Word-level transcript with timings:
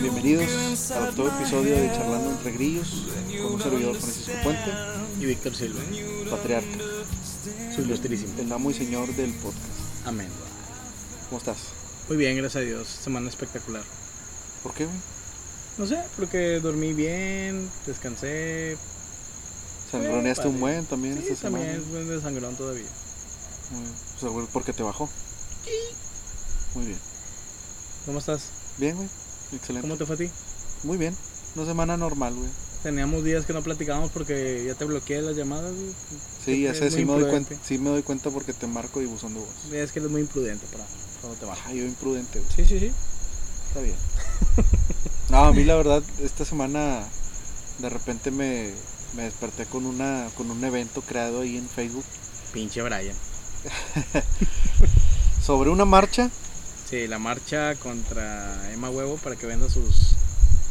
Bienvenidos 0.00 0.90
a 0.92 1.10
my 1.12 1.26
episodio 1.26 1.76
de 1.76 1.92
Charlando 1.92 2.30
entre 2.30 2.52
Grillos 2.52 3.06
con 3.42 3.52
un 3.54 3.62
servidor 3.62 3.96
Francisco 3.96 4.32
Puente, 4.42 4.70
y 5.20 5.26
Víctor 5.26 5.54
Silva, 5.54 5.80
patriarca, 6.30 6.78
su 7.74 7.82
ilustrísimo. 7.82 8.32
el 8.38 8.50
amo 8.50 8.70
y 8.70 8.74
señor 8.74 9.14
del 9.14 9.34
podcast. 9.34 10.06
Amén. 10.06 10.28
¿Cómo 11.28 11.38
estás? 11.38 11.58
Muy 12.08 12.16
bien, 12.16 12.36
gracias 12.38 12.62
a 12.62 12.64
Dios. 12.64 12.88
Semana 12.88 13.28
espectacular. 13.28 13.84
¿Por 14.62 14.72
qué? 14.72 14.86
No 15.76 15.86
sé, 15.86 15.98
porque 16.16 16.60
dormí 16.60 16.94
bien, 16.94 17.70
descansé. 17.86 18.78
Sangroneaste 19.90 20.48
un 20.48 20.60
buen 20.60 20.86
también 20.86 21.18
Sí, 21.20 21.28
esta 21.28 21.50
también 21.50 21.84
semana. 21.84 22.00
es 22.00 22.08
de 22.08 22.20
sangrón 22.22 22.56
todavía. 22.56 22.88
Muy 23.70 23.82
bien. 23.82 24.03
O 24.16 24.20
sea, 24.20 24.28
güey, 24.28 24.46
porque 24.52 24.72
te 24.72 24.82
bajó. 24.82 25.08
Muy 26.74 26.86
bien. 26.86 26.98
¿Cómo 28.06 28.18
estás? 28.18 28.50
Bien, 28.78 28.96
güey. 28.96 29.08
Excelente. 29.52 29.86
¿Cómo 29.88 29.96
te 29.96 30.06
fue 30.06 30.14
a 30.14 30.18
ti? 30.18 30.30
Muy 30.82 30.98
bien. 30.98 31.16
Una 31.56 31.66
semana 31.66 31.96
normal, 31.96 32.34
güey. 32.34 32.50
Teníamos 32.82 33.24
días 33.24 33.46
que 33.46 33.52
no 33.54 33.62
platicábamos 33.62 34.10
porque 34.10 34.64
ya 34.66 34.74
te 34.74 34.84
bloqueé 34.84 35.22
las 35.22 35.36
llamadas. 35.36 35.72
güey. 35.74 35.94
Sí, 36.44 36.62
ya 36.62 36.74
sé, 36.74 36.90
sí 36.90 37.04
me, 37.04 37.12
doy 37.12 37.30
cuenta, 37.30 37.54
sí 37.64 37.78
me 37.78 37.90
doy 37.90 38.02
cuenta 38.02 38.30
porque 38.30 38.52
te 38.52 38.66
marco 38.66 39.00
y 39.00 39.06
buzón 39.06 39.32
de 39.34 39.40
voz. 39.40 39.72
Es 39.72 39.92
que 39.92 40.00
eres 40.00 40.10
muy 40.10 40.20
imprudente 40.20 40.66
para 40.70 40.84
cuando 41.22 41.38
te 41.38 41.46
bajas. 41.46 41.64
Ay, 41.66 41.78
yo 41.78 41.84
imprudente, 41.84 42.40
güey. 42.40 42.52
Sí, 42.54 42.66
sí, 42.66 42.78
sí. 42.78 42.92
Está 43.68 43.80
bien. 43.80 43.96
No, 45.30 45.38
a 45.46 45.52
mí 45.52 45.64
la 45.64 45.74
verdad, 45.74 46.02
esta 46.22 46.44
semana 46.44 47.02
de 47.78 47.88
repente 47.88 48.30
me, 48.30 48.70
me 49.16 49.22
desperté 49.22 49.64
con 49.64 49.86
una 49.86 50.28
con 50.36 50.50
un 50.50 50.62
evento 50.62 51.00
creado 51.00 51.40
ahí 51.40 51.56
en 51.56 51.66
Facebook 51.66 52.04
Pinche 52.52 52.82
Brian. 52.82 53.16
sobre 55.42 55.70
una 55.70 55.84
marcha, 55.84 56.30
Sí, 56.88 57.06
la 57.08 57.18
marcha 57.18 57.74
contra 57.76 58.70
Emma 58.72 58.90
Huevo 58.90 59.16
para 59.16 59.36
que 59.36 59.46
venda 59.46 59.68
sus 59.70 60.14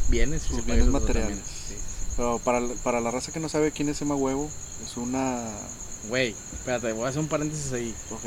bienes 0.08 0.44
y 0.44 0.48
Sus 0.48 0.56
se 0.58 0.62
bienes 0.62 0.86
materiales. 0.86 1.38
Sí. 1.68 1.74
pero 2.16 2.38
para, 2.38 2.60
para 2.84 3.00
la 3.00 3.10
raza 3.10 3.32
que 3.32 3.40
no 3.40 3.48
sabe 3.48 3.72
quién 3.72 3.88
es 3.88 4.00
Emma 4.00 4.14
Huevo, 4.14 4.48
es 4.86 4.96
una... 4.96 5.42
Güey, 6.08 6.34
espérate, 6.52 6.92
voy 6.92 7.06
a 7.06 7.08
hacer 7.08 7.20
un 7.20 7.28
paréntesis 7.28 7.72
ahí. 7.72 7.94
ok. 8.10 8.20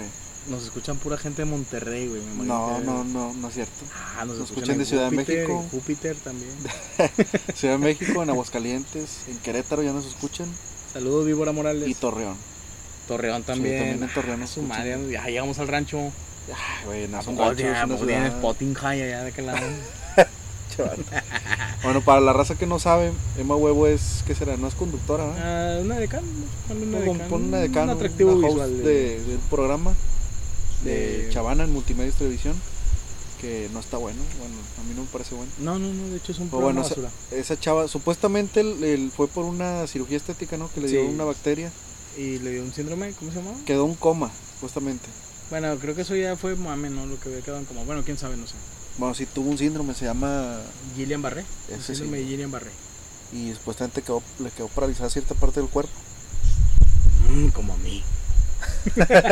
Nos 0.49 0.63
escuchan 0.63 0.97
pura 0.97 1.17
gente 1.17 1.43
de 1.43 1.49
Monterrey, 1.49 2.07
güey. 2.07 2.21
No, 2.45 2.79
no, 2.79 3.03
no, 3.03 3.33
no 3.33 3.47
es 3.47 3.53
cierto. 3.53 3.85
Ah, 4.17 4.25
nos, 4.25 4.37
Nos 4.37 4.49
escuchan, 4.49 4.63
escuchan 4.63 4.77
de 4.79 4.85
Ciudad 4.85 5.09
de 5.09 5.15
México. 5.17 5.61
en 5.63 5.69
Júpiter 5.69 6.15
también. 6.17 6.51
Ciudad 7.55 7.73
de 7.75 7.79
México, 7.79 8.21
en 8.23 8.29
Aguascalientes, 8.29 9.27
en 9.27 9.37
Querétaro 9.39 9.81
ya 9.83 9.93
nos 9.93 10.05
escuchan 10.05 10.47
Saludos, 10.93 11.25
Víbora 11.25 11.51
Morales. 11.51 11.87
y 11.87 11.93
Torreón. 11.95 12.35
Torreón 13.07 13.43
también. 13.43 13.77
también 13.77 14.03
en 14.03 14.13
Torreón 14.13 14.43
Ah, 14.43 14.47
su 14.47 14.61
madre, 14.61 14.97
ya 15.11 15.25
llegamos 15.25 15.57
al 15.59 15.67
rancho. 15.67 15.97
Ay, 15.99 16.85
güey, 16.85 17.07
no 17.07 17.17
¿A 17.17 17.23
son 17.23 17.37
ranchos, 17.37 17.57
ya- 17.57 17.83
es 17.83 18.01
una. 18.01 18.29
Spotting 18.31 18.73
High 18.75 19.01
allá 19.01 19.23
de 19.23 19.29
aquel 19.29 19.45
lado? 19.47 19.59
Bueno, 21.83 22.01
para 22.01 22.19
la 22.21 22.33
raza 22.33 22.55
que 22.55 22.65
no 22.67 22.79
sabe, 22.79 23.11
Emma 23.37 23.55
Huevo 23.55 23.87
es, 23.87 24.23
¿qué 24.27 24.35
será? 24.35 24.57
No 24.57 24.67
es 24.67 24.75
conductora, 24.75 25.25
¿no? 25.25 25.33
Ah, 25.37 25.77
una. 25.81 25.95
Ponle 26.67 26.99
una 27.13 27.23
pon 27.27 27.43
una 27.45 27.57
decano, 27.59 27.91
Un 27.91 27.97
atractivo 27.97 28.33
una 28.33 28.47
visual. 28.47 28.83
de, 28.83 29.19
del 29.23 29.39
programa 29.49 29.93
de 30.83 31.23
de- 31.25 31.29
Chavana 31.31 31.63
en 31.63 31.73
Multimedia 31.73 32.11
Televisión, 32.11 32.55
que 33.41 33.69
no 33.73 33.79
está 33.79 33.97
bueno, 33.97 34.19
bueno, 34.39 34.55
a 34.79 34.83
mí 34.87 34.93
no 34.95 35.01
me 35.03 35.07
parece 35.07 35.35
bueno. 35.35 35.51
No, 35.59 35.79
no, 35.79 35.93
no, 35.93 36.09
de 36.09 36.17
hecho 36.17 36.31
es 36.31 36.39
un 36.39 36.49
Pero 36.49 36.61
bueno, 36.61 36.81
esa, 36.81 36.95
esa 37.31 37.59
chava, 37.59 37.87
supuestamente 37.87 38.59
él, 38.61 38.83
él 38.83 39.11
fue 39.15 39.27
por 39.27 39.45
una 39.45 39.85
cirugía 39.87 40.17
estética, 40.17 40.57
¿no? 40.57 40.69
Que 40.71 40.81
le 40.81 40.87
dio 40.89 41.01
Sí. 41.01 41.07
una 41.07 41.23
bacteria, 41.23 41.71
Y 42.17 42.39
le 42.39 42.51
dio 42.51 42.63
un 42.63 42.73
síndrome, 42.73 43.11
¿cómo 43.19 43.31
se 43.31 43.37
llamaba? 43.39 43.57
quedó 43.65 43.85
un 43.85 43.93
coma, 43.95 44.31
supuestamente. 44.55 45.05
Bueno, 45.49 45.75
creo 45.77 45.95
que 45.95 46.01
eso 46.01 46.15
ya 46.15 46.35
fue 46.35 46.55
mame, 46.55 46.89
¿no? 46.89 47.05
Lo 47.05 47.19
que 47.19 47.29
había 47.29 47.41
quedado 47.41 47.59
en 47.59 47.65
como. 47.65 47.85
Bueno, 47.85 48.01
quién 48.03 48.17
sabe, 48.17 48.35
no 48.37 48.47
sé. 48.47 48.55
Bueno, 48.97 49.13
sí 49.13 49.25
tuvo 49.27 49.49
un 49.51 49.57
síndrome, 49.57 49.93
se 49.93 50.05
llama, 50.05 50.57
Gillian 50.95 51.21
Barré. 51.21 51.45
El 51.71 51.81
síndrome 51.81 52.17
sí. 52.17 52.23
de 52.23 52.29
Gillian 52.29 52.51
Barré. 52.51 52.71
y 53.31 53.53
supuestamente 53.53 54.01
quedó, 54.01 54.23
le 54.39 54.49
quedó 54.49 54.67
paralizada 54.69 55.09
cierta 55.09 55.35
parte 55.35 55.59
del 55.59 55.69
cuerpo. 55.69 55.91
Mm, 57.29 57.47
como 57.49 57.73
a 57.73 57.77
mí. 57.77 58.03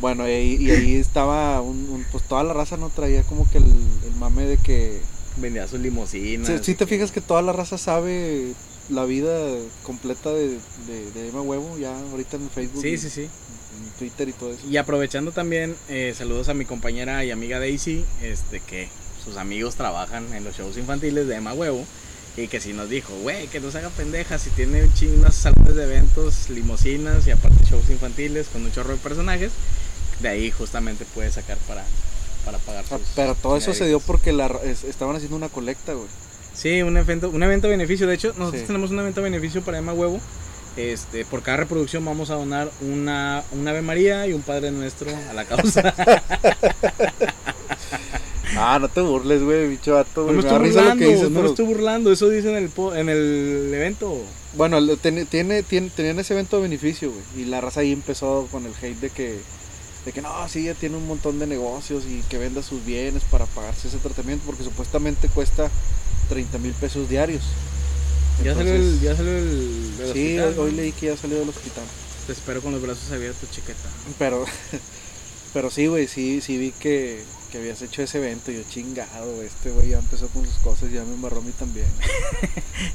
Bueno, 0.00 0.28
y, 0.28 0.32
ahí- 0.32 0.56
y 0.60 0.70
ahí 0.70 0.94
estaba, 0.96 1.60
un, 1.60 1.76
un- 1.90 2.06
pues 2.12 2.22
toda 2.24 2.44
la 2.44 2.52
raza 2.52 2.76
no 2.76 2.90
traía 2.90 3.22
como 3.24 3.48
que 3.50 3.58
el, 3.58 3.64
el 3.64 4.14
mame 4.18 4.44
de 4.44 4.56
que 4.58 5.00
Vendía 5.36 5.66
sus 5.68 5.80
limusinas. 5.80 6.46
Si, 6.48 6.64
si 6.64 6.74
te 6.74 6.86
fijas 6.86 7.10
que 7.10 7.20
toda 7.20 7.42
la 7.42 7.52
raza 7.52 7.76
sabe 7.76 8.52
la 8.88 9.04
vida 9.04 9.36
completa 9.82 10.30
de, 10.30 10.58
de, 10.86 11.10
de 11.14 11.28
Emma 11.28 11.42
Huevo, 11.42 11.76
ya 11.78 11.98
ahorita 12.10 12.36
en 12.36 12.48
Facebook, 12.50 12.82
Sí, 12.82 12.88
y 12.90 12.98
sí, 12.98 13.10
sí. 13.10 13.22
en 13.22 13.90
Twitter 13.98 14.28
y 14.28 14.32
todo 14.32 14.52
eso. 14.52 14.66
Y 14.68 14.76
aprovechando 14.76 15.32
también, 15.32 15.76
eh, 15.88 16.14
saludos 16.16 16.48
a 16.48 16.54
mi 16.54 16.64
compañera 16.64 17.24
y 17.24 17.30
amiga 17.30 17.58
Daisy, 17.58 18.04
este 18.22 18.60
que 18.60 18.88
sus 19.24 19.36
amigos 19.36 19.74
trabajan 19.74 20.32
en 20.34 20.44
los 20.44 20.56
shows 20.56 20.76
infantiles 20.76 21.26
de 21.26 21.36
Emma 21.36 21.52
Huevo. 21.52 21.84
Y 22.38 22.48
que 22.48 22.60
sí 22.60 22.74
nos 22.74 22.90
dijo, 22.90 23.14
güey, 23.22 23.46
que 23.46 23.60
no 23.60 23.70
se 23.70 23.78
haga 23.78 23.88
pendeja 23.88 24.38
si 24.38 24.50
tiene 24.50 24.86
chingas 24.92 25.34
salones 25.34 25.74
de 25.74 25.84
eventos, 25.84 26.50
limosinas 26.50 27.26
y 27.26 27.30
aparte 27.30 27.64
shows 27.64 27.88
infantiles 27.88 28.48
con 28.48 28.62
un 28.62 28.70
chorro 28.72 28.90
de 28.90 28.98
personajes. 28.98 29.52
De 30.20 30.28
ahí 30.28 30.50
justamente 30.50 31.06
puede 31.14 31.32
sacar 31.32 31.56
para, 31.66 31.82
para 32.44 32.58
pagar 32.58 32.84
sus 32.86 33.00
Pero 33.16 33.34
todo 33.36 33.56
eso 33.56 33.72
se 33.72 33.86
dio 33.86 34.00
porque 34.00 34.34
la, 34.34 34.48
estaban 34.86 35.16
haciendo 35.16 35.34
una 35.34 35.48
colecta, 35.48 35.94
güey. 35.94 36.08
Sí, 36.56 36.82
un 36.82 36.96
evento, 36.96 37.28
un 37.30 37.42
evento 37.42 37.68
beneficio. 37.68 38.06
De 38.06 38.14
hecho, 38.14 38.28
nosotros 38.38 38.62
Sí. 38.62 38.66
tenemos 38.66 38.90
un 38.90 38.98
evento 38.98 39.20
beneficio 39.22 39.62
para 39.62 39.78
Emma 39.78 39.92
Huevo. 39.92 40.20
Este, 40.76 41.24
por 41.24 41.42
cada 41.42 41.58
reproducción 41.58 42.04
vamos 42.04 42.28
a 42.30 42.34
donar 42.34 42.70
una, 42.82 43.42
un 43.52 43.66
Ave 43.66 43.80
María 43.82 44.26
y 44.26 44.32
un 44.34 44.42
Padre 44.42 44.70
Nuestro 44.72 45.10
a 45.30 45.32
la 45.34 45.44
causa. 45.44 45.94
Ah, 48.58 48.78
no 48.80 48.88
te 48.88 49.00
burles, 49.02 49.42
güey, 49.42 49.68
bicho 49.68 49.94
vato, 49.94 50.24
No 50.26 50.32
me 50.32 50.38
estoy 50.40 50.58
burlando, 50.58 50.96
que 51.04 51.12
dices, 51.12 51.30
no 51.30 51.42
me 51.42 51.48
estoy 51.48 51.66
burlando, 51.66 52.10
eso 52.12 52.28
dice 52.30 52.48
en 52.48 52.56
el, 52.56 52.70
en 52.98 53.08
el 53.10 53.70
evento. 53.74 54.16
Bueno, 54.54 54.80
tiene, 54.96 55.26
tiene, 55.26 55.62
tiene- 55.62 55.90
tenían 55.90 56.18
ese 56.20 56.32
evento 56.32 56.56
de 56.56 56.62
beneficio, 56.62 57.10
güey. 57.10 57.44
Y 57.44 57.48
la 57.50 57.60
raza 57.60 57.80
ahí 57.80 57.92
empezó 57.92 58.48
con 58.50 58.64
el 58.64 58.72
hate 58.80 58.98
de 58.98 59.10
que, 59.10 59.38
de 60.06 60.12
que 60.12 60.22
no, 60.22 60.30
sí, 60.48 60.62
ya 60.64 60.74
tiene 60.74 60.96
un 60.96 61.06
montón 61.06 61.38
de 61.38 61.46
negocios 61.46 62.04
y 62.06 62.22
que 62.30 62.38
venda 62.38 62.62
sus 62.62 62.82
bienes 62.86 63.24
para 63.24 63.44
pagarse 63.44 63.88
ese 63.88 63.98
tratamiento 63.98 64.44
porque 64.46 64.64
supuestamente 64.64 65.28
cuesta 65.28 65.68
30 66.28 66.58
mil 66.58 66.72
pesos 66.72 67.08
diarios. 67.08 67.42
Ya 68.44 68.54
salió 68.54 68.74
el, 68.74 69.00
ya 69.00 69.16
salió 69.16 69.32
el, 69.32 69.90
el 70.00 70.12
Sí, 70.12 70.38
hospital, 70.38 70.58
hoy 70.58 70.70
¿no? 70.72 70.76
leí 70.76 70.92
que 70.92 71.06
ya 71.06 71.16
salió 71.16 71.38
del 71.38 71.48
hospital. 71.48 71.84
Te 72.26 72.32
espero 72.32 72.60
con 72.60 72.72
los 72.72 72.82
brazos 72.82 73.10
abiertos, 73.12 73.50
chiqueta. 73.50 73.88
Pero, 74.18 74.44
pero 75.54 75.70
sí, 75.70 75.86
güey, 75.86 76.06
sí, 76.06 76.40
sí 76.42 76.58
vi 76.58 76.72
que, 76.72 77.22
que 77.50 77.58
habías 77.58 77.80
hecho 77.80 78.02
ese 78.02 78.18
evento. 78.18 78.50
Yo, 78.52 78.60
chingado, 78.68 79.42
este 79.42 79.70
güey 79.70 79.88
ya 79.90 79.98
empezó 80.00 80.28
con 80.28 80.44
sus 80.44 80.56
cosas 80.56 80.90
y 80.90 80.94
ya 80.94 81.04
me 81.04 81.14
embarró 81.14 81.38
a 81.38 81.42
mí 81.42 81.52
también. 81.58 81.86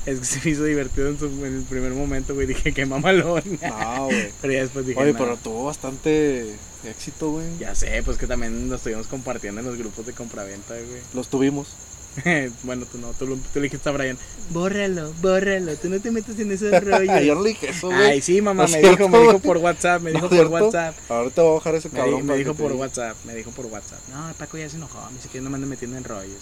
Es 0.05 0.19
que 0.19 0.25
se 0.25 0.39
me 0.43 0.51
hizo 0.51 0.63
divertido 0.63 1.09
en, 1.09 1.17
su- 1.17 1.25
en 1.45 1.55
el 1.57 1.63
primer 1.63 1.91
momento, 1.93 2.35
güey. 2.35 2.45
Dije 2.45 2.71
que 2.71 2.85
mamalón. 2.85 3.41
No, 3.63 4.05
güey. 4.05 4.29
Pero 4.41 4.53
ya 4.53 4.61
después 4.61 4.85
dije, 4.85 4.99
Oye, 4.99 5.13
"No". 5.13 5.17
pero 5.19 5.37
tuvo 5.37 5.63
bastante 5.65 6.55
éxito, 6.85 7.31
güey. 7.31 7.47
Ya 7.59 7.73
sé, 7.73 8.01
pues 8.03 8.17
que 8.19 8.27
también 8.27 8.69
lo 8.69 8.75
estuvimos 8.75 9.07
compartiendo 9.07 9.61
en 9.61 9.67
los 9.67 9.77
grupos 9.77 10.05
de 10.05 10.13
compraventa, 10.13 10.75
güey. 10.75 11.01
Los 11.15 11.29
tuvimos. 11.29 11.67
bueno, 12.63 12.85
tú 12.85 12.97
no, 12.97 13.07
tú, 13.13 13.25
lo- 13.25 13.35
tú 13.37 13.41
le 13.55 13.61
dijiste 13.61 13.87
a 13.87 13.91
Brian, 13.93 14.17
bórralo, 14.49 15.13
bórralo, 15.21 15.75
tú 15.77 15.89
no 15.89 15.99
te 16.01 16.11
metas 16.11 16.37
en 16.39 16.51
esos 16.51 16.71
yo 16.71 16.79
rollos. 16.81 17.37
no 17.37 17.41
le 17.43 17.49
dije 17.49 17.69
eso, 17.69 17.87
güey. 17.87 18.01
Ay, 18.01 18.21
sí, 18.21 18.41
mamá, 18.41 18.63
¿No 18.63 18.67
es 18.67 18.71
me 18.83 18.89
dijo, 18.89 19.07
me 19.09 19.19
dijo 19.19 19.39
por 19.39 19.57
WhatsApp, 19.57 20.01
me 20.01 20.11
¿No 20.11 20.15
dijo 20.21 20.25
es 20.25 20.29
por 20.29 20.47
cierto? 20.49 20.65
WhatsApp. 20.65 20.95
Ahorita 21.11 21.41
voy 21.41 21.51
a 21.51 21.53
bajar 21.55 21.75
ese 21.75 21.89
Me, 21.89 21.95
cabrón. 21.99 22.15
di- 22.15 22.21
me 22.23 22.27
para 22.27 22.37
dijo 22.39 22.53
por 22.53 22.71
diga. 22.71 22.81
WhatsApp, 22.81 23.17
me 23.25 23.35
dijo 23.35 23.51
por 23.51 23.65
WhatsApp. 23.67 23.99
No, 24.13 24.33
Paco 24.37 24.57
ya 24.57 24.69
se 24.69 24.75
enojó, 24.75 24.99
me 25.09 25.17
dice 25.17 25.29
que 25.29 25.39
no 25.41 25.49
me 25.49 25.55
ande 25.55 25.67
metiendo 25.67 25.97
en 25.97 26.03
rollos. 26.03 26.41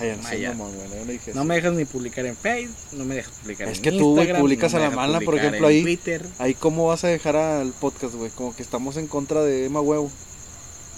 Ay, 0.00 0.08
ya 0.08 0.16
no 0.16 0.28
sé, 0.28 0.48
mamón, 0.48 0.74
güey, 0.74 0.88
yo 0.88 1.04
no 1.04 1.12
dije 1.12 1.32
No 1.34 1.44
me 1.44 1.54
dejas 1.56 1.74
ni 1.74 1.84
publicar 1.84 2.24
en 2.24 2.34
Facebook, 2.34 2.74
no 2.92 3.04
me 3.04 3.14
dejas 3.16 3.34
publicar 3.42 3.68
Es 3.68 3.76
en 3.76 3.82
que 3.84 3.92
tú, 3.92 4.14
güey, 4.14 4.32
publicas 4.34 4.72
no 4.72 4.78
a 4.78 4.82
me 4.82 4.88
la 4.88 4.96
mala, 4.96 5.20
por 5.20 5.36
ejemplo, 5.36 5.66
ahí- 5.66 5.82
Twitter. 5.82 6.26
Ahí, 6.38 6.54
¿cómo 6.54 6.86
vas 6.88 7.04
a 7.04 7.08
dejar 7.08 7.36
al 7.36 7.72
podcast, 7.72 8.14
güey? 8.14 8.30
Como 8.30 8.56
que 8.56 8.62
estamos 8.62 8.96
en 8.96 9.06
contra 9.06 9.42
de 9.42 9.66
Emma 9.66 9.82
Huevo. 9.82 10.10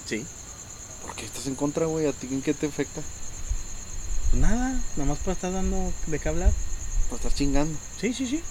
Sí. 0.06 0.24
¿Por 1.04 1.16
qué 1.16 1.24
estás 1.24 1.46
en 1.48 1.56
contra, 1.56 1.86
güey? 1.86 2.06
¿A 2.06 2.12
ti 2.12 2.28
en 2.30 2.40
qué 2.40 2.54
te 2.54 2.66
afecta? 2.66 3.00
Pues 4.30 4.42
nada, 4.42 4.78
nomás 4.96 5.18
para 5.18 5.32
estar 5.32 5.52
dando 5.52 5.92
de 6.06 6.18
qué 6.18 6.28
hablar. 6.28 6.52
Por 7.08 7.16
estar 7.18 7.32
chingando. 7.32 7.78
Sí, 8.00 8.12
sí, 8.12 8.26
sí. 8.26 8.42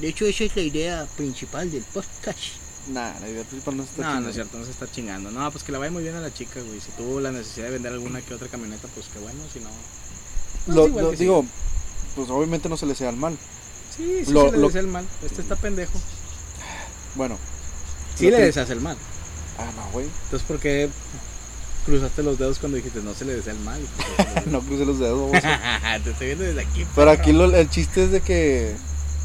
De 0.00 0.08
hecho, 0.08 0.26
esa 0.26 0.44
es 0.44 0.54
la 0.56 0.62
idea 0.62 1.06
principal 1.16 1.70
del 1.70 1.82
podcast. 1.84 2.38
Nah, 2.88 3.18
la 3.20 3.28
idea 3.28 3.42
principal 3.44 3.76
no 3.78 3.82
es 3.82 3.88
estar 3.90 4.04
No, 4.14 4.20
no 4.20 4.28
es 4.28 4.34
cierto, 4.34 4.58
no 4.58 4.64
se 4.64 4.70
está 4.70 4.90
chingando. 4.90 5.30
No, 5.30 5.50
pues 5.50 5.64
que 5.64 5.72
la 5.72 5.78
vaya 5.78 5.90
muy 5.90 6.02
bien 6.02 6.14
a 6.14 6.20
la 6.20 6.32
chica, 6.32 6.60
güey. 6.60 6.80
Si 6.80 6.90
tuvo 6.92 7.20
la 7.20 7.32
necesidad 7.32 7.66
de 7.66 7.72
vender 7.72 7.92
alguna 7.92 8.20
que 8.20 8.34
otra 8.34 8.48
camioneta, 8.48 8.86
pues 8.94 9.06
qué 9.12 9.18
bueno, 9.18 9.40
si 9.52 9.60
no. 9.60 9.70
Lo, 10.74 10.86
igual 10.88 11.04
lo- 11.04 11.10
que 11.12 11.16
sí. 11.16 11.22
digo, 11.24 11.44
pues 12.14 12.28
obviamente 12.30 12.68
no 12.68 12.76
se 12.76 12.86
le 12.86 12.94
sea 12.94 13.08
al 13.08 13.16
mal. 13.16 13.36
Sí, 13.96 14.24
sí, 14.26 14.32
lo- 14.32 14.46
se 14.46 14.52
le 14.52 14.58
lo- 14.58 14.66
desea 14.68 14.82
el 14.82 14.86
mal. 14.88 15.06
Este 15.24 15.40
está 15.40 15.56
pendejo. 15.56 15.98
Bueno. 17.14 17.38
Sí 18.16 18.30
le 18.30 18.38
deseas 18.40 18.68
el 18.70 18.80
mal. 18.80 18.96
Ah, 19.58 19.70
no, 19.74 19.90
güey. 19.92 20.06
Entonces, 20.24 20.46
¿por 20.46 20.58
qué 20.60 20.88
cruzaste 21.86 22.22
los 22.22 22.38
dedos 22.38 22.58
cuando 22.58 22.76
dijiste 22.76 23.00
no 23.00 23.14
se 23.14 23.24
le 23.24 23.34
desea 23.34 23.52
el 23.54 23.60
mal? 23.60 23.80
No 24.46 24.60
crucé 24.60 24.84
los 24.84 24.98
dedos, 24.98 25.18
vamos. 25.30 25.42
Te 26.04 26.10
estoy 26.10 26.26
viendo 26.26 26.44
desde 26.44 26.60
aquí. 26.60 26.86
Pero 26.94 27.10
aquí 27.10 27.32
lo- 27.32 27.54
el 27.56 27.70
chiste 27.70 28.04
es 28.04 28.10
de 28.10 28.20
que 28.20 28.74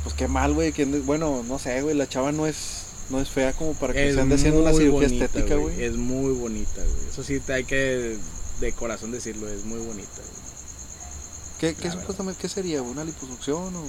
pues 0.04 0.16
qué 0.16 0.28
mal, 0.28 0.54
güey. 0.54 0.72
que 0.72 0.86
Bueno, 0.86 1.44
no 1.48 1.60
sé, 1.60 1.82
güey, 1.82 1.96
la 1.96 2.08
chava 2.08 2.32
no 2.32 2.48
es 2.48 2.86
no 3.10 3.20
es 3.20 3.30
fea 3.30 3.52
como 3.54 3.74
para 3.74 3.92
que 3.94 4.08
Es 4.08 4.16
se 4.16 4.22
ande 4.22 4.36
haciendo 4.36 4.62
una 4.62 4.72
cirugía 4.72 5.08
bonita, 5.08 5.26
estética, 5.26 5.56
güey. 5.56 5.84
Es 5.84 5.96
muy 5.98 6.32
bonita, 6.34 6.76
güey. 6.82 7.10
Eso 7.12 7.24
sí, 7.24 7.42
hay 7.50 7.66
que 7.66 8.18
de 8.62 8.72
corazón 8.74 9.12
decirlo, 9.12 9.50
es 9.50 9.66
muy 9.66 9.80
bonita, 9.80 10.08
güey. 10.16 10.42
¿Qué, 11.60 11.76
qué 11.76 11.92
supuestamente 11.92 12.40
qué 12.42 12.48
sería? 12.50 12.82
¿Una 12.82 13.04
liposucción 13.04 13.76
o...? 13.76 13.84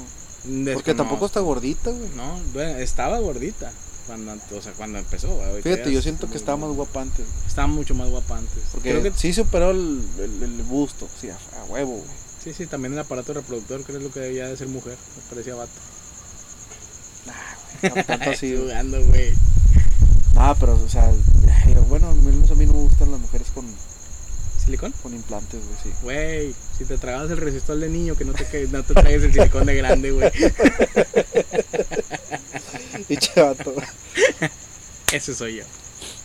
Porque 0.74 0.92
tampoco 0.94 1.26
está 1.26 1.38
gordita, 1.40 1.90
güey. 1.90 2.08
No, 2.16 2.38
bueno, 2.52 2.78
estaba 2.78 3.18
gordita. 3.20 3.72
Cuando, 4.06 4.32
o 4.32 4.62
sea, 4.62 4.72
cuando 4.72 4.98
empezó. 4.98 5.28
güey. 5.28 5.62
Fíjate, 5.62 5.92
yo 5.92 6.02
siento 6.02 6.28
que 6.28 6.36
estaba 6.36 6.56
más 6.66 6.74
guapa 6.74 7.02
antes. 7.02 7.26
Estaba 7.46 7.68
mucho 7.68 7.94
más 7.94 8.08
guapa 8.10 8.38
antes. 8.38 8.62
Porque 8.72 8.90
Creo 8.90 9.02
que 9.02 9.12
sí 9.16 9.32
superó 9.32 9.70
el, 9.70 10.02
el, 10.18 10.42
el 10.42 10.62
busto, 10.62 11.08
sí, 11.20 11.28
a, 11.30 11.34
a 11.60 11.64
huevo, 11.66 11.92
güey. 11.92 12.10
sí, 12.42 12.52
sí, 12.52 12.66
también 12.66 12.94
el 12.94 12.98
aparato 12.98 13.32
reproductor 13.32 13.82
creo 13.84 13.98
es 13.98 14.04
lo 14.04 14.10
que 14.10 14.20
debía 14.20 14.48
de 14.48 14.56
ser 14.56 14.68
mujer. 14.68 14.96
Me 15.16 15.22
parecía 15.30 15.54
vato. 15.54 15.70
Nah, 17.26 17.90
güey, 17.90 18.04
tanto 18.04 18.30
así, 18.30 18.52
güey. 18.52 18.62
Jugando, 18.64 19.04
güey. 19.06 19.32
Ah, 20.36 20.56
pero, 20.58 20.74
o 20.74 20.88
sea, 20.88 21.12
bueno, 21.88 22.08
a 22.08 22.14
mí 22.14 22.32
no 22.32 22.56
me 22.56 22.66
gustan 22.66 23.12
las 23.12 23.20
mujeres 23.20 23.48
con, 23.54 23.64
¿Silicón? 24.64 24.92
con 25.02 25.12
implantes, 25.12 25.60
güey, 25.64 25.78
sí. 25.82 25.90
Güey, 26.02 26.54
si 26.78 26.84
te 26.84 26.96
tragabas 26.96 27.30
el 27.30 27.38
resistor 27.38 27.78
de 27.78 27.88
niño, 27.88 28.14
que 28.16 28.24
no 28.24 28.32
te, 28.32 28.68
no 28.68 28.84
te 28.84 28.94
tragues 28.94 29.24
el 29.24 29.32
silicón 29.32 29.66
de 29.66 29.74
grande, 29.74 30.10
güey. 30.12 30.30
Y 33.08 33.16
chavato. 33.16 33.74
Ese 35.12 35.34
soy 35.34 35.56
yo. 35.56 35.64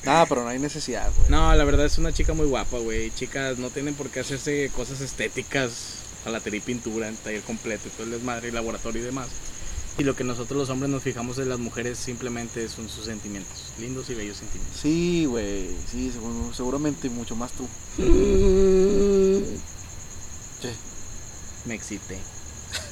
Nada, 0.03 0.25
pero 0.25 0.43
no 0.43 0.49
hay 0.49 0.59
necesidad, 0.59 1.09
güey. 1.17 1.29
No, 1.29 1.53
la 1.55 1.63
verdad 1.63 1.85
es 1.85 1.97
una 1.97 2.13
chica 2.13 2.33
muy 2.33 2.45
guapa, 2.45 2.77
güey. 2.77 3.11
Chicas 3.11 3.57
no 3.57 3.69
tienen 3.69 3.95
por 3.95 4.09
qué 4.09 4.21
hacerse 4.21 4.69
cosas 4.75 5.01
estéticas, 5.01 5.95
jalatería 6.23 6.59
y 6.59 6.61
pintura, 6.61 7.07
en 7.07 7.15
taller 7.17 7.41
completo, 7.41 7.89
todo 7.89 8.03
el 8.03 8.11
desmadre 8.11 8.49
y 8.49 8.51
laboratorio 8.51 9.01
y 9.01 9.05
demás. 9.05 9.27
Y 9.99 10.03
lo 10.03 10.15
que 10.15 10.23
nosotros 10.23 10.57
los 10.59 10.69
hombres 10.69 10.91
nos 10.91 11.01
fijamos 11.01 11.37
de 11.37 11.45
las 11.45 11.57
mujeres 11.59 11.97
simplemente 11.97 12.69
son 12.69 12.87
sus 12.87 13.05
sentimientos, 13.05 13.73
lindos 13.79 14.07
y 14.09 14.13
bellos 14.13 14.37
sentimientos. 14.37 14.79
Sí, 14.79 15.25
güey, 15.25 15.69
sí, 15.91 16.11
seguro- 16.11 16.53
seguramente 16.53 17.09
mucho 17.09 17.35
más 17.35 17.51
tú. 17.53 17.67
Sí. 20.61 20.69
Me 21.65 21.73
excité. 21.73 22.19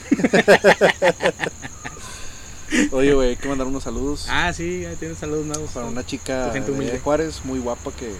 Oye, 2.91 3.13
güey, 3.13 3.29
hay 3.29 3.35
que 3.37 3.47
mandar 3.47 3.67
unos 3.67 3.83
saludos 3.83 4.25
Ah, 4.29 4.51
sí, 4.51 4.83
ahí 4.85 4.95
tienes 4.95 5.17
saludos 5.19 5.45
nuevos. 5.45 5.69
para 5.71 5.85
una 5.85 6.05
chica 6.05 6.51
de. 6.51 6.99
Juárez, 6.99 7.45
muy 7.45 7.59
guapa 7.59 7.91
que 7.91 8.11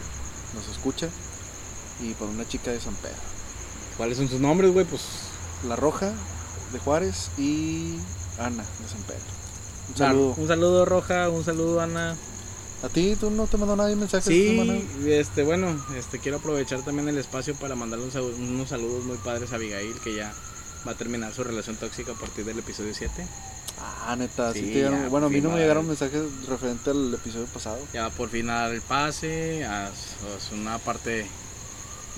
nos 0.54 0.68
escucha. 0.70 1.10
Y 2.02 2.14
para 2.14 2.30
una 2.30 2.48
chica 2.48 2.72
de 2.72 2.80
San 2.80 2.94
Pedro. 2.96 3.16
¿Cuáles 3.98 4.18
son 4.18 4.30
sus 4.30 4.40
nombres, 4.40 4.72
güey? 4.72 4.86
Pues 4.86 5.02
La 5.68 5.76
Roja 5.76 6.14
de 6.72 6.80
Juárez 6.80 7.32
y 7.38 7.96
Ana 8.40 8.64
de 8.64 8.88
San 8.90 9.02
Pedro. 9.04 9.22
Un 9.88 9.94
claro, 9.94 10.14
saludo. 10.14 10.36
un 10.38 10.48
saludo 10.48 10.86
Roja, 10.86 11.30
un 11.30 11.44
saludo 11.46 11.82
Ana. 11.82 12.16
¿A 12.84 12.90
ti 12.90 13.16
tú 13.20 13.32
no 13.32 13.48
te 13.48 13.58
mandó 13.58 13.76
nadie 13.76 13.96
esta 14.04 14.22
semana? 14.22 14.74
Sí, 15.02 15.12
este, 15.12 15.44
bueno, 15.44 15.84
este, 15.98 16.20
quiero 16.20 16.38
aprovechar 16.38 16.82
también 16.84 17.08
el 17.08 17.18
espacio 17.18 17.56
para 17.56 17.76
mandarle 17.76 18.06
un 18.06 18.50
unos 18.50 18.70
saludos 18.70 19.06
muy 19.06 19.18
padres 19.18 19.52
a 19.54 19.56
Abigail, 19.56 19.96
que 20.04 20.16
ya 20.16 20.34
va 20.88 20.92
a 20.92 20.96
terminar 20.96 21.34
su 21.34 21.44
relación 21.44 21.78
tóxica 21.78 22.12
a 22.12 22.16
partir 22.16 22.46
del 22.46 22.60
episodio 22.60 22.94
7. 22.94 23.26
Ah, 23.82 24.16
neta, 24.18 24.54
sí, 24.54 24.60
Sí, 24.60 24.66
te 24.68 24.74
llegaron- 24.74 25.10
Bueno, 25.10 25.28
a 25.28 25.30
mí 25.30 25.42
no 25.42 25.50
me 25.50 25.60
llegaron 25.60 25.88
mensajes 25.88 26.22
referente 26.48 26.92
al 26.92 27.14
episodio 27.14 27.46
pasado. 27.48 27.80
Ya 27.94 28.10
por 28.10 28.30
fin 28.30 28.50
a 28.50 28.62
dar 28.62 28.74
el 28.74 28.82
pase 28.82 29.66
a, 29.66 29.90
una 30.54 30.78
parte 30.78 31.26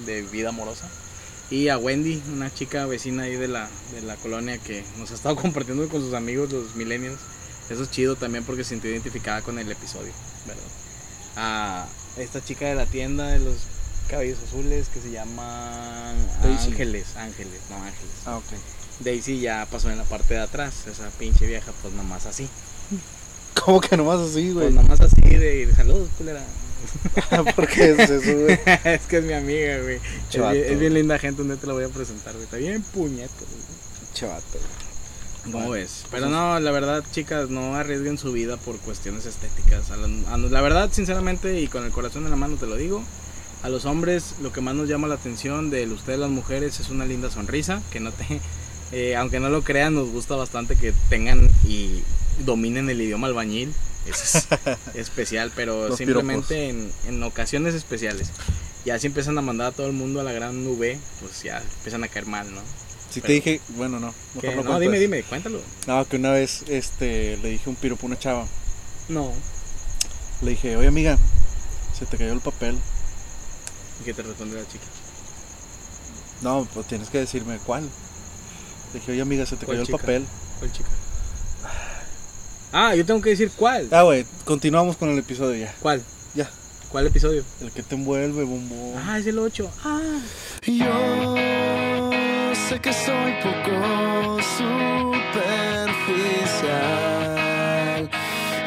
de 0.06 0.22
vida 0.24 0.50
amorosa. 0.50 0.90
Y 1.50 1.70
a 1.70 1.78
Wendy, 1.78 2.22
una 2.34 2.54
chica 2.54 2.86
vecina 2.86 3.24
ahí 3.24 3.36
de 3.36 3.48
la, 3.48 3.70
de 3.94 4.02
la 4.02 4.16
colonia 4.18 4.58
que 4.58 4.84
nos 4.98 5.12
ha 5.12 5.14
estado 5.16 5.36
compartiendo 5.42 5.88
con 5.88 6.02
sus 6.02 6.14
amigos, 6.14 6.52
los 6.52 6.76
millennials. 6.76 7.20
Eso 7.70 7.84
es 7.84 7.92
chido 7.92 8.16
también 8.16 8.44
porque 8.44 8.64
se 8.64 8.72
sintió 8.72 8.90
identificada 8.90 9.42
con 9.42 9.60
el 9.60 9.70
episodio, 9.70 10.12
¿verdad? 10.46 10.64
A 11.36 11.88
esta 12.18 12.44
chica 12.44 12.66
de 12.66 12.76
la 12.76 12.86
tienda 12.86 13.28
de 13.28 13.40
los 13.40 13.58
cabellos 14.08 14.40
azules 14.48 14.88
que 14.88 15.02
se 15.02 15.12
llama 15.12 16.14
Daisy. 16.42 16.70
Ángeles, 16.72 17.16
Ángeles, 17.18 17.60
no 17.70 17.76
Ángeles. 17.76 18.14
Ah, 18.26 18.38
ok. 18.38 18.44
Daisy 19.02 19.40
ya 19.40 19.68
pasó 19.70 19.92
en 19.92 19.98
la 19.98 20.06
parte 20.06 20.34
de 20.34 20.40
atrás, 20.40 20.88
esa 20.88 21.10
pinche 21.20 21.46
vieja 21.46 21.72
pues 21.82 21.94
nomás 21.94 22.26
así. 22.26 22.48
¿Cómo 23.66 23.82
que 23.82 23.98
nomás 23.98 24.20
así, 24.20 24.52
güey? 24.52 24.72
Pues 24.72 24.76
nomás 24.76 25.02
así 25.02 25.22
de 25.22 25.72
saludos, 25.76 26.10
culera. 26.18 26.42
¿Por 27.56 27.68
qué 27.68 27.92
es 27.92 28.10
eso, 28.10 28.38
güey? 28.40 28.60
es 28.84 29.02
que 29.06 29.18
es 29.18 29.24
mi 29.24 29.34
amiga, 29.34 29.80
güey. 29.82 30.00
Es 30.32 30.36
es 30.72 30.80
bien 30.80 30.94
linda 30.94 31.20
gente, 31.20 31.40
donde 31.42 31.58
te 31.58 31.68
la 31.68 31.74
voy 31.74 31.84
a 31.86 31.90
presentar, 31.90 32.34
güey. 32.34 32.46
Está 32.46 32.58
bien 32.58 32.82
puñeto, 32.82 33.34
güey. 33.40 34.14
Chavato, 34.14 34.44
güey. 34.54 34.88
¿Cómo 35.44 35.58
Bueno, 35.60 35.72
ves? 35.72 36.06
Pero 36.12 36.30
no, 36.30 36.60
la 36.60 36.72
verdad, 36.72 37.04
chicas, 37.12 37.50
no 37.50 37.76
arriesguen 37.76 38.18
su 38.18 38.32
vida 38.34 38.58
por 38.58 38.78
cuestiones 38.80 39.26
estéticas. 39.26 39.92
A 39.92 39.98
la, 39.98 40.34
a- 40.34 40.38
la 40.38 40.62
verdad, 40.62 40.90
sinceramente, 40.92 41.62
y 41.62 41.68
con 41.68 41.86
el 41.86 41.92
corazón 41.92 42.26
en 42.26 42.32
la 42.32 42.36
mano 42.36 42.56
te 42.58 42.66
lo 42.68 42.76
digo, 42.76 43.02
a 43.64 43.70
los 43.70 43.86
hombres 43.86 44.36
lo 44.42 44.52
que 44.52 44.62
más 44.62 44.76
nos 44.76 44.90
llama 44.90 45.08
la 45.08 45.16
atención 45.16 45.70
de 45.70 45.88
ustedes 45.88 46.20
las 46.20 46.30
mujeres 46.30 46.80
es 46.80 46.90
una 46.90 47.06
linda 47.06 47.30
sonrisa, 47.32 47.82
que 47.92 48.00
no 48.00 48.12
te... 48.12 48.42
eh, 48.92 49.16
aunque 49.16 49.40
no 49.40 49.50
lo 49.50 49.62
crean, 49.64 49.96
nos 49.96 50.10
gusta 50.10 50.36
bastante 50.36 50.76
que 50.76 50.94
tengan 51.10 51.50
y 51.66 52.04
dominen 52.46 52.90
el 52.90 53.02
idioma 53.02 53.28
albañil. 53.28 53.74
Eso 54.06 54.38
es 54.38 54.48
especial, 54.96 55.52
pero 55.56 55.90
Los 55.90 55.98
simplemente 55.98 56.70
en, 56.70 56.92
en 57.08 57.22
ocasiones 57.24 57.74
especiales. 57.74 58.30
Ya 58.86 58.98
si 59.00 59.08
empiezan 59.08 59.38
a 59.38 59.42
mandar 59.42 59.68
a 59.68 59.72
todo 59.74 59.88
el 59.88 59.94
mundo 59.94 60.22
a 60.22 60.24
la 60.24 60.32
gran 60.32 60.64
nube, 60.64 60.98
pues 61.20 61.44
ya 61.44 61.62
empiezan 61.62 62.04
a 62.04 62.08
caer 62.08 62.26
mal, 62.26 62.54
¿no? 62.54 62.62
Si 63.10 63.22
te 63.22 63.32
dije, 63.34 63.62
bueno, 63.70 64.00
no. 64.00 64.14
mejor 64.42 64.64
no 64.64 64.74
no, 64.74 64.80
dime, 64.80 65.00
dime, 65.00 65.24
cuéntalo. 65.24 65.62
No, 65.88 66.06
que 66.08 66.18
una 66.18 66.32
vez 66.32 66.64
este, 66.68 67.38
le 67.38 67.50
dije 67.50 67.70
un 67.70 67.76
piropo 67.76 68.06
a 68.06 68.08
una 68.08 68.20
chava. 68.20 68.46
No. 69.10 69.32
Le 70.42 70.52
dije, 70.52 70.76
oye 70.78 70.88
amiga, 70.88 71.18
se 71.98 72.06
te 72.06 72.18
cayó 72.18 72.34
el 72.34 72.42
papel. 72.42 72.78
¿Y 74.02 74.06
qué 74.06 74.14
te 74.14 74.22
responde 74.22 74.62
la 74.62 74.68
chica? 74.68 74.86
No, 76.42 76.68
pues 76.74 76.88
tienes 76.88 77.10
que 77.10 77.18
decirme 77.18 77.58
cuál. 77.66 77.90
Le 78.94 79.00
dije, 79.00 79.14
oye 79.14 79.22
amiga, 79.22 79.46
se 79.46 79.56
te 79.56 79.66
¿Cuál 79.66 79.78
cayó 79.78 79.86
chica? 79.86 79.96
el 79.98 80.02
papel. 80.02 80.26
¿Cuál 80.60 80.72
chica? 80.72 80.90
Ah, 82.80 82.94
yo 82.94 83.04
tengo 83.04 83.20
que 83.22 83.32
decir 83.32 83.50
cuál. 83.56 83.88
Ah, 83.90 84.04
güey, 84.04 84.24
continuamos 84.46 84.98
con 84.98 85.10
el 85.10 85.18
episodio 85.18 85.66
ya. 85.66 85.74
¿Cuál? 85.80 86.04
Ya. 86.36 86.48
¿Cuál 86.92 87.08
episodio? 87.08 87.44
El 87.60 87.72
que 87.72 87.82
te 87.82 87.96
envuelve, 87.96 88.44
bombón. 88.44 88.94
Ah, 89.04 89.18
es 89.18 89.26
el 89.26 89.40
8. 89.40 89.68
Ah. 89.84 90.00
Yo 90.64 92.54
sé 92.54 92.80
que 92.80 92.94
soy 92.94 93.34
poco 93.42 94.38
superficial 94.60 95.88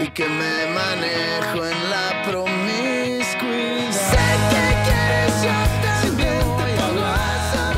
y 0.02 0.08
que 0.08 0.28
me 0.28 0.66
manejo 0.74 1.64
en 1.66 1.90
la 1.90 2.24
promiscuidad. 2.28 3.92
Sé 3.92 4.26
que 4.50 4.74
quieres 4.86 5.34
yo 5.44 5.54
también 5.86 6.42
te 6.56 6.64
hacer 7.14 7.76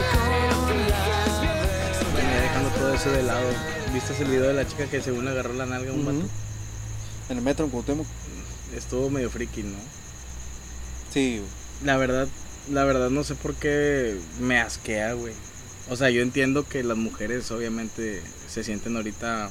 Bueno, 2.10 2.30
ya 2.32 2.40
dejando 2.40 2.70
todo 2.70 2.94
eso 2.94 3.10
de 3.10 3.22
lado. 3.22 3.71
¿Viste 3.92 4.14
el 4.22 4.30
video 4.30 4.48
de 4.48 4.54
la 4.54 4.66
chica 4.66 4.86
que 4.86 5.02
según 5.02 5.26
le 5.26 5.32
agarró 5.32 5.52
la 5.52 5.66
nalga 5.66 5.90
a 5.90 5.92
un 5.92 6.06
vato? 6.06 6.26
En 7.28 7.36
el 7.36 7.42
metro 7.42 7.66
en 7.66 7.70
Cuauhtémoc. 7.70 8.06
Estuvo 8.74 9.10
medio 9.10 9.28
friki, 9.28 9.64
¿no? 9.64 9.76
Sí, 11.12 11.38
güey. 11.38 11.50
La 11.84 11.98
verdad, 11.98 12.26
la 12.70 12.84
verdad 12.84 13.10
no 13.10 13.22
sé 13.22 13.34
por 13.34 13.54
qué 13.54 14.16
me 14.40 14.60
asquea, 14.60 15.12
güey. 15.12 15.34
O 15.90 15.96
sea, 15.96 16.08
yo 16.08 16.22
entiendo 16.22 16.66
que 16.66 16.82
las 16.82 16.96
mujeres 16.96 17.50
obviamente 17.50 18.22
se 18.48 18.64
sienten 18.64 18.96
ahorita 18.96 19.50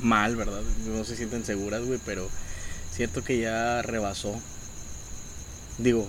mal, 0.00 0.36
¿verdad? 0.36 0.62
No 0.86 1.04
se 1.04 1.16
sienten 1.16 1.44
seguras, 1.44 1.82
güey, 1.82 1.98
pero 2.06 2.28
cierto 2.94 3.24
que 3.24 3.40
ya 3.40 3.82
rebasó. 3.82 4.32
Digo, 5.78 6.06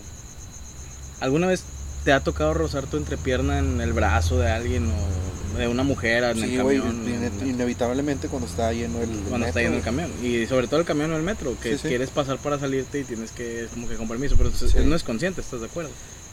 ¿alguna 1.21 1.47
vez 1.47 1.63
te 2.03 2.13
ha 2.13 2.19
tocado 2.19 2.53
rozar 2.53 2.85
tu 2.85 2.97
entrepierna 2.97 3.57
en 3.57 3.81
el 3.81 3.93
brazo 3.93 4.37
de 4.37 4.51
alguien 4.51 4.91
o 4.91 5.30
de 5.57 5.67
una 5.67 5.83
mujer 5.83 6.23
en 6.23 6.37
Sí, 6.37 6.55
el 6.55 6.57
camión? 6.57 7.41
inevitablemente 7.45 8.27
cuando 8.27 8.47
está 8.47 8.71
lleno 8.73 9.01
el 9.01 9.09
el 9.11 9.17
cuando 9.29 9.47
está 9.47 9.61
yendo 9.61 9.77
el 9.77 9.83
camión. 9.83 10.11
Y 10.23 10.45
sobre 10.47 10.67
todo 10.67 10.79
el 10.79 10.85
camión 10.85 11.11
o 11.11 11.17
el 11.17 11.23
metro, 11.23 11.55
que 11.61 11.73
Sí, 11.73 11.79
sí. 11.83 11.87
quieres 11.89 12.09
pasar 12.09 12.37
para 12.37 12.59
salirte 12.59 12.99
y 12.99 13.03
tienes 13.03 13.31
que, 13.31 13.67
como 13.73 13.87
que 13.87 13.95
con 13.95 14.07
permiso, 14.07 14.35
pero 14.37 14.51
no 14.85 14.95
es 14.95 15.03
consciente, 15.03 15.41
¿estás 15.41 15.59
de 15.61 15.67
acuerdo? 15.67 15.91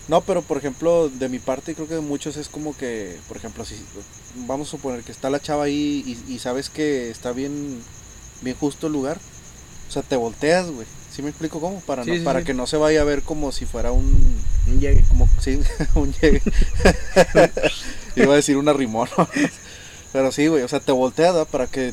No, 0.08 0.22
pero 0.22 0.40
por 0.42 0.56
ejemplo, 0.56 1.10
de 1.10 1.28
mi 1.28 1.38
parte, 1.38 1.74
creo 1.74 1.86
que 1.86 1.94
de 1.94 2.00
muchos 2.00 2.36
es 2.38 2.48
como 2.48 2.74
que, 2.76 3.16
por 3.28 3.36
ejemplo, 3.36 3.64
si 3.64 3.74
vamos 4.46 4.68
a 4.68 4.70
suponer 4.70 5.02
que 5.02 5.12
está 5.12 5.28
la 5.28 5.40
chava 5.40 5.64
ahí 5.64 6.02
y, 6.28 6.32
y 6.32 6.38
sabes 6.38 6.70
que 6.70 7.10
está 7.10 7.32
bien, 7.32 7.78
bien 8.40 8.56
justo 8.58 8.86
el 8.86 8.94
lugar, 8.94 9.18
o 9.88 9.92
sea, 9.92 10.02
te 10.02 10.16
volteas, 10.16 10.70
güey. 10.70 10.86
¿Sí 11.10 11.22
me 11.22 11.28
explico 11.30 11.60
cómo? 11.60 11.80
Para, 11.80 12.04
no, 12.04 12.24
para 12.24 12.42
que 12.44 12.54
no 12.54 12.66
se 12.66 12.76
vaya 12.76 13.00
a 13.00 13.04
ver 13.04 13.22
como 13.22 13.50
si 13.52 13.66
fuera 13.66 13.92
un, 13.92 14.18
Un 14.70 14.80
llegue. 14.80 15.02
como, 15.08 15.28
sí, 15.40 15.58
un 15.94 16.12
llegue. 16.14 16.42
Iba 18.16 18.32
a 18.32 18.36
decir 18.36 18.56
una 18.56 18.72
rimón, 18.72 19.08
¿no? 19.16 19.28
Pero 20.12 20.32
sí, 20.32 20.46
güey, 20.46 20.62
o 20.62 20.68
sea, 20.68 20.80
te 20.80 20.92
volteas, 20.92 21.32
¿verdad? 21.34 21.48
Para 21.50 21.66
que, 21.66 21.92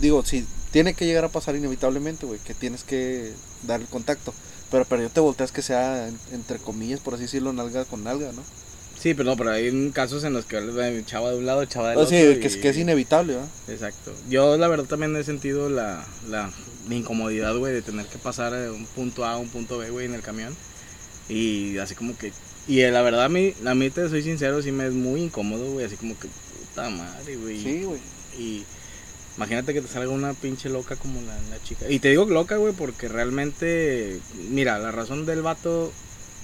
digo, 0.00 0.24
sí, 0.24 0.46
tiene 0.70 0.94
que 0.94 1.06
llegar 1.06 1.24
a 1.24 1.28
pasar 1.28 1.56
inevitablemente, 1.56 2.26
güey, 2.26 2.38
que 2.40 2.54
tienes 2.54 2.84
que 2.84 3.32
dar 3.66 3.80
el 3.80 3.86
contacto. 3.86 4.32
Pero, 4.70 4.84
pero 4.84 5.02
yo 5.02 5.08
te 5.08 5.20
volteas 5.20 5.50
que 5.50 5.62
sea, 5.62 6.08
en- 6.08 6.18
entre 6.32 6.58
comillas, 6.58 7.00
por 7.00 7.14
así 7.14 7.22
decirlo, 7.24 7.52
nalga 7.52 7.84
con 7.86 8.04
nalga, 8.04 8.32
¿no? 8.32 8.42
Sí, 9.00 9.14
pero 9.14 9.30
no, 9.30 9.36
pero 9.36 9.52
hay 9.52 9.90
casos 9.92 10.24
en 10.24 10.32
los 10.32 10.44
que 10.44 10.60
chava 11.06 11.30
de 11.30 11.38
un 11.38 11.46
lado, 11.46 11.64
chava 11.64 11.90
del 11.90 11.98
O 11.98 12.02
otro. 12.02 12.10
que, 12.10 12.46
es, 12.46 12.56
que 12.56 12.68
es 12.68 12.76
inevitable, 12.76 13.34
¿verdad? 13.34 13.48
Exacto. 13.68 14.12
Yo 14.28 14.56
la 14.58 14.66
verdad 14.68 14.84
también 14.86 15.14
he 15.16 15.22
sentido 15.24 15.68
la, 15.70 16.04
la, 16.28 16.50
la 16.88 16.94
incomodidad, 16.94 17.56
güey, 17.56 17.72
de 17.72 17.80
tener 17.82 18.06
que 18.06 18.18
pasar 18.18 18.52
de 18.52 18.70
un 18.70 18.84
punto 18.86 19.24
A 19.24 19.32
a 19.34 19.36
un 19.38 19.48
punto 19.48 19.78
B, 19.78 19.90
güey, 19.90 20.06
en 20.06 20.14
el 20.14 20.22
camión. 20.22 20.54
Y 21.28 21.78
así 21.78 21.94
como 21.94 22.16
que... 22.16 22.32
Y 22.66 22.80
eh, 22.80 22.90
la 22.90 23.02
verdad 23.02 23.24
a 23.24 23.28
mí, 23.28 23.54
a 23.64 23.74
mí 23.74 23.90
te 23.90 24.08
soy 24.08 24.22
sincero, 24.22 24.60
sí 24.62 24.72
me 24.72 24.86
es 24.86 24.92
muy 24.92 25.22
incómodo, 25.22 25.72
güey, 25.72 25.86
así 25.86 25.96
como 25.96 26.18
que 26.18 26.28
puta 26.28 26.90
madre, 26.90 27.36
güey. 27.36 27.62
Sí, 27.62 27.84
güey. 27.84 28.00
Y 28.38 28.64
imagínate 29.36 29.72
que 29.72 29.80
te 29.80 29.88
salga 29.88 30.10
una 30.10 30.34
pinche 30.34 30.68
loca 30.68 30.96
como 30.96 31.20
la, 31.22 31.34
la 31.50 31.62
chica. 31.62 31.88
Y 31.88 31.98
te 31.98 32.10
digo 32.10 32.26
loca, 32.26 32.56
güey, 32.56 32.74
porque 32.74 33.08
realmente, 33.08 34.20
mira, 34.50 34.78
la 34.78 34.92
razón 34.92 35.24
del 35.24 35.42
vato 35.42 35.92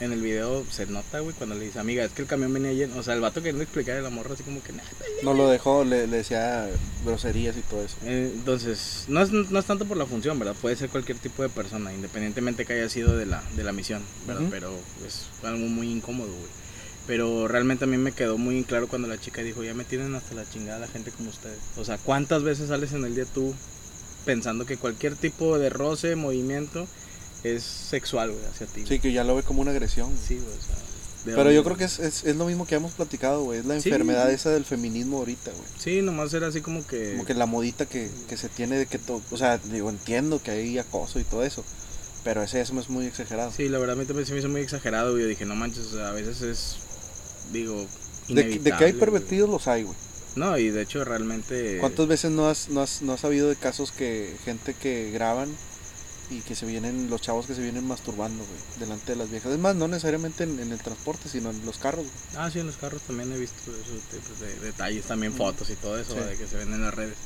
en 0.00 0.12
el 0.12 0.20
video 0.20 0.64
se 0.70 0.86
nota, 0.86 1.20
güey, 1.20 1.34
cuando 1.34 1.54
le 1.54 1.66
dice, 1.66 1.78
amiga, 1.78 2.04
es 2.04 2.12
que 2.12 2.22
el 2.22 2.28
camión 2.28 2.52
venía 2.52 2.72
lleno. 2.72 2.96
O 2.98 3.02
sea, 3.02 3.14
el 3.14 3.20
vato 3.20 3.40
queriendo 3.40 3.62
explicar 3.62 3.96
el 3.96 4.06
amor 4.06 4.28
así 4.32 4.42
como 4.42 4.62
que, 4.62 4.72
nada. 4.72 4.88
No 5.22 5.34
lo 5.34 5.48
dejó, 5.48 5.84
le, 5.84 6.06
le 6.06 6.18
decía 6.18 6.68
groserías 7.04 7.56
y 7.56 7.60
todo 7.60 7.84
eso. 7.84 7.96
Eh, 8.04 8.32
Entonces, 8.34 9.04
no 9.08 9.22
es, 9.22 9.30
no 9.30 9.58
es 9.58 9.64
tanto 9.64 9.84
por 9.84 9.96
la 9.96 10.06
función, 10.06 10.38
¿verdad? 10.38 10.56
Puede 10.60 10.76
ser 10.76 10.88
cualquier 10.88 11.18
tipo 11.18 11.42
de 11.42 11.48
persona, 11.48 11.92
independientemente 11.92 12.64
que 12.66 12.72
haya 12.74 12.88
sido 12.88 13.16
de 13.16 13.26
la, 13.26 13.42
de 13.56 13.64
la 13.64 13.72
misión, 13.72 14.02
¿verdad? 14.26 14.42
Ujú. 14.42 14.50
Pero 14.50 14.72
es 15.06 15.26
algo 15.44 15.66
muy 15.66 15.90
incómodo, 15.90 16.30
güey. 16.30 16.64
Pero 17.06 17.48
realmente 17.48 17.84
a 17.84 17.86
mí 17.86 17.98
me 17.98 18.12
quedó 18.12 18.38
muy 18.38 18.64
claro 18.64 18.88
cuando 18.88 19.08
la 19.08 19.20
chica 19.20 19.42
dijo, 19.42 19.62
ya 19.62 19.74
me 19.74 19.84
tienen 19.84 20.14
hasta 20.14 20.34
la 20.34 20.48
chingada 20.48 20.78
la 20.78 20.88
gente 20.88 21.10
como 21.10 21.28
ustedes. 21.28 21.58
O 21.76 21.84
sea, 21.84 21.98
¿cuántas 21.98 22.42
veces 22.42 22.68
sales 22.68 22.92
en 22.94 23.04
el 23.04 23.14
día 23.14 23.26
tú 23.26 23.54
pensando 24.24 24.64
que 24.64 24.78
cualquier 24.78 25.14
tipo 25.14 25.58
de 25.58 25.68
roce, 25.68 26.16
movimiento 26.16 26.86
es 27.44 27.62
sexual, 27.62 28.32
güey, 28.32 28.44
hacia 28.46 28.66
ti? 28.66 28.84
Sí, 28.88 28.98
que 28.98 29.12
ya 29.12 29.22
lo 29.24 29.36
ve 29.36 29.42
como 29.42 29.60
una 29.62 29.70
agresión. 29.70 30.10
güey. 30.10 30.26
Sí, 30.26 30.34
güey, 30.36 30.56
o 30.58 30.62
sea, 30.62 30.74
¿de 30.74 30.80
Pero 31.24 31.36
dónde? 31.36 31.54
yo 31.54 31.64
creo 31.64 31.76
que 31.76 31.84
es, 31.84 31.98
es, 31.98 32.24
es 32.24 32.36
lo 32.36 32.46
mismo 32.46 32.66
que 32.66 32.74
hemos 32.74 32.92
platicado, 32.92 33.42
güey. 33.44 33.60
Es 33.60 33.66
la 33.66 33.80
Sí. 33.80 33.88
enfermedad 33.88 34.30
esa 34.30 34.50
del 34.50 34.64
feminismo 34.64 35.18
ahorita, 35.18 35.50
güey. 35.52 35.64
Sí, 35.78 36.02
nomás 36.02 36.32
era 36.34 36.48
así 36.48 36.60
como 36.60 36.86
que... 36.86 37.12
Como 37.12 37.24
que 37.24 37.34
la 37.34 37.46
modita 37.46 37.86
que, 37.86 38.10
que 38.28 38.36
se 38.36 38.48
tiene 38.48 38.76
de 38.78 38.86
que 38.86 38.98
todo. 38.98 39.20
O 39.30 39.36
sea, 39.36 39.58
digo, 39.58 39.88
entiendo 39.90 40.42
que 40.42 40.50
hay 40.50 40.78
acoso 40.78 41.18
y 41.20 41.24
todo 41.24 41.44
eso. 41.44 41.64
Pero 42.24 42.42
ese 42.42 42.60
eso 42.60 42.78
es 42.80 42.88
muy 42.88 43.04
exagerado. 43.06 43.52
Sí, 43.52 43.68
la 43.68 43.78
verdad 43.78 43.96
a 43.96 43.98
mí 44.00 44.06
también 44.06 44.26
se 44.26 44.32
me 44.32 44.38
hizo 44.38 44.48
muy 44.48 44.62
exagerado, 44.62 45.10
güey. 45.12 45.22
Yo 45.24 45.28
dije, 45.28 45.44
no 45.44 45.54
manches, 45.54 45.86
o 45.86 45.96
sea, 45.96 46.08
a 46.08 46.12
veces 46.12 46.40
es, 46.42 46.76
digo, 47.52 47.86
de, 48.28 48.48
que- 48.48 48.58
de 48.60 48.70
que 48.70 48.84
hay 48.84 48.92
güey. 48.92 49.00
pervertidos 49.00 49.50
los 49.50 49.68
hay, 49.68 49.82
güey. 49.82 49.96
No, 50.36 50.56
y 50.58 50.70
de 50.70 50.82
hecho 50.82 51.04
realmente... 51.04 51.76
¿Cuántas 51.80 52.08
veces 52.08 52.30
no 52.32 52.48
has, 52.48 52.68
no, 52.70 52.80
has, 52.80 53.02
no 53.02 53.12
has 53.12 53.20
sabido 53.20 53.48
de 53.48 53.56
casos 53.56 53.92
que 53.92 54.34
gente 54.44 54.74
que 54.74 55.10
graban 55.12 55.48
y 56.30 56.40
que 56.40 56.54
se 56.54 56.66
vienen, 56.66 57.10
los 57.10 57.20
chavos 57.20 57.46
que 57.46 57.54
se 57.54 57.60
vienen 57.62 57.86
masturbando, 57.86 58.44
güey, 58.44 58.58
delante 58.80 59.12
de 59.12 59.16
las 59.18 59.30
viejas? 59.30 59.52
Es 59.52 59.58
más, 59.58 59.76
no 59.76 59.88
necesariamente 59.88 60.44
en, 60.44 60.58
en 60.58 60.72
el 60.72 60.78
transporte, 60.78 61.28
sino 61.28 61.50
en 61.50 61.64
los 61.66 61.78
carros, 61.78 62.04
güey. 62.04 62.16
Ah, 62.44 62.50
sí, 62.50 62.58
en 62.60 62.66
los 62.66 62.76
carros 62.76 63.02
también 63.02 63.32
he 63.32 63.38
visto 63.38 63.56
esos 63.70 64.02
tipos 64.10 64.40
de 64.40 64.54
detalles, 64.66 65.04
también 65.04 65.32
Mm. 65.32 65.36
fotos 65.36 65.70
y 65.70 65.74
todo 65.76 65.98
eso, 65.98 66.12
Sí. 66.14 66.20
de 66.20 66.36
que 66.36 66.46
se 66.46 66.56
ven 66.56 66.72
en 66.72 66.82
las 66.82 66.94
redes. 66.94 67.16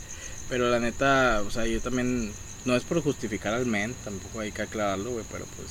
Pero 0.48 0.68
la 0.70 0.80
neta, 0.80 1.42
o 1.46 1.50
sea, 1.50 1.66
yo 1.66 1.80
también, 1.80 2.32
no 2.64 2.74
es 2.76 2.82
por 2.82 3.00
justificar 3.02 3.54
al 3.54 3.66
men, 3.66 3.94
tampoco 4.04 4.40
hay 4.40 4.50
que 4.52 4.62
aclararlo, 4.62 5.10
güey, 5.10 5.24
pero 5.30 5.44
pues, 5.56 5.68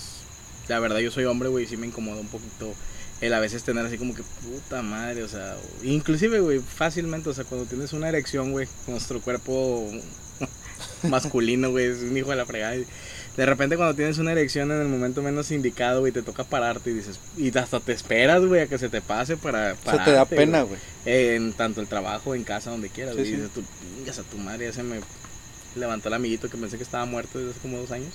la 0.68 0.80
verdad 0.80 1.00
yo 1.00 1.12
soy 1.12 1.26
hombre, 1.26 1.50
güey, 1.50 1.66
y 1.66 1.68
sí 1.68 1.78
me 1.78 1.88
incomoda 1.88 2.20
un 2.22 2.28
poquito 2.28 2.74
el 3.20 3.34
a 3.34 3.40
veces 3.40 3.64
tener 3.64 3.84
así 3.86 3.98
como 3.98 4.14
que 4.14 4.22
puta 4.44 4.84
madre, 4.84 5.24
o 5.24 5.28
sea, 5.28 5.58
inclusive, 5.84 6.40
güey, 6.40 6.60
fácilmente, 6.60 7.30
o 7.30 7.34
sea, 7.34 7.46
cuando 7.46 7.66
tienes 7.68 7.92
una 7.94 8.08
erección, 8.10 8.52
güey, 8.52 8.68
nuestro 8.86 9.20
cuerpo 9.22 9.90
masculino, 11.10 11.72
güey, 11.72 11.86
es 11.88 12.00
un 12.00 12.16
hijo 12.18 12.30
de 12.32 12.36
la 12.36 12.46
fregada. 12.46 12.76
y 12.76 12.86
de 13.38 13.46
repente 13.46 13.78
cuando 13.78 13.94
tienes 13.94 14.18
una 14.18 14.32
erección 14.32 14.72
en 14.72 14.82
el 14.82 14.88
momento 14.88 15.22
menos 15.22 15.52
indicado, 15.52 16.00
güey, 16.00 16.12
te 16.12 16.24
toca 16.24 16.44
pararte 16.44 16.90
y 16.90 16.94
dices, 16.94 17.20
y 17.38 17.56
hasta 17.56 17.80
te 17.80 17.94
esperas, 17.94 18.44
güey, 18.44 18.62
a 18.62 18.68
que 18.68 18.80
se 18.80 18.90
te 18.90 19.00
pase 19.00 19.38
para 19.38 19.74
O 19.74 19.84
sea, 19.84 20.04
te 20.04 20.12
da 20.12 20.26
pararte, 20.26 20.36
pena, 20.36 20.64
güey. 20.64 20.80
En 21.06 21.54
tanto 21.54 21.80
el 21.80 21.88
trabajo, 21.88 22.34
en 22.34 22.44
casa, 22.44 22.72
donde 22.72 22.90
quieras, 22.90 23.14
Sí, 23.14 23.22
güey. 23.22 23.32
Y 23.32 23.36
sí. 23.36 23.42
dices, 23.42 23.54
tú, 23.54 24.22
a 24.22 24.24
tu 24.24 24.38
madre, 24.40 24.66
ya 24.66 24.74
se 24.74 24.82
me 24.82 25.00
levantó 25.76 26.08
el 26.08 26.16
amiguito 26.16 26.50
que 26.50 26.58
pensé 26.58 26.78
que 26.78 26.84
estaba 26.84 27.06
muerto 27.06 27.38
desde 27.38 27.52
hace 27.52 27.60
como 27.60 27.78
dos 27.78 27.92
años. 27.92 28.14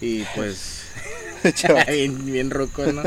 Y 0.00 0.24
pues, 0.34 0.82
bien, 1.88 2.24
bien 2.24 2.50
roco, 2.50 2.84
¿no? 2.92 3.02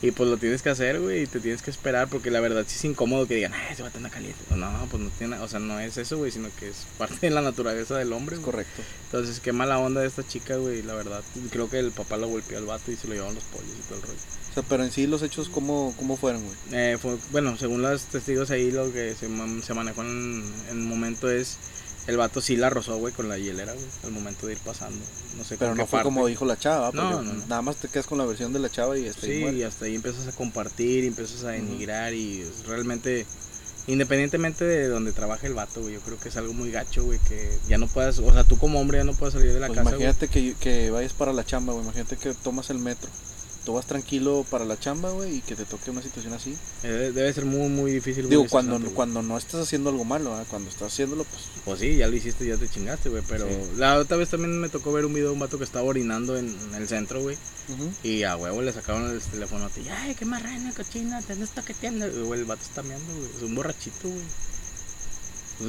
Y 0.00 0.10
pues 0.10 0.28
lo 0.28 0.36
tienes 0.36 0.62
que 0.62 0.70
hacer, 0.70 1.00
güey, 1.00 1.22
y 1.22 1.26
te 1.26 1.38
tienes 1.40 1.62
que 1.62 1.70
esperar, 1.70 2.08
porque 2.08 2.30
la 2.30 2.40
verdad 2.40 2.64
sí 2.66 2.76
es 2.76 2.84
incómodo 2.84 3.26
que 3.28 3.36
digan, 3.36 3.52
ay, 3.54 3.72
ese 3.72 3.82
va 3.82 3.90
tener 3.90 4.10
caliente. 4.10 4.38
O 4.50 4.56
no, 4.56 4.86
pues 4.90 5.02
no 5.02 5.10
tiene, 5.10 5.38
o 5.38 5.46
sea, 5.48 5.60
no 5.60 5.78
es 5.78 5.96
eso, 5.96 6.18
güey, 6.18 6.30
sino 6.32 6.48
que 6.58 6.68
es 6.68 6.86
parte 6.98 7.16
de 7.20 7.30
la 7.30 7.42
naturaleza 7.42 7.96
del 7.96 8.12
hombre, 8.12 8.36
Es 8.36 8.42
correcto. 8.42 8.82
Entonces, 9.06 9.40
qué 9.40 9.52
mala 9.52 9.78
onda 9.78 10.00
de 10.00 10.08
esta 10.08 10.26
chica, 10.26 10.56
güey, 10.56 10.82
la 10.82 10.94
verdad. 10.94 11.22
Creo 11.50 11.70
que 11.70 11.78
el 11.78 11.92
papá 11.92 12.16
lo 12.16 12.28
golpeó 12.28 12.58
al 12.58 12.66
vato 12.66 12.90
y 12.90 12.96
se 12.96 13.06
lo 13.06 13.14
llevaron 13.14 13.34
los 13.36 13.44
pollos 13.44 13.70
y 13.78 13.82
todo 13.88 13.96
el 13.98 14.02
rollo. 14.02 14.18
O 14.50 14.54
sea, 14.54 14.62
pero 14.68 14.84
en 14.84 14.90
sí 14.90 15.06
los 15.06 15.22
hechos, 15.22 15.48
¿cómo, 15.48 15.94
cómo 15.96 16.16
fueron, 16.16 16.42
güey? 16.44 16.56
Eh, 16.72 16.98
fue- 17.00 17.16
bueno, 17.30 17.56
según 17.56 17.80
los 17.82 18.02
testigos 18.04 18.50
ahí, 18.50 18.70
lo 18.70 18.92
que 18.92 19.14
se, 19.14 19.28
se 19.62 19.74
manejó 19.74 20.02
en, 20.02 20.44
en 20.70 20.78
el 20.78 20.84
momento 20.84 21.30
es. 21.30 21.56
El 22.08 22.16
vato 22.16 22.40
sí 22.40 22.56
la 22.56 22.68
rozó, 22.68 22.96
güey, 22.96 23.14
con 23.14 23.28
la 23.28 23.38
hielera, 23.38 23.72
güey, 23.74 23.86
al 24.04 24.10
momento 24.10 24.46
de 24.48 24.54
ir 24.54 24.58
pasando. 24.58 24.98
No 25.38 25.44
sé 25.44 25.56
Pero 25.56 25.74
no 25.74 25.86
fue 25.86 25.98
parte. 25.98 26.04
como 26.04 26.26
dijo 26.26 26.44
la 26.44 26.58
chava, 26.58 26.90
No, 26.92 27.10
porque 27.12 27.26
no, 27.28 27.32
no. 27.34 27.46
nada 27.46 27.62
más 27.62 27.76
te 27.76 27.86
quedas 27.88 28.06
con 28.06 28.18
la 28.18 28.24
versión 28.26 28.52
de 28.52 28.58
la 28.58 28.68
chava 28.70 28.98
y 28.98 29.04
ahí 29.06 29.12
Sí, 29.20 29.38
muerto. 29.40 29.58
y 29.58 29.62
hasta 29.62 29.84
ahí 29.84 29.94
empiezas 29.94 30.26
a 30.26 30.32
compartir, 30.32 31.04
y 31.04 31.06
empiezas 31.06 31.44
a 31.44 31.50
denigrar 31.50 32.12
y 32.12 32.44
realmente, 32.66 33.24
independientemente 33.86 34.64
de 34.64 34.88
donde 34.88 35.12
trabaje 35.12 35.46
el 35.46 35.54
vato, 35.54 35.80
güey, 35.80 35.94
yo 35.94 36.00
creo 36.00 36.18
que 36.18 36.28
es 36.28 36.36
algo 36.36 36.52
muy 36.52 36.70
gacho, 36.70 37.04
güey, 37.04 37.18
que 37.20 37.56
ya 37.68 37.78
no 37.78 37.86
puedas, 37.88 38.18
o 38.18 38.32
sea, 38.32 38.44
tú 38.44 38.58
como 38.58 38.80
hombre 38.80 38.98
ya 38.98 39.04
no 39.04 39.14
puedes 39.14 39.34
salir 39.34 39.52
de 39.52 39.60
la 39.60 39.68
Pues 39.68 39.78
casa, 39.78 39.90
güey. 39.90 40.02
imagínate 40.02 40.28
que, 40.28 40.54
que 40.58 40.90
vayas 40.90 41.12
para 41.12 41.32
la 41.32 41.44
chamba, 41.44 41.72
güey. 41.72 41.84
Imagínate 41.84 42.16
que 42.16 42.34
tomas 42.34 42.70
el 42.70 42.78
metro. 42.78 43.08
Tú 43.64 43.74
vas 43.74 43.86
tranquilo 43.86 44.44
para 44.50 44.64
la 44.64 44.76
chamba, 44.76 45.10
güey, 45.10 45.36
y 45.36 45.40
que 45.40 45.54
te 45.54 45.64
toque 45.64 45.92
una 45.92 46.02
situación 46.02 46.32
así. 46.32 46.56
Eh, 46.82 47.12
Debe, 47.14 47.32
ser 47.32 47.44
muy, 47.44 47.68
muy 47.68 47.92
difícil. 47.92 48.24
muy 48.24 48.30
Digo, 48.30 48.46
cuando, 48.50 48.80
cuando 48.92 49.22
no 49.22 49.38
estás 49.38 49.60
haciendo 49.62 49.90
algo 49.90 50.04
malo, 50.04 50.34
¿ah? 50.34 50.44
cuando 50.50 50.68
estás 50.68 50.92
haciéndolo, 50.92 51.22
pues 51.22 51.42
Pues 51.64 51.78
sí, 51.78 51.96
ya 51.96 52.08
lo 52.08 52.16
hiciste, 52.16 52.44
ya 52.44 52.56
te 52.56 52.68
chingaste, 52.68 53.08
güey, 53.08 53.22
pero 53.28 53.46
Sí. 53.46 53.54
la 53.76 53.98
otra 53.98 54.16
vez 54.16 54.30
también 54.30 54.60
me 54.60 54.68
tocó 54.68 54.92
ver 54.92 55.06
un 55.06 55.14
video 55.14 55.28
de 55.28 55.34
un 55.34 55.38
vato 55.38 55.58
que 55.58 55.64
estaba 55.64 55.84
orinando 55.86 56.36
en, 56.36 56.48
en 56.48 56.74
el 56.74 56.88
centro, 56.88 57.20
güey. 57.22 57.36
ujú. 57.68 57.92
Y 58.02 58.24
a 58.24 58.36
huevo 58.36 58.62
le 58.62 58.72
sacaron 58.72 59.08
el 59.08 59.20
teléfono 59.20 59.70
y 59.76 59.88
ay, 59.88 60.16
qué 60.16 60.24
marrana, 60.24 60.72
cochina, 60.74 61.22
te 61.22 61.34
andas 61.34 61.50
toqueteando. 61.50 62.10
Güey, 62.26 62.40
el 62.40 62.46
vato 62.46 62.62
está 62.62 62.82
meando, 62.82 63.14
güey. 63.14 63.30
Es 63.36 63.42
un 63.42 63.54
borrachito, 63.54 64.08
güey. 64.08 64.24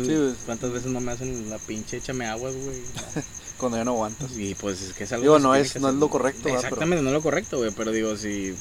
Sí, 0.07 0.15
güey. 0.15 0.33
¿Cuántas 0.47 0.71
veces 0.71 0.91
no 0.91 0.99
me 0.99 1.11
hacen 1.11 1.47
la 1.49 1.59
pinche 1.59 1.97
échame 1.97 2.25
aguas, 2.25 2.55
güey? 2.55 2.81
cuando 3.57 3.77
ya 3.77 3.85
no 3.85 3.91
aguantas. 3.91 4.31
Y 4.37 4.55
pues 4.55 4.81
es 4.81 4.93
que 4.93 5.03
es 5.05 5.11
algo 5.13 5.23
Digo, 5.23 5.39
no 5.39 5.55
es- 5.55 5.79
no 5.79 5.89
es 5.89 5.95
lo 5.95 6.09
correcto. 6.09 6.49
Exactamente, 6.49 7.01
no 7.03 7.09
es 7.09 7.13
lo 7.15 7.21
correcto, 7.21 7.57
güey. 7.57 7.71
Pero 7.75 7.91
digo, 7.91 8.15
si. 8.17 8.53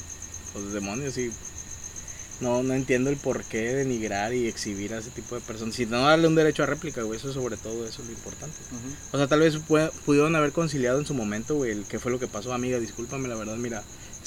Pues 0.53 0.71
demonios, 0.73 1.13
sí. 1.15 1.31
No, 2.41 2.61
no 2.61 2.73
entiendo 2.73 3.09
el 3.09 3.15
por 3.17 3.43
qué 3.43 3.73
denigrar 3.73 4.33
y 4.33 4.47
exhibir 4.47 4.93
a 4.93 4.97
ese 4.99 5.11
tipo 5.11 5.35
de 5.35 5.41
personas. 5.41 5.75
Si 5.75 5.85
no 5.85 6.01
darle 6.01 6.27
un 6.27 6.35
derecho 6.35 6.63
a 6.63 6.65
réplica, 6.65 7.01
güey. 7.03 7.17
Eso 7.19 7.31
sobre 7.31 7.57
todo, 7.57 7.87
eso 7.87 8.01
es 8.01 8.07
lo 8.07 8.13
importante. 8.13 8.57
O 9.11 9.17
sea, 9.17 9.27
tal 9.27 9.39
vez 9.39 9.57
pudieron 10.05 10.35
haber 10.35 10.51
conciliado 10.51 10.99
en 10.99 11.05
su 11.05 11.13
momento, 11.13 11.55
güey, 11.55 11.71
el 11.71 11.85
qué 11.85 11.99
fue 11.99 12.11
lo 12.11 12.19
que 12.19 12.27
pasó, 12.27 12.51
amiga, 12.53 12.79
discúlpame, 12.79 13.27
la 13.29 13.35
verdad, 13.35 13.55
mira, 13.55 13.83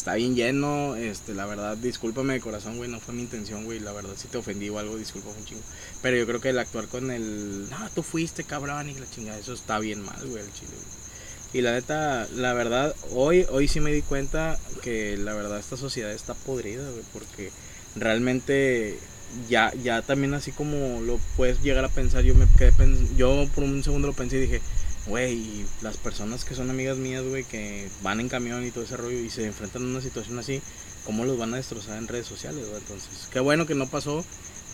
está 0.06 0.14
bien 0.14 0.36
lleno, 0.36 0.94
este, 0.94 1.34
la 1.34 1.46
verdad, 1.46 1.76
discúlpame 1.76 2.34
de 2.34 2.40
corazón, 2.40 2.76
güey, 2.76 2.88
no 2.88 3.00
fue 3.00 3.12
mi 3.12 3.22
intención, 3.22 3.64
güey, 3.64 3.80
la 3.80 3.90
verdad, 3.90 4.12
si 4.14 4.28
te 4.28 4.38
ofendí 4.38 4.68
o 4.68 4.78
algo, 4.78 4.96
discúlpame 4.96 5.36
un 5.36 5.44
chingo. 5.44 5.62
Pero 6.00 6.16
yo 6.16 6.24
creo 6.28 6.40
que 6.40 6.50
el 6.50 6.60
actuar 6.60 6.86
con 6.86 7.10
el, 7.10 7.68
no, 7.68 7.90
tú 7.92 8.04
fuiste, 8.04 8.44
cabrón, 8.44 8.88
y 8.88 8.94
la 8.94 9.10
chingada, 9.10 9.36
eso 9.36 9.52
está 9.52 9.80
bien 9.80 10.00
mal, 10.02 10.24
güey, 10.28 10.44
el 10.44 10.52
chile, 10.52 10.70
güey. 10.70 11.58
Y 11.58 11.62
la 11.62 11.72
neta, 11.72 12.28
la 12.36 12.54
verdad, 12.54 12.94
hoy, 13.10 13.46
hoy 13.50 13.66
sí 13.66 13.80
me 13.80 13.92
di 13.92 14.02
cuenta 14.02 14.56
que 14.80 15.16
la 15.16 15.34
verdad 15.34 15.58
esta 15.58 15.76
sociedad 15.76 16.12
está 16.12 16.34
podrida, 16.34 16.88
güey, 16.88 17.02
porque 17.12 17.50
realmente 17.96 19.00
ya, 19.48 19.72
ya 19.82 20.02
también 20.02 20.34
así 20.34 20.52
como 20.52 21.00
lo 21.00 21.18
puedes 21.36 21.60
llegar 21.62 21.84
a 21.84 21.88
pensar, 21.88 22.22
yo 22.22 22.36
me 22.36 22.46
quedé 22.56 22.72
yo 23.16 23.48
por 23.56 23.64
un 23.64 23.82
segundo 23.82 24.06
lo 24.06 24.14
pensé 24.14 24.36
y 24.36 24.42
dije, 24.42 24.60
güey, 25.06 25.34
y 25.34 25.66
las 25.82 25.96
personas 25.96 26.44
que 26.44 26.54
son 26.54 26.70
amigas 26.70 26.96
mías, 26.96 27.24
güey, 27.24 27.44
que 27.44 27.88
van 28.02 28.20
en 28.20 28.28
camión 28.28 28.66
y 28.66 28.70
todo 28.70 28.84
ese 28.84 28.96
rollo 28.96 29.18
y 29.18 29.30
se 29.30 29.46
enfrentan 29.46 29.82
a 29.82 29.86
una 29.86 30.00
situación 30.00 30.38
así, 30.38 30.60
¿cómo 31.04 31.24
los 31.24 31.38
van 31.38 31.54
a 31.54 31.58
destrozar 31.58 31.98
en 31.98 32.08
redes 32.08 32.26
sociales, 32.26 32.64
güey? 32.68 32.80
Entonces, 32.80 33.28
qué 33.32 33.40
bueno 33.40 33.66
que 33.66 33.74
no 33.74 33.86
pasó, 33.88 34.24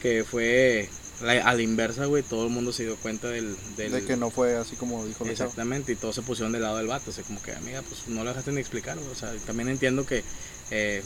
que 0.00 0.24
fue 0.24 0.88
la- 1.22 1.44
a 1.48 1.54
la 1.54 1.62
inversa, 1.62 2.06
güey, 2.06 2.22
todo 2.22 2.44
el 2.46 2.50
mundo 2.52 2.72
se 2.72 2.84
dio 2.84 2.96
cuenta 2.96 3.28
del... 3.28 3.54
del 3.76 3.92
De 3.92 4.04
que 4.04 4.16
no 4.16 4.30
fue 4.30 4.56
así 4.56 4.74
como 4.76 5.04
dijo. 5.06 5.24
Exactamente, 5.26 5.92
y 5.92 5.96
todos 5.96 6.14
se 6.14 6.22
pusieron 6.22 6.52
del 6.52 6.62
lado 6.62 6.78
del 6.78 6.86
vato, 6.88 7.10
o 7.10 7.12
sea, 7.12 7.22
como 7.24 7.40
que, 7.42 7.52
amiga, 7.52 7.82
pues 7.82 8.08
no 8.08 8.24
lo 8.24 8.30
dejaste 8.30 8.52
ni 8.52 8.60
explicar, 8.60 8.96
güey, 8.98 9.10
o 9.10 9.14
sea, 9.14 9.32
también 9.46 9.68
entiendo 9.68 10.04
que 10.06 10.24
eh, 10.70 11.02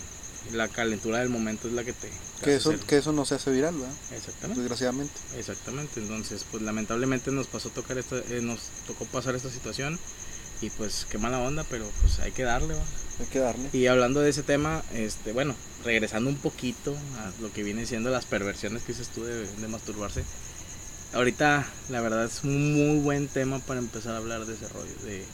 la 0.52 0.68
calentura 0.68 1.18
del 1.18 1.28
momento 1.28 1.68
es 1.68 1.74
la 1.74 1.84
que 1.84 1.92
te... 1.92 2.08
te 2.08 2.44
Que 2.44 2.56
eso, 2.56 2.74
que 2.86 2.98
eso 2.98 3.12
no 3.12 3.24
se 3.24 3.36
hace 3.36 3.50
viral, 3.50 3.74
¿verdad? 3.74 3.94
Exactamente. 4.12 4.60
Desgraciadamente. 4.60 5.14
Exactamente, 5.36 6.00
entonces 6.00 6.44
pues 6.50 6.62
lamentablemente 6.62 7.30
nos 7.30 7.46
pasó 7.46 7.70
tocar 7.70 7.98
esta, 7.98 8.16
eh, 8.16 8.40
nos 8.42 8.60
tocó 8.86 9.04
pasar 9.06 9.34
esta 9.34 9.50
situación 9.50 9.98
y 10.60 10.70
pues 10.70 11.06
qué 11.10 11.18
mala 11.18 11.40
onda, 11.40 11.64
pero 11.68 11.86
pues 12.00 12.18
hay 12.20 12.32
que 12.32 12.42
darle, 12.42 12.74
¿va? 12.74 12.82
Hay 13.20 13.26
que 13.26 13.38
darle. 13.38 13.68
Y 13.72 13.86
hablando 13.86 14.20
de 14.20 14.30
ese 14.30 14.42
tema, 14.42 14.82
este, 14.94 15.32
bueno, 15.32 15.54
regresando 15.84 16.30
un 16.30 16.36
poquito 16.36 16.94
a 17.18 17.42
lo 17.42 17.52
que 17.52 17.62
viene 17.62 17.86
siendo 17.86 18.10
las 18.10 18.26
perversiones 18.26 18.82
que 18.82 18.92
dices 18.92 19.08
tú 19.08 19.24
de, 19.24 19.46
de 19.46 19.68
masturbarse, 19.68 20.24
ahorita 21.12 21.66
la 21.88 22.00
verdad 22.00 22.24
es 22.24 22.44
un 22.44 22.74
muy 22.74 23.02
buen 23.02 23.28
tema 23.28 23.58
para 23.60 23.80
empezar 23.80 24.14
a 24.14 24.18
hablar 24.18 24.46
de 24.46 24.54
ese 24.54 24.68
rollo, 24.68 24.94
de 25.04 25.24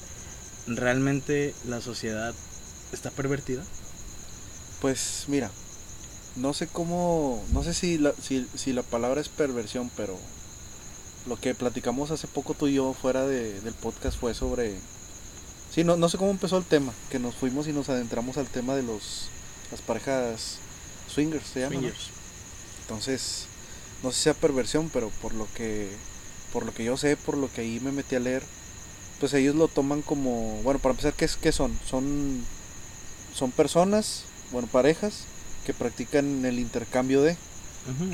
realmente 0.67 1.55
la 1.67 1.81
sociedad 1.81 2.35
está 2.93 3.11
pervertida. 3.11 3.63
Pues 4.83 5.27
mira, 5.29 5.49
no 6.35 6.53
sé 6.53 6.67
cómo, 6.67 7.41
no 7.53 7.63
sé 7.63 7.73
si 7.73 7.99
la, 7.99 8.13
si, 8.21 8.49
si 8.57 8.73
la 8.73 8.83
palabra 8.83 9.21
es 9.21 9.29
perversión, 9.29 9.93
pero 9.97 10.19
lo 11.27 11.37
que 11.37 11.55
platicamos 11.55 12.11
hace 12.11 12.27
poco 12.27 12.55
tú 12.55 12.67
y 12.67 12.75
yo 12.75 12.93
fuera 12.93 13.25
de, 13.25 13.61
del 13.61 13.75
podcast 13.75 14.19
fue 14.19 14.35
sobre, 14.35 14.75
sí, 15.73 15.85
no, 15.85 15.97
no 15.97 16.09
sé 16.09 16.19
cómo 16.19 16.33
empezó 16.33 16.59
el 16.59 16.65
tema, 16.65 16.93
que 17.11 17.21
nos 17.21 17.37
fuimos 17.37 17.69
y 17.69 17.73
nos 17.73 17.91
adentramos 17.91 18.39
al 18.39 18.49
tema 18.49 18.75
de 18.75 18.83
los, 18.83 19.29
las 19.71 19.81
parejas 19.81 20.59
swingers, 21.09 21.47
se 21.47 21.61
llaman. 21.61 21.77
¿no? 21.77 21.81
Swingers. 21.83 22.11
Entonces, 22.81 23.47
no 24.03 24.11
sé 24.11 24.17
si 24.17 24.23
sea 24.25 24.35
perversión, 24.35 24.91
pero 24.93 25.11
por 25.23 25.33
lo 25.33 25.47
que 25.55 25.91
por 26.53 26.67
lo 26.67 26.75
que 26.75 26.83
yo 26.83 26.97
sé, 26.97 27.17
por 27.17 27.37
lo 27.37 27.49
que 27.53 27.61
ahí 27.61 27.79
me 27.79 27.93
metí 27.93 28.17
a 28.17 28.21
leer, 28.21 28.43
pues 29.21 29.33
ellos 29.33 29.55
lo 29.55 29.69
toman 29.69 30.03
como, 30.03 30.61
bueno, 30.65 30.81
para 30.81 30.91
empezar, 30.91 31.15
¿qué, 31.15 31.25
es, 31.25 31.37
qué 31.37 31.53
son? 31.53 31.79
Son 31.89 32.45
son 33.33 33.51
personas, 33.51 34.25
bueno, 34.53 34.69
parejas 34.71 35.25
que 35.67 35.73
practican 35.75 36.45
el 36.45 36.59
intercambio 36.59 37.23
de 37.23 37.37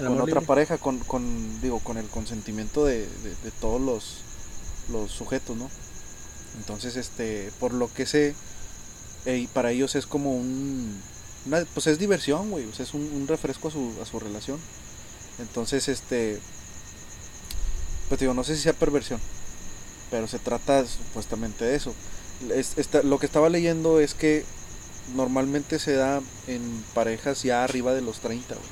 con 0.08 0.16
otra 0.22 0.26
libre. 0.40 0.46
pareja 0.46 0.78
con, 0.78 0.98
con 1.00 1.60
digo, 1.60 1.78
con 1.80 1.98
el 1.98 2.06
consentimiento 2.06 2.84
de, 2.84 3.00
de- 3.00 3.36
de 3.44 3.50
todos 3.60 3.80
los 3.80 4.18
los 4.90 5.10
sujetos, 5.10 5.56
¿no? 5.56 5.68
Entonces, 6.58 6.96
este, 6.96 7.50
por 7.60 7.74
lo 7.74 7.92
que 7.92 8.06
sé, 8.06 8.34
eh, 9.26 9.46
para 9.52 9.70
ellos 9.72 9.94
es 9.94 10.06
como 10.06 10.34
un 10.34 10.98
una- 11.46 11.64
pues 11.74 11.86
es 11.86 11.98
diversión, 11.98 12.50
güey, 12.50 12.64
o 12.66 12.72
sea, 12.74 12.84
es 12.84 12.94
un, 12.94 13.02
un 13.02 13.28
refresco 13.28 13.68
a 13.68 13.70
su, 13.70 13.92
a 14.02 14.06
su 14.06 14.18
relación. 14.18 14.58
Entonces, 15.38 15.88
este, 15.88 16.40
pues 18.08 18.20
digo, 18.20 18.32
no 18.34 18.44
sé 18.44 18.56
si 18.56 18.62
sea 18.62 18.72
perversión, 18.72 19.20
pero 20.10 20.26
se 20.28 20.38
trata 20.38 20.84
supuestamente 20.86 21.64
de 21.64 21.76
eso. 21.76 21.94
Es- 22.54 22.78
esta- 22.78 23.02
lo 23.02 23.18
que 23.18 23.26
estaba 23.26 23.48
leyendo 23.50 24.00
es 24.00 24.14
que 24.14 24.44
normalmente 25.14 25.78
se 25.78 25.92
da 25.92 26.20
en 26.46 26.84
parejas 26.94 27.42
ya 27.42 27.64
arriba 27.64 27.94
de 27.94 28.02
los 28.02 28.20
30, 28.20 28.54
güey. 28.54 28.66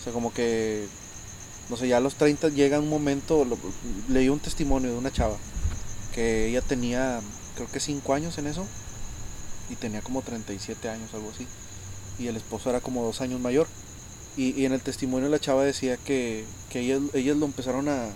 O 0.00 0.02
sea, 0.02 0.12
como 0.12 0.32
que, 0.32 0.86
no 1.70 1.76
sé, 1.76 1.88
ya 1.88 1.98
a 1.98 2.00
los 2.00 2.16
30 2.16 2.50
llega 2.50 2.78
un 2.78 2.88
momento, 2.88 3.46
leí 4.08 4.28
un 4.28 4.40
testimonio 4.40 4.90
de 4.90 4.98
una 4.98 5.12
chava, 5.12 5.36
que 6.14 6.48
ella 6.48 6.60
tenía, 6.60 7.20
creo 7.56 7.70
que 7.70 7.80
5 7.80 8.14
años 8.14 8.38
en 8.38 8.46
eso, 8.46 8.66
y 9.70 9.76
tenía 9.76 10.02
como 10.02 10.22
37 10.22 10.88
años, 10.88 11.14
algo 11.14 11.30
así, 11.30 11.46
y 12.18 12.26
el 12.26 12.36
esposo 12.36 12.70
era 12.70 12.80
como 12.80 13.02
2 13.04 13.20
años 13.20 13.40
mayor. 13.40 13.66
Y, 14.36 14.60
y 14.60 14.66
en 14.66 14.72
el 14.72 14.80
testimonio 14.80 15.28
la 15.28 15.38
chava 15.38 15.64
decía 15.64 15.96
que, 15.96 16.44
que 16.68 16.80
ellas, 16.80 17.00
ellas 17.14 17.36
lo 17.36 17.46
empezaron 17.46 17.88
a, 17.88 18.06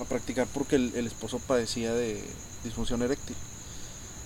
a 0.00 0.04
practicar 0.08 0.46
porque 0.52 0.76
el, 0.76 0.92
el 0.96 1.06
esposo 1.06 1.38
padecía 1.38 1.92
de 1.94 2.20
disfunción 2.64 3.02
eréctil. 3.02 3.36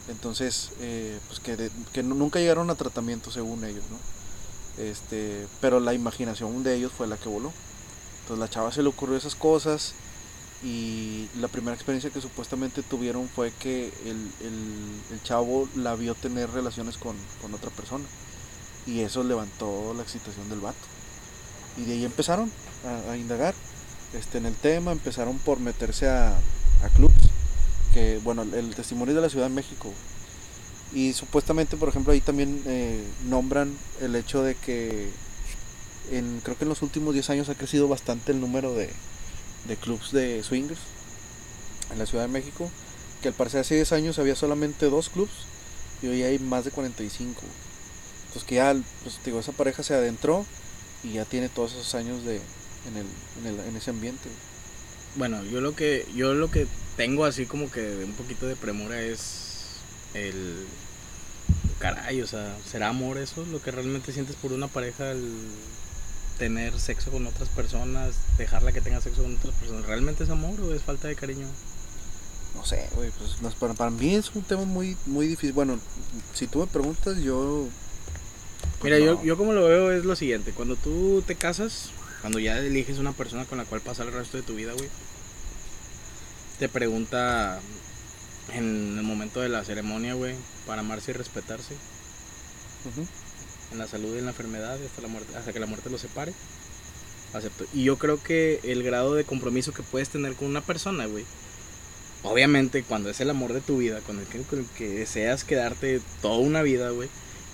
Entonces, 0.08 0.70
eh, 0.80 1.18
pues 1.28 1.40
que, 1.40 1.56
de- 1.56 1.70
que 1.92 2.02
nu- 2.02 2.14
nunca 2.14 2.38
llegaron 2.40 2.70
a 2.70 2.74
tratamiento 2.74 3.30
según 3.30 3.64
ellos, 3.64 3.84
¿no? 3.90 3.98
Este, 4.82 5.46
pero 5.60 5.80
la 5.80 5.94
imaginación 5.94 6.62
de 6.62 6.74
ellos 6.74 6.92
fue 6.96 7.06
la 7.06 7.16
que 7.16 7.28
voló. 7.28 7.52
Entonces 8.22 8.38
la 8.40 8.48
chava 8.48 8.72
se 8.72 8.82
le 8.82 8.88
ocurrió 8.88 9.16
esas 9.16 9.34
cosas 9.34 9.92
y 10.64 11.28
la 11.40 11.48
primera 11.48 11.74
experiencia 11.74 12.10
que 12.10 12.20
supuestamente 12.20 12.82
tuvieron 12.82 13.28
fue 13.28 13.52
que 13.52 13.92
el, 14.04 14.30
el- 14.46 15.00
el 15.12 15.22
chavo 15.22 15.68
la 15.76 15.94
vio 15.94 16.14
tener 16.14 16.50
relaciones 16.50 16.96
con, 16.98 17.16
con 17.40 17.52
otra 17.54 17.70
persona 17.70 18.04
y 18.86 19.00
eso 19.00 19.22
levantó 19.24 19.94
la 19.96 20.02
excitación 20.02 20.48
del 20.48 20.60
vato. 20.60 20.78
Y 21.76 21.82
de 21.84 21.92
ahí 21.94 22.04
empezaron 22.04 22.50
a, 23.08 23.12
a 23.12 23.16
indagar 23.16 23.54
este, 24.14 24.38
en 24.38 24.46
el 24.46 24.54
tema, 24.54 24.92
empezaron 24.92 25.38
por 25.38 25.58
meterse 25.60 26.08
a, 26.08 26.28
a 26.30 26.88
clubs, 26.96 27.14
que 27.92 28.18
bueno, 28.22 28.42
el 28.42 28.74
testimonio 28.74 29.12
es 29.12 29.16
de 29.16 29.22
la 29.22 29.28
Ciudad 29.28 29.48
de 29.48 29.54
México. 29.54 29.92
Y 30.94 31.12
supuestamente, 31.14 31.76
por 31.76 31.88
ejemplo, 31.88 32.12
ahí 32.12 32.20
también 32.20 32.62
eh, 32.66 33.02
nombran 33.24 33.74
el 34.00 34.14
hecho 34.14 34.42
de 34.42 34.54
que 34.54 35.08
en, 36.10 36.40
creo 36.42 36.58
que 36.58 36.64
en 36.64 36.68
los 36.68 36.82
últimos 36.82 37.14
10 37.14 37.30
años 37.30 37.48
ha 37.48 37.54
crecido 37.54 37.88
bastante 37.88 38.32
el 38.32 38.40
número 38.40 38.74
de, 38.74 38.90
de 39.68 39.76
clubs 39.76 40.12
de 40.12 40.42
swingers 40.42 40.80
en 41.90 41.98
la 41.98 42.06
Ciudad 42.06 42.24
de 42.24 42.32
México, 42.32 42.70
que 43.22 43.28
al 43.28 43.34
parecer 43.34 43.60
hace 43.60 43.74
10 43.76 43.92
años 43.92 44.18
había 44.18 44.34
solamente 44.34 44.86
dos 44.90 45.08
clubs 45.08 45.46
y 46.02 46.08
hoy 46.08 46.22
hay 46.22 46.38
más 46.38 46.64
de 46.64 46.70
45. 46.72 47.40
Entonces 48.26 48.44
que 48.44 48.56
ya, 48.56 48.74
pues 49.02 49.18
digo, 49.24 49.40
esa 49.40 49.52
pareja 49.52 49.82
se 49.82 49.94
adentró 49.94 50.44
y 51.04 51.12
ya 51.12 51.24
tiene 51.24 51.48
todos 51.48 51.72
esos 51.72 51.94
años 51.94 52.24
de 52.24 52.36
en, 52.36 53.46
el, 53.46 53.60
en 53.60 53.76
ese 53.76 53.90
ambiente. 53.90 54.28
Bueno, 55.16 55.44
yo 55.44 55.60
lo 55.60 55.74
que 55.74 56.06
yo 56.14 56.34
lo 56.34 56.50
que 56.50 56.66
tengo 56.96 57.24
así 57.24 57.46
como 57.46 57.70
que 57.70 58.04
un 58.04 58.12
poquito 58.12 58.46
de 58.46 58.56
premura 58.56 59.00
es 59.00 59.80
el 60.14 60.66
caray, 61.78 62.22
o 62.22 62.26
sea, 62.26 62.56
¿será 62.70 62.88
amor 62.88 63.18
eso? 63.18 63.44
Lo 63.46 63.60
que 63.60 63.70
realmente 63.70 64.12
sientes 64.12 64.36
por 64.36 64.52
una 64.52 64.68
pareja 64.68 65.10
el 65.10 65.30
tener 66.38 66.78
sexo 66.80 67.10
con 67.10 67.26
otras 67.26 67.48
personas, 67.50 68.14
dejarla 68.38 68.72
que 68.72 68.80
tenga 68.80 69.00
sexo 69.00 69.22
con 69.22 69.36
otras 69.36 69.54
personas, 69.54 69.86
¿realmente 69.86 70.24
es 70.24 70.30
amor 70.30 70.60
o 70.60 70.74
es 70.74 70.82
falta 70.82 71.08
de 71.08 71.16
cariño? 71.16 71.46
No 72.54 72.64
sé, 72.64 72.88
güey, 72.94 73.10
pues 73.18 73.40
no, 73.42 73.50
para, 73.50 73.74
para 73.74 73.90
mí 73.90 74.14
es 74.14 74.30
un 74.34 74.42
tema 74.42 74.64
muy 74.64 74.96
muy 75.06 75.26
difícil. 75.26 75.52
Bueno, 75.52 75.78
si 76.34 76.46
tú 76.46 76.60
me 76.60 76.66
preguntas, 76.66 77.18
yo... 77.18 77.66
pues, 78.78 78.84
Mira, 78.84 78.98
no. 78.98 79.04
yo, 79.04 79.24
yo 79.24 79.36
como 79.36 79.52
lo 79.52 79.64
veo 79.64 79.90
es 79.90 80.04
lo 80.04 80.14
siguiente, 80.16 80.52
cuando 80.52 80.76
tú 80.76 81.22
te 81.26 81.34
casas, 81.34 81.90
cuando 82.22 82.38
ya 82.38 82.56
eliges 82.58 82.98
una 82.98 83.12
persona 83.12 83.44
con 83.44 83.58
la 83.58 83.64
cual 83.64 83.82
pasar 83.82 84.06
el 84.06 84.14
resto 84.14 84.38
de 84.38 84.44
tu 84.44 84.54
vida, 84.54 84.72
güey, 84.72 84.88
te 86.58 86.68
pregunta 86.68 87.60
en 88.54 88.96
el 88.96 89.02
momento 89.02 89.40
de 89.40 89.48
la 89.48 89.64
ceremonia, 89.64 90.14
güey, 90.14 90.36
para 90.66 90.80
amarse 90.80 91.10
y 91.10 91.14
respetarse, 91.14 91.74
en 93.72 93.78
la 93.78 93.88
salud 93.88 94.14
y 94.14 94.18
en 94.18 94.24
la 94.24 94.30
enfermedad, 94.30 94.78
hasta, 94.82 95.02
la 95.02 95.08
muerte, 95.08 95.36
hasta 95.36 95.52
que 95.52 95.60
la 95.60 95.66
muerte 95.66 95.90
los 95.90 96.00
separe. 96.00 96.32
Acepto. 97.34 97.64
Y 97.72 97.84
yo 97.84 97.98
creo 97.98 98.22
que 98.22 98.60
el 98.62 98.82
grado 98.82 99.14
de 99.14 99.24
compromiso 99.24 99.72
que 99.72 99.82
puedes 99.82 100.10
tener 100.10 100.34
con 100.34 100.48
una 100.48 100.60
persona, 100.60 101.06
güey, 101.06 101.24
obviamente 102.22 102.84
cuando 102.84 103.10
es 103.10 103.20
el 103.20 103.30
amor 103.30 103.52
de 103.52 103.62
tu 103.62 103.78
vida, 103.78 104.00
con 104.00 104.20
el 104.20 104.26
que, 104.26 104.42
con 104.42 104.60
el 104.60 104.66
que 104.76 104.88
deseas 104.88 105.42
quedarte 105.42 106.00
toda 106.20 106.38
una 106.38 106.62
vida, 106.62 106.90
güey, 106.90 107.08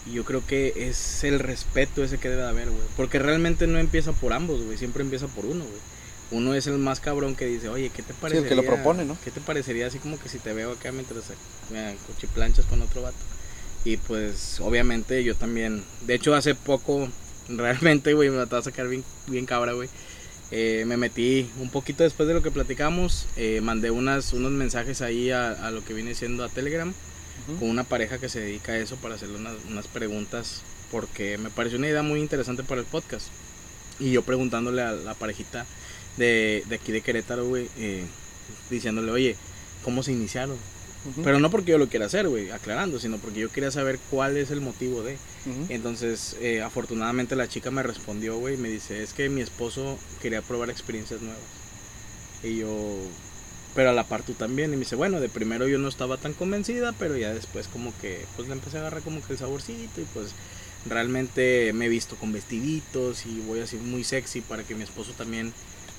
y 0.09 0.15
yo 0.15 0.25
creo 0.25 0.45
que 0.47 0.89
es 0.89 1.25
el 1.25 1.39
respeto 1.39 2.03
ese 2.03 2.19
que 2.19 2.29
debe 2.29 2.43
de 2.43 2.49
haber, 2.49 2.71
güey. 2.71 2.83
Porque 2.97 3.19
realmente 3.19 3.67
no 3.67 3.79
empieza 3.79 4.13
por 4.13 4.33
ambos, 4.33 4.63
güey, 4.63 4.79
siempre 4.79 5.03
empieza 5.03 5.27
por 5.27 5.45
uno, 5.45 5.65
güey. 5.65 5.81
Uno 6.31 6.55
es 6.55 6.67
el 6.67 6.79
más 6.79 7.01
cabrón 7.01 7.35
que 7.35 7.47
dice, 7.47 7.69
oye, 7.69 7.91
¿qué 7.91 8.03
te 8.03 8.13
el 8.13 8.19
parecería? 8.19 8.49
que 8.49 8.55
lo 8.55 8.65
propone, 8.65 9.05
¿no? 9.05 9.17
¿Qué 9.25 9.31
te 9.31 9.41
parecería 9.41 9.87
así 9.87 9.99
como 9.99 10.19
que 10.19 10.29
si 10.29 10.39
te 10.39 10.53
veo 10.53 10.73
acá 10.73 10.93
mientras 10.93 11.25
me 11.71 11.97
cuchiplanchas 12.07 12.67
con 12.67 12.83
otro 12.83 13.03
vato? 13.03 13.17
Y 13.85 13.97
pues 13.97 14.61
obviamente 14.61 15.23
yo 15.25 15.35
también, 15.35 15.85
de 16.07 16.15
hecho 16.15 16.35
hace 16.35 16.55
poco, 16.55 17.09
realmente, 17.49 18.15
güey, 18.15 18.31
me 18.31 18.45
va 18.45 18.59
a 18.59 18.63
sacar 18.63 18.89
bien, 18.89 19.05
bien 19.27 19.47
cabra, 19.47 19.73
güey. 19.73 19.89
Eh, 20.51 20.85
me 20.87 20.97
metí 20.97 21.51
un 21.61 21.69
poquito 21.69 22.03
después 22.05 22.27
de 22.27 22.35
lo 22.35 22.43
que 22.43 22.51
platicamos, 22.51 23.27
eh, 23.37 23.61
mandé 23.61 23.91
unas, 23.91 24.33
unos 24.33 24.53
mensajes 24.53 25.03
ahí 25.03 25.31
a, 25.31 25.51
a 25.51 25.71
lo 25.71 25.85
que 25.85 25.93
viene 25.93 26.15
siendo 26.15 26.43
a 26.43 26.49
Telegram 26.49 26.95
Con 27.59 27.71
una 27.71 27.85
pareja 27.85 28.19
que 28.19 28.29
se 28.29 28.41
dedica 28.41 28.73
a 28.73 28.79
eso 28.79 28.97
para 28.97 29.15
hacerle 29.15 29.37
unas, 29.37 29.55
unas 29.69 29.87
preguntas 29.87 30.63
porque 30.91 31.39
me 31.39 31.51
pareció 31.51 31.79
una 31.79 31.89
idea 31.89 32.03
muy 32.03 32.21
interesante 32.21 32.63
para 32.65 32.81
el 32.81 32.87
podcast. 32.87 33.27
Y 34.01 34.13
yo 34.13 34.23
preguntándole 34.23 34.83
a 34.83 34.93
la 34.93 35.15
parejita 35.15 35.67
de, 36.17 36.63
de 36.69 36.75
aquí 36.77 36.93
de 36.93 37.01
Querétaro, 37.01 37.47
güey, 37.47 37.69
eh, 37.79 38.05
diciéndole, 38.71 39.11
oye, 39.11 39.37
¿cómo 39.85 40.03
se 40.03 40.13
iniciaron? 40.13 40.57
Pero 41.23 41.39
no 41.39 41.51
porque 41.51 41.71
yo 41.71 41.79
lo 41.79 41.89
quiera 41.89 42.07
hacer, 42.07 42.29
güey, 42.29 42.51
aclarando, 42.51 42.99
sino 42.99 43.19
porque 43.19 43.41
yo 43.41 43.51
quería 43.51 43.71
saber 43.71 43.99
cuál 44.11 44.37
es 44.37 44.51
el 44.51 44.61
motivo 44.61 45.03
de. 45.03 45.17
Entonces, 45.69 46.37
eh, 46.41 46.61
afortunadamente 46.61 47.37
la 47.37 47.49
chica 47.49 47.71
me 47.71 47.83
respondió, 47.83 48.37
güey, 48.37 48.57
me 48.57 48.69
dice, 48.69 49.03
es 49.03 49.13
que 49.15 49.29
mi 49.29 49.41
esposo 49.41 49.99
quería 50.21 50.43
probar 50.43 50.71
experiencias 50.71 51.23
nuevas. 51.23 51.41
Y 52.43 52.59
yo, 52.59 52.97
pero 53.75 53.91
a 53.91 53.93
la 53.93 54.05
par 54.05 54.23
tú 54.23 54.35
también. 54.35 54.73
Y 54.73 54.77
me 54.77 54.81
dice, 54.81 54.97
bueno, 54.97 55.21
de 55.21 55.29
primero 55.29 55.69
yo 55.69 55.79
no 55.79 55.89
estaba 55.89 56.17
tan 56.17 56.33
convencida, 56.33 56.93
pero 56.99 57.17
ya 57.17 57.33
después 57.33 57.69
como 57.69 57.93
que, 58.01 58.27
pues 58.37 58.49
le 58.49 58.55
empecé 58.55 58.77
a 58.79 58.81
agarrar 58.81 59.03
como 59.03 59.23
que 59.23 59.33
el 59.33 59.39
saborcito 59.39 60.01
y 60.01 60.07
pues 60.15 60.35
realmente 60.87 61.73
me 61.73 61.87
he 61.87 61.89
visto 61.89 62.17
con 62.17 62.33
vestiditos 62.33 63.27
y 63.27 63.41
voy 63.41 63.61
así 63.61 63.77
muy 63.77 64.05
sexy 64.05 64.41
para 64.41 64.63
que 64.63 64.75
mi 64.75 64.85
esposo 64.85 65.13
también 65.13 65.53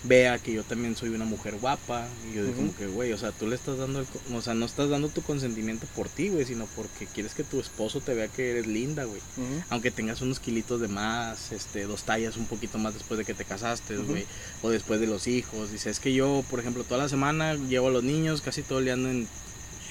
vea 0.04 0.40
que 0.40 0.54
yo 0.54 0.64
también 0.64 0.96
soy 0.96 1.10
una 1.10 1.26
mujer 1.26 1.56
guapa. 1.56 2.08
Y 2.30 2.36
yo 2.36 2.44
digo 2.44 2.56
como 2.56 2.76
que, 2.76 2.88
güey, 2.88 3.12
o 3.14 3.18
sea, 3.18 3.32
tú 3.32 3.48
le 3.48 3.56
estás 3.56 3.78
dando, 3.78 4.00
el 4.00 4.08
o 4.34 4.42
sea, 4.42 4.54
no 4.54 4.66
estás 4.66 4.90
dando 4.90 5.10
tu 5.10 5.22
consentimiento 5.22 5.88
por 5.96 6.08
ti, 6.10 6.30
güey, 6.30 6.46
sino 6.46 6.66
porque 6.76 7.06
quieres 7.06 7.34
que 7.34 7.44
tu 7.44 7.60
esposo 7.60 8.02
te 8.02 8.14
vea 8.14 8.28
que 8.28 8.52
eres 8.52 8.68
linda, 8.68 9.04
güey. 9.04 9.22
Aunque 9.70 9.92
tengas 9.92 10.22
unos 10.22 10.40
kilitos 10.40 10.80
de 10.80 10.88
más, 10.88 11.52
este, 11.52 11.84
dos 11.84 12.04
tallas 12.04 12.38
un 12.38 12.46
poquito 12.46 12.78
más 12.78 12.94
después 12.94 13.18
de 13.18 13.26
que 13.26 13.34
te 13.34 13.46
casaste, 13.46 13.98
güey, 13.98 14.26
o 14.62 14.70
después 14.70 15.00
de 15.00 15.08
los 15.08 15.28
hijos. 15.28 15.72
Dice, 15.72 15.90
es 15.90 16.00
que 16.00 16.14
yo, 16.14 16.44
por 16.50 16.60
ejemplo, 16.60 16.84
toda 16.84 17.04
la 17.04 17.10
semana 17.10 17.56
llevo 17.56 17.88
a 17.88 17.92
los 17.92 18.04
niños, 18.04 18.42
casi 18.42 18.62
todo 18.62 18.80
el 18.80 18.86
día 18.86 18.94
ando 18.94 19.10
en, 19.10 19.28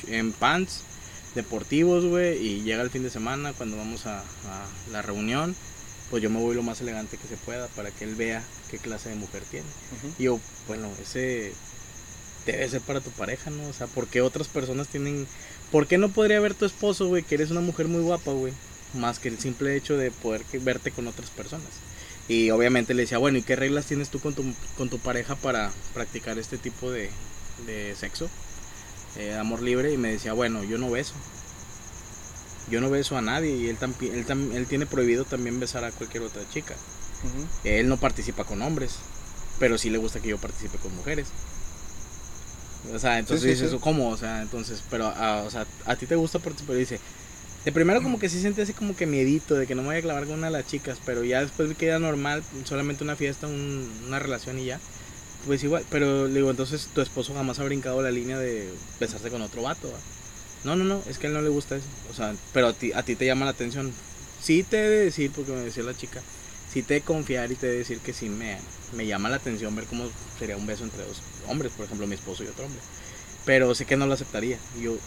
en 0.09 0.33
pants 0.33 0.83
deportivos, 1.35 2.05
güey, 2.05 2.39
y 2.45 2.63
llega 2.63 2.83
el 2.83 2.91
fin 2.91 3.03
de 3.03 3.11
semana 3.11 3.53
cuando 3.53 3.77
vamos 3.77 4.07
a, 4.07 4.21
a 4.21 4.67
la 4.91 5.03
reunión, 5.03 5.55
pues 6.11 6.23
yo 6.23 6.31
me 6.31 6.41
voy 6.41 6.55
lo 6.55 6.63
más 6.63 6.81
elegante 6.81 7.17
que 7.19 7.29
se 7.29 7.37
pueda 7.37 7.67
para 7.69 7.91
que 7.91 8.05
él 8.05 8.15
vea 8.15 8.43
qué 8.71 8.79
clase 8.79 9.11
de 9.11 9.17
mujer 9.17 9.43
tiene. 9.51 9.67
Y 10.19 10.25
yo, 10.25 10.41
bueno, 10.67 10.91
ese 11.03 11.53
debe 12.47 12.69
ser 12.69 12.81
para 12.81 13.01
tu 13.01 13.11
pareja, 13.11 13.51
¿no? 13.51 13.69
O 13.69 13.73
sea, 13.73 13.87
¿por 13.87 14.07
qué 14.07 14.23
otras 14.23 14.49
personas 14.49 14.89
tienen... 14.89 15.27
¿Por 15.71 15.87
qué 15.87 15.99
no 15.99 16.09
podría 16.09 16.41
ver 16.41 16.55
tu 16.55 16.65
esposo, 16.65 17.09
güey, 17.09 17.23
que 17.23 17.35
eres 17.35 17.51
una 17.51 17.61
mujer 17.61 17.89
muy 17.89 18.01
guapa, 18.01 18.33
güey? 18.33 18.55
Más 18.95 19.19
que 19.19 19.29
el 19.29 19.39
simple 19.39 19.77
hecho 19.77 19.99
de 19.99 20.11
poder 20.11 20.43
verte 20.61 20.91
con 20.91 21.07
otras 21.07 21.29
personas. 21.31 21.69
Y 22.27 22.51
obviamente 22.51 22.95
le 22.95 23.03
decía, 23.03 23.19
bueno, 23.19 23.39
¿y 23.39 23.43
qué 23.43 23.57
reglas 23.57 23.87
tienes 23.87 24.09
tú 24.09 24.19
con 24.19 24.35
tu, 24.35 24.45
con 24.79 24.89
tu 24.89 24.99
pareja 24.99 25.37
para 25.37 25.71
practicar 25.93 26.39
este 26.39 26.57
tipo 26.57 26.91
de, 26.91 27.11
de 27.67 27.95
sexo? 27.97 28.31
Eh, 29.17 29.35
amor 29.35 29.61
libre. 29.61 29.93
Y 29.93 29.99
me 29.99 30.13
decía, 30.13 30.33
bueno, 30.33 30.65
yo 30.65 30.79
no 30.79 30.91
beso. 30.91 31.15
Yo 32.71 32.81
no 32.81 32.91
beso 32.91 33.17
a 33.17 33.23
nadie 33.23 33.57
y 33.57 33.69
él, 33.69 33.79
tampi- 33.79 34.11
él, 34.13 34.27
tam- 34.27 34.53
él 34.55 34.67
tiene 34.67 34.87
prohibido 34.87 35.25
también 35.25 35.59
besar 35.61 35.85
a 35.85 35.91
cualquier 35.93 36.23
otra 36.25 36.43
chica. 36.53 36.75
Él 37.65 37.89
no 37.89 37.97
participa 37.97 38.45
con 38.45 38.63
hombres, 38.63 38.97
pero 39.59 39.77
sí 39.79 39.91
le 39.91 39.99
gusta 39.99 40.21
que 40.21 40.29
yo 40.29 40.39
participe 40.39 40.79
con 40.79 40.95
mujeres. 40.95 41.29
O 42.95 42.99
sea, 42.99 43.19
entonces 43.19 43.43
Sí, 43.43 43.49
sí, 43.49 43.55
dices, 43.65 43.71
sí. 43.73 43.79
¿cómo? 43.83 44.09
O 44.11 44.17
sea, 44.17 44.41
entonces, 44.43 44.83
pero, 44.91 45.07
ah, 45.15 45.43
o 45.47 45.51
sea, 45.51 45.67
a 45.85 45.97
ti 45.97 46.07
te 46.07 46.15
gusta 46.17 46.39
participar. 46.39 46.77
Dice, 46.77 47.01
de 47.65 47.73
primero 47.73 48.03
como 48.03 48.19
que 48.19 48.29
sí 48.29 48.41
sentí 48.41 48.61
así 48.63 48.73
como 48.73 48.95
que 48.97 49.05
miedito 49.07 49.55
de 49.57 49.67
que 49.67 49.75
no 49.75 49.83
me 49.83 49.89
voy 49.89 49.97
a 49.97 50.03
clavar 50.03 50.25
con 50.27 50.35
una 50.39 50.47
de 50.47 50.53
las 50.53 50.67
chicas, 50.67 50.99
pero 51.05 51.25
ya 51.25 51.41
después 51.43 51.69
vi 51.69 51.75
que 51.75 51.87
era 51.87 51.99
normal, 51.99 52.43
solamente 52.65 53.03
una 53.05 53.17
fiesta, 53.17 53.47
un- 53.47 53.91
una 54.07 54.19
relación 54.21 54.59
y 54.59 54.67
ya. 54.67 54.81
Pues 55.47 55.63
igual, 55.65 55.85
pero 55.91 56.29
le 56.29 56.35
digo, 56.35 56.51
entonces 56.51 56.89
tu 56.95 57.01
esposo 57.01 57.35
jamás 57.35 57.59
ha 57.59 57.65
brincado 57.65 58.01
la 58.03 58.11
línea 58.11 58.39
de 58.39 58.71
besarse 59.01 59.29
con 59.31 59.43
otro 59.43 59.63
vato, 59.63 59.89
¿va? 59.91 59.99
No, 60.63 60.77
no, 60.77 60.85
no, 60.85 61.03
es 61.07 61.19
que 61.19 61.27
a 61.27 61.31
él 61.31 61.35
no 61.35 61.43
le 61.43 61.49
gusta 61.49 61.77
eso. 61.77 61.89
O 62.11 62.15
sea, 62.15 62.35
pero 62.53 62.69
a 62.69 62.73
ti, 62.75 62.93
a 62.93 63.03
ti 63.05 63.17
te 63.17 63.27
llama 63.27 63.45
la 63.45 63.53
atención. 63.53 64.01
Sí 64.39 64.65
te 64.65 64.79
he 64.85 64.89
de 64.91 65.05
decir, 65.05 65.33
porque 65.33 65.53
me 65.53 65.61
decía 65.61 65.83
la 65.83 65.97
chica, 65.97 66.25
sí 66.67 66.83
te 66.83 66.95
he 66.97 67.01
de 67.01 67.05
confiar 67.05 67.51
y 67.53 67.57
te 67.57 67.67
he 67.69 67.71
de 67.73 67.79
decir 67.79 68.01
que 68.01 68.13
sí 68.15 68.29
me, 68.29 68.59
me 68.93 69.07
llama 69.07 69.29
la 69.29 69.37
atención 69.37 69.75
ver 69.75 69.87
cómo 69.87 70.13
sería 70.39 70.57
un 70.57 70.67
beso 70.67 70.85
entre 70.85 71.05
dos 71.05 71.23
hombres, 71.47 71.73
por 71.73 71.87
ejemplo, 71.87 72.07
mi 72.07 72.15
esposo 72.15 72.45
y 72.45 72.49
otro 72.49 72.67
hombre. 72.67 72.83
Pero 73.45 73.75
sé 73.75 73.87
que 73.87 73.97
no 73.97 74.07
lo 74.07 74.15
aceptaría. 74.15 74.59
Yo, 74.81 74.99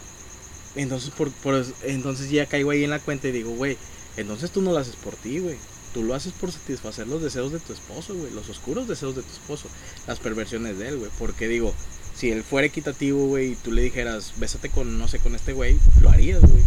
entonces, 0.75 1.11
por, 1.11 1.31
por- 1.31 1.65
entonces 1.83 2.29
ya 2.29 2.45
caigo 2.47 2.71
ahí 2.71 2.83
en 2.83 2.89
la 2.91 2.99
cuenta 2.99 3.27
y 3.27 3.31
digo, 3.31 3.51
güey, 3.51 3.77
entonces 4.15 4.51
tú 4.51 4.61
no 4.61 4.71
lo 4.71 4.77
haces 4.79 4.95
por 4.95 5.15
ti, 5.15 5.39
güey. 5.39 5.57
Tú 5.93 6.03
lo 6.03 6.15
haces 6.15 6.31
por 6.33 6.51
satisfacer 6.53 7.07
los 7.07 7.21
deseos 7.21 7.51
de 7.51 7.59
tu 7.59 7.73
esposo, 7.73 8.15
güey. 8.15 8.31
Los 8.31 8.47
oscuros 8.49 8.87
deseos 8.87 9.15
de 9.15 9.23
tu 9.23 9.31
esposo. 9.33 9.69
Las 10.07 10.19
perversiones 10.19 10.77
de 10.77 10.87
él, 10.89 10.97
güey. 10.99 11.11
Porque 11.17 11.47
digo, 11.49 11.75
si 12.15 12.30
él 12.32 12.43
fuera 12.43 12.67
equitativo, 12.67 13.28
güey, 13.28 13.52
y 13.54 13.56
tú 13.56 13.71
le 13.71 13.82
dijeras, 13.82 14.34
bésate 14.38 14.69
con, 14.69 14.97
no 15.00 15.08
sé, 15.08 15.19
con 15.19 15.36
este 15.36 15.54
güey, 15.54 15.78
lo 16.02 16.10
harías, 16.10 16.41
güey. 16.41 16.63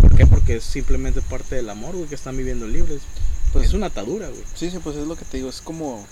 ¿Por 0.00 0.16
qué? 0.16 0.26
Porque 0.26 0.56
es 0.56 0.64
simplemente 0.64 1.22
parte 1.22 1.54
del 1.56 1.70
amor, 1.70 1.94
güey, 1.96 2.08
que 2.08 2.14
están 2.14 2.36
viviendo 2.36 2.66
libres. 2.66 3.02
Pues- 3.52 3.66
es 3.68 3.74
una 3.74 3.86
atadura, 3.86 4.28
güey. 4.28 4.42
Sí, 4.54 4.70
sí, 4.70 4.78
pues 4.82 4.96
es 4.96 5.06
lo 5.06 5.16
que 5.16 5.24
te 5.24 5.36
digo, 5.36 5.48
es 5.50 5.60
como, 5.60 6.04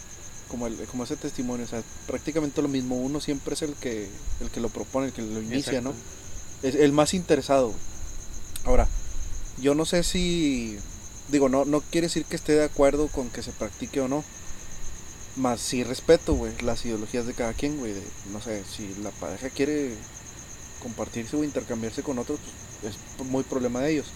como, 0.49 0.67
el- 0.67 0.77
como 0.91 1.05
ese 1.05 1.17
testimonio, 1.17 1.65
o 1.67 1.69
sea, 1.69 1.83
prácticamente 2.07 2.63
lo 2.63 2.69
mismo, 2.69 2.97
uno 2.97 3.21
siempre 3.21 3.55
es 3.55 3.63
el 3.63 3.75
que, 3.75 4.09
el 4.41 4.51
que 4.51 4.61
lo 4.61 4.69
propone, 4.69 5.07
el 5.09 5.13
que 5.13 5.23
lo 5.23 5.41
inicia, 5.41 5.79
Exacto. 5.79 5.91
¿no? 6.63 6.69
Es 6.69 6.75
el 6.75 6.93
más 6.93 7.15
interesado. 7.15 7.75
Ahora, 8.65 8.87
yo 9.61 9.75
no 9.75 9.85
sé 9.87 10.03
si, 10.03 10.77
digo, 11.29 11.49
no, 11.49 11.65
no 11.65 11.81
quiere 11.81 12.07
decir 12.09 12.25
que 12.27 12.37
esté 12.37 12.53
de 12.53 12.65
acuerdo 12.65 13.09
con 13.09 13.31
que 13.31 13.43
se 13.43 13.53
practique 13.53 14.01
o 14.01 14.09
no, 14.09 14.23
más 15.37 15.61
sí 15.61 15.85
respeto, 15.85 16.35
güey, 16.35 16.53
las 16.63 16.85
ideologías 16.85 17.27
de 17.27 17.35
cada 17.35 17.53
quien, 17.53 17.79
güey, 17.79 17.95
no 18.33 18.41
sé, 18.41 18.63
si 18.65 18.95
la 19.03 19.11
pareja 19.11 19.49
quiere 19.51 19.93
compartirse 20.83 21.37
o 21.37 21.45
intercambiarse 21.45 22.03
con 22.03 22.19
otros, 22.19 22.39
pues 22.81 22.95
es 22.95 23.27
muy 23.27 23.43
problema 23.45 23.81
de 23.81 23.93
ellos. 23.93 24.07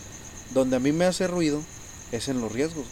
Donde 0.52 0.76
a 0.76 0.80
mí 0.80 0.92
me 0.92 1.04
hace 1.04 1.26
ruido 1.26 1.62
es 2.12 2.28
en 2.28 2.40
los 2.40 2.52
riesgos. 2.52 2.86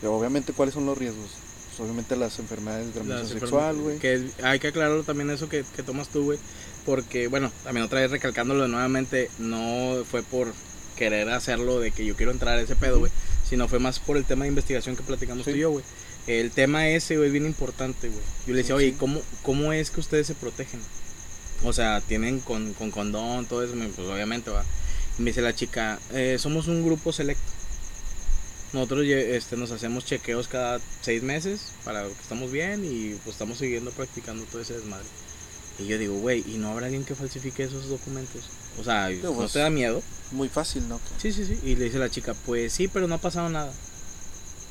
Pero 0.00 0.14
obviamente, 0.14 0.52
¿cuáles 0.52 0.74
son 0.74 0.86
los 0.86 0.96
riesgos? 0.98 1.30
Pues, 1.68 1.80
obviamente 1.80 2.16
las 2.16 2.38
enfermedades 2.38 2.86
de 2.86 2.92
transmisión 3.00 3.40
sexual, 3.40 3.76
güey. 3.76 3.98
Que 3.98 4.28
hay 4.42 4.58
que 4.58 4.68
aclararlo 4.68 5.02
también 5.02 5.30
eso 5.30 5.48
que, 5.48 5.64
que 5.74 5.82
tomas 5.82 6.08
tú, 6.08 6.24
güey. 6.24 6.38
Porque, 6.84 7.28
bueno, 7.28 7.50
también 7.64 7.84
otra 7.84 8.00
vez 8.00 8.10
recalcándolo 8.10 8.68
nuevamente, 8.68 9.30
no 9.38 10.04
fue 10.10 10.22
por 10.22 10.52
querer 10.96 11.28
hacerlo 11.30 11.80
de 11.80 11.90
que 11.90 12.04
yo 12.04 12.16
quiero 12.16 12.32
entrar 12.32 12.58
a 12.58 12.62
ese 12.62 12.76
pedo, 12.76 12.98
güey. 13.00 13.12
Sino 13.48 13.68
fue 13.68 13.78
más 13.78 13.98
por 13.98 14.16
el 14.16 14.24
tema 14.24 14.44
de 14.44 14.48
investigación 14.48 14.96
que 14.96 15.02
platicamos 15.02 15.44
Sí. 15.44 15.52
tú 15.52 15.56
y 15.56 15.60
yo, 15.60 15.70
güey. 15.70 15.84
El 16.26 16.50
tema 16.50 16.88
ese, 16.88 17.16
güey, 17.16 17.28
es 17.28 17.32
bien 17.32 17.46
importante, 17.46 18.08
güey. 18.08 18.20
Yo 18.46 18.52
le 18.54 18.58
decía, 18.58 18.74
Sí, 18.74 18.78
oye, 18.78 18.90
sí. 18.90 18.96
¿cómo, 18.98 19.20
¿cómo 19.42 19.72
es 19.72 19.90
que 19.90 20.00
ustedes 20.00 20.26
se 20.26 20.34
protegen? 20.34 20.80
O 21.64 21.72
sea, 21.72 22.00
tienen 22.00 22.40
con, 22.40 22.74
con 22.74 22.90
condón, 22.90 23.46
todo 23.46 23.62
eso, 23.64 23.74
pues 23.94 24.08
obviamente, 24.08 24.50
va. 24.50 24.64
Y 25.18 25.22
me 25.22 25.30
dice 25.30 25.40
la 25.40 25.54
chica, 25.54 25.98
"Eh, 26.12 26.36
somos 26.38 26.66
un 26.68 26.84
grupo 26.84 27.12
selecto. 27.12 27.42
Nosotros 28.72 29.06
este, 29.06 29.56
nos 29.56 29.70
hacemos 29.70 30.04
chequeos 30.04 30.48
cada 30.48 30.80
seis 31.00 31.22
meses 31.22 31.60
para 31.84 32.02
que 32.04 32.12
estamos 32.20 32.50
bien 32.50 32.84
y 32.84 33.14
pues 33.24 33.34
estamos 33.36 33.58
siguiendo 33.58 33.90
practicando 33.92 34.44
todo 34.44 34.60
ese 34.60 34.74
desmadre. 34.74 35.06
Y 35.78 35.86
yo 35.86 35.96
digo, 35.98 36.14
güey, 36.18 36.42
¿y 36.46 36.58
no 36.58 36.70
habrá 36.72 36.86
alguien 36.86 37.04
que 37.04 37.14
falsifique 37.14 37.62
esos 37.62 37.88
documentos? 37.88 38.42
O 38.78 38.84
sea, 38.84 39.08
¿no 39.08 39.32
pues- 39.34 39.52
te 39.52 39.60
da 39.60 39.70
miedo? 39.70 40.02
Muy 40.32 40.48
fácil, 40.48 40.88
¿no? 40.88 41.00
Sí, 41.22 41.32
sí, 41.32 41.46
sí. 41.46 41.58
Y 41.62 41.76
le 41.76 41.84
dice 41.84 41.98
la 41.98 42.10
chica, 42.10 42.34
pues 42.44 42.72
sí, 42.72 42.88
pero 42.88 43.06
no 43.06 43.14
ha 43.14 43.18
pasado 43.18 43.48
nada. 43.48 43.72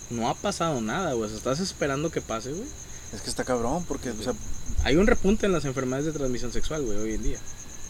No 0.10 0.30
ha 0.30 0.36
pasado 0.36 0.82
nada, 0.82 1.14
güey. 1.14 1.26
O 1.26 1.30
sea, 1.30 1.38
estás 1.38 1.60
esperando 1.60 2.12
que 2.12 2.22
pase, 2.22 2.52
güey. 2.52 2.68
Es 3.14 3.22
que 3.22 3.30
está 3.30 3.44
cabrón, 3.44 3.86
porque, 3.88 4.10
o 4.12 4.22
sea, 4.24 4.34
Hay 4.84 4.96
un 4.98 5.08
repunte 5.08 5.46
en 5.46 5.52
las 5.52 5.66
enfermedades 5.66 6.06
de 6.06 6.12
transmisión 6.12 6.52
sexual, 6.52 6.84
güey, 6.84 6.98
hoy 6.98 7.14
en 7.14 7.24
día. 7.24 7.38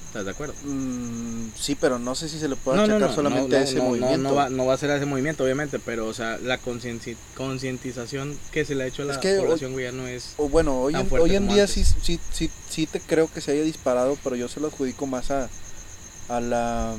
¿Estás 0.07 0.23
de 0.25 0.31
acuerdo? 0.31 0.53
mm, 0.63 1.47
sí, 1.59 1.75
pero 1.75 1.99
no 1.99 2.15
sé 2.15 2.29
si 2.29 2.39
se 2.39 2.47
le 2.47 2.55
puede 2.55 2.77
No, 2.77 2.87
no, 2.87 2.93
achacar 2.95 3.09
no, 3.09 3.15
solamente 3.15 3.49
no, 3.49 3.57
a 3.57 3.63
ese 3.65 3.75
no, 3.75 3.83
no, 3.83 3.89
movimiento. 3.89 4.17
No, 4.29 4.33
va, 4.35 4.49
no 4.49 4.65
va 4.65 4.73
a 4.73 4.77
ser 4.77 4.91
a 4.91 4.95
ese 4.95 5.05
movimiento, 5.05 5.43
obviamente, 5.43 5.77
pero, 5.79 6.07
o 6.07 6.13
sea, 6.13 6.37
la 6.37 6.57
concientización 6.57 8.37
que 8.51 8.63
se 8.65 8.75
le 8.75 8.83
ha 8.83 8.87
hecho 8.87 9.01
a 9.01 9.05
la 9.05 9.13
Es 9.13 9.19
que 9.19 9.33
hoy- 9.37 9.43
población, 9.45 9.73
güey, 9.73 9.85
ya 9.85 9.91
no 9.91 10.07
es... 10.07 10.33
O 10.37 10.47
bueno, 10.47 10.79
hoy 10.79 10.93
tan 10.93 11.07
hoy 11.11 11.35
en 11.35 11.47
día 11.49 11.67
sí, 11.67 11.83
sí, 11.83 12.19
sí, 12.31 12.49
sí 12.69 12.87
te 12.87 12.99
creo 13.01 13.29
que 13.31 13.41
se 13.41 13.51
haya 13.51 13.63
disparado, 13.63 14.17
pero 14.23 14.35
yo 14.35 14.47
se 14.47 14.59
lo 14.59 14.67
adjudico 14.67 15.05
más 15.05 15.31
a, 15.31 15.49
a 16.29 16.39
la... 16.39 16.95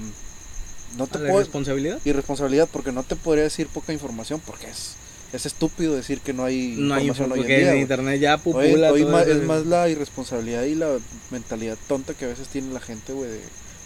No 0.99 1.07
te 1.07 1.19
a 1.19 1.21
la 1.23 1.29
puedo... 1.31 1.41
responsabilidad. 1.43 1.99
Irresponsabilidad, 2.05 2.69
porque 2.71 2.93
no 2.93 3.03
te 3.03 3.17
podría 3.17 3.45
decir 3.45 3.67
poca 3.69 3.93
información, 3.95 4.41
porque 4.45 4.69
es, 4.69 4.93
es 5.33 5.47
estúpido 5.47 5.95
decir 5.95 6.21
que 6.21 6.33
no 6.33 6.45
hay 6.45 6.75
No 6.79 6.95
hay 6.95 7.09
información 7.09 7.47
hoy 7.47 7.53
en 7.53 7.61
día. 7.61 7.73
en 7.73 7.81
internet 7.81 8.21
ya 8.21 8.41
Hoy, 8.45 8.75
hoy 8.75 9.03
todo 9.03 9.23
es 9.23 9.43
más 9.43 9.67
la 9.67 9.89
irresponsabilidad 9.89 10.63
y 10.65 10.75
la 10.75 10.99
mentalidad 11.31 11.77
tonta 11.89 12.15
que 12.15 12.25
a 12.25 12.29
veces 12.29 12.49
tiene 12.49 12.73
la 12.73 12.81
gente, 12.81 13.13
güey. 13.13 13.31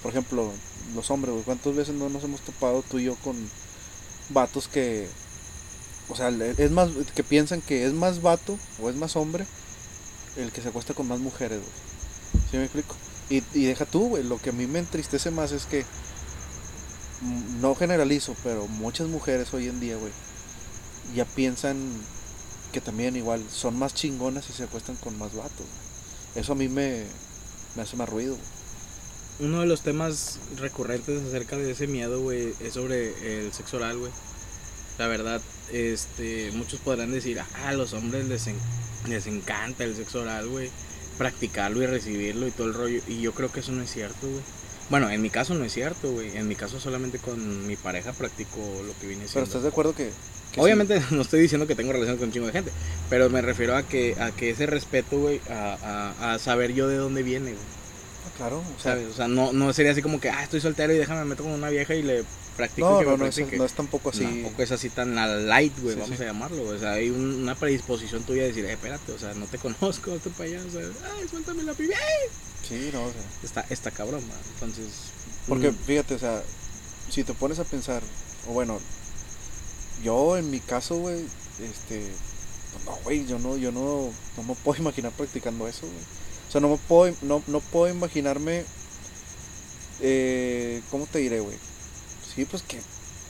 Por 0.02 0.12
ejemplo, 0.12 0.52
los 0.94 1.10
hombres, 1.10 1.32
güey. 1.32 1.44
¿Cuántas 1.44 1.74
veces 1.74 1.94
no 1.94 2.08
nos 2.08 2.24
hemos 2.24 2.40
topado 2.42 2.82
tú 2.88 2.98
y 2.98 3.04
yo 3.04 3.16
con 3.16 3.36
vatos 4.28 4.68
que... 4.68 5.06
O 6.08 6.16
sea, 6.16 6.28
es 6.28 6.70
más... 6.70 6.90
Que 7.14 7.22
piensan 7.24 7.60
que 7.60 7.84
es 7.86 7.92
más 7.92 8.22
vato 8.22 8.58
o 8.82 8.90
es 8.90 8.96
más 8.96 9.16
hombre 9.16 9.46
el 10.36 10.52
que 10.52 10.60
se 10.62 10.68
acuesta 10.68 10.94
con 10.94 11.08
más 11.08 11.18
mujeres, 11.20 11.58
güey. 11.58 12.42
¿Sí 12.50 12.56
me 12.56 12.64
explico? 12.64 12.94
Y, 13.28 13.42
y 13.54 13.64
deja 13.64 13.84
tú, 13.84 14.08
güey. 14.10 14.22
Lo 14.24 14.38
que 14.38 14.50
a 14.50 14.52
mí 14.52 14.66
me 14.66 14.78
entristece 14.78 15.30
más 15.30 15.52
es 15.52 15.66
que... 15.66 15.84
mm, 17.22 17.60
No 17.60 17.74
generalizo, 17.74 18.34
pero 18.44 18.66
muchas 18.66 19.08
mujeres 19.08 19.52
hoy 19.54 19.68
en 19.68 19.80
día, 19.80 19.96
güey, 19.96 20.12
ya 21.14 21.24
piensan 21.24 21.76
que 22.72 22.80
también 22.80 23.16
igual 23.16 23.42
son 23.50 23.78
más 23.78 23.94
chingonas 23.94 24.48
y 24.48 24.52
se 24.52 24.64
acuestan 24.64 24.96
con 24.96 25.18
más 25.18 25.34
vatos. 25.34 25.66
Eso 26.34 26.52
a 26.52 26.56
mí 26.56 26.68
me, 26.68 27.04
me 27.76 27.82
hace 27.82 27.96
más 27.96 28.08
ruido. 28.08 28.36
Uno 29.40 29.60
de 29.60 29.66
los 29.66 29.80
temas 29.80 30.38
recurrentes 30.58 31.22
acerca 31.26 31.56
de 31.56 31.70
ese 31.70 31.86
miedo, 31.86 32.20
güey, 32.20 32.52
es 32.60 32.74
sobre 32.74 33.44
el 33.44 33.52
sexo 33.52 33.78
oral, 33.78 33.98
güey. 33.98 34.12
La 34.98 35.06
verdad, 35.06 35.40
este, 35.72 36.50
muchos 36.52 36.78
podrán 36.80 37.10
decir, 37.10 37.40
ah, 37.40 37.68
a 37.68 37.72
los 37.72 37.94
hombres 37.94 38.28
les, 38.28 38.46
en- 38.48 38.58
les 39.08 39.26
encanta 39.26 39.84
el 39.84 39.96
sexo 39.96 40.20
oral, 40.20 40.46
güey. 40.48 40.70
Practicarlo 41.16 41.82
y 41.82 41.86
recibirlo 41.86 42.46
y 42.46 42.50
todo 42.50 42.66
el 42.68 42.74
rollo. 42.74 43.00
Y 43.08 43.20
yo 43.22 43.32
creo 43.32 43.50
que 43.50 43.60
eso 43.60 43.72
no 43.72 43.82
es 43.82 43.90
cierto, 43.90 44.28
güey. 44.28 44.42
Bueno, 44.90 45.08
en 45.10 45.22
mi 45.22 45.30
caso 45.30 45.54
no 45.54 45.64
es 45.64 45.72
cierto, 45.72 46.10
güey. 46.12 46.36
En 46.36 46.46
mi 46.46 46.54
caso 46.54 46.78
solamente 46.78 47.18
con 47.18 47.66
mi 47.66 47.76
pareja 47.76 48.12
practico 48.12 48.58
lo 48.86 48.92
que 49.00 49.06
viene 49.06 49.22
Pero 49.22 49.28
siendo. 49.32 49.46
estás 49.46 49.62
de 49.62 49.68
acuerdo 49.68 49.94
que... 49.94 50.10
Obviamente 50.56 51.00
no 51.10 51.22
estoy 51.22 51.40
diciendo 51.40 51.66
que 51.66 51.74
tengo 51.74 51.92
relación 51.92 52.16
con 52.16 52.28
un 52.28 52.32
chingo 52.32 52.46
de 52.46 52.52
gente, 52.52 52.72
pero 53.08 53.30
me 53.30 53.40
refiero 53.42 53.76
a 53.76 53.82
que, 53.82 54.16
a 54.20 54.30
que 54.32 54.50
ese 54.50 54.66
respeto, 54.66 55.18
güey, 55.18 55.40
a, 55.50 56.14
a, 56.20 56.34
a 56.34 56.38
saber 56.38 56.72
yo 56.74 56.88
de 56.88 56.96
dónde 56.96 57.22
viene, 57.22 57.52
güey. 57.52 57.64
Ah, 58.26 58.30
claro, 58.36 58.58
o 58.58 58.80
sea, 58.82 58.92
¿Sabes? 58.92 59.08
O 59.08 59.14
sea, 59.14 59.28
no, 59.28 59.52
no 59.52 59.72
sería 59.72 59.92
así 59.92 60.02
como 60.02 60.20
que, 60.20 60.28
ah, 60.30 60.42
estoy 60.42 60.60
soltero 60.60 60.92
y 60.92 60.98
déjame 60.98 61.24
meto 61.24 61.42
con 61.44 61.52
una 61.52 61.70
vieja 61.70 61.94
y 61.94 62.02
le 62.02 62.24
practico 62.56 62.90
no, 62.90 62.96
y 62.96 63.04
que 63.04 63.10
no, 63.10 63.16
me 63.16 63.24
no 63.24 63.26
es, 63.30 63.52
no 63.52 63.64
es 63.64 63.72
tampoco 63.72 64.10
así. 64.10 64.24
Tampoco 64.24 64.62
es 64.62 64.72
así 64.72 64.90
tan 64.90 65.16
a 65.18 65.26
light, 65.28 65.72
güey, 65.80 65.94
Sí, 65.94 66.00
vamos 66.00 66.16
sí. 66.18 66.22
a 66.24 66.26
llamarlo. 66.26 66.64
O 66.64 66.78
sea, 66.78 66.92
hay 66.94 67.08
un- 67.10 67.42
una 67.42 67.54
predisposición 67.54 68.22
tuya 68.24 68.42
de 68.42 68.48
decir, 68.48 68.64
eh, 68.66 68.72
espérate, 68.72 69.12
o 69.12 69.18
sea, 69.18 69.32
no 69.34 69.46
te 69.46 69.56
conozco, 69.58 70.16
para 70.36 70.44
allá, 70.50 70.60
o 70.66 70.70
sea, 70.70 70.82
ay, 70.82 71.28
suéltame 71.28 71.62
la 71.62 71.72
pibe. 71.74 71.94
Sí, 72.68 72.90
no, 72.92 73.04
o 73.04 73.10
sea, 73.12 73.22
Está, 73.42 73.64
está 73.70 73.90
cabrón, 73.90 74.26
man. 74.28 74.36
Entonces. 74.54 74.86
Porque 75.48 75.70
mm, 75.70 75.76
fíjate, 75.86 76.14
o 76.14 76.18
sea, 76.18 76.42
si 77.08 77.24
te 77.24 77.32
pones 77.34 77.58
a 77.58 77.64
pensar, 77.64 78.02
o 78.48 78.52
bueno, 78.52 78.78
yo 80.02 80.36
en 80.36 80.50
mi 80.50 80.60
caso, 80.60 80.96
güey, 80.96 81.20
este, 81.62 82.10
pues 82.72 82.84
no, 82.84 82.96
güey, 83.04 83.26
yo 83.26 83.38
no, 83.38 83.56
yo 83.56 83.72
no, 83.72 84.10
no 84.36 84.42
me 84.42 84.54
puedo 84.54 84.78
imaginar 84.82 85.12
practicando 85.12 85.66
eso, 85.68 85.86
güey. 85.86 85.98
O 86.48 86.52
sea, 86.52 86.60
no 86.60 86.68
me 86.68 86.76
puedo, 86.78 87.14
no, 87.22 87.42
no 87.46 87.60
puedo 87.60 87.88
imaginarme, 87.94 88.64
eh, 90.00 90.80
¿cómo 90.90 91.06
te 91.06 91.18
diré, 91.20 91.40
güey? 91.40 91.56
Sí, 92.34 92.44
pues 92.44 92.62
que 92.62 92.78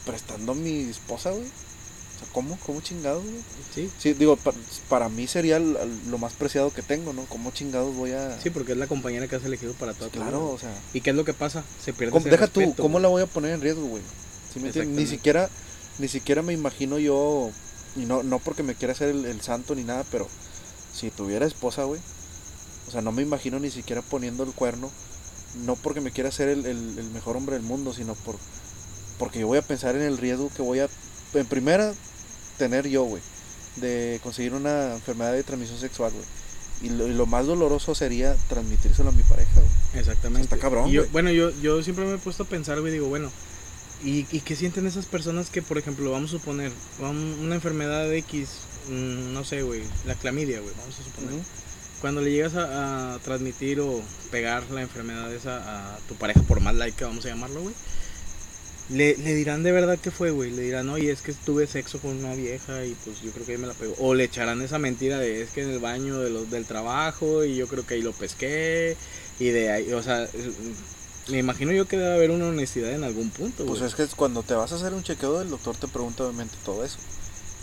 prestando 0.05 0.53
a 0.53 0.55
mi 0.55 0.83
esposa, 0.83 1.31
güey. 1.31 1.43
O 1.45 2.19
sea, 2.23 2.29
¿cómo, 2.33 2.59
cómo 2.67 2.81
chingados, 2.81 3.23
güey? 3.25 3.37
sí, 3.75 3.91
Sí, 3.99 4.13
digo, 4.13 4.37
pa- 4.37 4.53
para, 4.89 5.09
mí 5.09 5.27
sería 5.27 5.59
lo 5.59 6.19
más 6.19 6.33
preciado 6.35 6.71
que 6.73 6.83
tengo, 6.83 7.13
¿no? 7.13 7.25
¿Cómo 7.27 7.51
chingados 7.51 7.95
voy 7.95 8.13
a...? 8.13 8.39
sí, 8.43 8.51
porque 8.51 8.73
es 8.73 8.79
la 8.79 8.87
compañera 8.87 9.27
que 9.27 9.37
has 9.37 9.45
elegido 9.45 9.73
para 9.75 9.95
toda 9.95 10.11
tu 10.11 10.19
vida, 10.19 10.29
claro, 10.31 10.51
o 10.51 10.59
sea... 10.59 10.71
¿Y 10.93 11.01
qué 11.01 11.11
es 11.11 11.17
lo 11.17 11.25
que 11.25 11.33
pasa? 11.35 11.65
Se 11.83 11.93
pierde 11.95 12.13
¿Cómo- 12.13 12.21
ese 12.27 12.31
deja 12.31 12.47
tú, 12.47 12.75
¿cómo 12.77 12.93
güey. 12.93 13.03
la 13.03 13.09
voy 13.09 13.23
a 13.23 13.27
poner 13.27 13.53
en 13.53 13.61
riesgo, 13.63 13.85
güey? 13.87 14.03
¿Sí 14.53 14.61
me? 14.61 14.71
Ni 14.87 15.07
siquiera, 15.07 15.49
ni 16.01 16.09
siquiera 16.09 16.43
me 16.43 16.53
imagino 16.53 16.99
yo 16.99 17.51
y 17.97 18.01
no, 18.07 18.23
no 18.23 18.39
porque 18.39 18.63
me 18.63 18.75
quiera 18.75 18.93
hacer 18.93 19.11
el, 19.11 19.25
el 19.27 19.41
santo 19.43 19.75
ni 19.75 19.85
nada, 19.85 20.05
pero 20.11 20.29
si 20.93 21.11
tuviera 21.11 21.47
esposa, 21.47 21.85
güey, 21.85 22.01
o 22.89 22.91
sea, 22.91 23.01
no 23.03 23.13
me 23.13 23.23
imagino 23.23 23.59
ni 23.61 23.71
siquiera 23.71 24.03
poniendo 24.03 24.43
el 24.43 24.53
cuerno, 24.53 24.91
no 25.65 25.77
porque 25.77 26.01
me 26.01 26.11
quiera 26.11 26.31
ser 26.31 26.49
el, 26.49 26.67
el- 26.67 26.99
el 26.99 27.11
mejor 27.11 27.37
hombre 27.37 27.55
del 27.57 27.65
mundo, 27.65 27.93
sino 27.93 28.15
por 28.15 28.37
porque 29.19 29.41
yo 29.41 29.47
voy 29.49 29.59
a 29.59 29.63
pensar 29.63 29.95
en 29.97 30.03
el 30.03 30.17
riesgo 30.17 30.51
que 30.57 30.63
voy 30.63 30.79
a, 30.79 30.89
en 31.35 31.47
primera, 31.47 31.93
tener 32.57 32.89
yo, 32.89 33.03
güey, 33.05 33.23
de 33.77 34.19
conseguir 34.23 34.55
una 34.55 34.95
enfermedad 34.95 35.33
de 35.33 35.43
transmisión 35.43 35.79
sexual, 35.79 36.11
güey. 36.13 36.25
Y 36.83 36.89
lo, 36.97 37.07
y 37.07 37.13
lo 37.13 37.27
más 37.27 37.45
doloroso 37.45 37.95
sería 37.95 38.35
transmitírselo 38.49 39.11
a 39.11 39.13
mi 39.13 39.23
pareja, 39.23 39.51
güey. 39.57 40.01
Exactamente. 40.01 40.45
Está 40.45 40.57
cabrón, 40.57 40.89
Y 40.89 40.93
yo- 40.93 41.03
güey. 41.03 41.13
bueno, 41.13 41.31
yo, 41.31 41.51
yo 41.61 41.83
siempre 41.83 42.07
me 42.07 42.15
he 42.15 42.19
puesto 42.19 42.45
a 42.45 42.47
pensar, 42.47 42.81
güey, 42.81 42.91
digo, 42.95 43.09
bueno, 43.09 43.31
¿y, 44.05 44.27
¿y 44.31 44.41
qué 44.41 44.57
sienten 44.57 44.87
esas 44.87 45.07
personas 45.07 45.51
que, 45.51 45.63
por 45.63 45.79
ejemplo, 45.79 46.11
vamos 46.11 46.31
a 46.31 46.39
suponer, 46.39 46.73
un- 47.01 47.39
una 47.41 47.55
enfermedad 47.55 48.09
de 48.09 48.19
X, 48.19 48.49
mm, 48.89 49.33
no 49.33 49.45
sé, 49.45 49.63
güey, 49.63 49.83
la 50.07 50.15
clamidia, 50.15 50.61
güey, 50.61 50.75
vamos 50.79 50.99
a 50.99 51.05
suponer. 51.05 51.35
Cuando 52.01 52.23
le 52.23 52.31
llegas 52.33 52.55
a, 52.55 53.15
a 53.15 53.19
transmitir 53.19 53.81
o 53.81 54.01
pegar 54.31 54.63
la 54.71 54.81
enfermedad 54.83 55.33
esa 55.35 55.95
a 55.95 55.99
tu 56.09 56.15
pareja, 56.15 56.41
por 56.43 56.61
más 56.61 56.75
que 56.95 57.05
vamos 57.05 57.25
a 57.27 57.29
llamarlo, 57.29 57.61
güey, 57.63 57.75
le, 58.89 59.17
le 59.19 59.35
dirán 59.35 59.63
de 59.63 59.71
verdad 59.71 59.99
que 59.99 60.11
fue, 60.11 60.31
güey. 60.31 60.51
Le 60.51 60.63
dirán, 60.63 60.89
oye, 60.89 61.13
es 61.13 61.21
que 61.23 61.33
tuve 61.33 61.67
sexo 61.67 62.01
con 62.01 62.17
una 62.17 62.35
vieja 62.35 62.85
y 62.85 62.97
pues 63.05 63.21
yo 63.23 63.31
creo 63.33 63.47
que 63.47 63.53
ahí 63.53 63.59
me 63.59 63.67
la 63.69 63.75
pegó. 63.75 63.95
O 63.99 64.15
le 64.15 64.25
echarán 64.25 64.63
esa 64.63 64.79
mentira 64.79 65.19
de 65.19 65.43
es 65.43 65.51
que 65.51 65.63
en 65.63 65.71
el 65.71 65.79
baño 65.79 66.19
de 66.21 66.31
los, 66.31 66.51
del 66.51 66.65
trabajo 66.65 67.45
y 67.45 67.55
yo 67.55 67.69
creo 67.69 67.87
que 67.87 67.95
ahí 67.95 68.03
lo 68.03 68.13
pesqué. 68.13 68.97
Y 69.39 69.51
de 69.51 69.71
ahí, 69.71 69.93
o 69.93 70.03
sea, 70.03 70.27
me 71.31 71.39
imagino 71.39 71.73
yo 71.73 71.87
que 71.87 71.97
debe 71.97 72.15
haber 72.15 72.31
una 72.31 72.47
honestidad 72.49 72.93
en 72.93 73.05
algún 73.05 73.31
punto, 73.31 73.65
Pues 73.67 73.81
güey. 73.81 73.89
es 73.91 73.95
que 73.95 74.07
cuando 74.17 74.43
te 74.43 74.55
vas 74.55 74.73
a 74.73 74.77
hacer 74.77 74.93
un 74.95 75.03
chequeo, 75.03 75.41
el 75.43 75.51
doctor 75.51 75.77
te 75.77 75.89
pregunta 75.89 76.25
obviamente 76.25 76.57
todo 76.65 76.85
eso. 76.85 76.99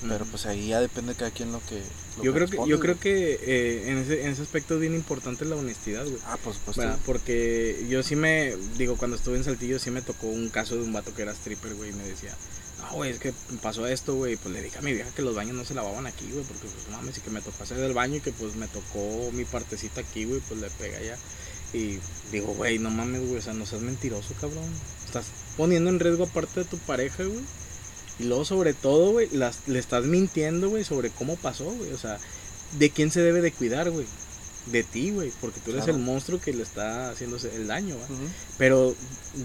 Pero 0.07 0.25
pues 0.25 0.45
ahí 0.45 0.67
ya 0.67 0.79
depende 0.79 1.13
de 1.13 1.17
cada 1.17 1.31
quien 1.31 1.51
lo 1.51 1.59
que. 1.67 1.81
lo 2.17 2.23
yo 2.23 2.31
creo 2.31 2.47
que 2.47 2.57
yo 2.57 2.63
güey. 2.63 2.79
creo 2.79 2.99
que 2.99 3.39
eh, 3.41 3.89
en, 3.89 3.97
ese, 3.97 4.21
en 4.25 4.27
ese 4.29 4.43
aspecto 4.43 4.75
es 4.75 4.79
bien 4.81 4.93
importante 4.93 5.43
la 5.43 5.55
honestidad, 5.55 6.03
güey. 6.03 6.19
Ah, 6.27 6.37
pues, 6.43 6.57
pues 6.63 6.77
¿verdad? 6.77 6.99
Porque 7.03 7.83
yo 7.89 8.03
sí 8.03 8.15
me, 8.15 8.55
digo, 8.77 8.95
cuando 8.95 9.17
estuve 9.17 9.37
en 9.37 9.43
Saltillo 9.43 9.79
sí 9.79 9.89
me 9.89 10.03
tocó 10.03 10.27
un 10.27 10.49
caso 10.49 10.75
de 10.75 10.83
un 10.83 10.93
vato 10.93 11.15
que 11.15 11.23
era 11.23 11.31
stripper, 11.31 11.73
güey, 11.73 11.89
y 11.89 11.93
me 11.93 12.03
decía, 12.03 12.35
no, 12.79 12.93
güey, 12.93 13.09
es 13.09 13.17
que 13.19 13.33
pasó 13.63 13.87
esto, 13.87 14.13
güey, 14.13 14.35
pues 14.37 14.53
le 14.53 14.61
dije 14.61 14.77
a 14.77 14.81
mi 14.83 14.93
vieja 14.93 15.09
que 15.15 15.23
los 15.23 15.33
baños 15.33 15.55
no 15.55 15.65
se 15.65 15.73
lavaban 15.73 16.05
aquí, 16.05 16.29
güey, 16.31 16.43
porque 16.45 16.67
pues 16.67 16.89
mames, 16.91 17.17
y 17.17 17.21
que 17.21 17.31
me 17.31 17.41
tocó 17.41 17.63
hacer 17.63 17.77
del 17.77 17.93
baño 17.95 18.17
y 18.17 18.21
que 18.21 18.31
pues 18.33 18.55
me 18.55 18.67
tocó 18.67 19.31
mi 19.33 19.45
partecita 19.45 20.01
aquí, 20.01 20.25
güey, 20.25 20.41
pues 20.47 20.59
le 20.61 20.69
pega 20.69 21.01
ya. 21.01 21.17
Y 21.73 21.99
digo, 22.31 22.53
güey, 22.53 22.79
no 22.79 22.89
mames, 22.89 23.21
güey, 23.21 23.37
o 23.37 23.41
sea, 23.41 23.53
no 23.53 23.65
seas 23.65 23.81
mentiroso, 23.81 24.33
cabrón. 24.39 24.63
Estás 25.05 25.25
poniendo 25.57 25.89
en 25.89 25.99
riesgo 25.99 26.25
aparte 26.25 26.61
de 26.61 26.65
tu 26.65 26.77
pareja, 26.77 27.23
güey. 27.23 27.41
Y 28.19 28.23
luego 28.23 28.45
sobre 28.45 28.73
todo, 28.73 29.11
güey, 29.11 29.29
le 29.31 29.79
estás 29.79 30.05
mintiendo, 30.05 30.69
güey, 30.69 30.83
sobre 30.83 31.09
cómo 31.09 31.35
pasó, 31.35 31.65
güey. 31.65 31.91
O 31.93 31.97
sea, 31.97 32.17
¿de 32.79 32.89
quién 32.89 33.11
se 33.11 33.21
debe 33.21 33.41
de 33.41 33.51
cuidar, 33.51 33.89
güey? 33.91 34.05
De 34.71 34.83
ti, 34.83 35.11
güey, 35.11 35.31
porque 35.39 35.59
tú 35.61 35.71
eres 35.71 35.83
Claro. 35.85 35.97
el 35.99 36.03
monstruo 36.03 36.41
que 36.41 36.51
le 36.53 36.63
está 36.63 37.11
haciéndose 37.11 37.53
el 37.55 37.67
daño. 37.67 37.95
Ujú. 37.95 38.27
Pero 38.57 38.95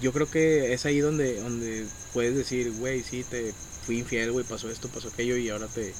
yo 0.01 0.13
creo 0.13 0.29
que 0.31 0.73
es 0.73 0.85
ahí 0.87 1.01
donde, 1.01 1.41
donde 1.41 1.87
puedes 2.13 2.35
decir, 2.35 2.73
güey, 2.73 3.03
sí, 3.05 3.25
te 3.29 3.53
fui 3.87 3.99
infiel, 3.99 4.33
güey, 4.33 4.45
pasó 4.45 4.71
esto, 4.71 4.89
pasó 4.89 5.09
aquello 5.09 5.37
y 5.37 5.49
ahora 5.51 5.67
te, 5.69 5.93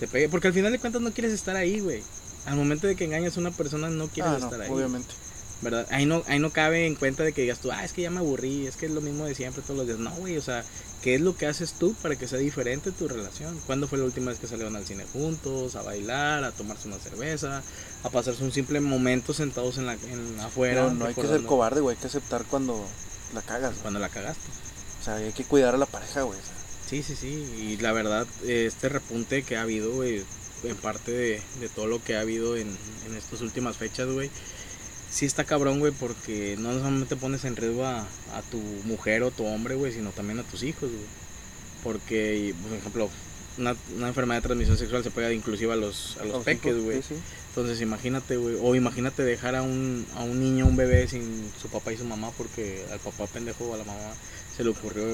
te 0.00 0.08
pegué. 0.08 0.28
Porque 0.28 0.48
al 0.48 0.54
final 0.54 0.72
de 0.72 0.78
cuentas 0.78 1.00
no 1.00 1.12
quieres 1.12 1.32
estar 1.32 1.56
ahí, 1.56 1.80
güey. 1.80 2.02
Al 2.44 2.56
momento 2.56 2.86
de 2.86 2.96
que 2.96 3.04
engañas 3.04 3.36
a 3.36 3.40
una 3.40 3.50
persona 3.50 3.88
no 3.88 4.08
quieres 4.08 4.32
Ah, 4.32 4.38
no, 4.38 4.44
estar 4.46 4.60
ahí. 4.60 4.70
obviamente. 4.70 5.08
¿Verdad? 5.62 5.86
Ahí 5.90 6.06
no, 6.06 6.22
ahí 6.26 6.38
no 6.38 6.50
cabe 6.50 6.86
en 6.86 6.94
cuenta 6.94 7.22
de 7.22 7.32
que 7.32 7.42
digas 7.42 7.58
tú, 7.58 7.70
ah, 7.70 7.84
es 7.84 7.92
que 7.92 8.02
ya 8.02 8.10
me 8.10 8.18
aburrí, 8.18 8.66
es 8.66 8.76
que 8.76 8.86
es 8.86 8.92
lo 8.92 9.00
mismo 9.00 9.26
de 9.26 9.34
siempre 9.34 9.62
todos 9.62 9.78
los 9.78 9.86
días. 9.86 9.98
No, 9.98 10.10
güey, 10.12 10.36
o 10.36 10.42
sea, 10.42 10.64
¿qué 11.02 11.14
es 11.14 11.20
lo 11.20 11.36
que 11.36 11.46
haces 11.46 11.74
tú 11.74 11.94
para 12.02 12.16
que 12.16 12.26
sea 12.26 12.38
diferente 12.38 12.92
tu 12.92 13.08
relación? 13.08 13.58
¿Cuándo 13.66 13.86
fue 13.86 13.98
la 13.98 14.04
última 14.04 14.30
vez 14.30 14.40
que 14.40 14.46
salieron 14.46 14.76
al 14.76 14.86
cine 14.86 15.04
juntos, 15.12 15.76
a 15.76 15.82
bailar, 15.82 16.44
a 16.44 16.52
tomarse 16.52 16.88
una 16.88 16.98
cerveza, 16.98 17.62
a 18.02 18.10
pasarse 18.10 18.42
un 18.42 18.52
simple 18.52 18.80
momento 18.80 19.32
sentados 19.34 19.78
en 19.78 19.86
la 19.86 19.94
en 19.94 20.40
afuera? 20.40 20.84
Pero 20.84 20.94
no 20.94 21.06
hay 21.06 21.14
que 21.14 21.26
ser 21.26 21.42
cobarde, 21.42 21.80
güey. 21.80 21.96
Hay 21.96 22.00
que 22.00 22.08
aceptar 22.08 22.44
cuando 22.44 22.82
la 23.34 23.42
cagas. 23.42 23.76
Cuando 23.82 24.00
la 24.00 24.08
cagaste. 24.08 24.48
O 25.00 25.04
sea, 25.04 25.16
hay 25.16 25.32
que 25.32 25.44
cuidar 25.44 25.74
a 25.74 25.78
la 25.78 25.86
pareja, 25.86 26.22
güey. 26.22 26.38
o 26.38 26.42
sea. 26.42 26.54
Sí, 26.88 27.02
sí, 27.02 27.14
sí. 27.14 27.28
Y 27.58 27.76
la 27.76 27.92
verdad, 27.92 28.26
este 28.46 28.88
repunte 28.88 29.44
que 29.44 29.56
ha 29.56 29.62
habido, 29.62 29.92
güey, 29.92 30.24
en 30.64 30.76
parte 30.76 31.12
de, 31.12 31.42
de 31.60 31.68
todo 31.68 31.86
lo 31.86 32.02
que 32.02 32.16
ha 32.16 32.20
habido 32.20 32.56
en, 32.56 32.68
en 33.06 33.14
estas 33.16 33.40
últimas 33.42 33.76
fechas, 33.76 34.08
güey, 34.08 34.30
sí 35.10 35.26
está 35.26 35.44
cabrón, 35.44 35.78
güey, 35.80 35.92
porque 35.92 36.56
no 36.58 36.72
solamente 36.72 37.16
pones 37.16 37.44
en 37.44 37.56
riesgo 37.56 37.84
a, 37.84 38.00
a 38.00 38.42
tu 38.50 38.58
mujer 38.84 39.22
o 39.22 39.30
tu 39.30 39.44
hombre, 39.44 39.74
güey, 39.74 39.92
sino 39.92 40.10
también 40.10 40.38
a 40.38 40.42
tus 40.44 40.62
hijos, 40.62 40.90
güey. 40.90 41.20
Porque, 41.82 42.54
por 42.62 42.76
ejemplo, 42.78 43.10
una, 43.58 43.74
una 43.96 44.08
enfermedad 44.08 44.40
de 44.42 44.46
transmisión 44.48 44.76
sexual 44.78 45.02
se 45.02 45.10
pega 45.10 45.32
inclusive 45.32 45.72
a 45.72 45.76
los, 45.76 46.16
a 46.20 46.24
los 46.24 46.34
Los 46.34 46.44
peques, 46.44 46.76
güey. 46.82 47.02
sí, 47.02 47.14
sí. 47.14 47.20
Entonces 47.48 47.80
imagínate, 47.80 48.36
güey, 48.36 48.56
o 48.60 48.74
imagínate 48.76 49.24
dejar 49.24 49.56
a 49.56 49.62
un, 49.62 50.06
a 50.14 50.22
un 50.22 50.38
niño, 50.38 50.66
un 50.66 50.76
bebé 50.76 51.08
sin 51.08 51.50
su 51.60 51.68
papá 51.68 51.92
y 51.92 51.96
su 51.96 52.04
mamá 52.04 52.30
porque 52.38 52.84
al 52.92 53.00
papá 53.00 53.26
pendejo 53.26 53.64
o 53.64 53.74
a 53.74 53.78
la 53.78 53.84
mamá 53.84 54.12
se 54.56 54.62
le 54.62 54.70
ocurrió 54.70 55.04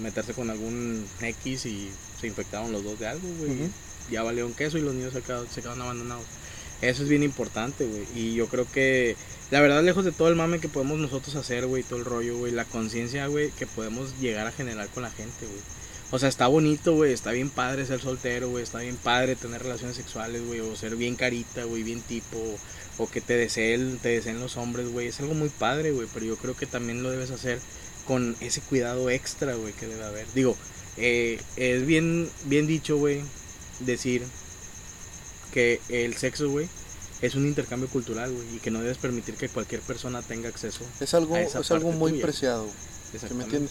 meterse 0.00 0.34
con 0.34 0.50
algún 0.50 1.04
X 1.20 1.66
y 1.66 1.90
se 2.20 2.26
infectaron 2.28 2.70
los 2.70 2.84
dos 2.84 3.00
de 3.00 3.08
algo, 3.08 3.26
güey. 3.38 3.50
Ujú. 3.50 3.70
Ya 4.10 4.22
valió 4.22 4.46
un 4.46 4.52
queso 4.54 4.78
y 4.78 4.82
los 4.82 4.94
niños 4.94 5.12
se 5.14 5.22
quedaron, 5.22 5.48
se 5.52 5.62
quedaron 5.62 5.82
abandonados. 5.82 6.24
Eso 6.80 7.02
es 7.02 7.08
bien 7.08 7.22
importante, 7.22 7.86
güey. 7.86 8.06
Y 8.14 8.34
yo 8.34 8.46
creo 8.48 8.66
que, 8.70 9.16
la 9.50 9.60
verdad, 9.60 9.82
lejos 9.82 10.04
de 10.04 10.12
todo 10.12 10.28
el 10.28 10.36
mame 10.36 10.60
que 10.60 10.68
podemos 10.68 10.98
nosotros 10.98 11.34
hacer, 11.36 11.66
güey, 11.66 11.82
todo 11.82 11.98
el 11.98 12.04
rollo, 12.04 12.36
güey, 12.36 12.52
la 12.52 12.64
conciencia, 12.64 13.26
güey, 13.26 13.50
que 13.52 13.66
podemos 13.66 14.18
llegar 14.20 14.46
a 14.46 14.52
generar 14.52 14.88
con 14.88 15.02
la 15.02 15.10
gente, 15.10 15.46
güey. 15.46 15.60
O 16.10 16.18
sea, 16.18 16.28
está 16.28 16.46
bonito, 16.46 16.94
güey, 16.94 17.12
está 17.12 17.32
bien 17.32 17.50
padre 17.50 17.86
ser 17.86 18.00
soltero, 18.00 18.48
güey, 18.48 18.62
está 18.62 18.78
bien 18.78 18.96
padre 18.96 19.34
tener 19.34 19.62
relaciones 19.62 19.96
sexuales, 19.96 20.46
güey, 20.46 20.60
o 20.60 20.76
ser 20.76 20.94
bien 20.94 21.16
carita, 21.16 21.64
güey, 21.64 21.82
bien 21.82 22.02
tipo, 22.02 22.38
o 22.98 23.10
que 23.10 23.20
te 23.20 23.34
deseen, 23.34 23.98
te 23.98 24.10
deseen 24.10 24.38
los 24.38 24.56
hombres, 24.56 24.92
güey, 24.92 25.08
es 25.08 25.18
algo 25.20 25.34
muy 25.34 25.48
padre, 25.48 25.90
güey, 25.90 26.06
pero 26.12 26.26
yo 26.26 26.36
creo 26.36 26.54
que 26.54 26.66
también 26.66 27.02
lo 27.02 27.10
debes 27.10 27.30
hacer 27.30 27.58
con 28.06 28.36
ese 28.40 28.60
cuidado 28.60 29.10
extra, 29.10 29.54
güey, 29.54 29.72
que 29.72 29.86
debe 29.86 30.04
haber. 30.04 30.26
Digo, 30.34 30.56
eh, 30.96 31.40
es 31.56 31.84
bien, 31.84 32.30
bien 32.44 32.66
dicho, 32.66 32.96
güey, 32.96 33.22
decir 33.80 34.22
que 35.54 35.80
el 35.88 36.16
sexo, 36.16 36.50
güey, 36.50 36.68
es 37.22 37.36
un 37.36 37.46
intercambio 37.46 37.88
cultural, 37.88 38.32
güey, 38.32 38.56
y 38.56 38.58
que 38.58 38.72
no 38.72 38.80
debes 38.80 38.98
permitir 38.98 39.36
que 39.36 39.48
cualquier 39.48 39.80
persona 39.82 40.20
tenga 40.20 40.48
acceso. 40.48 40.84
Es 40.98 41.14
algo, 41.14 41.36
a 41.36 41.42
esa 41.42 41.60
es 41.60 41.70
algo 41.70 41.92
muy 41.92 42.10
tuya. 42.10 42.24
preciado. 42.24 42.66
¿Sí 43.12 43.32
me 43.34 43.44
entiendes? 43.44 43.70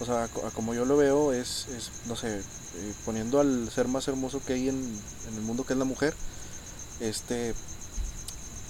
O 0.00 0.04
sea, 0.04 0.28
como 0.54 0.74
yo 0.74 0.84
lo 0.84 0.96
veo, 0.96 1.32
es, 1.32 1.68
es 1.68 1.92
no 2.08 2.16
sé, 2.16 2.38
eh, 2.38 2.92
poniendo 3.04 3.38
al 3.38 3.70
ser 3.70 3.86
más 3.86 4.08
hermoso 4.08 4.42
que 4.44 4.54
hay 4.54 4.68
en, 4.68 4.98
en 5.28 5.34
el 5.36 5.42
mundo, 5.42 5.64
que 5.64 5.74
es 5.74 5.78
la 5.78 5.84
mujer, 5.84 6.14
este, 6.98 7.54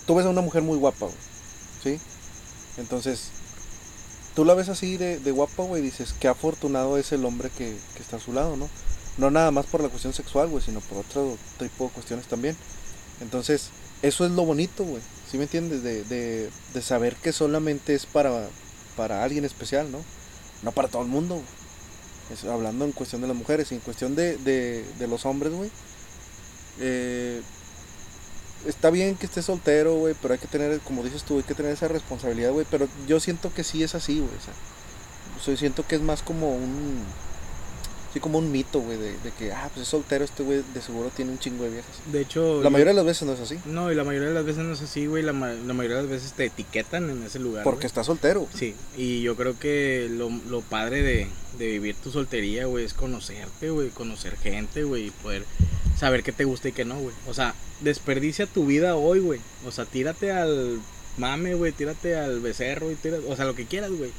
tú 0.07 0.15
ves 0.15 0.27
a 0.27 0.29
una 0.29 0.43
mujer 0.43 0.61
muy 0.61 0.77
guapa, 0.77 1.07
güey, 1.07 1.19
¿sí? 1.83 1.99
Entonces, 2.77 3.29
tú 4.35 4.45
la 4.45 4.53
ves 4.53 4.69
así 4.69 4.99
de, 4.99 5.19
de 5.19 5.31
guapa, 5.31 5.63
güey, 5.63 5.81
y 5.81 5.87
dices, 5.87 6.15
qué 6.21 6.29
afortunado 6.29 6.99
es 6.99 7.11
el 7.13 7.25
hombre 7.25 7.49
que, 7.49 7.75
que 7.95 8.03
está 8.03 8.19
a 8.19 8.21
su 8.21 8.35
lado, 8.35 8.57
¿no? 8.57 8.69
No 9.17 9.31
nada 9.31 9.51
más 9.51 9.67
por 9.67 9.83
la 9.83 9.89
cuestión 9.91 10.13
sexual, 10.13 10.49
güey, 10.49 10.63
sino 10.65 10.81
por 10.83 10.99
otro 10.99 11.41
tipo 11.59 11.85
de 11.87 11.93
cuestiones 11.93 12.29
también. 12.29 12.59
Entonces, 13.21 13.75
eso 14.03 14.25
es 14.27 14.33
lo 14.33 14.45
bonito, 14.45 14.85
güey, 14.85 15.05
¿sí 15.25 15.39
me 15.39 15.45
entiendes? 15.45 15.83
De, 15.83 16.05
de, 16.05 16.55
de 16.69 16.83
saber 16.83 17.19
que 17.21 17.33
solamente 17.33 17.95
es 17.95 18.07
para, 18.07 18.57
para 18.97 19.25
alguien 19.25 19.45
especial, 19.45 19.91
¿no? 19.91 20.07
No 20.63 20.73
para 20.73 20.89
todo 20.89 21.03
el 21.03 21.09
mundo. 21.09 21.49
Es, 22.29 22.45
hablando 22.45 22.85
en 22.87 22.93
cuestión 22.93 23.23
de 23.23 23.29
las 23.29 23.37
mujeres 23.37 23.73
y 23.73 23.77
en 23.77 23.81
cuestión 23.83 24.15
de, 24.17 24.39
de, 24.39 24.95
de 24.95 25.07
los 25.09 25.27
hombres, 25.27 25.53
güey. 25.55 25.73
eh, 26.77 27.45
está 28.65 28.91
bien 28.91 29.17
que 29.17 29.27
estés 29.27 29.47
soltero, 29.47 29.95
güey, 29.97 30.15
pero 30.15 30.35
hay 30.35 30.41
que 30.41 30.49
tener, 30.49 30.81
como 30.83 31.05
dices 31.05 31.25
tú, 31.25 31.39
hay 31.39 31.45
que 31.45 31.55
tener 31.55 31.73
esa 31.73 31.89
responsabilidad, 31.89 32.53
güey. 32.53 32.67
Pero 32.71 32.89
yo 33.07 33.21
siento 33.21 33.53
que 33.53 33.65
sí 33.65 33.83
es 33.83 33.95
así, 33.95 34.21
güey. 34.21 34.37
O 34.37 34.41
sea, 34.41 35.57
siento 35.57 35.87
que 35.87 35.97
es 35.97 36.03
más 36.03 36.23
como 36.23 36.55
un. 36.57 37.17
Sí, 38.15 38.21
como 38.21 38.39
un 38.39 38.51
mito, 38.53 38.79
güey, 38.81 38.97
de, 38.97 39.11
de 39.19 39.31
que, 39.37 39.53
ah, 39.53 39.69
pues 39.75 39.83
es 39.83 39.89
soltero, 39.89 40.25
este 40.25 40.43
güey 40.45 40.63
de 40.73 40.81
seguro 40.81 41.11
tiene 41.15 41.33
un 41.33 41.39
chingo 41.41 41.65
de 41.65 41.71
viejas. 41.71 41.91
De 42.13 42.21
hecho, 42.21 42.59
La 42.59 42.65
yo- 42.65 42.71
mayoría 42.71 42.93
de 42.93 42.97
las 42.97 43.05
veces 43.05 43.27
no 43.27 43.33
es 43.35 43.41
así. 43.41 43.59
No, 43.67 43.91
y 43.91 43.97
la 43.97 44.05
mayoría 44.05 44.29
de 44.29 44.35
las 44.35 44.45
veces 44.45 44.63
no 44.65 44.73
es 44.73 44.81
así, 44.81 45.07
güey. 45.07 45.23
La, 45.25 45.33
la 45.33 45.75
mayoría 45.75 45.97
de 45.97 46.03
las 46.05 46.11
veces 46.11 46.33
te 46.33 46.45
etiquetan 46.45 47.11
en 47.11 47.25
ese 47.25 47.41
lugar. 47.41 47.65
Porque 47.65 47.81
güey. 47.81 47.87
está 47.89 48.05
soltero. 48.05 48.47
Sí, 48.55 48.75
y 48.97 49.21
yo 49.23 49.35
creo 49.35 49.59
que 49.59 50.09
lo, 50.11 50.31
lo 50.49 50.61
padre 50.61 51.03
de, 51.03 51.27
de 51.59 51.67
vivir 51.67 51.97
tu 51.97 52.13
soltería, 52.13 52.67
güey, 52.67 52.85
es 52.85 52.95
conocerte, 52.95 53.71
güey, 53.71 53.89
conocer 53.91 54.37
gente, 54.37 54.85
güey, 54.85 55.09
y 55.09 55.11
poder 55.11 55.45
saber 55.99 56.23
qué 56.23 56.31
te 56.31 56.45
gusta 56.45 56.69
y 56.69 56.73
qué 56.73 56.85
no, 56.85 56.95
güey. 57.01 57.15
O 57.29 57.35
sea, 57.35 57.55
desperdicia 57.81 58.47
tu 58.47 58.65
vida 58.67 58.95
hoy, 58.95 59.19
güey. 59.19 59.41
O 59.67 59.73
sea, 59.73 59.87
tírate 59.87 60.31
al 60.31 60.79
mame, 61.19 61.55
güey, 61.55 61.73
tírate 61.73 62.17
al 62.17 62.39
becerro 62.39 62.91
y 62.93 62.95
tírate, 62.95 63.25
o 63.29 63.35
sea, 63.35 63.45
lo 63.45 63.57
que 63.57 63.67
quieras, 63.67 63.91
güey. 63.91 64.13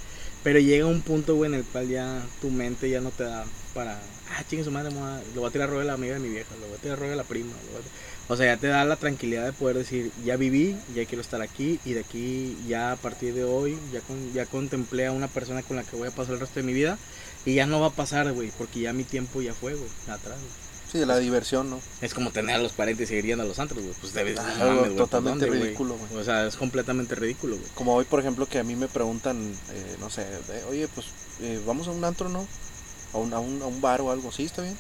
Pero 0.45 0.59
llega 0.59 0.85
un 0.85 1.01
punto, 1.01 1.33
güey, 1.35 1.49
en 1.51 1.57
el 1.57 1.63
cual 1.65 1.87
ya 1.89 2.21
tu 2.39 2.51
mente 2.51 2.87
ya 2.87 3.01
no 3.01 3.09
te 3.09 3.23
da 3.23 3.45
para, 3.73 3.99
ah, 4.29 4.43
chingue 4.47 4.63
su 4.63 4.69
madre, 4.69 4.91
me 4.91 4.99
voy 4.99 5.09
a- 5.09 5.21
lo 5.33 5.41
voy 5.41 5.49
a 5.49 5.51
tirar 5.51 5.69
rollo 5.69 5.81
a 5.81 5.85
la 5.85 5.93
amiga 5.93 6.13
de 6.13 6.19
mi 6.19 6.29
vieja, 6.29 6.53
lo 6.61 6.67
voy 6.67 6.77
a 6.77 6.81
tirar 6.81 6.99
rollo 6.99 7.13
a 7.13 7.15
la 7.15 7.23
prima. 7.23 7.49
lo 7.65 7.71
voy 7.71 7.81
a- 7.81 8.31
O 8.31 8.37
sea, 8.37 8.45
ya 8.53 8.57
te 8.61 8.67
da 8.67 8.85
la 8.85 8.95
tranquilidad 8.95 9.43
de 9.43 9.53
poder 9.53 9.75
decir, 9.77 10.11
ya 10.23 10.35
viví, 10.37 10.77
ya 10.93 11.05
quiero 11.05 11.21
estar 11.21 11.41
aquí 11.41 11.79
y 11.83 11.93
de 11.93 12.01
aquí 12.01 12.57
ya 12.67 12.91
a 12.91 12.95
partir 12.95 13.33
de 13.33 13.43
hoy 13.43 13.75
ya, 13.91 14.01
con- 14.01 14.33
ya 14.33 14.45
contemplé 14.45 15.07
a 15.07 15.11
una 15.11 15.27
persona 15.27 15.63
con 15.63 15.77
la 15.77 15.83
que 15.83 15.95
voy 15.95 16.07
a 16.09 16.11
pasar 16.11 16.35
el 16.35 16.39
resto 16.39 16.59
de 16.59 16.65
mi 16.67 16.73
vida 16.73 16.99
y 17.43 17.55
ya 17.55 17.65
no 17.65 17.79
va 17.81 17.87
a 17.87 17.91
pasar, 17.91 18.31
güey, 18.31 18.51
porque 18.55 18.81
ya 18.81 18.93
mi 18.93 19.03
tiempo 19.03 19.41
ya 19.41 19.53
fue, 19.55 19.73
güey, 19.73 19.89
atrás. 20.07 20.37
Sí, 20.95 20.99
de 20.99 21.05
la 21.05 21.17
diversión, 21.19 21.69
¿no? 21.69 21.79
Es 22.01 22.13
como 22.13 22.31
tener 22.31 22.55
a 22.55 22.59
los 22.59 22.71
40 22.71 23.03
y 23.03 23.21
yendo 23.21 23.43
a 23.43 23.47
los 23.47 23.59
antros, 23.59 23.83
güey. 23.83 23.93
Pues 23.99 24.13
debes, 24.13 24.39
Ah, 24.39 24.43
no 24.59 24.65
mames, 24.65 24.79
güey, 24.79 24.89
¿por 24.91 24.97
totalmente 25.07 25.45
dónde, 25.45 25.61
ridículo, 25.65 25.95
güey. 25.97 26.21
O 26.21 26.23
sea, 26.23 26.47
es 26.47 26.55
completamente 26.55 27.15
ridículo, 27.15 27.57
güey. 27.57 27.67
Como 27.75 27.95
hoy, 27.95 28.05
por 28.05 28.19
ejemplo, 28.21 28.45
que 28.47 28.59
a 28.59 28.63
mí 28.63 28.75
me 28.75 28.87
preguntan, 28.87 29.37
eh, 29.71 29.95
no 29.99 30.09
sé, 30.09 30.23
de, 30.25 30.63
oye, 30.69 30.87
pues 30.87 31.07
eh, 31.41 31.61
vamos 31.65 31.87
a 31.87 31.91
un 31.91 32.03
antro, 32.05 32.29
¿no? 32.29 32.47
A 33.13 33.17
un, 33.17 33.33
a, 33.33 33.39
un, 33.39 33.61
a 33.61 33.65
un 33.65 33.81
bar 33.81 33.99
o 34.01 34.09
algo, 34.11 34.31
sí, 34.31 34.43
está 34.45 34.61
bien. 34.61 34.77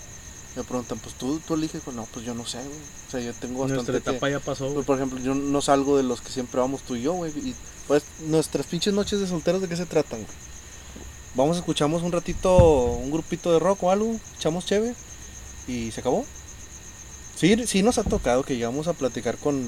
Me 0.55 0.63
preguntan, 0.63 0.99
pues 0.99 1.15
tú, 1.15 1.41
tú 1.45 1.55
eliges, 1.55 1.81
pues 1.83 1.97
no, 1.97 2.07
pues 2.13 2.25
yo 2.25 2.33
no 2.33 2.45
sé, 2.45 2.59
güey. 2.59 2.79
O 3.07 3.11
sea, 3.11 3.19
yo 3.19 3.33
tengo 3.33 3.59
bastante. 3.63 3.91
Nuestra 3.91 3.93
que- 4.11 4.17
etapa 4.17 4.29
ya 4.29 4.39
pasó, 4.39 4.63
Pues, 4.65 4.73
güey. 4.73 4.85
por 4.85 4.95
ejemplo, 4.95 5.19
yo 5.19 5.35
no 5.35 5.61
salgo 5.61 5.97
de 5.97 6.03
los 6.03 6.21
que 6.21 6.31
siempre 6.31 6.61
vamos 6.61 6.81
tú 6.83 6.95
y 6.95 7.01
yo, 7.01 7.11
güey. 7.13 7.31
Y 7.37 7.53
pues 7.87 8.03
nuestras 8.27 8.65
pinches 8.67 8.93
noches 8.93 9.19
de 9.19 9.27
solteros, 9.27 9.61
¿de 9.61 9.67
qué 9.67 9.75
se 9.75 9.85
tratan, 9.85 10.19
güey? 10.23 10.33
Vamos, 11.35 11.57
escuchamos 11.57 12.01
un 12.03 12.13
ratito 12.13 12.55
un 12.93 13.11
grupito 13.11 13.51
de 13.51 13.59
rock 13.59 13.83
o 13.83 13.91
algo, 13.91 14.15
echamos 14.37 14.65
cheve 14.65 14.95
y 15.67 15.91
se 15.91 15.99
acabó. 16.01 16.25
Sí, 17.35 17.55
sí 17.67 17.83
nos 17.83 17.97
ha 17.97 18.03
tocado 18.03 18.43
que 18.43 18.55
llegamos 18.55 18.87
a 18.87 18.93
platicar 18.93 19.37
con, 19.37 19.61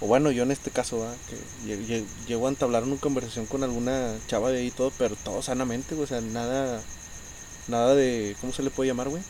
o 0.00 0.06
bueno, 0.06 0.30
yo 0.30 0.44
en 0.44 0.52
este 0.52 0.70
caso, 0.70 1.00
¿verdad? 1.00 1.16
que 1.28 1.36
lle- 1.68 1.86
lle- 1.86 2.04
llego 2.28 2.46
a 2.46 2.50
entablar 2.50 2.84
una 2.84 2.96
conversación 2.96 3.46
con 3.46 3.64
alguna 3.64 4.14
chava 4.28 4.50
de 4.50 4.58
ahí 4.60 4.66
y 4.68 4.70
todo, 4.70 4.92
pero 4.98 5.16
todo 5.16 5.42
sanamente, 5.42 5.94
güey, 5.94 6.04
o 6.04 6.08
sea, 6.08 6.20
nada, 6.20 6.80
nada 7.68 7.94
de, 7.94 8.36
¿cómo 8.40 8.52
se 8.52 8.62
le 8.62 8.70
puede 8.70 8.88
llamar, 8.90 9.08
güey? 9.08 9.22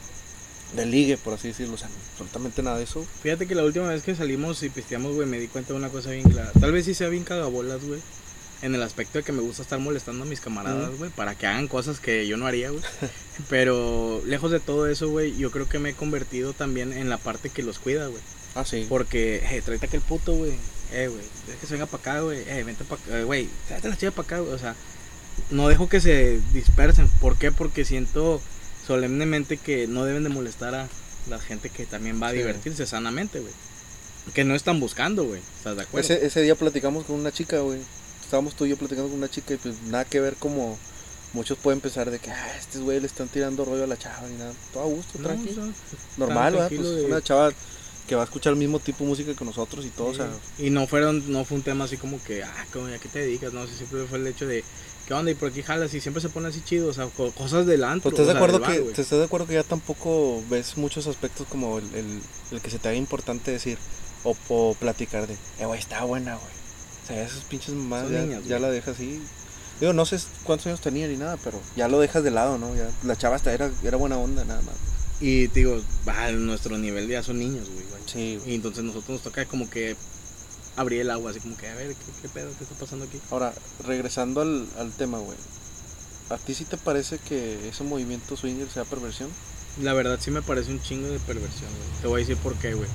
De 0.76 0.86
ligue, 0.86 1.16
por 1.18 1.34
así 1.34 1.48
decirlo, 1.48 1.74
o 1.74 1.78
sea, 1.78 1.88
absolutamente 2.12 2.62
nada 2.62 2.78
de 2.78 2.84
eso. 2.84 3.04
Fíjate 3.22 3.46
que 3.46 3.54
la 3.54 3.64
última 3.64 3.88
vez 3.88 4.02
que 4.02 4.14
salimos 4.14 4.62
y 4.62 4.70
pisteamos, 4.70 5.14
güey, 5.14 5.26
me 5.28 5.38
di 5.38 5.48
cuenta 5.48 5.72
de 5.72 5.78
una 5.78 5.88
cosa 5.90 6.10
bien 6.10 6.28
clara. 6.30 6.50
Tal 6.58 6.72
vez 6.72 6.84
sí 6.86 6.94
sea 6.94 7.08
bien 7.08 7.24
cagabolas, 7.24 7.84
güey. 7.84 8.00
En 8.62 8.74
el 8.76 8.82
aspecto 8.82 9.18
de 9.18 9.24
que 9.24 9.32
me 9.32 9.42
gusta 9.42 9.62
estar 9.62 9.78
molestando 9.80 10.22
a 10.24 10.26
mis 10.26 10.40
camaradas, 10.40 10.96
güey, 10.96 11.10
para 11.10 11.34
que 11.34 11.46
hagan 11.48 11.66
cosas 11.66 11.98
que 11.98 12.26
yo 12.28 12.36
no 12.36 12.46
haría, 12.46 12.70
güey. 12.70 12.82
Pero 13.50 14.22
lejos 14.24 14.50
de 14.52 14.60
todo 14.60 14.86
eso, 14.86 15.08
güey, 15.08 15.36
yo 15.36 15.50
creo 15.50 15.68
que 15.68 15.78
me 15.78 15.90
he 15.90 15.94
convertido 15.94 16.52
también 16.52 16.92
en 16.92 17.08
la 17.08 17.18
parte 17.18 17.50
que 17.50 17.62
los 17.62 17.78
cuida, 17.78 18.06
güey. 18.06 18.22
Ah, 18.54 18.64
sí. 18.64 18.86
Porque, 18.88 19.42
eh, 19.50 19.62
tráete 19.64 19.86
aquel 19.86 20.00
puto, 20.00 20.32
güey. 20.34 20.52
Eh, 20.92 21.08
güey, 21.08 21.22
es 21.48 21.56
que 21.60 21.66
se 21.66 21.72
venga 21.74 21.86
para 21.86 22.00
acá, 22.00 22.20
güey. 22.20 22.40
Eh, 22.46 22.62
vente 22.64 22.84
para 22.84 23.02
acá, 23.02 23.22
güey. 23.24 23.48
Tráete 23.66 23.88
la 23.88 23.96
chica 23.96 24.10
para 24.12 24.26
acá, 24.26 24.38
güey. 24.40 24.52
O 24.52 24.58
sea, 24.58 24.76
no 25.50 25.68
dejo 25.68 25.88
que 25.88 26.00
se 26.00 26.40
dispersen. 26.52 27.08
¿Por 27.20 27.36
qué? 27.38 27.50
Porque 27.50 27.84
siento 27.84 28.40
solemnemente 28.86 29.56
que 29.56 29.86
no 29.88 30.04
deben 30.04 30.22
de 30.22 30.28
molestar 30.28 30.74
a 30.74 30.88
la 31.28 31.38
gente 31.40 31.68
que 31.70 31.86
también 31.86 32.22
va 32.22 32.28
a 32.28 32.30
Sí. 32.32 32.38
divertirse 32.38 32.86
sanamente, 32.86 33.40
güey. 33.40 33.52
Que 34.34 34.44
no 34.44 34.54
están 34.54 34.78
buscando, 34.80 35.24
güey. 35.24 35.40
¿Estás 35.58 35.76
de 35.76 35.82
acuerdo? 35.82 36.12
Ese, 36.14 36.24
ese 36.26 36.42
día 36.42 36.54
platicamos 36.54 37.04
con 37.06 37.16
una 37.18 37.32
chica, 37.32 37.58
güey. 37.60 37.80
Estábamos 38.32 38.54
tú 38.54 38.64
y 38.64 38.70
yo 38.70 38.78
platicando 38.78 39.10
con 39.10 39.18
una 39.18 39.28
chica 39.28 39.52
y 39.52 39.58
pues 39.58 39.74
nada 39.82 40.06
que 40.06 40.18
ver 40.18 40.36
como 40.36 40.78
muchos 41.34 41.58
pueden 41.58 41.82
pensar 41.82 42.10
de 42.10 42.18
que, 42.18 42.30
ah, 42.30 42.56
estos 42.58 42.80
güey 42.80 42.98
le 42.98 43.06
están 43.06 43.28
tirando 43.28 43.62
rollo 43.62 43.84
a 43.84 43.86
la 43.86 43.98
chava 43.98 44.26
y 44.26 44.32
nada. 44.38 44.54
Todo 44.72 44.84
a 44.84 44.86
gusto, 44.86 45.18
No, 45.18 45.28
tranquilo. 45.28 45.50
o 45.60 45.64
sea, 45.66 45.74
Normal, 46.16 46.52
¿verdad? 46.54 46.68
tranquilo 46.68 46.90
Pues 46.90 47.02
de- 47.02 47.06
una 47.12 47.20
chava 47.22 47.52
que 48.08 48.14
va 48.14 48.22
a 48.22 48.24
escuchar 48.24 48.54
el 48.54 48.58
mismo 48.58 48.78
tipo 48.80 49.04
de 49.04 49.10
música 49.10 49.34
que 49.34 49.44
nosotros 49.44 49.84
y 49.84 49.90
todo, 49.90 50.06
o 50.08 50.14
sea. 50.14 50.30
Y 50.58 50.70
no 50.70 50.86
fueron, 50.86 51.30
no 51.30 51.44
fue 51.44 51.58
un 51.58 51.62
tema 51.62 51.84
así 51.84 51.98
como 51.98 52.24
que, 52.24 52.42
ah, 52.42 52.66
como, 52.72 52.86
¿a 52.86 52.96
qué 52.96 53.10
te 53.10 53.18
dedicas? 53.18 53.52
No, 53.52 53.66
sí, 53.66 53.74
siempre 53.76 54.06
fue 54.06 54.16
el 54.16 54.26
hecho 54.26 54.46
de, 54.46 54.64
¿qué 55.06 55.12
onda? 55.12 55.30
Y 55.30 55.34
por 55.34 55.50
aquí 55.50 55.62
jalas 55.62 55.92
y 55.92 56.00
siempre 56.00 56.22
se 56.22 56.30
pone 56.30 56.48
así 56.48 56.62
chido, 56.64 56.88
o 56.88 56.94
sea, 56.94 57.08
co- 57.08 57.32
cosas 57.32 57.66
del 57.66 57.84
antro. 57.84 58.10
Pues, 58.10 58.14
¿estás, 58.14 58.24
o 58.24 58.26
de 58.28 58.32
sea, 58.32 58.38
acuerdo 58.38 58.58
del 58.60 58.62
bar, 58.62 58.72
que, 58.72 58.80
güey. 58.80 58.94
¿te 58.94 59.02
estás 59.02 59.18
de 59.18 59.24
acuerdo 59.26 59.46
que 59.46 59.52
ya 59.52 59.62
tampoco 59.62 60.42
ves 60.48 60.78
muchos 60.78 61.06
aspectos 61.06 61.46
como 61.48 61.76
el, 61.80 61.84
el- 61.94 62.22
el 62.52 62.60
que 62.62 62.70
se 62.70 62.78
te 62.78 62.88
haga 62.88 62.96
importante 62.96 63.50
decir 63.50 63.76
o, 64.24 64.34
o 64.48 64.74
platicar 64.80 65.26
de, 65.26 65.34
eh, 65.60 65.66
güey, 65.66 65.78
está 65.78 66.02
buena, 66.04 66.36
güey? 66.36 66.61
O 67.02 67.06
sea, 67.06 67.22
esas 67.24 67.44
pinches 67.44 67.74
Son 67.74 68.12
ya, 68.12 68.22
niñas, 68.22 68.44
ya 68.44 68.58
la 68.58 68.70
dejas 68.70 68.96
así. 68.96 69.20
Digo, 69.80 69.92
no 69.92 70.06
sé 70.06 70.18
cuántos 70.44 70.66
años 70.68 70.80
tenía 70.80 71.08
ni 71.08 71.16
nada, 71.16 71.36
pero 71.42 71.60
ya 71.76 71.88
lo 71.88 71.98
dejas 71.98 72.22
de 72.22 72.30
lado, 72.30 72.58
¿no? 72.58 72.74
Ya, 72.76 72.88
la 73.02 73.16
chava 73.16 73.36
hasta 73.36 73.52
era, 73.52 73.70
era 73.82 73.96
buena 73.96 74.16
onda, 74.16 74.44
nada 74.44 74.62
más. 74.62 74.74
Y 75.20 75.48
te 75.48 75.60
digo, 75.60 75.80
a 76.06 76.30
nuestro 76.32 76.78
nivel 76.78 77.08
ya 77.08 77.22
son 77.22 77.38
niños, 77.38 77.68
güey. 77.68 77.84
güey. 77.88 78.02
Sí, 78.06 78.36
güey. 78.38 78.52
Y 78.52 78.54
entonces 78.54 78.84
nosotros 78.84 79.10
nos 79.10 79.22
toca 79.22 79.44
como 79.46 79.68
que 79.68 79.96
abrir 80.76 81.00
el 81.00 81.10
agua, 81.10 81.30
así 81.30 81.40
como 81.40 81.56
que, 81.56 81.68
a 81.68 81.74
ver, 81.74 81.88
¿qué, 81.88 82.12
qué 82.22 82.28
pedo? 82.28 82.50
¿Qué 82.56 82.64
está 82.64 82.76
pasando 82.76 83.04
aquí? 83.04 83.20
Ahora, 83.30 83.52
regresando 83.84 84.40
al, 84.40 84.66
al 84.78 84.92
tema, 84.92 85.18
güey. 85.18 85.38
¿A 86.30 86.38
ti 86.38 86.54
sí 86.54 86.64
te 86.64 86.76
parece 86.76 87.18
que 87.18 87.68
ese 87.68 87.84
movimiento 87.84 88.36
swinger 88.36 88.68
sea 88.70 88.84
perversión? 88.84 89.28
La 89.80 89.92
verdad 89.92 90.18
sí 90.20 90.30
me 90.30 90.42
parece 90.42 90.70
un 90.70 90.80
chingo 90.80 91.08
de 91.08 91.18
perversión, 91.18 91.70
güey. 91.70 92.00
Te 92.00 92.06
voy 92.06 92.22
a 92.22 92.24
decir 92.24 92.36
por 92.36 92.54
qué, 92.54 92.74
güey. 92.74 92.88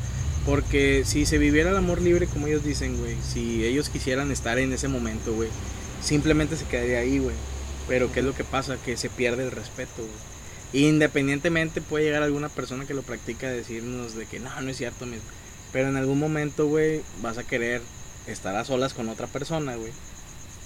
Porque 0.47 1.03
si 1.05 1.25
se 1.25 1.37
viviera 1.37 1.71
el 1.71 1.75
amor 1.75 2.01
libre, 2.01 2.25
como 2.25 2.47
ellos 2.47 2.63
dicen, 2.63 2.97
güey, 2.97 3.17
si 3.21 3.65
ellos 3.65 3.89
quisieran 3.89 4.31
estar 4.31 4.57
en 4.59 4.71
ese 4.71 4.87
momento, 4.87 5.33
güey, 5.33 5.49
simplemente 6.01 6.55
se 6.55 6.63
quedaría 6.63 6.99
ahí, 6.99 7.19
güey. 7.19 7.35
Pero 7.89 8.13
¿qué 8.13 8.21
es 8.21 8.25
lo 8.25 8.33
que 8.33 8.45
pasa? 8.45 8.77
Que 8.77 8.95
se 8.95 9.09
pierde 9.09 9.43
el 9.43 9.51
respeto, 9.51 9.97
güey. 9.97 10.85
Independientemente 10.85 11.81
puede 11.81 12.05
llegar 12.05 12.23
alguna 12.23 12.47
persona 12.47 12.85
que 12.85 12.93
lo 12.93 13.01
practica 13.01 13.47
a 13.47 13.51
decirnos 13.51 14.15
de 14.15 14.25
que 14.25 14.39
no, 14.39 14.61
no 14.61 14.69
es 14.69 14.77
cierto 14.77 15.05
mismo. 15.05 15.27
Pero 15.73 15.89
en 15.89 15.97
algún 15.97 16.17
momento, 16.17 16.65
güey, 16.67 17.01
vas 17.21 17.37
a 17.37 17.43
querer 17.43 17.81
estar 18.25 18.55
a 18.55 18.63
solas 18.63 18.93
con 18.93 19.09
otra 19.09 19.27
persona, 19.27 19.75
güey. 19.75 19.91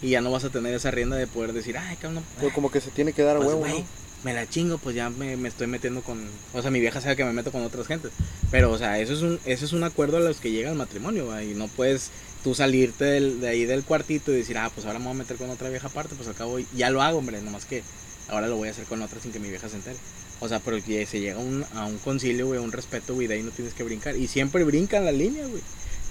Y 0.04 0.12
ya 0.12 0.22
no 0.22 0.30
vas 0.30 0.44
a 0.44 0.52
tener 0.52 0.76
esa 0.76 0.92
rienda 0.92 1.16
de 1.16 1.26
poder 1.26 1.54
decir, 1.54 1.76
ay, 1.80 1.96
cabrón, 1.96 2.24
Pero 2.40 2.54
como 2.54 2.70
que 2.70 2.82
se 2.82 2.92
tiene 2.92 3.14
que 3.14 3.24
dar 3.24 3.38
a 3.38 3.40
pues, 3.40 3.50
huevo, 3.50 3.62
güey, 3.62 3.80
¿no? 3.80 4.01
Me 4.24 4.34
la 4.34 4.48
chingo, 4.48 4.78
pues 4.78 4.96
ya 4.96 5.10
me, 5.10 5.36
me 5.38 5.50
estoy 5.50 5.68
metiendo 5.68 6.02
con... 6.02 6.24
O 6.54 6.62
sea, 6.62 6.70
mi 6.72 6.80
vieja 6.80 7.02
sabe 7.02 7.16
que 7.16 7.24
me 7.26 7.34
meto 7.34 7.52
con 7.52 7.64
otras 7.64 7.88
gentes. 7.88 8.12
Pero, 8.52 8.72
o 8.72 8.78
sea, 8.78 9.00
eso 9.00 9.14
es 9.14 9.22
un, 9.22 9.40
eso 9.46 9.66
es 9.66 9.74
un 9.74 9.84
acuerdo 9.84 10.18
a 10.18 10.20
los 10.20 10.40
que 10.40 10.52
llega 10.52 10.70
el 10.70 10.78
matrimonio, 10.78 11.26
güey. 11.28 11.52
Y 11.52 11.56
no 11.56 11.68
puedes 11.68 12.12
tú 12.44 12.54
salirte 12.54 13.06
del- 13.06 13.40
de 13.42 13.48
ahí 13.50 13.66
del 13.66 13.84
cuartito 13.84 14.32
y 14.32 14.36
decir, 14.38 14.58
ah, 14.58 14.72
pues 14.74 14.86
ahora 14.86 15.00
me 15.00 15.06
voy 15.06 15.16
a 15.16 15.18
meter 15.18 15.38
con 15.38 15.50
otra 15.50 15.70
vieja 15.70 15.88
aparte. 15.88 16.16
Pues 16.16 16.28
al 16.28 16.36
cabo 16.36 16.60
ya 16.76 16.90
lo 16.90 17.02
hago, 17.02 17.18
hombre. 17.20 17.42
Nomás 17.42 17.66
que 17.66 17.84
ahora 18.30 18.48
lo 18.48 18.58
voy 18.58 18.68
a 18.68 18.72
hacer 18.72 18.86
con 18.86 19.02
otra 19.02 19.20
sin 19.20 19.32
que 19.32 19.40
mi 19.40 19.50
vieja 19.50 19.68
se 19.70 19.78
entere. 19.78 19.98
O 20.40 20.48
sea, 20.48 20.60
pero 20.60 20.84
que 20.84 21.06
se 21.06 21.20
llega 21.20 21.38
un, 21.40 21.66
a 21.76 21.86
un 21.86 21.98
concilio, 22.00 22.48
güey, 22.48 22.60
un 22.60 22.72
respeto, 22.72 23.14
güey. 23.16 23.28
De 23.28 23.36
ahí 23.36 23.44
no 23.44 23.52
tienes 23.52 23.74
que 23.74 23.84
brincar. 23.84 24.16
Y 24.16 24.28
siempre 24.28 24.64
brincan 24.64 25.06
la 25.06 25.12
línea, 25.12 25.46
güey. 25.48 25.62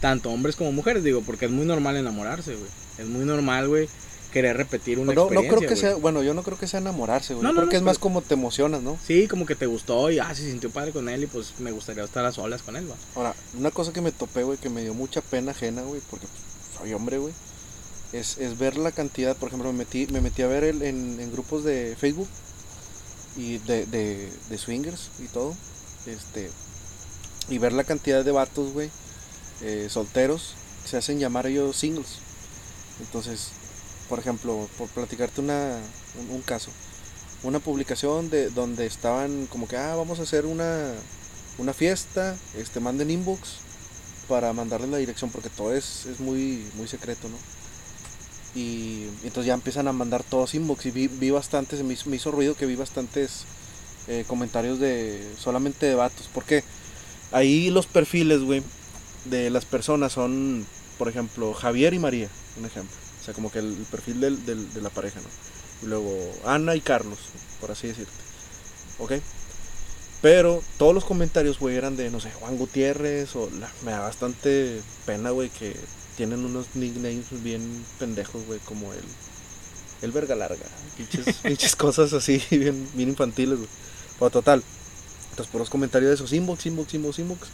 Tanto 0.01 0.31
hombres 0.31 0.57
como 0.57 0.73
mujeres, 0.73 1.05
digo, 1.05 1.21
porque 1.23 1.45
es 1.47 1.51
muy 1.51 1.67
normal 1.67 1.97
enamorarse, 1.97 2.55
güey. 2.55 2.71
Es 2.99 3.07
muy 3.07 3.25
normal, 3.25 3.69
güey, 3.69 3.89
querer 4.31 4.57
repetir 4.57 4.99
una 4.99 5.13
No, 5.13 5.31
no 5.31 5.43
experiencia, 5.43 5.49
creo 5.51 5.61
que 5.61 5.75
güey. 5.75 5.81
sea, 5.81 5.95
bueno, 5.97 6.23
yo 6.23 6.35
no 6.35 6.43
creo 6.43 6.59
que 6.59 6.67
sea 6.67 6.81
enamorarse, 6.81 7.35
güey. 7.35 7.43
No, 7.43 7.51
Yo 7.51 7.53
no, 7.55 7.59
creo 7.61 7.67
no, 7.67 7.71
que 7.71 7.77
es 7.77 7.83
más 7.83 7.99
como 7.99 8.23
te 8.23 8.35
emocionas, 8.35 8.83
¿no? 8.83 8.99
Sí, 9.07 9.29
como 9.29 9.47
que 9.47 9.55
te 9.55 9.67
gustó 9.67 10.11
y 10.11 10.19
ah, 10.19 10.35
se 10.35 10.49
sintió 10.51 10.71
padre 10.71 10.93
con 10.93 11.09
él 11.09 11.25
y 11.25 11.27
pues 11.27 11.55
me 11.59 11.73
gustaría 11.73 12.05
estar 12.05 12.25
a 12.25 12.33
solas 12.33 12.63
con 12.63 12.77
él, 12.77 12.91
va. 12.91 12.97
Ahora, 13.17 13.35
una 13.59 13.71
cosa 13.71 13.93
que 13.93 14.01
me 14.01 14.13
topé, 14.13 14.43
güey, 14.45 14.59
que 14.59 14.71
me 14.71 14.83
dio 14.83 14.95
mucha 14.95 15.21
pena 15.21 15.53
ajena, 15.53 15.83
güey, 15.83 16.01
porque 16.11 16.27
pues, 16.27 16.79
soy 16.79 16.93
hombre, 16.95 17.19
güey, 17.19 17.35
es, 18.13 18.39
es 18.39 18.59
ver 18.59 18.77
la 18.79 18.93
cantidad, 18.93 19.37
por 19.37 19.49
ejemplo, 19.49 19.71
me 19.73 19.79
metí, 19.79 20.07
me 20.09 20.21
metí 20.21 20.43
a 20.43 20.47
ver 20.47 20.65
el, 20.65 20.83
en, 20.83 21.21
en 21.21 21.33
grupos 21.33 21.65
de 21.65 21.97
Facebook 21.99 22.29
y 23.37 23.59
de, 23.59 23.87
de, 23.87 24.29
de 24.49 24.59
swingers 24.59 25.11
y 25.23 25.29
todo, 25.29 25.55
este, 26.07 26.51
y 27.49 27.59
ver 27.59 27.73
la 27.73 27.85
cantidad 27.85 28.25
de 28.25 28.33
vatos, 28.33 28.73
güey, 28.73 28.91
eh, 29.63 29.87
solteros, 29.91 30.55
se 30.85 30.97
hacen 30.97 31.19
llamar 31.19 31.47
ellos 31.47 31.77
singles. 31.77 32.19
Entonces, 33.01 33.51
por 34.11 34.19
ejemplo, 34.19 34.69
por 34.77 34.89
platicarte 34.89 35.41
una, 35.41 35.79
un, 36.31 36.43
caso, 36.43 36.73
una 37.45 37.61
publicación 37.61 38.29
de 38.29 38.51
donde 38.51 38.85
estaban 38.85 39.47
como 39.47 39.69
que, 39.69 39.77
ah, 39.77 39.95
vamos 39.95 40.19
a 40.19 40.25
hacer 40.25 40.47
una, 40.47 40.93
una 41.59 41.73
fiesta, 41.73 42.37
este, 42.57 42.81
manden 42.81 43.13
inbox 43.13 43.59
para 44.29 44.53
mandarles 44.53 44.91
la 44.91 44.99
dirección 44.99 45.31
porque 45.31 45.49
todo 45.49 45.73
es, 45.73 46.07
es 46.07 46.19
muy, 46.19 46.67
muy 46.75 46.89
secreto, 46.89 47.29
¿no? 47.29 47.37
Y 48.61 49.05
entonces 49.23 49.47
ya 49.47 49.55
empiezan 49.55 49.87
a 49.87 49.93
mandar 49.93 50.25
todos 50.25 50.57
inbox 50.57 50.87
y 50.87 50.91
vi, 50.91 51.07
vi 51.07 51.31
bastantes, 51.31 51.85
me 51.85 51.95
hizo, 51.95 52.11
me 52.11 52.17
hizo 52.17 52.33
ruido 52.33 52.57
que 52.57 52.67
vi 52.67 52.75
bastantes 52.75 53.45
eh, 54.09 54.25
comentarios 54.27 54.81
de 54.81 55.25
solamente 55.39 55.87
de 55.87 55.95
vatos. 55.95 56.29
Porque 56.35 56.65
ahí 57.31 57.71
los 57.71 57.87
perfiles, 57.87 58.41
güey, 58.41 58.65
de 59.27 59.51
las 59.51 59.67
personas 59.67 60.15
son, 60.15 60.67
por 60.99 61.09
ejemplo, 61.09 61.55
Javier 61.55 61.95
y 61.95 62.01
María, 62.01 62.29
un 62.59 62.67
ejemplo. 62.67 62.97
O 63.21 63.25
sea, 63.25 63.35
como 63.35 63.51
que 63.53 63.59
el, 63.59 63.67
el 63.67 63.85
perfil 63.91 64.21
del- 64.21 64.47
del- 64.47 64.73
de 64.73 64.81
la 64.81 64.91
pareja, 64.91 65.21
¿no? 65.21 65.29
Y 65.83 65.87
luego 65.91 66.13
Ana 66.45 66.75
y 66.77 66.81
Carlos, 66.81 67.19
por 67.61 67.71
así 67.71 67.87
decirte. 67.89 68.13
¿Ok? 68.99 69.13
Pero 70.23 70.63
todos 70.79 70.95
los 70.95 71.05
comentarios, 71.05 71.59
güey, 71.59 71.77
eran 71.77 71.97
de, 71.97 72.11
no 72.11 72.21
sé, 72.21 72.31
Juan 72.33 72.57
Gutiérrez 72.59 73.35
o 73.37 73.49
la- 73.59 73.71
me 73.85 73.93
da 73.93 74.01
bastante 74.01 74.81
pena, 75.07 75.31
güey, 75.31 75.49
que 75.49 75.75
tienen 76.17 76.45
unos 76.45 76.67
nicknames 76.75 77.43
bien 77.43 77.63
pendejos, 77.99 78.45
güey, 78.47 78.59
como 78.61 78.93
el, 78.93 79.01
el 80.03 80.13
verga 80.13 80.35
larga. 80.37 80.65
Pinches, 80.99 81.37
pinches 81.43 81.75
cosas 81.77 82.13
así, 82.13 82.43
bien, 82.51 82.87
bien 82.95 83.09
infantiles, 83.09 83.57
güey. 83.59 83.71
Pero 84.19 84.31
total. 84.31 84.63
Entonces, 85.31 85.51
por 85.51 85.61
los 85.61 85.71
comentarios 85.71 86.11
de 86.11 86.15
esos, 86.17 86.33
inbox, 86.35 86.67
inbox, 86.67 86.93
inbox, 86.95 87.19
inbox. 87.21 87.49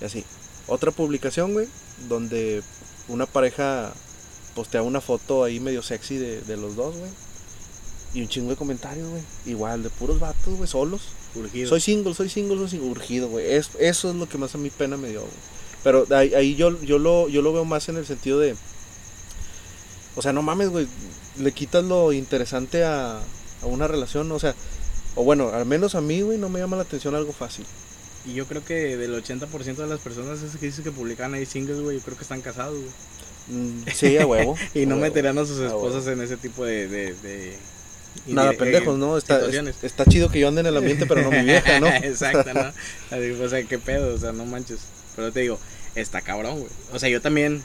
Y 0.00 0.04
así. 0.04 0.24
Otra 0.68 0.90
publicación, 0.92 1.52
güey, 1.52 1.68
donde 2.08 2.62
una 3.08 3.26
pareja 3.26 3.92
postea 4.54 4.82
una 4.82 5.00
foto 5.00 5.44
ahí 5.44 5.60
medio 5.60 5.82
sexy 5.82 6.16
de, 6.16 6.40
de 6.42 6.56
los 6.56 6.76
dos, 6.76 6.96
güey. 6.96 7.10
Y 8.12 8.22
un 8.22 8.28
chingo 8.28 8.50
de 8.50 8.56
comentarios, 8.56 9.08
güey. 9.08 9.22
Igual, 9.46 9.82
de 9.84 9.90
puros 9.90 10.18
vatos, 10.18 10.54
güey, 10.56 10.68
solos. 10.68 11.02
Urgido. 11.36 11.68
Soy 11.68 11.80
single, 11.80 12.14
soy 12.14 12.28
single, 12.28 12.56
soy 12.58 12.68
single. 12.70 12.90
Urgido, 12.90 13.28
güey. 13.28 13.52
Es- 13.52 13.70
eso 13.78 14.10
es 14.10 14.16
lo 14.16 14.28
que 14.28 14.36
más 14.38 14.54
a 14.54 14.58
mí 14.58 14.70
pena 14.70 14.96
me 14.96 15.08
dio, 15.10 15.20
güey. 15.20 15.32
Pero 15.84 16.06
ahí, 16.14 16.34
ahí 16.34 16.56
yo, 16.56 16.78
yo, 16.82 16.98
lo, 16.98 17.28
yo 17.28 17.40
lo 17.40 17.52
veo 17.52 17.64
más 17.64 17.88
en 17.88 17.96
el 17.96 18.04
sentido 18.06 18.38
de... 18.38 18.54
O 20.16 20.22
sea, 20.22 20.32
no 20.32 20.42
mames, 20.42 20.68
güey. 20.70 20.86
Le 21.38 21.52
quitas 21.52 21.84
lo 21.84 22.12
interesante 22.12 22.84
a, 22.84 23.18
a 23.62 23.66
una 23.66 23.86
relación, 23.86 24.30
o 24.32 24.38
sea... 24.38 24.54
O 25.16 25.24
bueno, 25.24 25.48
al 25.50 25.66
menos 25.66 25.94
a 25.94 26.00
mí, 26.00 26.20
güey, 26.22 26.38
no 26.38 26.48
me 26.48 26.60
llama 26.60 26.76
la 26.76 26.82
atención 26.82 27.14
algo 27.14 27.32
fácil. 27.32 27.64
Y 28.26 28.34
yo 28.34 28.46
creo 28.46 28.64
que 28.64 28.96
del 28.96 29.14
80% 29.24 29.76
de 29.76 29.86
las 29.86 30.00
personas 30.00 30.40
esas 30.40 30.58
que 30.60 30.66
dices 30.66 30.84
que 30.84 30.92
publican 30.92 31.34
ahí 31.34 31.46
singles, 31.46 31.80
güey, 31.80 31.98
yo 31.98 32.04
creo 32.04 32.16
que 32.16 32.22
están 32.22 32.42
casados, 32.42 32.74
güey. 32.76 32.90
Mm, 33.50 33.82
sí, 33.94 34.16
a 34.18 34.26
huevo. 34.26 34.56
Y 34.74 34.82
a 34.82 34.86
no 34.86 34.94
huevo. 34.96 35.06
meterán 35.06 35.38
a 35.38 35.44
sus 35.46 35.60
A 35.60 35.66
esposas 35.66 36.06
en 36.06 36.20
ese 36.22 36.36
tipo 36.36 36.64
de... 36.64 36.88
de, 36.88 37.56
Nada, 38.26 38.50
de- 38.50 38.56
pendejos, 38.56 38.98
¿no? 38.98 39.16
Está, 39.16 39.40
es- 39.46 39.84
está 39.84 40.04
chido 40.04 40.30
que 40.30 40.40
yo 40.40 40.48
ande 40.48 40.60
en 40.62 40.66
el 40.66 40.76
ambiente, 40.76 41.06
pero 41.06 41.22
no 41.22 41.30
mi 41.30 41.42
vieja, 41.44 41.78
¿no? 41.80 41.86
Exacto, 42.02 42.52
¿no? 42.52 42.60
Así, 43.10 43.30
o 43.30 43.48
sea, 43.48 43.62
qué 43.64 43.78
pedo, 43.78 44.14
o 44.14 44.18
sea, 44.18 44.32
no 44.32 44.44
manches. 44.44 44.80
Pero 45.16 45.32
te 45.32 45.40
digo, 45.40 45.58
está 45.94 46.20
cabrón, 46.20 46.58
güey. 46.60 46.70
O 46.92 46.98
sea, 46.98 47.08
yo 47.08 47.20
también, 47.20 47.62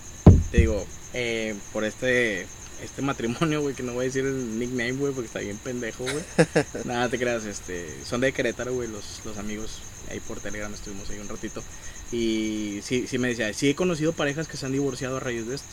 te 0.52 0.60
digo, 0.60 0.86
eh, 1.14 1.56
por 1.74 1.84
este 1.84 2.46
este 2.84 3.02
matrimonio, 3.02 3.62
güey, 3.62 3.74
que 3.74 3.84
no 3.84 3.94
voy 3.94 4.04
a 4.04 4.08
decir 4.08 4.26
el 4.26 4.60
nickname, 4.60 4.92
güey, 4.94 5.14
porque 5.14 5.28
está 5.28 5.40
bien 5.40 5.58
pendejo, 5.58 6.04
güey. 6.04 6.24
Nada, 6.84 7.10
te 7.10 7.18
creas, 7.18 7.46
este, 7.46 7.88
son 8.08 8.22
de 8.22 8.32
Querétaro, 8.34 8.74
güey, 8.74 8.88
los, 8.90 9.22
los 9.26 9.38
amigos, 9.38 9.80
ahí 10.12 10.20
por 10.20 10.40
Telegram 10.42 10.72
estuvimos 10.74 11.10
ahí 11.10 11.18
un 11.20 11.30
ratito. 11.30 11.64
Y 12.12 12.80
sí, 12.84 13.06
sí 13.08 13.18
me 13.18 13.30
decía, 13.30 13.54
sí 13.54 13.70
he 13.70 13.76
conocido 13.76 14.14
parejas 14.14 14.48
que 14.48 14.58
se 14.58 14.66
han 14.66 14.72
divorciado 14.72 15.18
a 15.18 15.20
raíz 15.20 15.48
de 15.48 15.56
esto, 15.56 15.68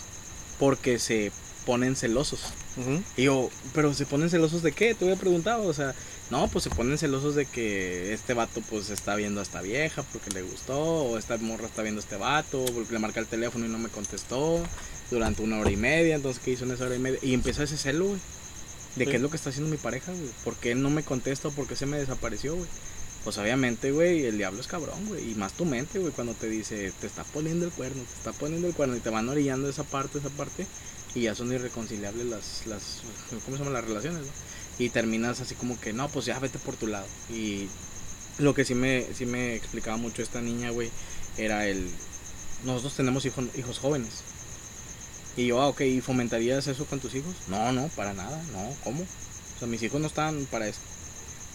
porque 0.59 0.99
se 0.99 1.31
ponen 1.67 1.95
celosos. 1.95 2.41
Y 3.17 3.25
yo, 3.25 3.51
pero 3.75 3.93
se 3.95 4.07
ponen 4.07 4.31
celosos 4.31 4.63
de 4.63 4.73
qué? 4.73 4.95
Te 4.95 5.05
había 5.05 5.17
preguntado, 5.17 5.65
o 5.65 5.75
sea, 5.75 5.95
no, 6.31 6.49
pues 6.49 6.65
se 6.65 6.71
ponen 6.71 6.97
celosos 6.97 7.35
de 7.35 7.45
que 7.45 8.15
este 8.15 8.33
vato 8.33 8.63
pues 8.71 8.89
está 8.89 9.15
viendo 9.15 9.41
a 9.41 9.43
esta 9.43 9.61
vieja 9.61 10.03
porque 10.05 10.31
le 10.31 10.43
gustó, 10.43 10.79
o 10.81 11.19
esta 11.19 11.37
morra 11.37 11.67
está 11.67 11.83
viendo 11.83 12.01
a 12.01 12.05
este 12.05 12.17
vato 12.17 12.65
porque 12.75 12.95
le 12.95 12.99
marca 12.99 13.21
el 13.21 13.27
teléfono 13.27 13.67
y 13.67 13.69
no 13.69 13.79
me 13.79 13.91
contestó 13.91 14.63
durante 15.11 15.43
una 15.43 15.59
hora 15.59 15.71
y 15.71 15.77
media, 15.77 16.15
entonces 16.17 16.43
¿qué 16.43 16.53
hizo 16.53 16.65
en 16.65 16.71
esa 16.73 16.87
hora 16.87 16.97
y 16.97 17.01
media? 17.01 17.19
Y 17.23 17.35
empieza 17.35 17.63
ese 17.65 17.77
celo, 17.77 18.07
güey, 18.07 18.21
de 18.97 19.05
Sí. 19.05 19.11
qué 19.11 19.17
es 19.17 19.23
lo 19.23 19.29
que 19.29 19.37
está 19.37 19.51
haciendo 19.51 19.71
mi 19.71 19.77
pareja, 19.77 20.11
güey, 20.13 20.31
por 20.43 20.57
qué 20.57 20.75
no 20.75 20.89
me 20.89 21.03
contesta 21.03 21.49
o 21.49 21.51
por 21.53 21.67
qué 21.67 21.77
se 21.77 21.85
me 21.87 21.99
desapareció, 21.99 22.57
güey. 22.57 22.69
Pues 23.25 23.39
obviamente, 23.39 23.93
güey, 23.93 24.25
el 24.25 24.37
diablo 24.37 24.61
es 24.61 24.67
cabrón, 24.67 25.07
güey. 25.07 25.31
Y 25.31 25.35
más 25.35 25.53
tu 25.53 25.65
mente, 25.65 25.99
güey, 25.99 26.13
cuando 26.13 26.35
te 26.35 26.49
dice, 26.49 26.93
te 27.01 27.07
está 27.07 27.25
poniendo 27.25 27.65
el 27.65 27.73
cuerno, 27.73 28.03
te 28.03 28.15
está 28.15 28.33
poniendo 28.33 28.67
el 28.67 28.75
cuerno 28.75 28.97
y 28.97 29.01
te 29.01 29.11
van 29.11 29.29
orillando 29.29 29.69
esa 29.69 29.85
parte, 29.85 30.19
esa 30.19 30.31
parte. 30.31 30.67
Y 31.15 31.23
ya 31.23 31.35
son 31.35 31.53
irreconciliables 31.53 32.27
las, 32.27 32.67
las 32.67 33.03
¿cómo 33.45 33.57
se 33.57 33.63
llaman 33.63 33.75
las 33.75 33.85
relaciones, 33.85 34.23
no? 34.23 34.33
Y 34.79 34.89
terminas 34.89 35.41
así 35.41 35.55
como 35.55 35.79
que, 35.79 35.93
no, 35.93 36.09
pues 36.09 36.25
ya 36.25 36.39
vete 36.39 36.59
por 36.59 36.75
tu 36.77 36.87
lado. 36.87 37.07
Y 37.31 37.69
lo 38.39 38.55
que 38.55 38.65
sí 38.65 38.75
me, 38.75 39.07
sí 39.15 39.27
me 39.27 39.55
explicaba 39.55 39.97
mucho 39.99 40.23
esta 40.23 40.41
niña, 40.41 40.71
güey, 40.71 40.91
era 41.37 41.67
el, 41.69 41.89
nosotros 42.65 42.95
tenemos 42.95 43.25
hijos, 43.25 43.45
hijos 43.57 43.79
jóvenes. 43.79 44.23
Y 45.37 45.47
yo, 45.47 45.61
ah, 45.61 45.69
ok, 45.69 45.81
¿y 45.83 46.01
fomentarías 46.01 46.67
eso 46.67 46.85
con 46.87 47.01
tus 47.01 47.15
hijos? 47.15 47.35
No, 47.49 47.73
no, 47.73 47.89
para 47.89 48.13
nada, 48.13 48.43
no, 48.53 48.75
¿cómo? 48.85 49.03
O 49.03 49.59
sea, 49.59 49.69
mis 49.69 49.83
hijos 49.83 50.01
no 50.01 50.07
están 50.07 50.47
para 50.51 50.69
esto. 50.69 50.83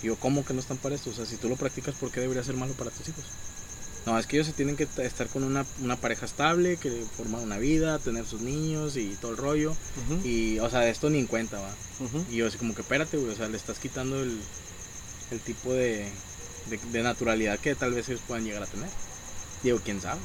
Y 0.03 0.07
yo, 0.07 0.15
¿cómo 0.17 0.45
que 0.45 0.53
no 0.53 0.59
están 0.59 0.77
para 0.77 0.95
esto? 0.95 1.09
O 1.09 1.13
sea, 1.13 1.25
si 1.25 1.37
tú 1.37 1.49
lo 1.49 1.55
practicas, 1.55 1.95
¿por 1.95 2.11
qué 2.11 2.19
debería 2.19 2.43
ser 2.43 2.55
malo 2.55 2.73
para 2.73 2.91
tus 2.91 3.09
hijos? 3.09 3.25
No, 4.05 4.17
es 4.17 4.25
que 4.25 4.37
ellos 4.37 4.47
se 4.47 4.53
tienen 4.53 4.77
que 4.77 4.87
estar 4.99 5.27
con 5.27 5.43
una, 5.43 5.65
una 5.81 5.97
pareja 5.97 6.25
estable, 6.25 6.77
que 6.77 7.03
formar 7.17 7.41
una 7.41 7.57
vida, 7.57 7.99
tener 7.99 8.25
sus 8.25 8.39
niños 8.39 8.95
y 8.95 9.17
todo 9.19 9.31
el 9.31 9.37
rollo. 9.37 9.75
Y, 10.23 10.59
o 10.59 10.69
sea, 10.69 10.79
de 10.79 10.91
esto 10.91 11.09
ni 11.09 11.19
en 11.19 11.27
cuenta, 11.27 11.59
va. 11.59 11.75
Y 12.31 12.37
yo 12.37 12.47
así 12.47 12.57
como 12.57 12.73
que, 12.73 12.81
espérate, 12.83 13.17
güey, 13.17 13.33
o 13.33 13.35
sea, 13.35 13.49
le 13.49 13.57
estás 13.57 13.79
quitando 13.79 14.21
el, 14.23 14.39
el 15.31 15.39
tipo 15.41 15.73
de, 15.73 16.09
de, 16.69 16.79
de 16.91 17.03
naturalidad 17.03 17.59
que 17.59 17.75
tal 17.75 17.93
vez 17.93 18.07
ellos 18.07 18.21
puedan 18.25 18.45
llegar 18.45 18.63
a 18.63 18.67
tener. 18.67 18.89
Digo, 19.61 19.81
quién 19.83 19.99
sabe. 19.99 20.21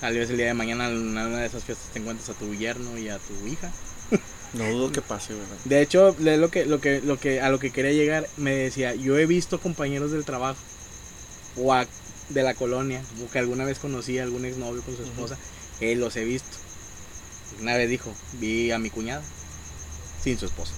Tal 0.00 0.14
vez 0.14 0.28
el 0.28 0.36
día 0.36 0.46
de 0.46 0.54
mañana 0.54 0.88
en 0.88 0.96
una 0.98 1.38
de 1.38 1.46
esas 1.46 1.64
fiestas 1.64 1.88
te 1.92 2.00
encuentres 2.00 2.28
a 2.28 2.34
tu 2.34 2.52
yerno 2.54 2.98
y 2.98 3.08
a 3.08 3.18
tu 3.18 3.46
hija. 3.46 3.70
No 4.54 4.70
dudo 4.70 4.92
que 4.92 5.00
pase, 5.00 5.34
güey. 5.34 5.46
De 5.64 5.80
hecho, 5.80 6.14
lo 6.18 6.50
que, 6.50 6.66
lo 6.66 6.80
que, 6.80 7.00
lo 7.00 7.18
que, 7.18 7.40
a 7.40 7.48
lo 7.50 7.58
que 7.58 7.70
quería 7.70 7.92
llegar, 7.92 8.28
me 8.36 8.54
decía, 8.54 8.94
yo 8.94 9.16
he 9.18 9.26
visto 9.26 9.58
compañeros 9.60 10.10
del 10.12 10.24
trabajo 10.24 10.58
o 11.56 11.72
a- 11.72 11.86
de 12.28 12.42
la 12.42 12.54
colonia, 12.54 13.02
o 13.26 13.30
que 13.30 13.38
alguna 13.38 13.64
vez 13.64 13.78
conocí 13.78 14.18
a 14.18 14.22
algún 14.22 14.44
exnovio 14.44 14.82
con 14.82 14.96
su 14.96 15.02
esposa, 15.02 15.36
eh, 15.80 15.94
los 15.96 16.16
he 16.16 16.24
visto. 16.24 16.56
Una 17.60 17.76
vez 17.76 17.88
dijo, 17.88 18.12
vi 18.40 18.70
a 18.72 18.78
mi 18.78 18.90
cuñada 18.90 19.22
sin 20.22 20.38
su 20.38 20.46
esposa. 20.46 20.72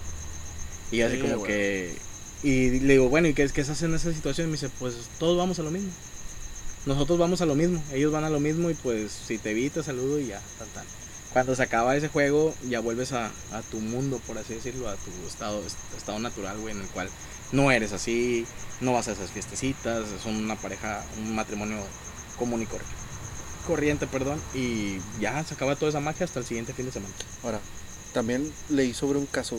Y 0.90 0.98
yo 0.98 1.06
así 1.06 1.16
Sí, 1.16 1.22
como 1.22 1.42
que... 1.44 1.94
Y 2.42 2.80
le 2.80 2.94
digo, 2.94 3.08
bueno, 3.08 3.26
¿y 3.28 3.34
qué, 3.34 3.48
qué 3.48 3.64
se 3.64 3.72
hace 3.72 3.86
en 3.86 3.94
esa 3.94 4.12
situación? 4.12 4.48
Y 4.48 4.50
me 4.50 4.56
dice, 4.56 4.68
pues 4.78 4.94
todos 5.18 5.36
vamos 5.38 5.58
a 5.58 5.62
lo 5.62 5.70
mismo. 5.70 5.90
Nosotros 6.86 7.18
vamos 7.18 7.40
a 7.40 7.46
lo 7.46 7.54
mismo, 7.54 7.82
ellos 7.92 8.12
van 8.12 8.24
a 8.24 8.30
lo 8.30 8.38
mismo 8.40 8.68
y 8.70 8.74
pues 8.74 9.10
si 9.10 9.38
te 9.38 9.54
vi 9.54 9.70
te 9.70 9.82
saludo 9.82 10.18
y 10.20 10.26
ya, 10.26 10.40
tan 10.58 10.68
tan. 10.68 10.84
Cuando 11.34 11.56
se 11.56 11.64
acaba 11.64 11.96
ese 11.96 12.08
juego 12.08 12.54
ya 12.68 12.78
vuelves 12.78 13.12
a, 13.12 13.30
tu 13.70 13.80
mundo, 13.80 14.20
por 14.24 14.38
así 14.38 14.54
decirlo, 14.54 14.88
a 14.88 14.94
tu 14.94 15.10
estado, 15.26 15.60
est- 15.66 15.76
estado 15.96 16.20
natural, 16.20 16.56
güey, 16.60 16.72
en 16.74 16.80
el 16.80 16.86
cual 16.88 17.08
no 17.50 17.72
eres 17.72 17.92
así, 17.92 18.46
no 18.80 18.92
vas 18.92 19.08
a 19.08 19.12
esas 19.12 19.30
fiestecitas, 19.32 20.06
son 20.22 20.36
una 20.36 20.54
pareja, 20.54 21.04
un 21.18 21.34
matrimonio 21.34 21.78
común 22.38 22.62
y 22.62 22.66
corriente. 22.66 22.94
Corriente, 23.66 24.06
perdón, 24.06 24.40
y 24.54 24.98
ya 25.20 25.42
se 25.44 25.54
acaba 25.54 25.74
toda 25.74 25.88
esa 25.88 25.98
magia 26.00 26.24
hasta 26.24 26.38
el 26.38 26.46
siguiente 26.46 26.72
fin 26.72 26.86
de 26.86 26.92
semana. 26.92 27.12
Ahora, 27.42 27.58
también 28.12 28.52
leí 28.68 28.94
sobre 28.94 29.18
un 29.18 29.26
caso. 29.26 29.58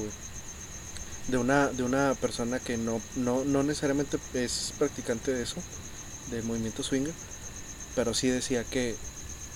De 1.27 1.37
una, 1.37 1.67
de 1.69 1.81
una 1.83 2.13
persona 2.21 2.59
que 2.59 2.77
no, 2.77 3.01
no, 3.15 3.43
no 3.43 3.63
necesariamente 3.63 4.17
es 4.35 4.73
practicante 4.77 5.33
de 5.33 5.41
eso, 5.43 5.55
del 6.29 6.43
movimiento 6.43 6.83
swinger, 6.83 7.13
pero 7.95 8.13
sí 8.13 8.27
decía 8.27 8.63
que 8.63 8.95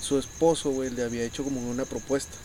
su 0.01 0.17
esposo, 0.17 0.71
güey, 0.71 0.89
le 0.89 1.03
había 1.03 1.23
hecho 1.23 1.43
como 1.43 1.61
una 1.69 1.85
propuesta. 1.85 2.35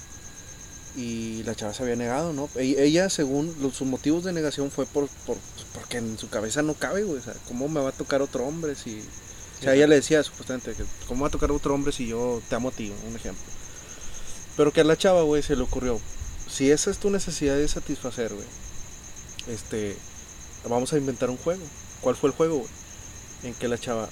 Y 0.97 1.43
la 1.43 1.57
chava 1.57 1.75
se 1.75 1.83
había 1.83 1.97
negado, 1.97 2.33
¿no? 2.33 2.49
E- 2.55 2.77
Ella, 2.85 3.11
según 3.11 3.55
los, 3.61 3.75
sus 3.75 3.87
motivos 3.89 4.23
de 4.25 4.33
negación, 4.33 4.71
fue 4.71 4.87
por, 4.87 5.09
pues, 5.27 5.39
porque 5.73 5.99
en 5.99 6.17
su 6.19 6.29
cabeza 6.29 6.63
no 6.63 6.75
cabe, 6.75 7.03
güey. 7.03 7.19
O 7.19 7.23
sea, 7.23 7.35
¿cómo 7.49 7.69
me 7.69 7.81
va 7.81 7.89
a 7.89 7.93
tocar 7.93 8.23
otro 8.23 8.47
hombre 8.47 8.75
si. 8.77 9.01
O 9.59 9.63
sea, 9.65 9.75
ella 9.75 9.87
le 9.87 9.97
decía 9.97 10.23
supuestamente 10.23 10.75
que, 10.75 10.85
¿cómo 11.09 11.23
va 11.23 11.29
a 11.29 11.31
tocar 11.31 11.51
otro 11.51 11.75
hombre 11.75 11.93
si 11.93 12.07
yo 12.07 12.41
te 12.49 12.55
amo 12.55 12.69
a 12.69 12.73
ti? 12.73 12.93
Un 13.09 13.17
ejemplo. 13.17 13.43
Pero 14.57 14.73
que 14.73 14.83
a 14.83 14.85
la 14.85 14.97
chava, 14.97 15.23
güey, 15.23 15.43
se 15.43 15.57
le 15.57 15.63
ocurrió. 15.63 15.99
Si 16.49 16.71
esa 16.71 16.91
es 16.91 16.99
tu 16.99 17.11
necesidad 17.11 17.57
de 17.57 17.67
satisfacer, 17.67 18.33
güey. 18.33 18.47
Este. 19.49 19.97
Vamos 20.69 20.93
a 20.93 20.99
inventar 20.99 21.29
un 21.29 21.37
juego. 21.39 21.63
¿Cuál 22.01 22.15
fue 22.17 22.31
el 22.31 22.37
juego, 22.37 22.59
güey? 22.59 22.71
En 23.43 23.55
que 23.55 23.67
la 23.69 23.79
chava. 23.79 24.09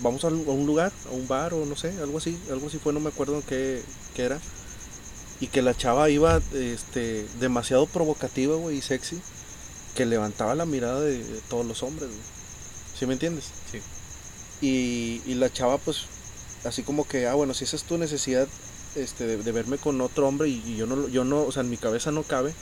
Vamos 0.00 0.24
a 0.24 0.28
un 0.28 0.66
lugar, 0.66 0.92
a 1.10 1.14
un 1.14 1.26
bar 1.26 1.54
o 1.54 1.64
no 1.64 1.76
sé, 1.76 1.88
algo 2.00 2.18
así. 2.18 2.38
Algo 2.50 2.66
así 2.66 2.78
fue, 2.78 2.92
no 2.92 3.00
me 3.00 3.08
acuerdo 3.08 3.42
qué, 3.48 3.82
qué 4.14 4.24
era. 4.24 4.38
Y 5.40 5.48
que 5.48 5.62
la 5.62 5.76
chava 5.76 6.08
iba 6.10 6.40
este, 6.54 7.26
demasiado 7.40 7.86
provocativa, 7.86 8.56
güey, 8.56 8.78
y 8.78 8.82
sexy. 8.82 9.20
Que 9.94 10.06
levantaba 10.06 10.54
la 10.54 10.66
mirada 10.66 11.00
de, 11.00 11.22
de 11.22 11.40
todos 11.48 11.64
los 11.66 11.82
hombres, 11.82 12.08
güey. 12.10 12.22
¿Sí 12.98 13.06
me 13.06 13.14
entiendes? 13.14 13.44
Sí. 13.70 13.80
Y, 14.60 15.22
y 15.26 15.34
la 15.34 15.52
chava, 15.52 15.78
pues, 15.78 16.04
así 16.64 16.82
como 16.82 17.06
que, 17.06 17.26
ah, 17.26 17.34
bueno, 17.34 17.54
si 17.54 17.64
esa 17.64 17.76
es 17.76 17.84
tu 17.84 17.98
necesidad 17.98 18.48
este, 18.94 19.26
de, 19.26 19.36
de 19.38 19.52
verme 19.52 19.78
con 19.78 20.00
otro 20.00 20.26
hombre 20.26 20.48
y, 20.48 20.62
y 20.66 20.76
yo 20.76 20.86
no, 20.86 21.08
yo 21.08 21.24
no, 21.24 21.42
o 21.42 21.52
sea, 21.52 21.62
en 21.62 21.70
mi 21.70 21.76
cabeza 21.76 22.10
no 22.10 22.22
cabe, 22.22 22.54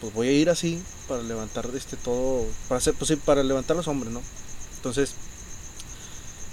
pues 0.00 0.12
voy 0.12 0.28
a 0.28 0.32
ir 0.32 0.50
así 0.50 0.82
para 1.08 1.22
levantar 1.22 1.70
este 1.74 1.96
todo, 1.96 2.44
para 2.68 2.78
hacer, 2.78 2.94
pues 2.94 3.08
sí, 3.08 3.16
para 3.16 3.42
levantar 3.42 3.76
los 3.76 3.88
hombres, 3.88 4.12
¿no? 4.12 4.20
Entonces, 4.76 5.14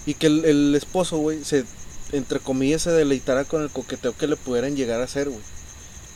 y 0.06 0.16
que 0.16 0.28
el, 0.28 0.76
esposo, 0.76 1.18
güey, 1.18 1.44
se, 1.44 1.66
entre 2.12 2.40
comillas, 2.40 2.84
se 2.84 2.92
deleitara 2.92 3.46
con 3.46 3.62
el 3.62 3.70
coqueteo 3.70 4.16
que 4.18 4.28
le 4.28 4.36
pudieran 4.36 4.76
llegar 4.76 5.02
a 5.02 5.06
hacer, 5.06 5.30
güey. 5.30 5.42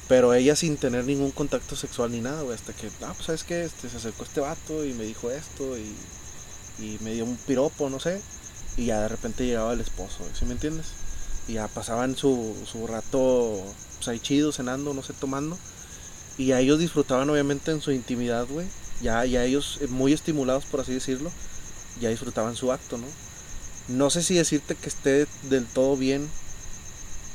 Pero 0.07 0.33
ella 0.33 0.55
sin 0.55 0.77
tener 0.77 1.05
ningún 1.05 1.31
contacto 1.31 1.75
sexual 1.75 2.11
ni 2.11 2.21
nada, 2.21 2.41
güey, 2.43 2.55
hasta 2.55 2.73
que, 2.73 2.87
ah, 3.01 3.13
pues 3.15 3.25
sabes 3.25 3.43
qué, 3.43 3.65
este, 3.65 3.89
se 3.89 3.97
acercó 3.97 4.23
este 4.23 4.39
vato 4.39 4.85
y 4.85 4.93
me 4.93 5.03
dijo 5.03 5.31
esto 5.31 5.77
y, 5.77 5.95
y 6.83 6.97
me 7.01 7.13
dio 7.13 7.25
un 7.25 7.37
piropo, 7.37 7.89
no 7.89 7.99
sé, 7.99 8.21
y 8.77 8.85
ya 8.85 9.01
de 9.01 9.07
repente 9.07 9.45
llegaba 9.45 9.73
el 9.73 9.81
esposo, 9.81 10.17
¿sí 10.37 10.45
me 10.45 10.51
entiendes? 10.51 10.87
Y 11.47 11.53
ya 11.53 11.67
pasaban 11.67 12.15
su, 12.15 12.55
su 12.71 12.85
rato, 12.85 13.63
pues 14.03 14.21
cenando, 14.55 14.93
no 14.93 15.01
sé, 15.01 15.13
tomando, 15.13 15.57
y 16.37 16.47
ya 16.47 16.59
ellos 16.59 16.79
disfrutaban 16.79 17.29
obviamente 17.29 17.71
en 17.71 17.81
su 17.81 17.91
intimidad, 17.91 18.45
güey, 18.47 18.67
ya, 19.01 19.25
ya 19.25 19.43
ellos 19.43 19.79
eh, 19.81 19.87
muy 19.87 20.13
estimulados, 20.13 20.65
por 20.65 20.81
así 20.81 20.93
decirlo, 20.93 21.31
ya 21.99 22.09
disfrutaban 22.09 22.55
su 22.55 22.71
acto, 22.71 22.97
¿no? 22.97 23.07
No 23.87 24.09
sé 24.09 24.23
si 24.23 24.33
decirte 24.35 24.75
que 24.75 24.89
esté 24.89 25.27
del 25.43 25.65
todo 25.65 25.95
bien, 25.95 26.27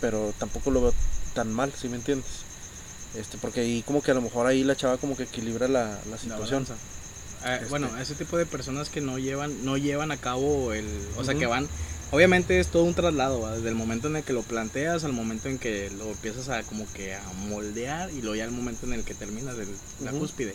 pero 0.01 0.34
tampoco 0.38 0.70
lo 0.70 0.82
veo 0.82 0.94
tan 1.34 1.53
mal, 1.53 1.72
¿sí 1.80 1.88
me 1.88 1.96
entiendes? 1.96 2.26
Este, 3.16 3.38
porque 3.38 3.61
ahí 3.61 3.82
como 3.86 4.03
que 4.03 4.11
a 4.11 4.14
lo 4.14 4.20
mejor 4.20 4.46
ahí 4.46 4.64
la 4.64 4.76
chava 4.76 4.96
como 4.98 5.16
que 5.16 5.24
equilibra 5.24 5.68
la, 5.68 5.84
la 5.84 6.11
La 6.12 6.18
situación. 6.18 6.64
balanza. 6.64 6.74
Eh, 7.44 7.55
Este- 7.57 7.66
Bueno, 7.66 7.96
ese 7.98 8.14
tipo 8.14 8.36
de 8.36 8.46
personas 8.46 8.88
que 8.88 9.01
no 9.01 9.18
llevan, 9.18 9.64
no 9.64 9.76
llevan 9.76 10.11
a 10.12 10.16
cabo 10.16 10.72
el, 10.72 10.86
o 11.16 11.24
sea, 11.24 11.32
Ujú. 11.34 11.40
que 11.40 11.46
van, 11.46 11.68
obviamente 12.11 12.59
es 12.61 12.68
todo 12.68 12.82
un 12.84 12.94
traslado, 12.94 13.40
¿va? 13.40 13.53
desde 13.57 13.68
el 13.68 13.74
momento 13.76 14.09
en 14.09 14.16
el 14.16 14.24
que 14.24 14.32
lo 14.32 14.42
planteas 14.42 15.05
al 15.05 15.12
momento 15.12 15.48
en 15.48 15.59
que 15.59 15.90
lo 15.90 16.11
empiezas 16.11 16.48
a 16.48 16.62
como 16.64 16.84
que 16.92 17.14
a 17.14 17.22
moldear 17.48 18.11
y 18.11 18.20
luego 18.22 18.34
ya 18.36 18.44
el 18.44 18.51
momento 18.51 18.86
en 18.86 18.92
el 18.94 19.05
que 19.05 19.14
terminas 19.14 19.57
el, 19.57 19.68
la 20.05 20.11
Ujú. 20.11 20.20
cúspide. 20.20 20.55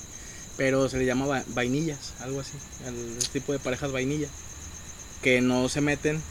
Pero 0.57 0.87
se 0.89 0.97
le 0.97 1.05
llama 1.05 1.25
va- 1.25 1.43
vainillas, 1.47 2.13
algo 2.21 2.39
así, 2.41 2.53
el 2.85 3.17
tipo 3.29 3.51
de 3.51 3.59
parejas 3.59 3.91
vainilla, 3.91 4.27
que 5.25 5.41
no 5.41 5.67
se 5.69 5.81
meten 5.81 6.21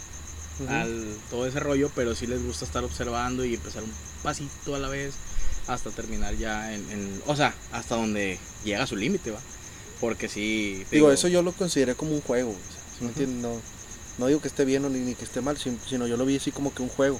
al 0.69 1.17
todo 1.29 1.49
ese 1.49 1.59
rollo, 1.59 1.91
pero 1.97 2.15
sí 2.15 2.29
les 2.29 2.41
gusta 2.45 2.65
estar 2.65 2.85
observando 2.85 3.45
y 3.45 3.55
empezar 3.55 3.83
un 3.83 3.91
pasito 4.23 4.77
a 4.77 4.79
la 4.79 4.89
vez 4.89 5.15
hasta 5.67 5.91
terminar 5.91 6.37
ya 6.37 6.73
en, 6.73 6.89
en- 6.93 7.23
o 7.27 7.35
sea, 7.35 7.53
hasta 7.73 7.97
donde 7.97 8.39
llega 8.65 8.87
su 8.87 8.95
límite, 8.95 9.33
va. 9.33 9.41
Porque 10.01 10.29
sí, 10.29 10.85
Digo, 10.93 11.11
eso 11.11 11.27
yo 11.27 11.43
lo 11.43 11.51
consideré 11.53 11.97
como 11.97 12.13
un 12.13 12.21
juego, 12.21 12.51
güey, 12.51 12.63
¿sí 12.63 13.01
me 13.05 13.11
Ujú. 13.11 13.21
entiendes? 13.21 13.43
No, 13.43 13.61
No 14.19 14.27
digo 14.29 14.41
que 14.41 14.47
esté 14.47 14.65
bien 14.65 14.85
o 14.85 14.89
ni, 14.91 15.01
ni 15.01 15.17
que 15.17 15.25
esté 15.25 15.41
mal, 15.41 15.59
sin- 15.59 15.81
sino 15.89 16.07
yo 16.07 16.17
lo 16.17 16.25
vi 16.25 16.37
así 16.37 16.53
como 16.53 16.73
que 16.73 16.83
un 16.83 16.89
juego. 16.89 17.19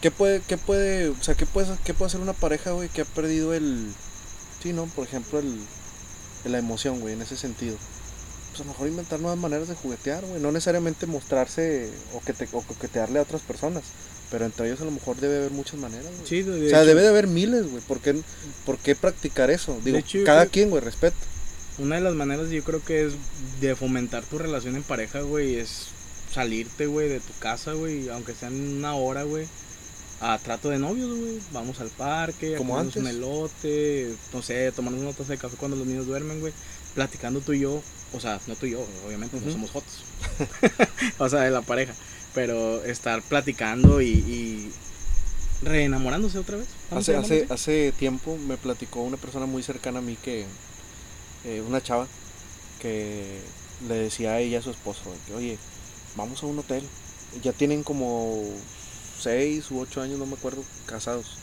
¿Qué 0.00 0.10
puede, 0.10 0.40
qué 0.40 0.56
puede, 0.56 1.10
o 1.10 1.22
sea, 1.22 1.34
qué 1.34 1.44
puede, 1.44 1.68
qué 1.84 1.92
puede 1.92 2.06
hacer 2.06 2.20
una 2.22 2.32
pareja, 2.32 2.70
güey, 2.70 2.88
que 2.88 3.02
ha 3.02 3.04
perdido 3.04 3.52
el, 3.52 3.92
sí, 4.62 4.72
no, 4.72 4.86
por 4.86 5.06
ejemplo, 5.06 5.38
el, 5.38 5.54
la 6.46 6.56
emoción, 6.58 6.98
güey, 7.00 7.12
en 7.12 7.20
ese 7.20 7.36
sentido? 7.36 7.76
Pues 8.52 8.60
a 8.60 8.64
lo 8.64 8.70
mejor 8.70 8.88
inventar 8.88 9.18
nuevas 9.18 9.38
maneras 9.38 9.68
de 9.68 9.74
juguetear, 9.74 10.24
güey, 10.24 10.40
no 10.40 10.52
necesariamente 10.52 11.06
mostrarse 11.06 11.90
o, 12.14 12.20
que 12.20 12.32
te, 12.32 12.46
o 12.52 12.60
coquetearle 12.60 13.18
a 13.18 13.22
otras 13.22 13.42
personas, 13.42 13.82
pero 14.30 14.44
entre 14.44 14.66
ellos 14.66 14.80
a 14.80 14.84
lo 14.84 14.90
mejor 14.90 15.16
debe 15.16 15.38
haber 15.38 15.50
muchas 15.52 15.80
maneras, 15.80 16.06
güey. 16.06 16.26
Sí, 16.26 16.42
o 16.42 16.68
sea, 16.68 16.80
hecho, 16.80 16.86
debe 16.86 17.02
de 17.02 17.08
haber 17.08 17.26
miles, 17.26 17.70
güey, 17.70 17.82
¿por 17.82 18.00
qué, 18.00 18.20
por 18.66 18.76
qué 18.78 18.94
practicar 18.94 19.50
eso? 19.50 19.78
Digo, 19.84 19.96
hecho, 19.98 20.18
cada 20.24 20.46
quien, 20.46 20.70
güey, 20.70 20.82
respeto. 20.82 21.16
Una 21.78 21.96
de 21.96 22.02
las 22.02 22.14
maneras 22.14 22.50
yo 22.50 22.62
creo 22.62 22.84
que 22.84 23.06
es 23.06 23.14
de 23.62 23.74
fomentar 23.74 24.22
tu 24.24 24.38
relación 24.38 24.76
en 24.76 24.82
pareja, 24.82 25.22
güey, 25.22 25.56
es 25.56 25.86
salirte, 26.32 26.86
güey, 26.86 27.08
de 27.08 27.20
tu 27.20 27.32
casa, 27.38 27.72
güey, 27.72 28.08
aunque 28.10 28.34
sea 28.34 28.48
en 28.48 28.76
una 28.78 28.94
hora, 28.94 29.22
güey, 29.22 29.46
a 30.20 30.38
trato 30.38 30.68
de 30.68 30.78
novios, 30.78 31.10
güey. 31.18 31.38
Vamos 31.52 31.80
al 31.80 31.88
parque, 31.88 32.54
a 32.54 32.58
Como 32.58 32.74
comernos 32.74 32.96
un 32.96 33.06
antes. 33.06 33.16
elote, 33.16 34.14
no 34.32 34.42
sé, 34.42 34.70
tomarnos 34.72 35.02
una 35.02 35.12
taza 35.12 35.32
de 35.32 35.38
café 35.38 35.56
cuando 35.56 35.76
los 35.76 35.86
niños 35.86 36.06
duermen, 36.06 36.40
güey, 36.40 36.52
platicando 36.94 37.40
tú 37.40 37.54
y 37.54 37.60
yo, 37.60 37.82
o 38.12 38.20
sea, 38.20 38.40
no 38.46 38.54
tú 38.56 38.66
y 38.66 38.70
yo, 38.72 38.86
obviamente, 39.06 39.40
no 39.40 39.50
somos 39.50 39.70
fotos, 39.70 40.04
o 41.18 41.28
sea, 41.28 41.40
de 41.40 41.50
la 41.50 41.62
pareja, 41.62 41.94
pero 42.34 42.84
estar 42.84 43.22
platicando 43.22 44.00
y, 44.00 44.08
y 44.08 44.72
reenamorándose 45.62 46.38
otra 46.38 46.56
vez. 46.56 46.68
Hace, 46.90 47.16
hace, 47.16 47.46
hace 47.50 47.92
tiempo 47.92 48.36
me 48.36 48.56
platicó 48.56 49.02
una 49.02 49.16
persona 49.16 49.46
muy 49.46 49.62
cercana 49.62 50.00
a 50.00 50.02
mí 50.02 50.16
que, 50.22 50.46
eh, 51.44 51.62
una 51.66 51.82
chava, 51.82 52.06
que 52.80 53.40
le 53.88 53.94
decía 53.94 54.32
a 54.32 54.40
ella, 54.40 54.58
a 54.58 54.62
su 54.62 54.70
esposo, 54.70 55.02
que, 55.26 55.34
oye, 55.34 55.58
vamos 56.16 56.42
a 56.42 56.46
un 56.46 56.58
hotel. 56.58 56.84
Ya 57.42 57.52
tienen 57.52 57.82
como 57.82 58.44
seis 59.18 59.70
u 59.70 59.80
ocho 59.80 60.02
años, 60.02 60.18
no 60.18 60.26
me 60.26 60.34
acuerdo, 60.34 60.62
casados. 60.86 61.38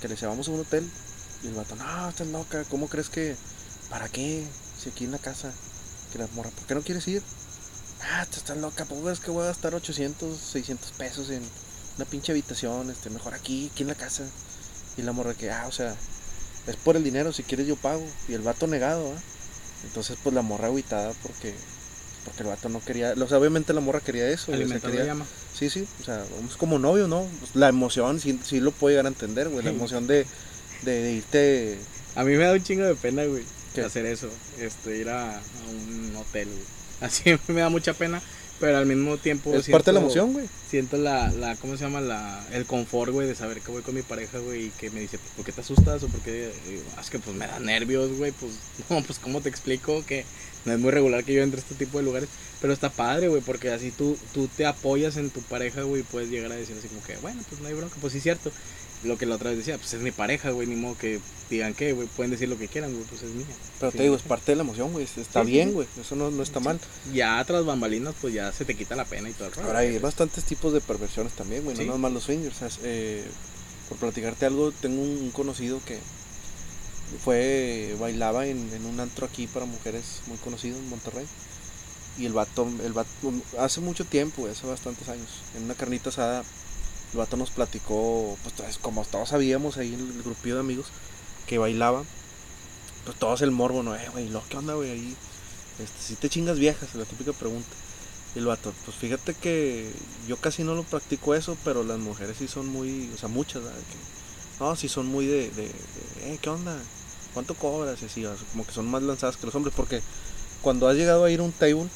Que 0.00 0.08
le 0.08 0.14
decía, 0.14 0.28
vamos 0.28 0.48
a 0.48 0.50
un 0.50 0.60
hotel. 0.60 0.88
Y 1.42 1.48
el 1.48 1.54
vato, 1.54 1.74
no, 1.76 2.08
estás 2.08 2.26
loca, 2.28 2.64
¿cómo 2.64 2.88
crees 2.88 3.08
que, 3.08 3.36
para 3.88 4.08
qué? 4.08 4.44
Si 4.78 4.90
aquí 4.90 5.04
en 5.04 5.12
la 5.12 5.18
casa, 5.18 5.52
que 6.12 6.18
la 6.18 6.28
morra, 6.34 6.50
¿por 6.50 6.66
qué 6.66 6.74
no 6.74 6.82
quieres 6.82 7.06
ir? 7.08 7.22
Ah, 8.12 8.26
te 8.30 8.36
estás 8.36 8.56
loca, 8.58 8.84
¿por 8.84 9.02
qué 9.02 9.12
es 9.12 9.20
que 9.20 9.30
voy 9.30 9.44
a 9.44 9.46
gastar 9.46 9.74
800, 9.74 10.36
600 10.38 10.92
pesos 10.92 11.30
en 11.30 11.42
una 11.96 12.04
pinche 12.04 12.32
habitación? 12.32 12.90
Este, 12.90 13.10
mejor 13.10 13.34
aquí, 13.34 13.70
aquí 13.72 13.82
en 13.82 13.88
la 13.88 13.94
casa. 13.94 14.24
Y 14.96 15.02
la 15.02 15.12
morra 15.12 15.34
que, 15.34 15.50
ah, 15.50 15.64
o 15.68 15.72
sea, 15.72 15.94
es 16.66 16.76
por 16.76 16.96
el 16.96 17.04
dinero, 17.04 17.32
si 17.32 17.42
quieres 17.42 17.66
yo 17.66 17.76
pago. 17.76 18.04
Y 18.28 18.34
el 18.34 18.42
vato 18.42 18.66
negado, 18.66 19.12
¿ah? 19.16 19.20
Entonces, 19.84 20.16
pues 20.22 20.34
la 20.34 20.42
morra 20.42 20.66
agüitada 20.66 21.12
porque, 21.22 21.54
porque 22.24 22.42
el 22.42 22.48
vato 22.48 22.68
no 22.68 22.80
quería, 22.80 23.14
o 23.16 23.28
sea, 23.28 23.38
obviamente 23.38 23.72
la 23.72 23.80
morra 23.80 24.00
quería 24.00 24.28
eso. 24.28 24.52
güey, 24.52 24.64
o 24.64 24.68
sea, 24.68 24.80
quería- 24.80 25.04
llama. 25.04 25.26
Sí, 25.56 25.70
sí, 25.70 25.86
o 26.00 26.04
sea, 26.04 26.24
es 26.48 26.56
como 26.56 26.78
novio, 26.78 27.08
¿no? 27.08 27.26
Pues, 27.40 27.54
la 27.54 27.68
emoción, 27.68 28.18
sí, 28.20 28.38
sí 28.44 28.58
lo 28.60 28.70
puedo 28.72 28.90
llegar 28.90 29.06
a 29.06 29.08
entender, 29.08 29.48
güey, 29.48 29.64
la 29.64 29.70
emoción 29.88 30.06
de, 30.06 30.26
de, 30.82 31.02
de 31.02 31.12
irte... 31.12 31.78
A 32.14 32.24
mí 32.24 32.36
me 32.36 32.44
da 32.44 32.52
un 32.52 32.62
chingo 32.62 32.84
de 32.84 32.94
pena, 32.94 33.24
güey, 33.24 33.44
¿Qué? 33.74 33.80
hacer 33.82 34.06
eso, 34.06 34.28
este, 34.60 34.98
ir 34.98 35.08
a, 35.08 35.36
a 35.38 35.42
un 35.70 36.14
hotel, 36.16 36.48
güey. 36.48 36.60
Así 37.00 37.30
me 37.48 37.60
da 37.60 37.68
mucha 37.68 37.94
pena, 37.94 38.20
pero 38.60 38.78
al 38.78 38.86
mismo 38.86 39.16
tiempo 39.18 39.54
es 39.54 39.68
parte 39.68 39.90
de 39.90 39.94
la 39.94 40.00
siento- 40.00 40.00
emoción, 40.00 40.32
güey. 40.34 40.46
Siento 40.70 40.96
la, 40.96 41.30
la, 41.32 41.56
¿cómo 41.56 41.76
se 41.76 41.84
llama? 41.84 42.00
La, 42.00 42.46
el 42.52 42.64
confort, 42.64 43.12
güey, 43.12 43.26
de 43.28 43.34
saber 43.34 43.60
que 43.60 43.70
voy 43.72 43.82
con 43.82 43.94
mi 43.94 44.02
pareja, 44.02 44.38
güey, 44.38 44.66
y 44.66 44.70
que 44.70 44.90
me 44.90 45.00
dice, 45.00 45.18
pues, 45.18 45.30
¿por 45.36 45.44
qué 45.44 45.52
te 45.52 45.60
asustas? 45.62 46.02
O 46.02 46.08
por 46.08 46.20
qué, 46.20 46.52
Y 46.66 46.70
digo, 46.70 46.82
"Ah, 46.96 47.00
es 47.02 47.10
que, 47.10 47.18
pues, 47.18 47.36
me 47.36 47.46
da 47.46 47.58
nervios, 47.58 48.16
güey, 48.16 48.32
pues, 48.32 48.52
no, 48.90 49.02
pues, 49.02 49.18
¿cómo 49.18 49.40
te 49.40 49.48
explico? 49.48 50.04
Que 50.06 50.24
no 50.64 50.72
es 50.72 50.78
muy 50.78 50.92
regular 50.92 51.24
que 51.24 51.32
yo 51.34 51.42
entre 51.42 51.60
a 51.60 51.62
este 51.62 51.74
tipo 51.74 51.98
de 51.98 52.04
lugares, 52.04 52.28
pero 52.60 52.72
está 52.72 52.88
padre, 52.88 53.26
güey, 53.26 53.42
porque 53.42 53.70
así 53.72 53.90
tú, 53.90 54.16
tú 54.32 54.46
te 54.56 54.64
apoyas 54.64 55.16
en 55.16 55.30
tu 55.30 55.42
pareja, 55.42 55.82
güey, 55.82 56.02
y 56.02 56.04
puedes 56.04 56.30
llegar 56.30 56.52
a 56.52 56.54
decir 56.56 56.76
así 56.78 56.86
como 56.86 57.02
que, 57.02 57.16
bueno, 57.16 57.42
pues, 57.48 57.60
no 57.60 57.66
hay 57.66 57.74
bronca, 57.74 57.96
pues, 58.00 58.12
sí, 58.12 58.18
es 58.18 58.22
cierto. 58.22 58.52
Lo 59.04 59.18
que 59.18 59.26
la 59.26 59.34
otra 59.34 59.50
vez 59.50 59.58
decía, 59.58 59.76
pues, 59.78 59.92
es 59.94 60.00
mi 60.00 60.12
pareja, 60.12 60.50
güey, 60.50 60.68
ni 60.68 60.76
modo 60.76 60.96
que 60.96 61.18
digan 61.50 61.74
que, 61.74 61.92
güey, 61.92 62.06
pueden 62.08 62.30
decir 62.30 62.48
lo 62.48 62.56
que 62.56 62.68
quieran, 62.68 62.92
güey, 62.92 63.04
pues, 63.04 63.22
es 63.22 63.30
mía. 63.30 63.46
Pero 63.80 63.90
Sí, 63.90 63.96
te 63.98 64.02
digo, 64.04 64.14
es 64.16 64.22
sí. 64.22 64.28
parte 64.28 64.52
de 64.52 64.56
la 64.56 64.62
emoción, 64.62 64.92
güey, 64.92 65.04
está 65.04 65.22
Sí, 65.40 65.46
sí, 65.46 65.52
bien, 65.52 65.68
sí. 65.68 65.74
güey, 65.74 65.88
eso 66.00 66.14
no, 66.14 66.30
no 66.30 66.42
está 66.42 66.60
mal. 66.60 66.78
Ya 67.12 67.44
tras 67.44 67.64
bambalinas, 67.64 68.14
pues, 68.20 68.32
ya 68.32 68.52
se 68.52 68.64
te 68.64 68.76
quita 68.76 68.94
la 68.94 69.04
pena 69.04 69.28
y 69.28 69.32
todo 69.32 69.48
el 69.48 69.54
rollo. 69.54 69.66
Ahora 69.66 69.80
hay 69.80 69.98
bastantes 69.98 70.44
tipos 70.44 70.72
de 70.72 70.80
perversiones 70.80 71.32
también, 71.32 71.64
güey, 71.64 71.76
Sí. 71.76 71.82
no 71.82 71.88
nada 71.88 71.98
más 71.98 72.12
los 72.12 72.22
swingers. 72.24 72.56
eh, 72.84 73.24
por 73.88 73.98
platicarte 73.98 74.46
algo, 74.46 74.70
tengo 74.72 75.02
un, 75.02 75.08
un 75.08 75.30
conocido 75.32 75.80
que 75.84 75.98
fue, 77.24 77.94
bailaba 78.00 78.46
en, 78.46 78.72
en 78.72 78.86
un 78.86 78.98
antro 79.00 79.26
aquí 79.26 79.46
para 79.46 79.66
mujeres 79.66 80.20
muy 80.28 80.38
conocido 80.38 80.78
en 80.78 80.88
Monterrey. 80.88 81.26
Y 82.18 82.26
el 82.26 82.32
vato, 82.32 82.68
el 82.84 82.92
vato, 82.92 83.08
hace 83.58 83.80
mucho 83.80 84.04
tiempo, 84.04 84.42
güey, 84.42 84.52
hace 84.52 84.66
bastantes 84.66 85.08
años, 85.08 85.28
en 85.56 85.64
una 85.64 85.74
carnita 85.74 86.10
asada, 86.10 86.44
el 87.12 87.18
vato 87.18 87.36
nos 87.36 87.50
platicó, 87.50 88.36
pues 88.42 88.78
como 88.78 89.04
todos 89.04 89.28
sabíamos 89.30 89.76
ahí 89.76 89.94
en 89.94 90.00
el 90.00 90.22
grupillo 90.22 90.54
de 90.54 90.60
amigos 90.60 90.86
que 91.46 91.58
bailaba, 91.58 92.04
pues 93.04 93.18
todos 93.18 93.42
el 93.42 93.50
morbo, 93.50 93.82
¿no? 93.82 93.94
Eh, 93.94 94.08
güey, 94.12 94.28
lo 94.28 94.42
¿qué 94.48 94.56
onda, 94.56 94.74
güey? 94.74 94.90
Ahí, 94.90 95.16
este, 95.78 96.02
si 96.02 96.16
te 96.16 96.30
chingas 96.30 96.58
viejas, 96.58 96.94
la 96.94 97.04
típica 97.04 97.32
pregunta. 97.32 97.68
Y 98.34 98.38
el 98.38 98.46
vato, 98.46 98.72
pues 98.86 98.96
fíjate 98.96 99.34
que 99.34 99.90
yo 100.26 100.38
casi 100.38 100.64
no 100.64 100.74
lo 100.74 100.84
practico 100.84 101.34
eso, 101.34 101.56
pero 101.64 101.84
las 101.84 101.98
mujeres 101.98 102.38
sí 102.38 102.48
son 102.48 102.68
muy, 102.68 103.10
o 103.14 103.18
sea, 103.18 103.28
muchas, 103.28 103.62
¿verdad? 103.62 103.78
Que, 103.78 104.64
no, 104.64 104.74
sí 104.76 104.88
son 104.88 105.06
muy 105.06 105.26
de, 105.26 105.50
de, 105.50 105.62
de, 105.62 106.32
eh, 106.32 106.38
¿qué 106.40 106.48
onda? 106.48 106.74
¿Cuánto 107.34 107.54
cobras? 107.54 108.00
Y 108.00 108.06
así, 108.06 108.24
como 108.52 108.64
que 108.64 108.72
son 108.72 108.90
más 108.90 109.02
lanzadas 109.02 109.36
que 109.36 109.44
los 109.44 109.54
hombres, 109.54 109.74
porque 109.76 110.00
cuando 110.62 110.88
has 110.88 110.96
llegado 110.96 111.24
a 111.24 111.30
ir 111.30 111.40
a 111.40 111.42
un 111.42 111.52
table, 111.52 111.88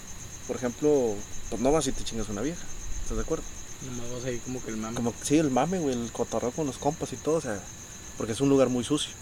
por 0.47 0.57
ejemplo, 0.57 1.14
pues 1.49 1.62
no 1.62 1.73
vas 1.73 1.87
y 1.87 1.93
te 1.93 2.05
chingas 2.05 2.29
una 2.29 2.43
vieja, 2.43 2.62
¿estás 3.03 3.17
de 3.17 3.23
acuerdo? 3.23 3.55
Nomás 3.85 4.24
ahí 4.24 4.39
como 4.39 4.62
que 4.62 4.70
el 4.70 4.77
mame. 4.79 4.97
Como 4.97 5.12
sí, 5.22 5.37
el 5.37 5.51
mame, 5.51 5.79
güey, 5.79 5.95
el 5.95 6.11
cotorreo 6.12 6.51
con 6.53 6.66
los 6.66 6.79
compas 6.79 7.12
y 7.12 7.16
todo, 7.16 7.37
o 7.37 7.41
sea, 7.41 7.61
porque 8.16 8.33
es 8.33 8.41
un 8.41 8.49
lugar 8.49 8.68
muy 8.68 8.85
sucio. 8.85 9.12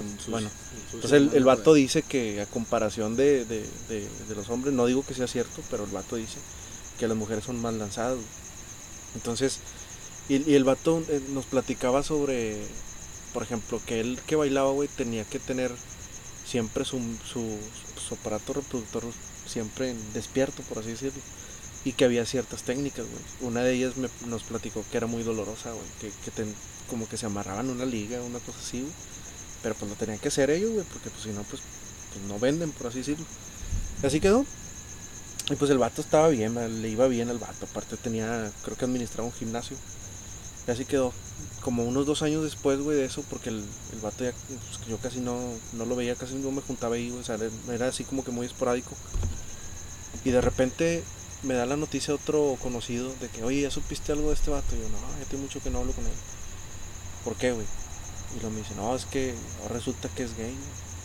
Un 0.00 0.18
sucio- 0.18 0.30
Bueno, 0.30 0.50
Entonces 0.94 1.12
el, 1.12 1.30
el 1.34 1.44
vato 1.44 1.74
dice 1.74 2.02
que 2.02 2.40
a 2.40 2.46
comparación 2.46 3.16
de, 3.16 3.44
de, 3.44 3.60
de- 3.88 4.34
los 4.34 4.48
hombres, 4.50 4.74
no 4.74 4.86
digo 4.86 5.04
que 5.04 5.14
sea 5.14 5.26
cierto, 5.26 5.62
pero 5.70 5.84
el 5.84 5.90
vato 5.90 6.16
dice 6.16 6.38
que 6.98 7.06
las 7.06 7.16
mujeres 7.16 7.44
son 7.44 7.60
más 7.60 7.74
lanzadas. 7.74 8.14
güey. 8.14 8.26
Entonces, 9.14 9.58
y, 10.28 10.50
y 10.50 10.54
el 10.54 10.64
vato 10.64 11.02
eh, 11.08 11.20
nos 11.30 11.44
platicaba 11.46 12.02
sobre, 12.02 12.56
por 13.32 13.42
ejemplo, 13.42 13.80
que 13.86 14.00
él 14.00 14.18
que 14.26 14.36
bailaba, 14.36 14.70
güey, 14.72 14.88
tenía 14.88 15.24
que 15.24 15.38
tener 15.38 15.70
siempre 16.46 16.84
su, 16.84 16.98
su, 17.30 17.58
su 18.06 18.14
aparato 18.14 18.52
reproductor 18.54 19.04
siempre 19.46 19.94
despierto, 20.14 20.62
por 20.62 20.78
así 20.78 20.88
decirlo. 20.90 21.20
Y 21.86 21.92
que 21.92 22.04
había 22.04 22.26
ciertas 22.26 22.64
técnicas, 22.64 23.06
güey. 23.06 23.48
Una 23.52 23.62
de 23.62 23.74
ellas 23.74 23.96
me- 23.96 24.10
nos 24.26 24.42
platicó 24.42 24.84
que 24.90 24.96
era 24.96 25.06
muy 25.06 25.22
dolorosa, 25.22 25.70
güey. 25.70 25.86
Que, 26.00 26.10
como 26.90 27.08
que 27.08 27.16
se 27.16 27.26
amarraban 27.26 27.70
una 27.70 27.84
liga, 27.84 28.20
una 28.22 28.40
cosa 28.40 28.58
así, 28.58 28.80
güey. 28.80 28.92
Pero 29.62 29.76
pues 29.76 29.90
lo 29.92 29.96
tenían 29.96 30.18
que 30.18 30.26
hacer 30.28 30.50
ellos, 30.50 30.72
güey, 30.72 30.84
porque 30.92 31.10
pues 31.10 31.22
si 31.22 31.28
no, 31.30 31.42
pues, 31.44 31.62
pues, 32.12 32.24
no 32.26 32.40
venden, 32.40 32.72
por 32.72 32.88
así 32.88 32.98
decirlo. 32.98 33.24
Y 34.02 34.06
así 34.06 34.18
quedó. 34.18 34.44
Y 35.48 35.54
pues 35.54 35.70
el 35.70 35.78
vato 35.78 36.00
estaba 36.02 36.26
bien, 36.26 36.56
le 36.82 36.88
iba 36.88 37.06
bien 37.06 37.28
al 37.30 37.38
vato. 37.38 37.66
Aparte 37.70 37.96
tenía, 37.96 38.50
creo 38.64 38.76
que 38.76 38.84
administraba 38.84 39.28
un 39.28 39.34
gimnasio. 39.34 39.76
Y 40.66 40.70
así 40.72 40.84
quedó. 40.86 41.12
Como 41.60 41.84
unos 41.84 42.04
dos 42.04 42.22
años 42.22 42.42
después, 42.42 42.80
güey, 42.80 42.96
de 42.96 43.04
eso, 43.04 43.22
porque 43.30 43.50
el, 43.50 43.64
el 43.92 44.00
vato 44.02 44.24
ya, 44.24 44.32
pues, 44.48 44.88
yo 44.88 44.98
casi 44.98 45.20
no, 45.20 45.38
no 45.72 45.84
lo 45.84 45.94
veía, 45.94 46.16
casi 46.16 46.34
no 46.34 46.50
me 46.50 46.62
juntaba 46.62 46.96
ahí, 46.96 47.10
güey. 47.10 47.20
O 47.20 47.24
sea, 47.24 47.38
era 47.72 47.86
así 47.88 48.02
como 48.02 48.24
que 48.24 48.32
muy 48.32 48.46
esporádico. 48.46 48.90
Y 50.24 50.30
de 50.30 50.40
repente 50.40 51.04
me 51.42 51.54
da 51.54 51.66
la 51.66 51.76
noticia 51.76 52.14
otro 52.14 52.56
conocido 52.62 53.12
de 53.20 53.28
que, 53.28 53.44
oye, 53.44 53.62
¿ya 53.62 53.70
supiste 53.70 54.12
algo 54.12 54.28
de 54.28 54.34
este 54.34 54.50
vato? 54.50 54.74
Y 54.74 54.80
yo, 54.80 54.88
no, 54.88 54.98
ya 55.18 55.24
tiene 55.28 55.44
mucho 55.44 55.60
que 55.60 55.70
no 55.70 55.78
hablo 55.78 55.92
con 55.92 56.04
él. 56.04 56.12
¿Por 57.24 57.36
qué, 57.36 57.52
güey? 57.52 57.66
Y 58.36 58.42
lo 58.42 58.50
me 58.50 58.58
dice, 58.58 58.74
no, 58.74 58.94
es 58.94 59.04
que 59.06 59.34
resulta 59.70 60.08
que 60.08 60.24
es 60.24 60.36
gay. 60.36 60.54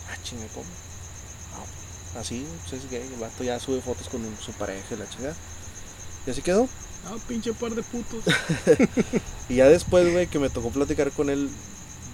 Ah, 0.10 0.18
chinga, 0.24 0.46
¿cómo? 0.54 0.66
No, 0.66 2.20
así, 2.20 2.46
pues 2.70 2.84
es 2.84 2.90
gay. 2.90 3.02
El 3.14 3.20
vato 3.20 3.44
ya 3.44 3.60
sube 3.60 3.82
fotos 3.82 4.10
con 4.10 4.22
su 4.44 4.52
pareja 4.54 4.96
y 4.96 4.98
la 4.98 5.10
chingada. 5.10 5.36
Y 6.26 6.32
así 6.32 6.42
quedó. 6.42 6.68
Ah, 7.06 7.16
pinche 7.28 7.54
par 7.54 7.74
de 7.74 7.84
putos. 7.84 8.24
Y 9.50 9.56
ya 9.56 9.68
después, 9.68 10.10
güey, 10.12 10.28
que 10.28 10.40
me 10.40 10.50
tocó 10.50 10.70
platicar 10.70 11.12
con 11.12 11.30
él, 11.30 11.50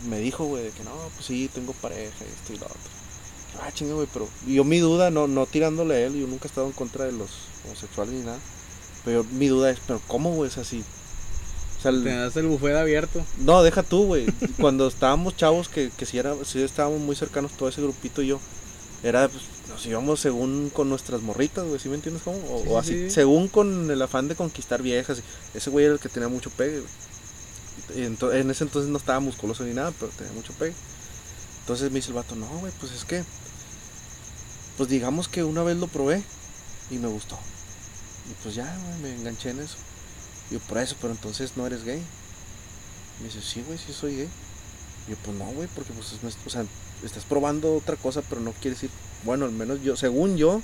me 0.10 0.20
dijo, 0.20 0.46
güey, 0.46 0.64
de 0.64 0.70
que 0.72 0.84
no, 0.84 0.92
pues 1.14 1.26
sí, 1.28 1.50
tengo 1.54 1.74
pareja, 1.74 2.26
esto 2.26 2.54
y 2.54 2.58
lo 2.58 2.66
otro. 2.66 2.80
Ah, 3.62 3.72
chinga, 3.72 3.94
güey, 3.94 4.08
pero 4.12 4.28
yo 4.48 4.64
mi 4.64 4.80
duda, 4.80 5.12
no, 5.12 5.28
no 5.28 5.46
tirándole 5.46 5.96
a 5.96 6.00
él, 6.00 6.16
yo 6.16 6.28
nunca 6.28 6.46
he 6.46 6.48
estado 6.48 6.68
en 6.68 6.74
contra 6.74 7.06
de 7.06 7.12
los 7.12 7.30
homosexuales 7.68 8.14
ni 8.14 8.24
nada. 8.26 8.40
Pero 9.06 9.24
mi 9.24 9.48
duda 9.48 9.70
es, 9.72 9.80
pero 9.86 10.02
¿cómo, 10.08 10.34
güey, 10.34 10.50
es 10.50 10.58
así? 10.58 10.84
O 11.80 11.82
sea, 11.82 11.92
Te 11.92 12.16
das 12.16 12.36
el 12.36 12.48
buffet 12.48 12.76
abierto. 12.76 13.24
no, 13.40 13.62
deja 13.64 13.84
tú, 13.84 14.06
güey. 14.08 14.26
Cuando 14.60 14.88
estábamos 14.88 15.38
chavos, 15.38 15.70
que, 15.70 15.92
que 15.96 16.06
sí, 16.06 16.18
era, 16.18 16.34
sí 16.44 16.62
estábamos 16.62 17.00
muy 17.00 17.16
cercanos, 17.16 17.52
todo 17.54 17.70
ese 17.70 17.82
grupito 17.82 18.22
y 18.22 18.28
yo, 18.28 18.40
era, 19.04 19.28
pues, 19.30 19.44
nos 19.70 19.86
íbamos 19.86 20.20
según 20.20 20.72
con 20.74 20.90
nuestras 20.90 21.22
morritas, 21.22 21.66
güey, 21.66 21.80
¿sí 21.80 21.88
me 21.88 21.96
entiendes 21.96 22.24
cómo? 22.24 22.38
O, 22.50 22.64
Sí, 22.64 22.68
o 22.68 22.72
sí, 22.72 22.78
así, 22.78 22.94
sí. 23.06 23.10
según 23.12 23.48
con 23.48 23.92
el 23.92 24.02
afán 24.02 24.28
de 24.28 24.36
conquistar 24.36 24.82
viejas. 24.82 25.22
Ese 25.54 25.70
güey 25.70 25.86
era 25.86 25.94
el 25.94 26.00
que 26.00 26.10
tenía 26.10 26.30
mucho 26.30 26.50
pegue, 26.50 26.80
güey. 26.80 26.92
En 28.40 28.50
ese 28.52 28.64
entonces 28.64 28.90
no 28.90 28.98
estaba 28.98 29.20
musculoso 29.20 29.64
ni 29.64 29.74
nada, 29.74 29.94
pero 30.00 30.12
tenía 30.18 30.34
mucho 30.34 30.52
pegue. 30.54 30.74
Entonces 31.62 31.92
me 31.92 31.98
dice 31.98 32.10
el 32.10 32.16
vato, 32.16 32.36
no, 32.36 32.48
güey, 32.60 32.74
pues 32.80 32.92
es 32.92 33.06
que, 33.06 33.24
pues 34.78 34.90
digamos 34.90 35.28
que 35.28 35.44
una 35.44 35.64
vez 35.64 35.78
lo 35.78 35.88
probé 35.88 36.24
y 36.90 36.96
me 36.98 37.08
gustó. 37.08 37.38
Y 38.30 38.34
pues 38.44 38.56
ya, 38.56 38.66
güey, 38.84 39.00
me 39.14 39.20
enganché 39.20 39.52
en 39.52 39.60
eso. 39.60 39.78
Y 40.50 40.56
yo, 40.56 40.60
por 40.62 40.78
eso, 40.80 40.96
pero 41.02 41.14
entonces 41.14 41.54
no 41.56 41.66
eres 41.66 41.84
gay. 41.84 42.02
Me 43.20 43.26
dice, 43.28 43.42
sí, 43.42 43.64
güey, 43.66 43.78
sí 43.78 43.94
soy 43.94 44.16
gay. 44.18 44.30
Y 45.08 45.12
yo, 45.12 45.18
pues 45.24 45.38
no, 45.38 45.46
güey, 45.46 45.68
porque 45.74 45.94
pues, 45.94 46.14
o 46.46 46.50
sea, 46.50 46.66
estás 47.04 47.24
probando 47.26 47.76
otra 47.76 47.96
cosa, 47.96 48.22
pero 48.28 48.42
no 48.42 48.52
quiere 48.54 48.76
decir, 48.76 48.90
bueno, 49.24 49.46
al 49.46 49.52
menos 49.52 49.82
yo, 49.82 49.96
según 49.96 50.38
yo, 50.38 50.62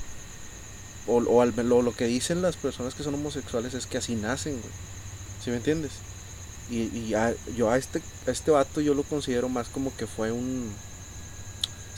o, 1.07 1.17
o 1.17 1.41
al, 1.41 1.53
lo, 1.67 1.81
lo 1.81 1.95
que 1.95 2.05
dicen 2.05 2.41
las 2.41 2.55
personas 2.55 2.93
que 2.95 3.03
son 3.03 3.13
homosexuales 3.15 3.73
es 3.73 3.85
que 3.87 3.97
así 3.97 4.15
nacen, 4.15 4.53
güey. 4.53 4.73
¿Sí 5.43 5.49
me 5.49 5.57
entiendes? 5.57 5.91
Y, 6.69 6.83
y 6.97 7.13
a- 7.13 7.35
yo 7.57 7.69
a 7.69 7.77
este, 7.77 8.01
a 8.27 8.31
este 8.31 8.51
vato 8.51 8.79
yo 8.81 8.93
lo 8.93 9.03
considero 9.03 9.49
más 9.49 9.67
como 9.67 9.95
que 9.95 10.07
fue 10.07 10.31
un... 10.31 10.71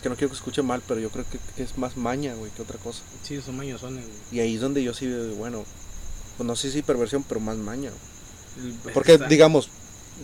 Que 0.06 0.10
no 0.10 0.16
quiero 0.16 0.30
que 0.30 0.36
escuche 0.36 0.62
mal, 0.62 0.84
pero 0.88 1.00
yo 1.00 1.10
creo 1.10 1.26
que, 1.28 1.40
que 1.56 1.64
es 1.64 1.80
más 1.80 1.98
maña, 1.98 2.36
güey, 2.36 2.52
que 2.52 2.62
otra 2.62 2.78
cosa. 2.78 3.02
Sí, 3.24 3.42
son 3.42 3.58
mañosones, 3.58 4.06
güey. 4.06 4.18
Y 4.34 4.40
ahí 4.40 4.54
es 4.54 4.62
donde 4.62 4.84
yo 4.84 4.94
sí, 4.94 5.08
veo, 5.08 5.34
bueno, 5.34 5.66
pues 6.38 6.46
no 6.46 6.56
sé 6.56 6.70
si 6.70 6.84
perversión, 6.84 7.24
pero 7.24 7.40
más 7.40 7.58
maña. 7.58 7.90
güey. 7.90 8.68
El- 8.86 8.94
Porque, 8.94 9.14
está- 9.14 9.28
digamos, 9.28 9.70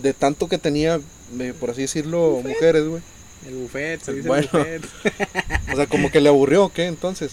de 0.03 0.13
tanto 0.13 0.47
que 0.47 0.59
tenía, 0.59 0.99
eh, 1.39 1.53
por 1.59 1.71
así 1.71 1.81
decirlo, 1.81 2.41
mujeres, 2.45 2.85
güey. 2.85 3.01
El 3.47 3.55
buffet, 3.55 4.03
se 4.03 4.13
dice 4.13 4.27
Bueno. 4.27 4.47
el 4.53 4.81
buffet. 4.81 4.83
O 5.73 5.75
sea, 5.75 5.87
como 5.87 6.11
que 6.11 6.21
le 6.21 6.29
aburrió, 6.29 6.65
¿o 6.65 6.71
qué? 6.71 6.85
Entonces. 6.85 7.31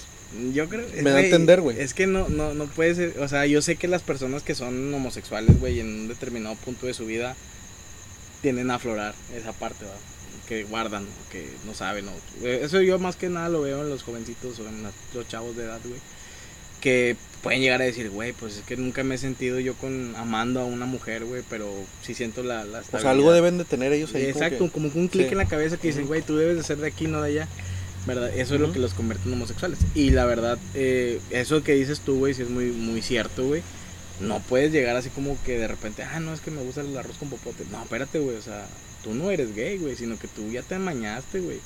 Yo 0.55 0.71
creo 0.71 0.87
Me 1.03 1.11
da 1.11 1.19
a 1.19 1.21
entender, 1.21 1.61
güey. 1.61 1.79
Es 1.79 1.93
que 1.93 2.07
no, 2.07 2.31
no, 2.31 2.55
no 2.55 2.65
puede 2.65 2.95
ser. 2.95 3.21
O 3.21 3.29
sea, 3.29 3.45
yo 3.45 3.61
sé 3.61 3.77
que 3.77 3.89
las 3.89 4.01
personas 4.01 4.43
que 4.43 4.55
son 4.55 4.95
homosexuales, 4.95 5.61
güey, 5.61 5.81
en 5.81 5.87
un 5.87 6.09
determinado 6.09 6.55
punto 6.57 6.87
de 6.87 6.95
su 6.95 7.05
vida 7.05 7.37
tienden 8.41 8.71
a 8.71 8.77
aflorar 8.77 9.15
esa 9.37 9.53
parte, 9.53 9.85
¿va? 9.85 9.91
Que 10.49 10.65
guardan, 10.65 11.05
o 11.05 11.31
que 11.31 11.47
no 11.67 11.75
saben. 11.75 12.09
o- 12.09 12.47
eh, 12.47 12.61
Eso 12.63 12.81
yo 12.81 12.99
más 12.99 13.17
que 13.17 13.29
nada 13.29 13.49
lo 13.51 13.61
veo 13.61 13.83
en 13.83 13.91
los 13.91 14.03
jovencitos 14.03 14.59
o 14.61 14.67
en 14.69 14.83
las- 14.83 14.95
los 15.15 15.29
chavos 15.29 15.55
de 15.57 15.65
edad, 15.65 15.81
güey. 15.85 16.01
Que 16.81 17.17
pueden 17.43 17.61
llegar 17.61 17.83
a 17.83 17.85
decir, 17.85 18.09
güey, 18.11 18.33
pues 18.33 18.57
es 18.57 18.63
que 18.63 18.77
nunca 18.77 19.03
me 19.05 19.17
he 19.17 19.19
sentido 19.19 19.59
yo 19.61 19.75
con 19.75 20.15
amando 20.17 20.61
a 20.61 20.65
una 20.65 20.87
mujer, 20.87 21.25
güey, 21.25 21.43
pero 21.51 21.69
sí 22.03 22.15
siento 22.15 22.43
la, 22.43 22.65
la 22.65 22.81
O 22.93 22.99
sea, 23.01 23.11
algo 23.11 23.33
deben 23.33 23.59
de 23.59 23.65
tener 23.65 23.93
ellos 23.93 24.15
ahí. 24.15 24.33
como 24.33 24.45
Exacto, 24.45 24.65
que- 24.67 24.71
como 24.71 24.93
que 24.93 24.99
un 24.99 25.09
clic 25.09 25.27
sí. 25.27 25.33
en 25.33 25.39
la 25.39 25.47
cabeza 25.49 25.77
que 25.77 25.89
dicen, 25.89 26.07
güey, 26.07 26.23
tú 26.23 26.37
debes 26.37 26.57
de 26.57 26.63
ser 26.63 26.79
de 26.79 26.87
aquí, 26.89 27.07
no 27.07 27.21
de 27.21 27.31
allá. 27.31 27.49
¿Verdad? 28.07 28.31
Eso 28.35 28.55
es 28.55 28.61
lo 28.63 28.73
que 28.73 28.79
los 28.79 28.95
convierte 28.95 29.29
en 29.29 29.35
homosexuales. 29.35 29.81
Y 29.95 30.11
la 30.11 30.25
verdad, 30.25 30.57
eh, 30.75 31.21
eso 31.31 31.63
que 31.63 31.75
dices 31.75 32.01
tú, 32.01 32.17
güey, 32.19 32.33
sí 32.33 32.41
es 32.43 32.49
muy, 32.49 32.67
muy 32.67 33.03
cierto, 33.03 33.45
güey. 33.45 33.61
No 34.21 34.41
puedes 34.41 34.73
llegar 34.73 34.97
así 34.97 35.11
como 35.11 35.37
que 35.45 35.59
de 35.59 35.69
repente, 35.69 36.05
ah, 36.05 36.19
no, 36.19 36.33
es 36.33 36.41
que 36.41 36.51
me 36.51 36.63
gusta 36.63 36.81
el 36.81 36.97
arroz 36.97 37.19
con 37.19 37.29
popote. 37.29 37.65
No, 37.71 37.83
espérate, 37.83 38.19
güey, 38.19 38.37
o 38.37 38.43
sea, 38.43 38.67
tú 39.03 39.15
no 39.15 39.31
eres 39.31 39.55
gay, 39.55 39.79
güey, 39.79 39.97
sino 39.97 40.19
que 40.19 40.29
tú 40.29 40.51
ya 40.51 40.63
te 40.63 40.75
amañaste, 40.75 41.41
güey. 41.41 41.59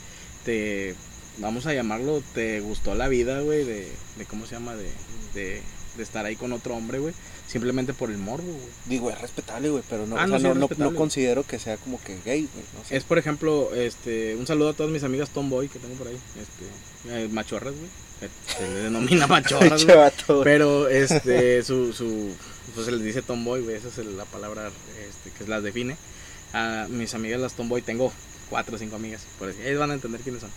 Te, 0.44 0.94
vamos 1.38 1.66
a 1.66 1.74
llamarlo, 1.74 2.22
te 2.34 2.60
gustó 2.60 2.94
la 2.94 3.08
vida, 3.08 3.40
güey, 3.40 3.64
de, 3.64 3.88
de, 4.18 4.24
¿cómo 4.26 4.46
se 4.46 4.54
llama? 4.54 4.74
De, 4.74 4.90
de, 5.34 5.62
de 5.96 6.02
estar 6.02 6.24
ahí 6.24 6.36
con 6.36 6.52
otro 6.52 6.74
hombre, 6.74 6.98
güey. 6.98 7.14
Simplemente 7.46 7.92
por 7.92 8.10
el 8.10 8.16
morbo, 8.18 8.46
güey. 8.46 8.68
Digo, 8.86 9.10
es 9.10 9.20
respetable, 9.20 9.68
güey, 9.68 9.82
pero 9.90 10.06
no, 10.06 10.16
Ah, 10.16 10.24
o 10.24 10.26
no, 10.26 10.40
sea, 10.40 10.54
no, 10.54 10.94
considero 10.94 11.42
que 11.44 11.58
sea 11.58 11.76
como 11.76 12.00
que 12.02 12.16
gay, 12.24 12.48
güey. 12.52 12.64
No 12.78 12.84
sé. 12.88 12.96
Es 12.96 13.04
por 13.04 13.18
ejemplo, 13.18 13.74
este, 13.74 14.34
un 14.36 14.46
saludo 14.46 14.70
a 14.70 14.72
todas 14.72 14.90
mis 14.90 15.02
amigas 15.04 15.30
Tomboy 15.30 15.68
que 15.68 15.78
tengo 15.78 15.94
por 15.96 16.08
ahí, 16.08 16.18
este, 16.40 17.24
eh, 17.24 17.28
machorras, 17.30 17.74
güey. 17.74 17.88
Eh, 18.22 18.28
Se 18.56 18.68
le 18.68 18.80
denomina 18.84 19.26
machorras, 19.26 19.84
güey. 20.26 20.44
Pero 20.44 20.88
este, 20.88 21.62
su, 21.62 21.92
su, 21.92 22.30
pues 22.74 22.86
se 22.86 22.92
les 22.92 23.02
dice 23.02 23.20
tomboy, 23.20 23.60
güey, 23.60 23.76
esa 23.76 23.88
es 23.88 23.98
la 24.06 24.24
palabra 24.24 24.70
este, 25.06 25.30
que 25.36 25.50
las 25.50 25.62
define. 25.62 25.96
A 26.52 26.86
mis 26.90 27.14
amigas 27.14 27.40
las 27.40 27.54
tomboy, 27.54 27.82
tengo 27.82 28.12
cuatro 28.50 28.76
o 28.76 28.78
cinco 28.78 28.96
amigas, 28.96 29.22
por 29.38 29.48
eso, 29.48 29.58
ellas 29.62 29.78
van 29.78 29.90
a 29.90 29.94
entender 29.94 30.20
quiénes 30.20 30.42
son. 30.42 30.50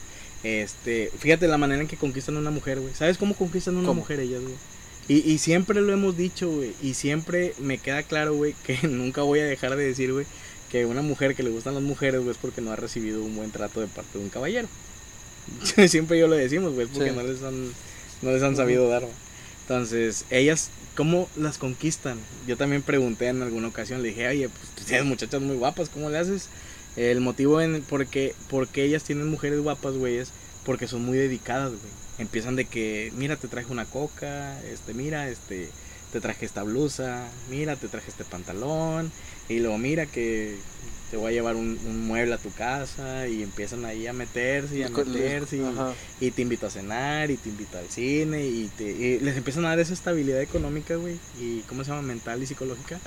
Este, 0.44 1.10
fíjate 1.18 1.48
la 1.48 1.58
manera 1.58 1.82
en 1.82 1.88
que 1.88 1.98
conquistan 1.98 2.36
a 2.36 2.40
una 2.40 2.52
mujer, 2.52 2.80
güey. 2.80 2.94
¿Sabes 2.94 3.18
cómo 3.18 3.34
conquistan 3.36 3.76
a 3.76 3.80
una 3.80 3.88
¿Cómo? 3.88 4.02
mujer 4.02 4.20
ellas, 4.20 4.42
güey? 4.42 4.54
Y, 5.08 5.32
y 5.32 5.38
siempre 5.38 5.82
lo 5.82 5.94
hemos 5.94 6.18
dicho, 6.18 6.50
güey. 6.50 6.74
Y 6.82 6.94
siempre 6.96 7.54
me 7.60 7.78
queda 7.78 8.04
claro, 8.04 8.34
güey, 8.36 8.54
que 8.66 8.88
nunca 8.88 9.22
voy 9.22 9.40
a 9.40 9.46
dejar 9.46 9.76
de 9.76 9.86
decir, 9.86 10.12
güey, 10.12 10.26
que 10.72 10.86
una 10.86 11.02
mujer 11.02 11.36
que 11.36 11.44
le 11.44 11.50
gustan 11.50 11.74
las 11.76 11.84
mujeres, 11.84 12.20
güey, 12.22 12.32
es 12.32 12.38
porque 12.38 12.62
no 12.62 12.72
ha 12.72 12.76
recibido 12.76 13.24
un 13.24 13.36
buen 13.36 13.52
trato 13.52 13.80
de 13.82 13.88
parte 13.88 14.18
de 14.18 14.24
un 14.24 14.30
caballero. 14.30 14.68
siempre 15.88 16.20
yo 16.20 16.28
lo 16.28 16.36
decimos, 16.36 16.74
güey, 16.74 16.86
es 16.88 16.92
porque 16.94 17.10
Sí. 17.12 17.16
no 17.16 17.24
les 17.24 17.42
han, 17.44 17.68
no 18.22 18.32
les 18.32 18.44
han 18.44 18.56
sabido 18.56 18.88
dar, 18.90 19.02
güey. 19.04 19.14
Entonces, 19.62 20.26
ellas, 20.30 20.70
¿cómo 20.96 21.30
las 21.36 21.58
conquistan? 21.58 22.18
Yo 22.48 22.58
también 22.58 22.82
pregunté 22.82 23.28
en 23.28 23.42
alguna 23.42 23.68
ocasión, 23.68 24.02
le 24.02 24.10
dije, 24.10 24.28
oye, 24.28 24.50
pues 24.50 24.86
tienes 24.86 25.06
muchachas 25.06 25.42
muy 25.42 25.56
guapas, 25.56 25.90
¿cómo 25.90 26.10
le 26.10 26.18
haces? 26.18 26.50
El 26.96 27.20
motivo 27.22 27.62
en 27.62 27.82
por 27.82 28.08
qué, 28.08 28.34
por 28.50 28.68
qué 28.68 28.84
ellas 28.84 29.04
tienen 29.04 29.28
mujeres 29.28 29.60
guapas, 29.60 29.96
güey, 29.96 30.18
es 30.18 30.32
porque 30.66 30.88
son 30.88 31.04
muy 31.06 31.18
dedicadas, 31.18 31.72
güey. 31.72 31.94
Empiezan 32.18 32.56
de 32.56 32.66
que, 32.66 33.12
mira, 33.18 33.36
te 33.36 33.48
traje 33.48 33.72
una 33.72 33.86
coca, 33.86 34.62
este, 34.64 34.94
mira, 34.94 35.30
este, 35.30 35.70
te 36.16 36.22
traje 36.22 36.46
esta 36.46 36.64
blusa, 36.64 37.28
mira, 37.50 37.76
te 37.76 37.90
traje 37.90 38.10
este 38.10 38.24
pantalón, 38.24 39.12
y 39.50 39.60
luego 39.60 39.78
mira 39.78 40.06
que 40.06 40.56
te 41.12 41.18
voy 41.18 41.28
a 41.28 41.32
llevar 41.34 41.58
un, 41.58 41.78
un 41.86 42.08
mueble 42.08 42.34
a 42.34 42.38
tu 42.38 42.52
casa, 42.54 43.28
y 43.28 43.44
empiezan 43.44 43.84
ahí 43.84 44.08
a 44.08 44.14
meterse 44.14 44.78
y 44.78 44.84
a 44.84 44.88
meterse, 45.14 45.58
y, 46.22 46.32
te 46.32 46.42
invito 46.42 46.68
a 46.68 46.70
cenar, 46.70 47.32
y 47.32 47.36
te 47.36 47.50
invito 47.50 47.78
al 47.78 47.90
cine, 47.90 48.46
y, 48.48 48.70
te, 48.78 48.86
y 48.86 49.20
les 49.20 49.36
empiezan 49.36 49.66
a 49.66 49.70
dar 49.72 49.80
esa 49.82 49.92
estabilidad 49.94 50.42
económica, 50.42 50.96
güey, 50.96 51.18
y 51.38 51.60
¿cómo 51.68 51.84
se 51.84 51.90
llama? 51.90 52.02
Mental 52.04 52.42
y 52.42 52.46
psicológica, 52.48 52.98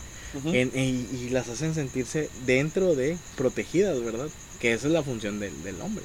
en- 0.53 0.71
y 0.77 1.31
las 1.31 1.49
hacen 1.49 1.75
sentirse 1.75 2.29
dentro 2.45 2.95
de 2.95 3.17
protegidas, 3.39 4.05
¿verdad? 4.05 4.29
Que 4.61 4.75
esa 4.75 4.87
es 4.87 4.93
la 4.93 5.03
función 5.03 5.41
del, 5.41 5.63
del 5.63 5.81
hombre. 5.81 6.05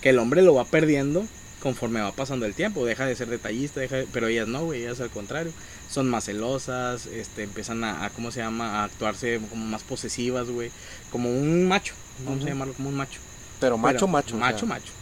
Que 0.00 0.10
el 0.10 0.20
hombre 0.20 0.42
lo 0.42 0.54
va 0.54 0.66
perdiendo 0.66 1.26
conforme 1.64 2.00
va 2.00 2.12
pasando 2.12 2.46
el 2.46 2.54
tiempo, 2.54 2.86
deja 2.86 3.06
de 3.06 3.16
ser 3.16 3.28
detallista, 3.28 3.80
deja 3.80 3.96
de- 3.96 4.06
pero 4.12 4.28
ellas 4.28 4.46
no, 4.46 4.64
güey, 4.66 4.82
ellas 4.84 5.00
al 5.00 5.10
contrario, 5.10 5.50
son 5.90 6.08
más 6.08 6.24
celosas, 6.26 7.06
este, 7.06 7.42
empiezan 7.42 7.82
a, 7.82 8.04
a, 8.04 8.10
¿cómo 8.10 8.30
se 8.30 8.38
llama? 8.40 8.80
A 8.82 8.84
actuarse 8.84 9.40
como 9.50 9.64
más 9.66 9.82
posesivas, 9.82 10.48
güey, 10.48 10.70
como 11.10 11.28
un 11.30 11.66
macho, 11.66 11.94
vamos 12.24 12.44
a 12.44 12.48
llamarlo 12.48 12.74
como 12.74 12.90
un 12.90 12.94
macho. 12.96 13.18
Pero 13.60 13.76
macho, 13.78 13.96
Pero, 13.96 14.08
macho. 14.08 14.36
o 14.36 14.38
sea, 14.38 14.46
Macho, 14.46 14.66
macho. 14.66 14.92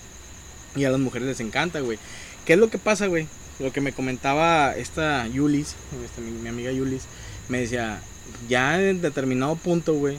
Y 0.77 0.85
a 0.85 0.91
las 0.91 1.01
mujeres 1.01 1.29
les 1.29 1.41
encanta, 1.41 1.81
güey. 1.81 1.99
¿Qué 2.47 2.55
es 2.55 2.59
lo 2.59 2.71
que 2.71 2.79
pasa, 2.79 3.07
güey? 3.09 3.27
Lo 3.59 3.73
que 3.73 3.81
me 3.83 3.93
comentaba 3.93 4.75
esta 4.77 5.27
Yulis, 5.27 5.75
esta, 6.05 6.21
mi, 6.23 6.31
mi 6.31 6.49
amiga 6.49 6.73
Yulis, 6.73 7.03
me 7.49 7.61
decía, 7.61 8.01
ya 8.49 8.81
en 8.83 9.03
determinado 9.03 9.57
punto, 9.57 9.95
güey, 9.95 10.17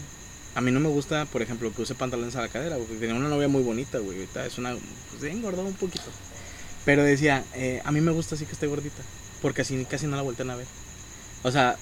a 0.55 0.61
mí 0.61 0.71
no 0.71 0.79
me 0.79 0.89
gusta, 0.89 1.25
por 1.25 1.41
ejemplo, 1.41 1.73
que 1.73 1.81
use 1.81 1.95
pantalones 1.95 2.35
a 2.35 2.41
la 2.41 2.47
cadera, 2.49 2.77
porque 2.77 2.93
tenía 2.95 3.15
una 3.15 3.29
novia 3.29 3.47
muy 3.47 3.63
bonita, 3.63 3.97
güey, 3.97 4.17
ahorita 4.19 4.45
es 4.45 4.57
una, 4.57 4.75
pues 5.09 5.23
engordado 5.31 5.65
un 5.65 5.73
poquito. 5.73 6.05
Pero 6.85 7.03
decía, 7.03 7.43
eh, 7.55 7.81
a 7.85 7.91
mí 7.91 8.01
me 8.01 8.11
gusta 8.11 8.35
así 8.35 8.45
que 8.45 8.53
esté 8.53 8.67
gordita, 8.67 9.01
porque 9.41 9.61
así 9.61 9.85
casi 9.85 10.07
no 10.07 10.15
la 10.15 10.21
vuelten 10.21 10.49
a 10.49 10.55
ver. 10.55 10.67
O 11.43 11.51
sea, 11.51 11.77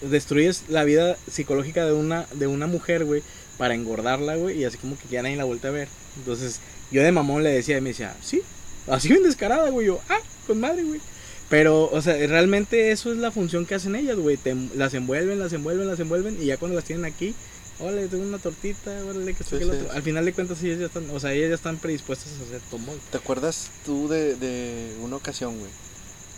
destruyes 0.00 0.64
la 0.68 0.84
vida 0.84 1.16
psicológica 1.30 1.86
de 1.86 1.92
una, 1.92 2.26
de 2.34 2.46
una 2.46 2.66
mujer, 2.66 3.04
güey, 3.04 3.22
para 3.58 3.74
engordarla, 3.74 4.36
güey, 4.36 4.58
y 4.58 4.64
así 4.64 4.78
como 4.78 4.98
que 4.98 5.08
ya 5.08 5.22
nadie 5.22 5.36
la 5.36 5.44
vuelve 5.44 5.68
a 5.68 5.72
ver. 5.72 5.88
Entonces, 6.16 6.60
yo 6.90 7.02
de 7.02 7.12
mamón 7.12 7.42
le 7.42 7.50
decía, 7.50 7.78
y 7.78 7.80
me 7.80 7.90
decía, 7.90 8.16
sí, 8.22 8.42
así 8.88 9.08
bien 9.08 9.22
descarada, 9.22 9.70
güey, 9.70 9.86
yo, 9.86 10.00
ah, 10.08 10.18
con 10.46 10.60
madre, 10.60 10.82
güey. 10.82 11.00
Pero, 11.48 11.88
o 11.90 12.02
sea, 12.02 12.14
realmente 12.26 12.90
eso 12.90 13.12
es 13.12 13.18
la 13.18 13.30
función 13.30 13.66
que 13.66 13.74
hacen 13.74 13.94
ellas, 13.94 14.16
güey. 14.16 14.38
Las 14.74 14.94
envuelven, 14.94 15.38
las 15.38 15.52
envuelven, 15.52 15.86
las 15.86 16.00
envuelven, 16.00 16.36
y 16.40 16.46
ya 16.46 16.56
cuando 16.56 16.74
las 16.74 16.84
tienen 16.84 17.04
aquí, 17.04 17.34
órale, 17.80 18.08
tengo 18.08 18.24
una 18.24 18.38
tortita, 18.38 18.90
órale, 19.04 19.34
que 19.34 19.44
Sí, 19.44 19.56
sí, 19.58 19.64
otro. 19.64 19.78
sí. 19.80 19.86
Al 19.92 20.02
final 20.02 20.24
de 20.24 20.32
cuentas, 20.32 20.62
ellas 20.62 20.78
ya 20.78 20.86
están, 20.86 21.08
o 21.10 21.20
sea, 21.20 21.32
ellas 21.32 21.48
ya 21.50 21.54
están 21.56 21.76
predispuestas 21.78 22.28
a 22.40 22.44
hacer 22.44 22.60
tomboy. 22.70 22.96
¿Te 23.10 23.18
acuerdas 23.18 23.70
tú 23.84 24.08
de, 24.08 24.34
de 24.36 24.96
una 25.02 25.16
ocasión, 25.16 25.58
güey? 25.58 25.70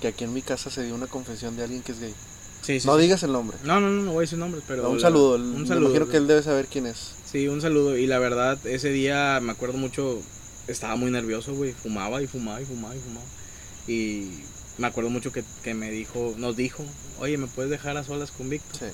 Que 0.00 0.08
aquí 0.08 0.24
en 0.24 0.32
mi 0.34 0.42
casa 0.42 0.70
se 0.70 0.84
dio 0.84 0.94
una 0.94 1.06
confesión 1.06 1.56
de 1.56 1.64
alguien 1.64 1.82
que 1.82 1.92
es 1.92 2.00
gay. 2.00 2.14
Sí, 2.62 2.80
sí. 2.80 2.86
no 2.86 2.96
sí. 2.96 3.02
digas 3.02 3.22
el 3.22 3.32
nombre. 3.32 3.56
No, 3.64 3.80
no, 3.80 3.88
no, 3.90 4.02
no 4.02 4.10
voy 4.12 4.18
a 4.18 4.20
decir 4.22 4.38
nombres, 4.38 4.62
pero. 4.66 4.82
No, 4.82 4.90
un 4.90 4.96
la- 4.96 5.02
saludo. 5.02 5.36
Un 5.36 5.62
me 5.62 5.68
saludo. 5.68 5.86
imagino 5.90 6.08
que 6.10 6.16
él 6.16 6.26
debe 6.26 6.42
saber 6.42 6.66
quién 6.66 6.86
es. 6.86 7.12
Sí, 7.30 7.48
un 7.48 7.60
saludo. 7.60 7.96
Y 7.96 8.06
la 8.06 8.18
verdad, 8.18 8.58
ese 8.66 8.90
día 8.90 9.38
me 9.40 9.52
acuerdo 9.52 9.78
mucho, 9.78 10.20
estaba 10.66 10.96
muy 10.96 11.10
nervioso, 11.10 11.54
güey. 11.54 11.72
Fumaba 11.72 12.20
y 12.22 12.26
fumaba 12.26 12.60
y 12.60 12.64
fumaba 12.64 12.94
y 12.96 12.98
fumaba. 12.98 13.26
Y 13.86 14.30
me 14.78 14.86
acuerdo 14.88 15.10
mucho 15.10 15.32
que, 15.32 15.44
que 15.62 15.74
me 15.74 15.90
dijo, 15.90 16.34
nos 16.38 16.56
dijo, 16.56 16.84
oye, 17.20 17.38
¿me 17.38 17.46
puedes 17.46 17.70
dejar 17.70 17.96
a 17.96 18.04
solas 18.04 18.30
con 18.32 18.50
Víctor? 18.50 18.78
Sí. 18.80 18.86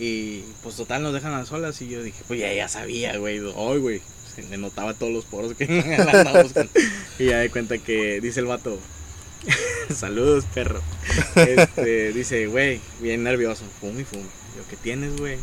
Y 0.00 0.44
pues 0.62 0.76
total 0.76 1.02
nos 1.02 1.12
dejan 1.12 1.34
a 1.34 1.44
solas. 1.44 1.80
Y 1.82 1.88
yo 1.88 2.02
dije, 2.02 2.24
pues 2.26 2.40
ya, 2.40 2.52
ya 2.52 2.68
sabía, 2.68 3.18
güey. 3.18 3.38
Ay, 3.38 3.78
güey. 3.78 4.02
Se 4.34 4.42
le 4.42 4.56
notaba 4.56 4.94
todos 4.94 5.12
los 5.12 5.26
poros 5.26 5.54
que 5.54 5.66
la 5.98 6.10
andaba 6.10 6.42
buscando. 6.42 6.72
Y 7.18 7.26
ya 7.26 7.38
de 7.38 7.50
cuenta 7.50 7.76
que 7.78 8.20
dice 8.20 8.40
el 8.40 8.46
vato. 8.46 8.78
Saludos, 9.94 10.46
perro. 10.54 10.80
Este, 11.36 12.12
dice, 12.12 12.46
güey, 12.46 12.80
bien 13.00 13.22
nervioso. 13.22 13.64
Fume 13.80 14.00
y 14.00 14.04
fume. 14.04 14.22
Yo, 14.56 14.62
¿qué 14.70 14.76
tienes, 14.76 15.16
güey? 15.18 15.36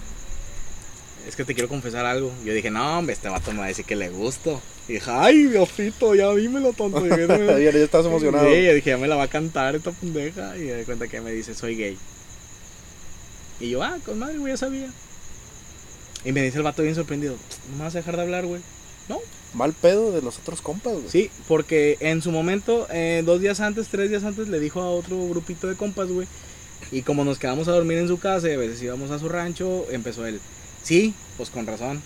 Es 1.27 1.35
que 1.35 1.43
te 1.43 1.53
quiero 1.53 1.69
confesar 1.69 2.05
algo. 2.05 2.33
Yo 2.43 2.53
dije, 2.53 2.71
no, 2.71 2.97
hombre, 2.97 3.13
este 3.13 3.29
vato 3.29 3.51
me 3.51 3.59
va 3.59 3.65
a 3.65 3.67
decir 3.67 3.85
que 3.85 3.95
le 3.95 4.09
gusto. 4.09 4.59
Y 4.87 4.93
dije, 4.93 5.11
ay, 5.11 5.43
Diosito, 5.43 6.15
ya 6.15 6.33
dímelo, 6.33 6.73
tonto. 6.73 7.05
Ya, 7.07 7.59
ya 7.59 7.69
estás 7.69 8.05
emocionado. 8.05 8.45
Sí, 8.45 8.63
yo 8.63 8.73
dije, 8.73 8.91
ya 8.91 8.97
me 8.97 9.07
la 9.07 9.17
va 9.17 9.23
a 9.23 9.27
cantar 9.27 9.75
esta 9.75 9.91
pendeja. 9.91 10.57
Y 10.57 10.61
de 10.61 10.83
cuenta 10.85 11.07
que 11.07 11.21
me 11.21 11.31
dice, 11.31 11.53
soy 11.53 11.75
gay. 11.75 11.97
Y 13.59 13.69
yo, 13.69 13.83
ah, 13.83 13.97
con 14.05 14.19
madre, 14.19 14.37
güey, 14.37 14.53
ya 14.53 14.57
sabía. 14.57 14.89
Y 16.25 16.31
me 16.31 16.41
dice 16.41 16.57
el 16.57 16.63
vato 16.63 16.83
bien 16.83 16.95
sorprendido, 16.95 17.35
¿no 17.71 17.77
me 17.77 17.83
vas 17.83 17.95
a 17.95 17.99
dejar 17.99 18.15
de 18.15 18.23
hablar, 18.23 18.45
güey? 18.45 18.61
No. 19.07 19.19
Mal 19.53 19.73
pedo 19.73 20.11
de 20.11 20.21
los 20.21 20.37
otros 20.39 20.61
compas, 20.61 20.93
güey. 20.93 21.09
Sí, 21.09 21.31
porque 21.47 21.97
en 21.99 22.21
su 22.21 22.31
momento, 22.31 22.87
eh, 22.91 23.23
dos 23.25 23.39
días 23.39 23.59
antes, 23.59 23.87
tres 23.87 24.09
días 24.09 24.23
antes, 24.23 24.47
le 24.49 24.59
dijo 24.59 24.81
a 24.81 24.89
otro 24.89 25.27
grupito 25.29 25.67
de 25.67 25.75
compas, 25.75 26.09
güey, 26.09 26.27
Y 26.91 27.01
como 27.01 27.23
nos 27.23 27.39
quedamos 27.39 27.67
a 27.67 27.71
dormir 27.71 27.97
en 27.97 28.07
su 28.07 28.19
casa 28.19 28.49
y 28.49 28.53
a 28.53 28.57
veces 28.57 28.81
íbamos 28.81 29.09
a 29.11 29.19
su 29.19 29.29
rancho, 29.29 29.85
empezó 29.89 30.25
él, 30.25 30.39
sí, 30.83 31.13
pues 31.37 31.49
con 31.49 31.65
razón. 31.65 32.01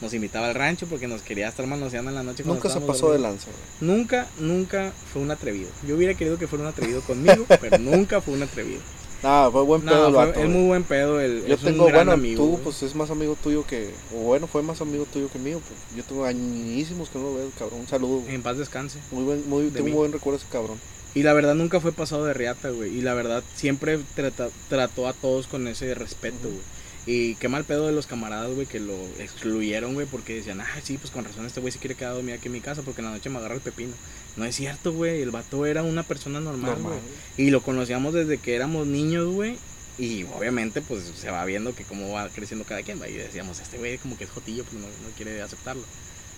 Nos 0.00 0.12
invitaba 0.14 0.48
al 0.48 0.54
rancho 0.56 0.88
porque 0.88 1.06
nos 1.06 1.22
quería 1.22 1.46
estar 1.46 1.64
manoseando 1.64 2.10
en 2.10 2.16
la 2.16 2.24
noche. 2.24 2.42
Nunca 2.44 2.68
se 2.68 2.80
pasó 2.80 3.12
de 3.12 3.20
lanza, 3.20 3.46
güey. 3.46 3.92
Nunca, 3.92 4.26
nunca 4.40 4.92
fue 5.12 5.22
un 5.22 5.30
atrevido. 5.30 5.70
Yo 5.86 5.94
hubiera 5.94 6.14
querido 6.14 6.38
que 6.38 6.48
fuera 6.48 6.64
un 6.64 6.70
atrevido 6.70 7.02
conmigo, 7.02 7.46
pero 7.60 7.78
nunca 7.78 8.20
fue 8.20 8.34
un 8.34 8.42
atrevido. 8.42 8.80
Ah, 9.22 9.48
fue 9.52 9.62
buen 9.62 9.82
pedo 9.82 10.10
No, 10.10 10.22
el 10.22 10.32
fue- 10.32 10.42
es 10.42 10.48
muy 10.48 10.66
buen 10.66 10.82
pedo. 10.84 11.20
El, 11.20 11.46
Yo 11.46 11.54
es 11.54 11.60
tengo, 11.60 11.84
bueno, 11.90 12.12
amigo. 12.12 12.42
tú 12.42 12.60
pues 12.64 12.82
es 12.82 12.94
más 12.96 13.10
amigo 13.10 13.36
tuyo 13.40 13.64
que, 13.66 13.90
o 14.12 14.18
bueno, 14.22 14.46
fue 14.48 14.62
más 14.62 14.80
amigo 14.80 15.06
tuyo 15.12 15.28
que 15.32 15.38
mío, 15.38 15.60
pues 15.66 15.78
yo 15.96 16.02
tengo 16.02 16.24
añísimos 16.24 17.08
que 17.08 17.18
no 17.18 17.26
lo 17.26 17.34
veo, 17.36 17.50
cabrón, 17.58 17.80
un 17.80 17.86
saludo. 17.88 18.22
En 18.28 18.42
paz 18.42 18.58
descanse. 18.58 18.98
muy 19.12 19.22
buen, 19.24 19.48
muy, 19.48 19.68
tengo 19.68 19.86
un 19.86 19.94
buen 19.94 20.12
recuerdo 20.12 20.38
ese 20.38 20.48
cabrón. 20.50 20.78
Y 21.14 21.22
la 21.22 21.34
verdad 21.34 21.54
nunca 21.54 21.78
fue 21.78 21.92
pasado 21.92 22.24
de 22.24 22.32
riata, 22.34 22.70
güey. 22.70 22.96
Y 22.96 23.02
la 23.02 23.14
verdad 23.14 23.44
siempre 23.54 24.00
trata- 24.16 24.48
trató 24.68 25.06
a 25.06 25.12
todos 25.12 25.46
con 25.46 25.68
ese 25.68 25.94
respeto, 25.94 26.48
güey. 26.48 26.60
Y 27.04 27.34
qué 27.36 27.48
mal 27.48 27.64
pedo 27.64 27.86
de 27.86 27.92
los 27.92 28.06
camaradas, 28.06 28.52
güey, 28.54 28.66
que 28.66 28.78
lo 28.78 28.94
excluyeron, 29.18 29.94
güey, 29.94 30.06
porque 30.06 30.34
decían, 30.34 30.60
ah, 30.60 30.80
sí, 30.84 30.98
pues 30.98 31.10
con 31.10 31.24
razón 31.24 31.46
este 31.46 31.60
güey 31.60 31.72
sí 31.72 31.80
quiere 31.80 31.96
quedar 31.96 32.12
a 32.12 32.14
dormir 32.14 32.34
aquí 32.34 32.46
en 32.46 32.52
mi 32.52 32.60
casa 32.60 32.82
porque 32.82 33.00
en 33.00 33.06
la 33.06 33.12
noche 33.12 33.28
me 33.28 33.38
agarra 33.38 33.56
el 33.56 33.60
pepino. 33.60 33.92
No 34.36 34.44
es 34.44 34.54
cierto, 34.54 34.92
güey. 34.92 35.20
El 35.20 35.30
vato 35.30 35.66
era 35.66 35.82
una 35.82 36.04
persona 36.04 36.40
normal, 36.40 36.76
güey. 36.80 36.98
Y 37.36 37.50
lo 37.50 37.60
conocíamos 37.60 38.14
desde 38.14 38.38
que 38.38 38.54
éramos 38.54 38.86
niños, 38.86 39.26
güey. 39.26 39.56
Y 39.98 40.24
obviamente, 40.24 40.80
pues 40.80 41.02
se 41.02 41.30
va 41.30 41.44
viendo 41.44 41.74
que 41.74 41.84
cómo 41.84 42.12
va 42.12 42.28
creciendo 42.28 42.64
cada 42.64 42.82
quien, 42.82 42.98
güey. 42.98 43.14
Y 43.14 43.18
decíamos, 43.18 43.60
este 43.60 43.78
güey 43.78 43.98
como 43.98 44.16
que 44.16 44.24
es 44.24 44.30
jotillo, 44.30 44.64
pero 44.64 44.80
no, 44.80 44.86
no 44.86 45.14
quiere 45.16 45.42
aceptarlo. 45.42 45.82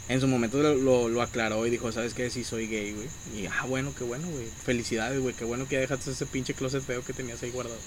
En 0.09 0.21
su 0.21 0.27
momento 0.27 0.59
lo, 0.59 0.75
lo, 0.75 1.09
lo 1.09 1.23
aclaró 1.23 1.67
y 1.67 1.71
dijo, 1.71 1.93
¿sabes 1.93 2.15
qué? 2.15 2.31
Sí, 2.31 2.43
soy 2.43 2.67
gay, 2.67 2.93
güey. 2.93 3.09
Y, 3.37 3.47
ah, 3.47 3.65
bueno, 3.67 3.95
qué 3.97 4.05
bueno, 4.05 4.29
güey. 4.29 4.47
Felicidades, 4.65 5.21
güey. 5.21 5.35
Qué 5.35 5.45
bueno 5.45 5.69
que 5.69 5.77
ya 5.77 5.81
dejaste 5.81 6.11
ese 6.11 6.27
pinche 6.27 6.55
closet 6.55 6.83
feo 6.83 7.05
que 7.05 7.13
tenías 7.13 7.43
ahí 7.43 7.51
guardado. 7.51 7.79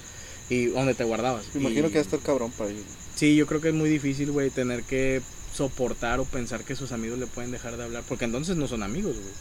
Y 0.50 0.66
donde 0.68 0.94
te 0.94 1.04
guardabas. 1.04 1.46
Me 1.54 1.62
imagino 1.62 1.88
Y- 1.88 1.92
que 1.92 1.96
va 1.98 2.02
a 2.02 2.04
estar 2.06 2.20
cabrón 2.20 2.52
para 2.52 2.72
ir. 2.72 2.84
Sí, 3.16 3.36
yo 3.36 3.48
creo 3.48 3.60
que 3.62 3.70
es 3.70 3.74
muy 3.74 3.90
difícil, 3.90 4.32
güey, 4.32 4.50
tener 4.50 4.84
que 4.84 5.22
soportar 5.54 6.20
o 6.20 6.26
pensar 6.26 6.64
que 6.64 6.76
sus 6.76 6.92
amigos 6.92 7.18
le 7.20 7.26
pueden 7.28 7.52
dejar 7.52 7.78
de 7.78 7.84
hablar. 7.84 8.04
Porque 8.08 8.26
entonces 8.26 8.56
no 8.58 8.68
son 8.68 8.84
amigos, 8.84 9.16
güey. 9.16 9.34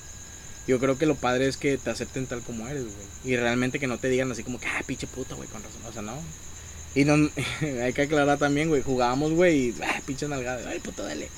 Yo 0.67 0.81
creo 0.81 0.99
que 0.99 1.07
lo 1.07 1.15
padre 1.15 1.47
es 1.47 1.57
que 1.57 1.79
te 1.79 1.91
acepten 1.91 2.27
tal 2.27 2.41
como 2.41 2.67
eres, 2.67 2.83
güey. 2.85 3.33
Y 3.33 3.37
realmente 3.37 3.79
que 3.79 3.87
no 3.87 3.99
te 3.99 4.09
digan 4.09 4.33
así 4.33 4.43
como 4.43 4.59
que, 4.59 4.67
ah, 4.67 4.83
pinche 4.87 5.07
puta, 5.07 5.35
güey, 5.37 5.49
con 5.49 5.63
razón. 5.63 5.83
O 5.89 5.93
sea, 5.93 6.03
no. 6.03 6.19
Y 6.95 7.05
no, 7.05 7.31
hay 7.85 7.93
que 7.93 8.03
aclarar 8.03 8.39
también, 8.39 8.69
güey. 8.69 8.83
Jugábamos, 8.83 9.33
güey, 9.33 9.69
y, 9.69 9.75
ah, 9.85 10.01
pinche 10.07 10.27
nalgada. 10.27 10.69
Ay, 10.69 10.81
puto, 10.81 11.05
dale. 11.05 11.29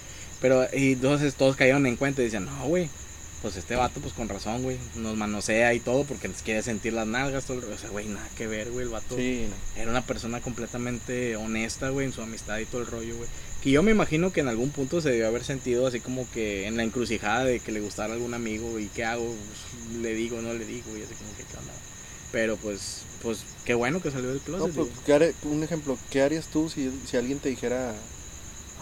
Pero, 0.41 0.65
y 0.73 0.93
entonces 0.93 1.35
todos 1.35 1.57
cayeron 1.57 1.85
en 1.87 1.97
cuenta 1.97 2.23
y 2.23 2.27
decían, 2.27 2.47
no, 2.47 2.67
güey. 2.69 2.89
Pues 3.43 3.55
este 3.57 3.77
vato, 3.77 4.01
pues 4.01 4.13
con 4.15 4.29
razón, 4.29 4.63
güey. 4.65 4.79
Nos 4.97 5.17
manosea 5.17 5.73
y 5.73 5.79
todo 5.79 6.03
porque 6.05 6.27
nos 6.27 6.43
quiere 6.43 6.61
sentir 6.63 6.93
las 6.93 7.07
nalgas. 7.07 7.45
Todo, 7.45 7.59
el- 7.59 7.73
o 7.73 7.79
sea, 7.79 7.89
güey, 7.91 8.07
nada 8.09 8.29
que 8.37 8.49
ver, 8.49 8.71
güey. 8.73 8.85
El 8.85 8.91
vato 8.91 9.17
Sí, 9.17 9.47
no. 9.49 9.81
era 9.81 9.91
una 9.93 10.05
persona 10.05 10.41
completamente 10.41 11.37
honesta, 11.37 11.91
güey, 11.91 12.07
en 12.07 12.13
su 12.13 12.21
amistad 12.21 12.59
y 12.59 12.65
todo 12.67 12.81
el 12.81 12.89
rollo, 12.89 13.17
güey. 13.17 13.29
Que 13.63 13.71
yo 13.71 13.83
me 13.85 13.93
imagino 13.93 14.33
que 14.33 14.41
en 14.41 14.49
algún 14.49 14.71
punto 14.71 15.01
se 15.01 15.11
debió 15.11 15.29
haber 15.29 15.45
sentido 15.45 15.87
así 15.87 16.01
como 16.01 16.29
que 16.33 16.67
en 16.67 16.77
la 16.77 16.83
encrucijada 16.83 17.45
de 17.45 17.61
que 17.61 17.71
le 17.71 17.81
gustara 17.81 18.15
algún 18.15 18.35
amigo 18.35 18.79
y 18.81 18.87
qué 18.89 19.05
hago, 19.05 19.25
Pues, 19.25 20.03
le 20.03 20.15
digo, 20.15 20.43
no 20.43 20.53
le 20.55 20.65
digo, 20.65 20.97
y 20.97 21.03
así 21.03 21.15
como 21.15 21.31
que 21.37 21.43
onda. 21.59 21.73
Pero 22.33 22.57
pues, 22.57 23.03
pues 23.23 23.39
qué 23.65 23.75
bueno 23.75 24.03
que 24.03 24.11
salió 24.11 24.29
del 24.31 24.39
No, 24.39 24.45
closet. 24.45 24.75
pues, 24.75 24.89
digo. 24.89 25.03
¿qué 25.07 25.13
haré- 25.15 25.35
un 25.45 25.63
ejemplo, 25.63 25.97
¿qué 26.11 26.23
harías 26.23 26.47
tú 26.49 26.69
si, 26.69 26.91
si 27.09 27.17
alguien 27.17 27.39
te 27.39 27.49
dijera, 27.49 27.95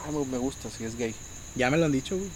ah, 0.05 0.11
me 0.31 0.39
gusta, 0.39 0.69
si 0.71 0.85
es 0.85 0.97
gay? 0.97 1.15
Ya 1.57 1.71
me 1.71 1.77
lo 1.79 1.87
han 1.87 1.93
dicho, 1.93 2.17
güey. 2.17 2.29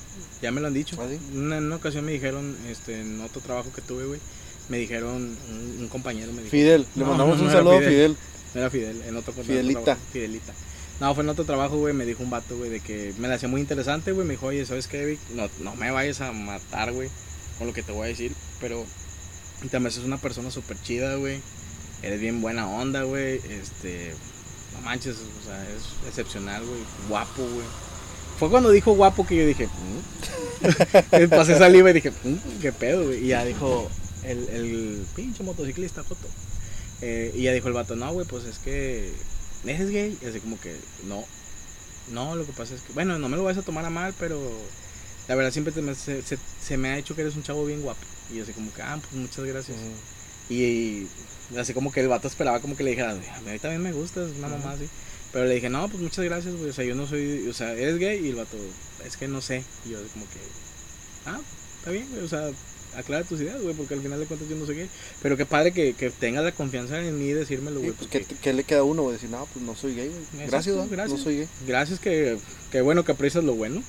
Ya 0.43 0.51
me 0.51 0.61
lo 0.61 0.69
han 0.69 0.75
dicho. 0.75 0.97
¿Ah, 1.01 1.07
sí? 1.09 1.19
Una- 1.37 1.59
en 1.59 1.65
una 1.65 1.77
ocasión 1.77 2.05
me 2.05 2.13
dijeron, 2.13 2.57
este, 2.69 3.01
en 3.01 3.21
otro 3.21 3.41
trabajo 3.43 3.71
que 3.73 3.83
tuve, 3.83 4.07
güey, 4.07 4.21
me 4.69 4.79
dijeron, 4.79 5.37
un, 5.51 5.77
un 5.81 5.89
compañero 5.89 6.33
me 6.33 6.39
dijo. 6.43 6.51
Fidel, 6.51 6.87
le 6.95 7.03
No, 7.03 7.11
mandamos 7.11 7.39
no 7.39 7.45
un 7.45 7.51
saludo 7.51 7.73
a 7.77 7.79
Fidel. 7.79 7.91
Fidel. 7.93 8.17
No 8.55 8.61
era 8.61 8.71
Fidel, 8.71 9.03
en 9.03 9.17
otro, 9.17 9.33
en 9.33 9.41
otro 9.41 9.45
Fidelita. 9.45 9.81
trabajo, 9.85 10.07
Fidelita. 10.13 10.53
No, 11.01 11.15
fue 11.15 11.25
en 11.25 11.31
otro 11.31 11.45
trabajo, 11.45 11.79
güey, 11.79 11.95
me 11.95 12.05
dijo 12.07 12.23
un 12.23 12.31
vato, 12.31 12.57
güey, 12.57 12.69
de 12.71 12.81
que 12.81 13.15
me 13.19 13.27
la 13.29 13.35
hacía 13.35 13.49
muy 13.49 13.61
interesante, 13.61 14.13
güey. 14.13 14.27
Me 14.27 14.35
dijo, 14.35 14.47
oye, 14.47 14.65
¿sabes 14.67 14.87
qué, 14.87 15.05
Vic? 15.05 15.19
No, 15.35 15.49
no 15.61 15.75
me 15.77 15.91
vayas 15.91 16.21
a 16.21 16.33
matar, 16.33 16.93
güey, 16.93 17.09
con 17.59 17.67
lo 17.67 17.73
que 17.73 17.83
te 17.83 17.93
voy 17.93 18.05
a 18.07 18.09
decir, 18.09 18.33
pero 18.61 18.85
también 19.71 19.87
es 19.93 19.99
una 19.99 20.19
persona 20.19 20.51
súper 20.51 20.77
chida, 20.83 21.15
güey. 21.17 21.41
Eres 22.03 22.21
bien 22.21 22.41
buena 22.41 22.67
onda, 22.69 23.03
güey. 23.03 23.41
Este, 23.49 24.15
no 24.75 24.81
manches, 24.83 25.17
o 25.17 25.45
sea, 25.47 25.63
es 25.71 26.09
excepcional, 26.09 26.63
güey. 26.65 26.81
Guapo, 27.09 27.43
güey. 27.43 27.67
Fue 28.41 28.51
cuando 28.51 28.71
dijo 28.71 28.93
guapo 28.95 29.25
que 29.27 29.37
yo 29.37 29.47
dije, 29.47 29.67
"Mm". 29.69 31.29
pasé 31.31 31.57
saliva 31.59 31.91
y 31.91 31.93
dije, 31.93 32.11
"Mm, 32.25 32.61
qué 32.61 32.73
pedo, 32.73 33.05
güey. 33.05 33.25
Y 33.25 33.29
ya 33.29 33.45
dijo 33.45 33.89
el, 34.25 34.49
el 34.49 35.07
pinche 35.15 35.43
motociclista, 35.43 36.03
foto. 36.03 36.27
Eh, 37.03 37.33
y 37.35 37.43
ya 37.43 37.53
dijo 37.53 37.69
el 37.69 37.75
vato, 37.75 37.97
no, 37.97 38.13
güey, 38.13 38.27
pues 38.27 38.45
es 38.45 38.59
que 38.59 39.13
eres 39.65 39.91
gay. 39.91 40.19
Y 40.23 40.27
así 40.27 40.41
como 40.41 40.59
que, 40.59 40.75
no. 41.07 41.25
No, 42.11 42.35
lo 42.35 42.45
que 42.45 42.53
pasa 42.53 42.75
es 42.75 42.81
que, 42.81 42.93
bueno, 42.93 43.19
no 43.19 43.29
me 43.29 43.37
lo 43.37 43.45
vas 43.45 43.57
a 43.59 43.63
tomar 43.63 43.85
a 43.85 43.91
mal, 43.91 44.13
pero 44.19 44.41
la 45.29 45.35
verdad 45.35 45.53
siempre 45.53 45.73
te 45.73 45.81
me- 45.83 45.95
se, 45.95 46.23
se- 46.23 46.39
se 46.61 46.77
me 46.77 46.89
ha 46.89 46.99
hecho 46.99 47.15
que 47.15 47.21
eres 47.21 47.37
un 47.37 47.43
chavo 47.43 47.65
bien 47.67 47.83
guapo. 47.83 48.01
Y 48.33 48.37
yo 48.39 48.43
así 48.43 48.53
como 48.53 48.73
que, 48.73 48.83
ah, 48.83 48.99
pues 49.01 49.13
muchas 49.15 49.45
gracias. 49.45 49.77
Ujú. 49.79 50.55
Y, 50.55 51.07
así 51.59 51.73
como 51.75 51.93
que 51.93 52.01
el 52.01 52.09
vato 52.09 52.27
esperaba 52.27 52.61
como 52.61 52.77
que 52.77 52.83
le 52.85 52.91
dijera, 52.91 53.11
a 53.13 53.15
mí 53.15 53.59
también 53.61 53.83
me 53.83 53.93
gusta, 53.93 54.25
es 54.25 54.33
una 54.39 54.49
Ujú. 54.49 54.57
mamá 54.59 54.73
así. 54.73 54.89
Pero 55.33 55.45
le 55.47 55.55
dije, 55.55 55.69
no, 55.71 55.89
pues 55.89 56.03
muchas 56.03 56.25
gracias, 56.25 56.55
güey. 56.57 56.71
O 56.71 56.73
sea, 56.73 56.85
yo 56.85 56.95
no 56.95 57.07
soy, 57.07 57.47
o 57.49 57.53
sea, 57.55 57.73
eres 57.75 57.99
gay. 57.99 58.25
Y 58.25 58.31
el 58.31 58.35
vato, 58.37 58.57
es 59.07 59.17
que 59.17 59.29
no 59.29 59.41
sé. 59.41 59.63
Y 59.87 59.91
yo 59.91 59.99
como 60.13 60.25
que, 60.27 60.39
ah, 61.27 61.41
está 61.79 61.91
bien, 61.93 62.07
güey. 62.11 62.25
O 62.25 62.29
sea, 62.29 62.51
aclara 62.97 63.23
tus 63.25 63.41
ideas, 63.41 63.63
güey, 63.63 63.75
porque 63.77 63.95
al 63.95 64.03
final 64.03 64.19
de 64.19 64.27
cuentas 64.27 64.49
yo 64.49 64.57
no 64.57 64.67
soy 64.67 64.75
gay. 64.77 64.89
Pero 65.23 65.37
qué 65.37 65.47
padre 65.47 65.71
que, 65.73 65.93
que 65.95 66.11
tengas 66.11 66.43
la 66.43 66.51
confianza 66.53 67.01
en 67.01 67.17
mí 67.19 67.27
y 67.27 67.33
decírmelo, 67.33 67.79
Sí, 67.79 67.87
güey. 67.87 67.97
pues, 67.97 68.09
porque- 68.11 68.25
¿qué, 68.27 68.35
qué 68.43 68.53
le 68.53 68.65
queda 68.65 68.81
a 68.81 68.85
uno? 68.85 69.03
güey? 69.03 69.15
Decir, 69.15 69.31
no, 69.31 69.47
pues 69.53 69.65
no 69.65 69.77
soy 69.77 69.95
gay, 69.95 70.09
güey. 70.09 70.47
Gracias, 70.49 70.75
¿no? 70.75 70.89
gracias. 70.89 71.19
no 71.19 71.25
soy 71.25 71.37
gay. 71.39 71.49
Gracias 71.67 72.01
que, 72.01 72.37
que 72.73 72.81
bueno 72.81 73.05
que 73.05 73.13
aprecias 73.13 73.45
lo 73.45 73.55
bueno. 73.55 73.83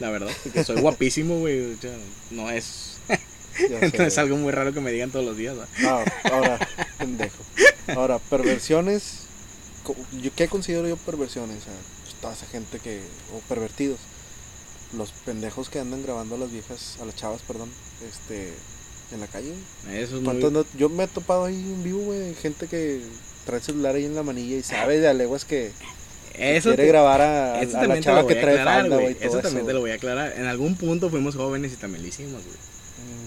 La 0.00 0.10
verdad, 0.10 0.30
porque 0.42 0.64
soy 0.64 0.80
guapísimo, 0.80 1.38
güey. 1.38 1.76
no 2.32 2.50
es, 2.50 2.96
Ya 3.70 3.78
sé, 3.90 3.96
no 3.98 4.04
es 4.04 4.14
güey. 4.14 4.18
algo 4.18 4.36
muy 4.38 4.50
raro 4.50 4.72
que 4.72 4.80
me 4.80 4.90
digan 4.90 5.12
todos 5.12 5.24
los 5.24 5.36
días. 5.36 5.54
Ah, 5.84 6.04
ahora, 6.24 6.58
pendejo. 6.98 7.44
Ahora, 7.94 8.18
perversiones. 8.18 9.18
¿Qué 10.36 10.48
considero 10.48 10.86
yo 10.88 10.96
perversiones? 10.96 11.58
O 11.58 11.64
sea, 11.64 11.72
pues, 12.04 12.14
toda 12.20 12.32
esa 12.34 12.46
gente 12.46 12.78
que. 12.78 13.00
O 13.34 13.40
pervertidos. 13.48 13.98
Los 14.96 15.10
pendejos 15.10 15.68
que 15.70 15.78
andan 15.80 16.02
grabando 16.02 16.34
a 16.34 16.38
las 16.38 16.52
viejas, 16.52 16.98
a 17.00 17.04
las 17.06 17.16
chavas, 17.16 17.40
perdón, 17.42 17.70
este. 18.08 18.52
En 19.12 19.20
la 19.20 19.26
calle. 19.26 19.52
Eso 19.90 20.16
es 20.16 20.22
muy... 20.22 20.24
¿Cuántos 20.24 20.52
no- 20.52 20.64
yo 20.78 20.88
me 20.88 21.04
he 21.04 21.06
topado 21.06 21.44
ahí 21.44 21.54
en 21.54 21.84
vivo, 21.84 21.98
güey. 22.00 22.34
Gente 22.34 22.66
que 22.66 23.02
trae 23.44 23.58
el 23.58 23.62
celular 23.62 23.94
ahí 23.94 24.06
en 24.06 24.14
la 24.14 24.22
manilla 24.22 24.56
y 24.56 24.62
sabe 24.62 25.00
de 25.00 25.08
a 25.08 25.12
leguas 25.12 25.44
que 25.44 25.70
Eso 26.34 26.70
quiere 26.70 26.84
te- 26.84 26.88
grabar 26.88 27.20
a, 27.20 27.54
a 27.56 27.62
Eso 27.62 27.72
la 27.74 27.80
también 27.80 28.00
te 28.00 28.04
chava 28.06 28.26
que 28.26 28.38
a 28.38 28.40
trae 28.40 28.58
aclarar. 28.58 28.86
Eso 29.20 29.40
también 29.40 29.66
te 29.66 29.74
lo 29.74 29.80
voy 29.80 29.90
a 29.90 29.94
aclarar. 29.96 30.32
En 30.38 30.46
algún 30.46 30.76
punto 30.76 31.10
fuimos 31.10 31.34
jóvenes 31.36 31.74
y 31.74 31.76
también 31.76 32.02
lo 32.02 32.08
hicimos, 32.08 32.40
güey. 32.42 32.56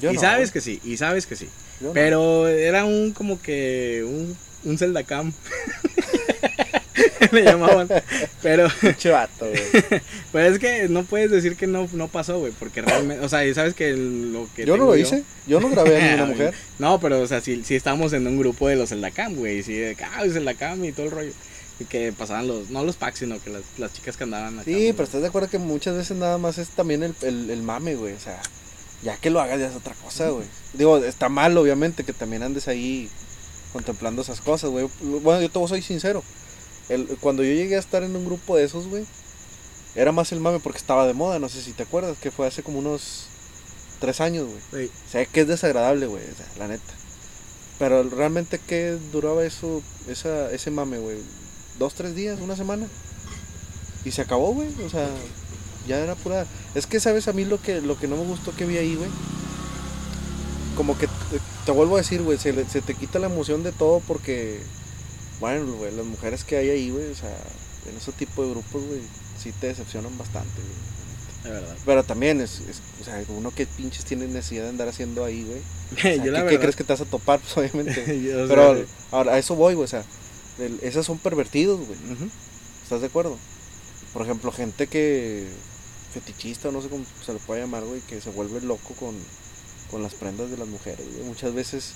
Mm, 0.02 0.12
y 0.12 0.16
no, 0.16 0.22
sabes 0.22 0.52
que 0.52 0.60
sí, 0.62 0.82
y 0.84 0.98
sabes 0.98 1.28
que 1.28 1.36
sí. 1.36 1.48
Yo 1.80 1.88
no. 1.90 1.94
Pero 1.94 2.48
era 2.48 2.84
un 2.86 3.12
como 3.14 3.40
que 3.40 4.04
un, 4.08 4.36
un 4.66 4.78
Zelda 4.78 5.04
Cam. 5.04 5.34
Le 7.32 7.44
llamaban. 7.44 7.88
Pero, 8.42 8.68
Pinche 8.82 9.10
vato, 9.10 9.48
güey. 9.48 10.02
pero 10.32 10.54
es 10.54 10.60
que 10.60 10.88
no 10.90 11.04
puedes 11.04 11.32
decir 11.32 11.56
que 11.56 11.68
no, 11.68 11.88
no 11.94 12.08
pasó, 12.08 12.40
güey. 12.40 12.52
Porque 12.58 12.82
realmente, 12.82 13.24
o 13.26 13.30
sea, 13.30 13.46
y 13.46 13.54
sabes 13.54 13.74
que 13.74 13.94
lo 13.94 14.48
que. 14.56 14.66
Yo 14.66 14.78
no 14.78 14.86
lo 14.86 14.96
hice. 14.96 15.24
Yo 15.48 15.60
no 15.60 15.70
grabé 15.70 15.98
a 15.98 16.08
ninguna 16.08 16.26
mujer. 16.32 16.54
No, 16.80 17.00
pero, 17.00 17.22
o 17.22 17.28
sea, 17.28 17.42
sí, 17.42 17.64
sí 17.66 17.76
estábamos 17.76 18.14
en 18.14 18.28
un 18.28 18.38
grupo 18.38 18.68
de 18.68 18.76
los 18.76 18.90
Zeldacam, 18.90 19.36
güey. 19.36 19.64
Sí, 19.64 19.74
de 19.74 19.96
que, 19.96 20.04
ah, 20.04 20.24
Zeldacam 20.32 20.84
y 20.86 20.92
todo 20.92 21.08
el 21.08 21.12
rollo. 21.12 21.32
Y 21.80 21.86
que 21.86 22.14
pasaban 22.14 22.48
los, 22.48 22.70
no 22.70 22.86
los 22.86 22.96
packs, 22.96 23.20
sino 23.20 23.42
que 23.42 23.50
las, 23.50 23.64
las 23.78 23.92
chicas 23.92 24.16
que 24.16 24.24
andaban 24.24 24.60
acá. 24.60 24.66
Sí, 24.66 24.92
pero 24.94 25.04
estás 25.04 25.22
de 25.22 25.28
acuerdo 25.28 25.50
que 25.50 25.58
muchas 25.58 25.96
veces 25.96 26.16
nada 26.16 26.38
más 26.38 26.58
es 26.58 26.70
también 26.70 27.04
el, 27.04 27.16
el, 27.22 27.50
el 27.50 27.62
mame, 27.62 27.96
güey. 27.96 28.14
O 28.14 28.20
sea, 28.20 28.40
ya 29.04 29.18
que 29.18 29.30
lo 29.30 29.42
hagas 29.42 29.60
ya 29.60 29.68
es 29.68 29.76
otra 29.76 29.94
cosa, 29.96 30.30
güey. 30.30 30.46
Digo, 30.74 30.98
está 30.98 31.28
mal, 31.28 31.58
obviamente, 31.58 32.06
que 32.06 32.14
también 32.14 32.44
andes 32.44 32.70
ahí 32.70 33.10
contemplando 33.76 34.22
esas 34.22 34.40
cosas, 34.40 34.70
güey. 34.70 34.88
Bueno, 35.02 35.42
yo 35.42 35.50
te 35.50 35.68
soy 35.68 35.82
sincero. 35.82 36.24
El, 36.88 37.08
cuando 37.20 37.44
yo 37.44 37.52
llegué 37.52 37.76
a 37.76 37.80
estar 37.80 38.04
en 38.04 38.16
un 38.16 38.26
grupo 38.26 38.56
de 38.56 38.64
esos, 38.64 38.88
güey, 38.88 39.04
era 39.96 40.14
más 40.14 40.32
el 40.32 40.40
mame 40.40 40.62
porque 40.62 40.78
estaba 40.78 41.06
de 41.06 41.14
moda. 41.14 41.40
No 41.40 41.50
sé 41.50 41.62
si 41.62 41.74
te 41.74 41.84
acuerdas, 41.84 42.18
que 42.18 42.32
fue 42.32 42.48
hace 42.48 42.64
como 42.64 42.80
unos 42.80 43.26
tres 44.00 44.22
años, 44.22 44.48
güey. 44.48 44.88
Sí. 44.88 44.94
Sé 45.12 45.28
que 45.28 45.42
es 45.42 45.48
desagradable, 45.50 46.08
güey, 46.08 46.24
o 46.24 46.36
sea, 46.38 46.48
la 46.58 46.70
neta. 46.70 46.94
Pero 47.78 48.04
realmente, 48.04 48.62
¿qué 48.66 48.98
duraba 49.12 49.44
eso, 49.44 49.84
esa, 50.08 50.50
ese 50.54 50.72
mame, 50.72 50.98
güey? 50.98 51.18
¿Dos, 51.78 51.96
tres 51.96 52.16
días? 52.16 52.40
¿Una 52.40 52.56
semana? 52.56 52.88
Y 54.06 54.12
se 54.12 54.22
acabó, 54.22 54.54
güey. 54.54 54.70
O 54.86 54.90
sea, 54.90 55.10
ya 55.86 56.00
era 56.00 56.16
pura. 56.16 56.46
Es 56.76 56.88
que, 56.88 57.02
¿sabes? 57.02 57.28
A 57.28 57.34
mí 57.34 57.44
lo 57.44 57.62
que, 57.62 57.82
lo 57.82 58.00
que 58.00 58.08
no 58.08 58.16
me 58.16 58.24
gustó 58.24 58.56
que 58.56 58.66
vi 58.66 58.78
ahí, 58.78 58.96
güey. 58.96 59.10
Como 60.78 60.98
que 60.98 61.10
te, 61.32 61.40
te 61.66 61.72
vuelvo 61.72 61.96
a 61.96 62.00
decir, 62.00 62.22
güey, 62.22 62.38
se, 62.38 62.68
se 62.70 62.82
te 62.82 62.94
quita 62.96 63.20
la 63.20 63.28
emoción 63.28 63.64
de 63.64 63.72
todo 63.72 64.02
porque, 64.08 64.60
bueno, 65.40 65.74
güey, 65.74 65.94
las 65.96 66.06
mujeres 66.06 66.44
que 66.44 66.58
hay 66.58 66.70
ahí, 66.70 66.90
güey, 66.92 67.12
o 67.12 67.16
sea, 67.16 67.36
en 67.90 67.98
ese 67.98 68.12
tipo 68.12 68.44
de 68.44 68.52
grupos, 68.52 68.84
güey, 68.84 69.02
sí 69.42 69.52
te 69.52 69.68
decepcionan 69.68 70.18
bastante, 70.18 70.62
güey. 70.62 70.96
De 71.44 71.52
verdad. 71.52 71.76
Pero 71.86 72.04
también 72.04 72.42
es, 72.42 72.60
es- 72.62 72.82
o 73.00 73.04
sea, 73.04 73.24
uno 73.28 73.52
que 73.52 73.68
pinches 73.68 74.04
tiene 74.06 74.26
necesidad 74.28 74.64
de 74.64 74.70
andar 74.70 74.88
haciendo 74.88 75.24
ahí, 75.24 75.44
güey. 75.44 75.62
O 75.96 76.02
sea, 76.02 76.12
¿qué, 76.12 76.32
la 76.32 76.40
qué 76.40 76.46
verdad- 76.46 76.60
crees 76.62 76.76
que 76.76 76.84
te 76.84 76.94
vas 76.94 77.02
a 77.02 77.06
topar? 77.06 77.40
Pues 77.40 77.56
obviamente. 77.58 78.22
Yo, 78.24 78.48
Pero 78.48 78.84
ahora, 79.12 79.34
a 79.34 79.38
eso 79.38 79.54
voy, 79.56 79.76
güey. 79.76 79.86
O 79.86 79.88
sea, 79.88 80.04
el- 80.58 80.80
esos 80.82 81.06
son 81.06 81.20
pervertidos, 81.20 81.80
güey. 81.86 82.00
¿Estás 82.82 83.02
de 83.02 83.08
acuerdo? 83.08 83.38
Por 84.14 84.24
ejemplo, 84.24 84.52
gente 84.52 84.88
que 84.88 85.48
fetichista, 86.14 86.70
o 86.70 86.72
no 86.72 86.82
sé 86.82 86.88
cómo 86.88 87.06
se 87.24 87.34
le 87.34 87.40
puede 87.40 87.62
llamar, 87.62 87.84
güey, 87.84 88.02
que 88.02 88.22
se 88.22 88.30
vuelve 88.32 88.62
loco 88.62 88.94
con, 88.96 89.14
con 89.92 90.04
las 90.04 90.14
prendas 90.16 90.50
de 90.52 90.58
las 90.58 90.68
mujeres, 90.68 91.06
güey. 91.14 91.24
Muchas 91.24 91.54
veces, 91.54 91.94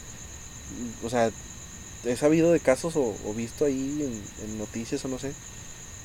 o 1.04 1.10
sea, 1.10 1.32
he 2.06 2.16
sabido 2.16 2.52
de 2.52 2.60
casos 2.60 2.96
o, 2.96 3.16
o 3.26 3.34
visto 3.34 3.66
ahí 3.66 4.02
en, 4.02 4.46
en 4.50 4.58
noticias 4.58 5.04
o 5.06 5.08
no 5.08 5.20
sé, 5.20 5.34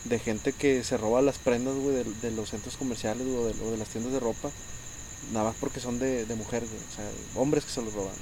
de 0.04 0.18
gente 0.18 0.52
que 0.52 0.84
se 0.84 0.96
roba 0.98 1.22
las 1.22 1.38
prendas, 1.38 1.74
güey, 1.76 1.96
de, 1.96 2.04
de 2.04 2.30
los 2.30 2.50
centros 2.50 2.76
comerciales 2.76 3.26
o 3.26 3.46
de, 3.46 3.54
o 3.62 3.70
de 3.70 3.78
las 3.78 3.88
tiendas 3.88 4.12
de 4.12 4.20
ropa, 4.20 4.50
nada 5.32 5.46
más 5.46 5.56
porque 5.60 5.80
son 5.80 5.98
de, 5.98 6.26
de 6.26 6.34
mujer, 6.34 6.64
güey. 6.66 6.82
O 6.90 6.94
sea, 6.94 7.10
hombres 7.34 7.64
que 7.64 7.70
se 7.72 7.82
los 7.82 7.94
roban. 7.94 8.14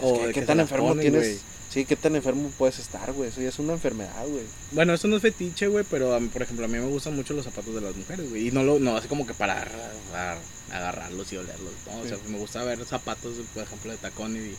O 0.00 0.14
Es 0.14 0.32
que, 0.32 0.32
¿Qué 0.32 0.42
tan 0.42 0.60
enfermo 0.60 0.88
ponen, 0.88 1.00
tienes? 1.00 1.20
güey. 1.24 1.40
Sí, 1.70 1.84
¿qué 1.84 1.96
tan 1.96 2.16
enfermo 2.16 2.50
puedes 2.56 2.78
estar, 2.78 3.12
güey? 3.12 3.28
Eso 3.28 3.42
ya 3.42 3.50
es 3.50 3.58
una 3.58 3.74
enfermedad, 3.74 4.26
güey. 4.26 4.44
Bueno, 4.72 4.94
eso 4.94 5.06
no 5.06 5.16
es 5.16 5.22
fetiche, 5.22 5.66
güey, 5.68 5.84
pero 5.90 6.14
a 6.14 6.20
mí, 6.20 6.28
por 6.28 6.40
ejemplo, 6.42 6.64
a 6.64 6.68
mí 6.68 6.78
me 6.78 6.86
gustan 6.86 7.14
mucho 7.14 7.34
los 7.34 7.44
zapatos 7.44 7.74
de 7.74 7.82
las 7.82 7.94
mujeres, 7.94 8.28
güey. 8.30 8.48
Y 8.48 8.50
no 8.52 8.62
lo, 8.62 8.78
no 8.78 8.96
así 8.96 9.06
como 9.06 9.26
que 9.26 9.34
para 9.34 9.60
agarrar- 9.62 10.38
agarrarlos 10.70 11.30
y 11.32 11.36
olerlos, 11.36 11.72
¿no? 11.86 12.00
O 12.00 12.06
sea, 12.08 12.16
Sí. 12.16 12.22
me 12.28 12.38
gusta 12.38 12.64
ver 12.64 12.82
zapatos, 12.86 13.34
por 13.52 13.62
ejemplo, 13.64 13.90
de 13.92 13.98
tacón 13.98 14.34
y 14.36 14.54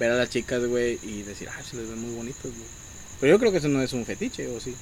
ver 0.00 0.10
a 0.10 0.16
las 0.16 0.30
chicas, 0.30 0.64
güey, 0.64 0.98
y 1.04 1.22
decir, 1.22 1.48
ah, 1.48 1.62
se 1.62 1.76
les 1.76 1.88
ven 1.88 2.00
muy 2.00 2.14
bonitos, 2.16 2.42
güey. 2.42 2.68
Pero 3.20 3.34
yo 3.34 3.38
creo 3.38 3.52
que 3.52 3.58
eso 3.58 3.68
no 3.68 3.80
es 3.80 3.92
un 3.92 4.04
fetiche, 4.04 4.48
¿o 4.48 4.58
sí? 4.60 4.74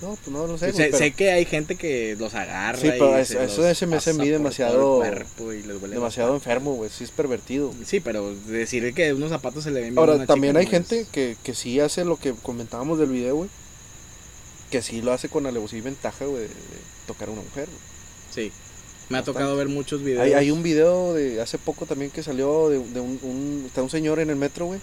No, 0.00 0.10
pues 0.16 0.28
no 0.28 0.46
lo 0.46 0.56
sé, 0.58 0.72
sé, 0.72 0.84
pero- 0.84 0.98
sé 0.98 1.10
que 1.12 1.30
hay 1.32 1.44
gente 1.44 1.74
que 1.74 2.14
los 2.18 2.32
agarra 2.34 2.78
Sí, 2.78 2.86
y 2.86 2.90
pero 2.90 3.18
es- 3.18 3.28
se 3.28 3.44
eso 3.44 3.74
se 3.74 3.86
me 3.86 3.96
hace 3.96 4.12
mí 4.14 4.28
demasiado- 4.28 5.02
y 5.04 5.62
demasiado 5.88 6.34
enfermo, 6.34 6.74
güey. 6.74 6.88
Sí 6.88 7.02
es 7.04 7.10
pervertido. 7.10 7.72
Sí, 7.84 7.98
pero 7.98 8.32
decir 8.46 8.94
que 8.94 9.12
unos 9.12 9.30
zapatos 9.30 9.64
se 9.64 9.72
le 9.72 9.80
ven 9.80 9.98
Ahora, 9.98 10.24
también 10.24 10.52
chica 10.52 10.60
hay 10.60 10.64
no 10.66 10.70
gente 10.70 11.00
es- 11.00 11.08
que, 11.08 11.36
que 11.42 11.52
sí 11.54 11.80
hace 11.80 12.04
lo 12.04 12.16
que 12.16 12.32
comentábamos 12.32 12.98
del 13.00 13.08
video, 13.10 13.34
güey. 13.36 13.50
Que 14.70 14.82
sí 14.82 15.02
lo 15.02 15.12
hace 15.12 15.28
con 15.28 15.46
alevosía 15.46 15.78
y 15.80 15.82
ventaja, 15.82 16.26
güey, 16.26 16.42
de, 16.42 16.48
tocar 17.06 17.28
a 17.28 17.32
una 17.32 17.42
mujer. 17.42 17.66
güey. 17.66 17.78
Sí. 18.48 18.52
Me 19.08 19.16
ha 19.16 19.20
Bastante. 19.22 19.40
tocado 19.40 19.56
ver 19.56 19.68
muchos 19.68 20.04
videos. 20.04 20.22
Hay, 20.22 20.34
hay 20.34 20.50
un 20.52 20.62
video 20.62 21.14
de 21.14 21.40
hace 21.40 21.58
poco 21.58 21.86
también 21.86 22.10
que 22.12 22.22
salió 22.22 22.68
de, 22.68 22.78
de 22.78 23.00
un, 23.00 23.18
un- 23.22 23.64
Está 23.66 23.82
un 23.82 23.90
señor 23.90 24.20
en 24.20 24.30
el 24.30 24.36
metro, 24.36 24.66
güey. 24.66 24.80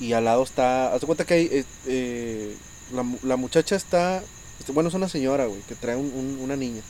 Y 0.00 0.12
al 0.12 0.24
lado 0.24 0.42
está... 0.44 0.94
Haz 0.94 1.00
de 1.02 1.06
cuenta 1.06 1.24
que 1.26 1.34
hay... 1.34 1.48
eh, 1.52 1.64
eh, 1.88 2.54
la, 2.94 3.04
la 3.22 3.36
muchacha 3.36 3.76
está... 3.76 4.22
este, 4.60 4.72
Bueno, 4.72 4.88
es 4.88 4.94
una 4.94 5.08
señora, 5.08 5.46
güey, 5.46 5.60
que 5.62 5.74
trae 5.74 5.96
un- 5.96 6.12
un- 6.14 6.38
una 6.40 6.56
niña. 6.56 6.82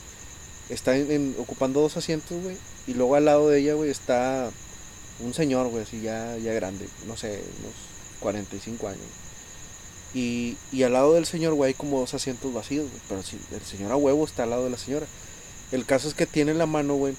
Está 0.69 0.95
en- 0.97 1.35
ocupando 1.37 1.81
dos 1.81 1.97
asientos, 1.97 2.41
güey. 2.41 2.57
Y 2.87 2.93
luego 2.93 3.15
al 3.15 3.25
lado 3.25 3.49
de 3.49 3.59
ella, 3.59 3.73
güey, 3.75 3.89
está 3.91 4.49
un 5.19 5.33
señor, 5.33 5.67
güey, 5.69 5.83
así 5.83 6.01
ya, 6.01 6.37
ya 6.37 6.53
grande. 6.53 6.87
No 7.07 7.15
sé, 7.17 7.43
unos 7.59 7.73
45 8.19 8.87
años. 8.87 9.01
Y, 10.13 10.57
y 10.71 10.83
al 10.83 10.93
lado 10.93 11.13
del 11.13 11.25
señor, 11.25 11.53
güey, 11.55 11.69
hay 11.69 11.73
como 11.73 11.99
dos 11.99 12.13
asientos 12.13 12.53
vacíos, 12.53 12.89
güey. 12.89 13.01
Pero 13.09 13.21
sí, 13.23 13.37
el 13.51 13.61
señor 13.61 13.91
a 13.91 13.97
huevo 13.97 14.23
está 14.25 14.43
al 14.43 14.51
lado 14.51 14.63
de 14.63 14.69
la 14.69 14.77
señora. 14.77 15.05
El 15.71 15.85
caso 15.85 16.07
es 16.07 16.13
que 16.13 16.25
tiene 16.25 16.53
la 16.53 16.65
mano, 16.65 16.95
güey, 16.95 17.15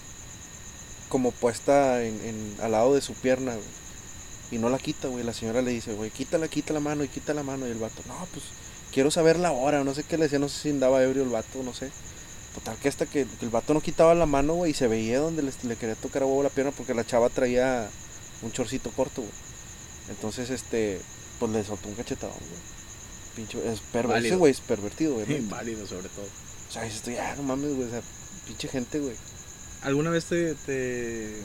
como 1.09 1.31
puesta 1.31 2.03
en, 2.05 2.21
en- 2.25 2.57
al 2.63 2.73
lado 2.73 2.95
de 2.95 3.01
su 3.03 3.13
pierna, 3.15 3.55
güey. 3.55 3.67
Y 4.51 4.59
no 4.59 4.69
la 4.71 4.79
quita, 4.79 5.09
güey. 5.09 5.25
La 5.25 5.33
señora 5.35 5.61
le 5.63 5.71
dice, 5.73 5.93
güey, 5.95 6.11
quítala, 6.11 6.49
quita 6.49 6.73
la 6.73 6.81
mano 6.81 7.05
y 7.05 7.09
quita 7.09 7.35
la 7.35 7.43
mano. 7.43 7.67
Y 7.67 7.71
el 7.71 7.79
vato, 7.79 8.03
no, 8.07 8.15
pues 8.33 8.45
quiero 8.97 9.11
saber 9.11 9.39
la 9.39 9.53
hora. 9.53 9.85
No 9.85 9.93
sé 9.93 10.05
qué 10.05 10.17
le 10.17 10.25
decía, 10.25 10.39
no 10.39 10.49
sé 10.49 10.59
si 10.59 10.71
andaba 10.71 11.03
ebrio 11.03 11.23
el 11.23 11.29
vato, 11.29 11.63
no 11.63 11.75
sé. 11.75 11.91
Total 12.55 12.79
que 12.79 12.89
hasta 12.89 13.05
que, 13.05 13.27
que 13.27 13.45
el 13.45 13.51
vato 13.51 13.75
no 13.75 13.83
quitaba 13.83 14.15
la 14.15 14.25
mano, 14.25 14.55
güey, 14.55 14.71
y 14.71 14.75
se 14.75 14.89
veía 14.89 15.19
donde 15.19 15.43
le, 15.43 15.53
le 15.65 15.77
quería 15.77 15.97
tocar 15.97 16.23
a 16.23 16.27
huevo 16.27 16.43
la 16.43 16.49
pierna 16.49 16.73
porque 16.73 16.95
la 16.95 17.05
chava 17.05 17.29
traía 17.29 17.91
un 18.41 18.53
chorcito 18.53 18.91
corto, 18.93 19.21
güey. 19.21 19.35
Entonces, 20.09 20.49
este, 20.49 20.99
pues 21.39 21.53
le 21.53 21.63
soltó 21.63 21.91
un 21.91 21.95
cachetadón, 21.95 22.39
güey. 22.39 22.61
Pinche, 23.37 23.71
es 23.71 23.81
pervertido, 23.81 24.39
güey, 24.39 24.53
es 24.53 24.61
pervertido, 24.63 25.15
güey. 25.17 25.31
Inválido, 25.37 25.87
sobre 25.87 26.09
todo. 26.09 26.25
O 26.25 26.73
sea, 26.73 26.85
dices 26.85 27.03
tú, 27.03 27.11
ya, 27.11 27.37
no 27.37 27.43
mames, 27.43 27.75
güey, 27.75 27.89
o 27.89 27.91
sea, 27.91 28.01
pinche 28.47 28.67
gente, 28.67 28.99
güey. 28.99 29.17
¿Alguna 29.83 30.09
vez 30.09 30.25
te, 30.25 30.55
te, 30.55 31.37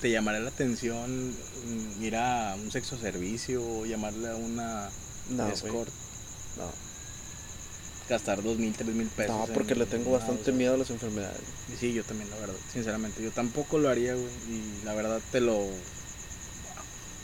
te 0.00 0.10
llamará 0.12 0.38
la 0.38 0.50
atención 0.50 1.30
mm, 1.30 2.04
ir 2.04 2.14
a 2.14 2.54
un 2.54 2.70
sexo 2.70 2.96
servicio 2.96 3.60
o 3.60 3.86
llamarle 3.86 4.28
a 4.28 4.36
una 4.36 4.88
No, 5.30 5.42
güey. 5.44 5.54
escort? 5.54 5.88
No, 6.58 6.70
Gastar 8.08 8.42
dos 8.42 8.58
mil, 8.58 8.72
tres 8.74 8.92
mil 8.94 9.06
pesos. 9.06 9.36
no, 9.36 9.46
en- 9.46 9.52
porque 9.52 9.74
le 9.76 9.86
tengo 9.86 10.06
en 10.06 10.12
bastante 10.18 10.50
miedo 10.52 10.74
a 10.74 10.76
las 10.76 10.90
enfermedades. 10.90 11.40
Y 11.72 11.76
Sí, 11.76 11.92
yo 11.92 12.02
también, 12.02 12.28
la 12.30 12.36
verdad. 12.38 12.56
Sinceramente, 12.72 13.22
yo 13.22 13.30
tampoco 13.30 13.78
lo 13.78 13.88
haría, 13.88 14.14
güey. 14.14 14.26
Y 14.48 14.84
la 14.84 14.94
verdad 14.94 15.20
te 15.30 15.40
lo 15.40 15.64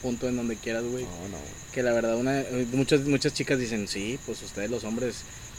punto 0.02 0.28
en 0.28 0.36
donde 0.36 0.56
quieras, 0.56 0.84
güey. 0.84 1.04
No, 1.04 1.10
no, 1.10 1.38
güey. 1.38 1.50
Que 1.72 1.82
la 1.82 1.92
verdad, 1.92 2.16
una, 2.16 2.40
eh, 2.40 2.66
muchas, 2.72 3.00
muchas 3.00 3.34
chicas 3.34 3.58
dicen, 3.58 3.88
sí, 3.88 4.18
pues 4.26 4.40
ustedes 4.42 4.70
los 4.70 4.84
hombres, 4.84 5.16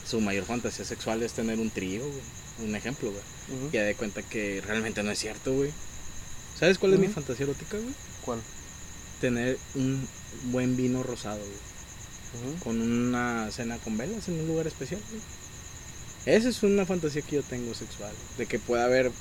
su 0.10 0.22
mayor 0.22 0.46
fantasía 0.46 0.86
sexual 0.86 1.22
es 1.24 1.34
tener 1.34 1.60
un 1.60 1.70
trío, 1.72 2.04
güey. 2.08 2.70
Un 2.70 2.76
ejemplo, 2.76 3.12
güey. 3.12 3.60
Ujú. 3.60 3.72
Ya 3.72 3.84
de 3.84 3.96
cuenta 3.96 4.22
que 4.24 4.62
realmente 4.66 5.04
no 5.04 5.12
es 5.12 5.20
cierto, 5.20 5.54
güey. 5.54 5.72
¿Sabes 6.58 6.78
cuál 6.80 6.94
es 6.94 7.00
mi 7.00 7.08
fantasía 7.10 7.44
erótica, 7.44 7.78
güey? 7.78 7.94
¿Cuál? 8.24 8.40
Tener 9.22 9.58
un 9.76 10.08
buen 10.46 10.76
vino 10.78 11.04
rosado, 11.04 11.38
güey. 11.40 11.52
Con 12.64 12.82
una 12.82 13.50
cena 13.52 13.78
con 13.78 13.98
velas 13.98 14.28
en 14.28 14.40
un 14.40 14.48
lugar 14.48 14.68
especial, 14.68 15.02
güey. 15.10 15.22
Esa 16.26 16.50
es 16.50 16.62
una 16.64 16.86
fantasía 16.86 17.22
que 17.22 17.38
yo 17.38 17.44
tengo 17.44 17.74
sexual. 17.74 18.14
De 18.38 18.46
que 18.46 18.60
pueda 18.60 18.86
haber 18.86 19.12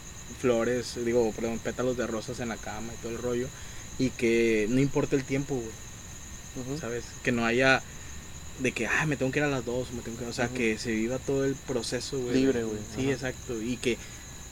flores, 0.40 0.94
digo, 1.04 1.30
perdón, 1.32 1.58
pétalos 1.60 1.96
de 1.96 2.06
rosas 2.06 2.40
en 2.40 2.48
la 2.48 2.56
cama 2.56 2.92
y 2.92 3.02
todo 3.02 3.12
el 3.12 3.18
rollo. 3.18 3.48
Y 3.98 4.10
que 4.10 4.66
no 4.68 4.80
importa 4.80 5.16
el 5.16 5.24
tiempo, 5.24 5.54
güey. 5.54 6.78
¿Sabes? 6.80 7.04
Que 7.22 7.32
no 7.32 7.44
haya 7.44 7.82
de 8.60 8.72
que, 8.72 8.86
ah, 8.86 9.06
me 9.06 9.16
tengo 9.16 9.30
que 9.30 9.38
ir 9.38 9.44
a 9.44 9.48
las 9.48 9.64
dos, 9.64 9.92
me 9.92 10.02
tengo 10.02 10.18
que... 10.18 10.24
O 10.24 10.32
sea, 10.32 10.48
que 10.48 10.78
se 10.78 10.90
viva 10.90 11.18
todo 11.18 11.44
el 11.44 11.54
proceso, 11.54 12.18
güey. 12.18 12.34
Libre, 12.34 12.64
güey. 12.64 12.78
Sí, 12.94 13.10
exacto. 13.10 13.60
Y 13.60 13.76
que 13.76 13.98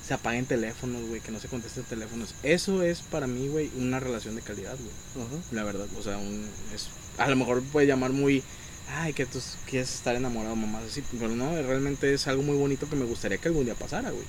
se 0.06 0.14
apaguen 0.14 0.44
teléfonos, 0.44 1.06
güey, 1.08 1.20
que 1.20 1.32
no 1.32 1.40
se 1.40 1.48
contesten 1.48 1.84
teléfonos. 1.84 2.34
Eso 2.42 2.82
es 2.82 3.00
para 3.00 3.26
mí, 3.26 3.48
güey, 3.48 3.70
una 3.76 4.00
relación 4.00 4.36
de 4.36 4.42
calidad, 4.42 4.76
güey. 4.76 5.26
La 5.52 5.64
verdad, 5.64 5.86
o 5.98 6.02
sea, 6.02 6.18
un, 6.18 6.46
es, 6.74 6.88
a 7.18 7.28
lo 7.28 7.36
mejor 7.36 7.62
puede 7.70 7.86
llamar 7.86 8.12
muy, 8.12 8.42
ay, 8.86 9.12
que 9.14 9.26
tú 9.26 9.40
quieres 9.66 9.94
estar 9.94 10.14
enamorado, 10.16 10.56
mamá, 10.56 10.80
así, 10.80 11.02
pero 11.18 11.28
no, 11.28 11.50
realmente 11.62 12.12
es 12.12 12.26
algo 12.26 12.42
muy 12.42 12.56
bonito 12.56 12.88
que 12.88 12.96
me 12.96 13.04
gustaría 13.04 13.38
que 13.38 13.48
algún 13.48 13.64
día 13.64 13.74
pasara, 13.74 14.10
güey. 14.10 14.26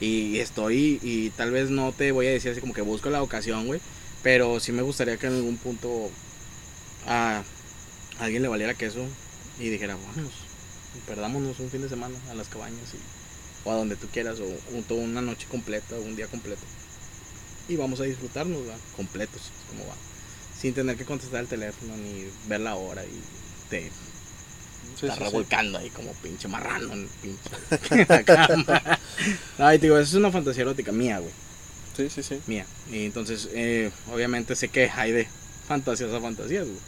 Y 0.00 0.38
estoy, 0.38 0.98
y 1.02 1.30
tal 1.30 1.50
vez 1.50 1.70
no 1.70 1.92
te 1.92 2.12
voy 2.12 2.26
a 2.26 2.30
decir 2.30 2.52
así 2.52 2.60
como 2.60 2.72
que 2.74 2.82
busco 2.82 3.10
la 3.10 3.22
ocasión, 3.22 3.66
güey, 3.66 3.80
pero 4.22 4.60
sí 4.60 4.72
me 4.72 4.82
gustaría 4.82 5.16
que 5.16 5.26
en 5.26 5.34
algún 5.34 5.56
punto 5.58 6.10
a 7.06 7.42
alguien 8.18 8.42
le 8.42 8.48
valiera 8.48 8.74
queso 8.74 9.00
y 9.58 9.68
dijera, 9.68 9.96
vamos, 9.96 10.32
perdámonos 11.06 11.58
un 11.60 11.70
fin 11.70 11.82
de 11.82 11.88
semana 11.88 12.14
a 12.30 12.34
las 12.34 12.48
cabañas 12.48 12.94
y, 12.94 12.98
o 13.68 13.72
a 13.72 13.76
donde 13.76 13.96
tú 13.96 14.06
quieras, 14.08 14.38
o 14.40 14.44
un- 14.74 14.84
toda 14.84 15.02
una 15.02 15.20
noche 15.22 15.46
completa, 15.50 15.96
o 15.96 16.02
un 16.02 16.16
día 16.16 16.26
completo. 16.28 16.64
Y 17.68 17.76
vamos 17.76 18.00
a 18.00 18.04
disfrutarnos, 18.04 18.68
¿va? 18.68 18.74
completos, 18.96 19.52
como 19.68 19.86
va. 19.86 19.94
Sin 20.60 20.74
tener 20.74 20.96
que 20.96 21.04
contestar 21.04 21.40
el 21.40 21.46
teléfono 21.46 21.96
ni 21.96 22.24
ver 22.48 22.60
la 22.60 22.74
hora 22.74 23.04
y 23.04 23.20
te 23.70 23.90
Sí, 24.98 25.06
está 25.06 25.12
sí, 25.12 25.18
sí. 25.18 25.24
revolcando 25.26 25.78
ahí 25.78 25.90
como 25.90 26.12
pinche 26.14 26.48
marrano 26.48 26.92
en, 26.92 27.08
pinche, 27.22 27.50
en 27.90 28.06
la 28.08 28.24
cama. 28.24 28.98
Ay, 29.58 29.78
te 29.78 29.86
digo, 29.86 29.96
esa 29.98 30.08
es 30.10 30.14
una 30.14 30.32
fantasía 30.32 30.62
erótica 30.62 30.90
mía, 30.90 31.18
güey. 31.20 31.32
Sí, 31.96 32.10
sí, 32.10 32.22
sí. 32.22 32.40
Mía. 32.48 32.66
Y 32.90 33.04
entonces, 33.06 33.48
eh, 33.52 33.90
obviamente 34.12 34.56
sé 34.56 34.68
que 34.68 34.90
hay 34.90 35.12
de 35.12 35.28
fantasías 35.68 36.12
a 36.12 36.20
fantasías, 36.20 36.66
güey. 36.66 36.78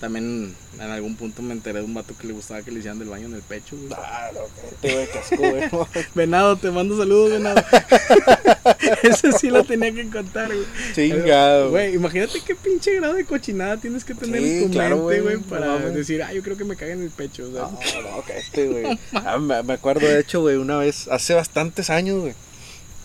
También 0.00 0.54
en 0.76 0.90
algún 0.90 1.16
punto 1.16 1.42
me 1.42 1.52
enteré 1.52 1.80
de 1.80 1.84
un 1.84 1.92
vato 1.92 2.14
que 2.16 2.28
le 2.28 2.32
gustaba 2.32 2.62
que 2.62 2.70
le 2.70 2.78
hicieran 2.78 3.00
del 3.00 3.08
baño 3.08 3.26
en 3.26 3.34
el 3.34 3.42
pecho, 3.42 3.76
güey. 3.76 3.92
Ah, 3.96 4.30
no, 4.32 4.40
cállate, 4.54 4.94
güey, 4.94 5.08
qué 5.10 5.18
asco, 5.18 5.86
güey. 5.90 6.06
Venado, 6.14 6.56
te 6.56 6.70
mando 6.70 6.96
saludos, 6.96 7.32
venado. 7.32 7.60
Ese 9.02 9.32
sí 9.32 9.50
lo 9.50 9.64
tenía 9.64 9.92
que 9.92 10.08
contar, 10.08 10.46
güey. 10.46 10.66
Chingado. 10.94 11.70
Güey, 11.70 11.96
imagínate 11.96 12.40
qué 12.46 12.54
pinche 12.54 12.94
grado 12.94 13.14
de 13.14 13.24
cochinada 13.24 13.76
tienes 13.76 14.04
que 14.04 14.14
tener 14.14 14.40
Sí, 14.40 14.58
en 14.58 14.64
tu 14.66 14.70
claro, 14.70 15.04
mente, 15.04 15.20
güey, 15.20 15.36
no 15.36 15.42
para 15.42 15.78
decir, 15.90 16.22
ah, 16.22 16.32
yo 16.32 16.44
creo 16.44 16.56
que 16.56 16.64
me 16.64 16.76
caga 16.76 16.92
en 16.92 17.02
el 17.02 17.10
pecho. 17.10 17.48
No, 17.48 17.68
no, 17.72 18.22
cállate, 18.24 18.66
güey. 18.68 18.98
Ah, 19.12 19.38
me, 19.38 19.72
acuerdo, 19.72 20.06
de 20.06 20.20
hecho, 20.20 20.42
güey, 20.42 20.56
una 20.56 20.78
vez, 20.78 21.08
hace 21.08 21.34
bastantes 21.34 21.90
años, 21.90 22.20
güey. 22.20 22.34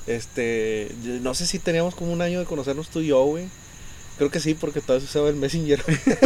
Este, 0.05 0.91
no 1.21 1.33
sé 1.33 1.47
si 1.47 1.57
teníamos 1.57 1.95
como 1.95 2.13
un 2.13 2.21
año 2.21 2.39
de 2.39 2.45
conocernos 2.45 2.89
tú 2.89 2.99
y 2.99 3.07
yo, 3.07 3.23
güey. 3.25 3.45
Creo 4.17 4.29
que 4.29 4.39
sí, 4.39 4.53
porque 4.53 4.79
todavía 4.81 5.05
se 5.07 5.11
usaba 5.11 5.29
el 5.29 5.35
Messenger. 5.35 5.83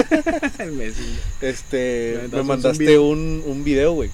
el 0.59 0.71
Messi. 0.73 1.03
Este, 1.41 2.19
me 2.31 2.43
mandaste 2.43 2.99
un, 2.99 3.43
un 3.45 3.63
video, 3.63 3.93
güey. 3.93 4.09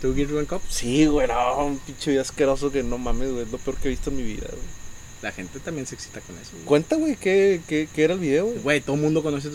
¿Tú 0.00 0.14
Gear 0.14 0.32
One 0.32 0.46
Cup? 0.46 0.60
Sí, 0.68 1.06
güey, 1.06 1.28
no, 1.28 1.64
un 1.66 1.78
pinche 1.78 2.10
video 2.10 2.22
asqueroso 2.22 2.70
que 2.72 2.82
no 2.82 2.98
mames, 2.98 3.30
güey, 3.30 3.42
es 3.44 3.50
lo 3.52 3.58
peor 3.58 3.76
que 3.76 3.88
he 3.88 3.90
visto 3.90 4.10
en 4.10 4.16
mi 4.16 4.22
vida, 4.24 4.46
güey. 4.50 4.78
La 5.22 5.32
gente 5.32 5.58
también 5.58 5.84
se 5.86 5.96
excita 5.96 6.20
con 6.20 6.36
eso. 6.36 6.50
güey. 6.52 6.64
Cuenta, 6.64 6.94
güey, 6.96 7.16
¿qué, 7.16 7.60
qué, 7.66 7.88
qué 7.92 8.04
era 8.04 8.14
el 8.14 8.20
video, 8.20 8.46
güey. 8.46 8.58
Güey, 8.58 8.80
todo 8.80 8.94
el 8.96 9.02
mundo 9.02 9.22
conoce 9.22 9.48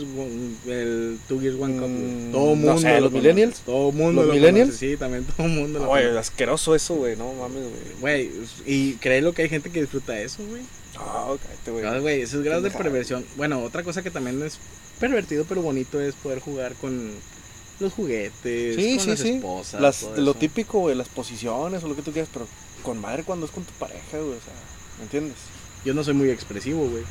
el 0.68 1.18
Two 1.28 1.40
Gears 1.40 1.56
One 1.58 1.74
Cup. 1.76 1.82
güey. 1.88 1.92
Mm, 2.28 2.32
Todo 2.34 2.54
el 2.54 2.60
no 2.62 2.66
mundo. 2.74 2.78
sé, 2.80 2.88
lo 2.96 3.00
¿los 3.02 3.12
conoce. 3.12 3.18
millennials? 3.18 3.60
Todo 3.62 3.90
el 3.90 3.96
mundo. 3.96 4.22
¿Los 4.22 4.28
lo 4.28 4.34
millennials? 4.34 4.68
conoce, 4.72 4.90
Sí, 4.92 4.98
también 4.98 5.24
todo 5.26 5.46
el 5.48 5.54
mundo. 5.54 5.80
lo 5.80 5.88
Güey, 5.88 6.18
asqueroso 6.18 6.76
eso, 6.76 6.96
güey, 6.96 7.16
no 7.16 7.32
mames, 7.34 7.64
güey. 8.02 8.28
Güey, 8.28 8.32
y 8.66 8.94
créelo 8.96 9.32
que 9.34 9.44
hay 9.44 9.50
gente 9.50 9.70
que 9.72 9.82
disfruta 9.82 10.20
eso, 10.20 10.44
güey. 10.46 10.62
No, 10.96 11.38
cállate, 11.42 11.72
güey. 11.72 11.86
Ah, 11.86 12.00
güey, 12.00 12.22
esos 12.22 12.44
grados 12.44 12.64
de 12.64 12.72
perversión. 12.72 13.26
Bueno, 13.36 13.62
otra 13.64 13.84
cosa 13.84 14.02
que 14.04 14.12
también 14.12 14.42
es 14.44 14.60
pervertido 15.00 15.46
pero 15.50 15.62
bonito 15.62 16.00
es 16.00 16.16
poder 16.16 16.40
jugar 16.40 16.74
con 16.76 17.12
los 17.80 17.92
juguetes, 17.94 18.76
Sí, 18.76 18.96
con 18.96 19.04
sí, 19.04 19.10
las 19.10 19.20
sí. 19.20 19.30
esposas. 19.32 19.82
Las- 19.82 20.00
todo 20.02 20.16
lo 20.18 20.32
eso. 20.32 20.40
típico, 20.40 20.80
güey, 20.80 20.96
las 20.96 21.10
posiciones 21.10 21.84
o 21.84 21.88
lo 21.88 21.96
que 21.96 22.02
tú 22.04 22.12
quieras, 22.12 22.30
pero 22.32 22.48
con 22.84 23.00
madre 23.00 23.24
cuando 23.24 23.46
es 23.46 23.52
con 23.52 23.64
tu 23.64 23.74
pareja, 23.74 24.18
güey, 24.20 24.32
o 24.38 24.42
sea, 24.42 24.54
¿me 25.00 25.04
entiendes? 25.06 25.36
Yo 25.84 25.94
no 25.94 26.04
soy 26.04 26.14
muy 26.14 26.30
expresivo, 26.30 26.88
güey. 26.88 27.04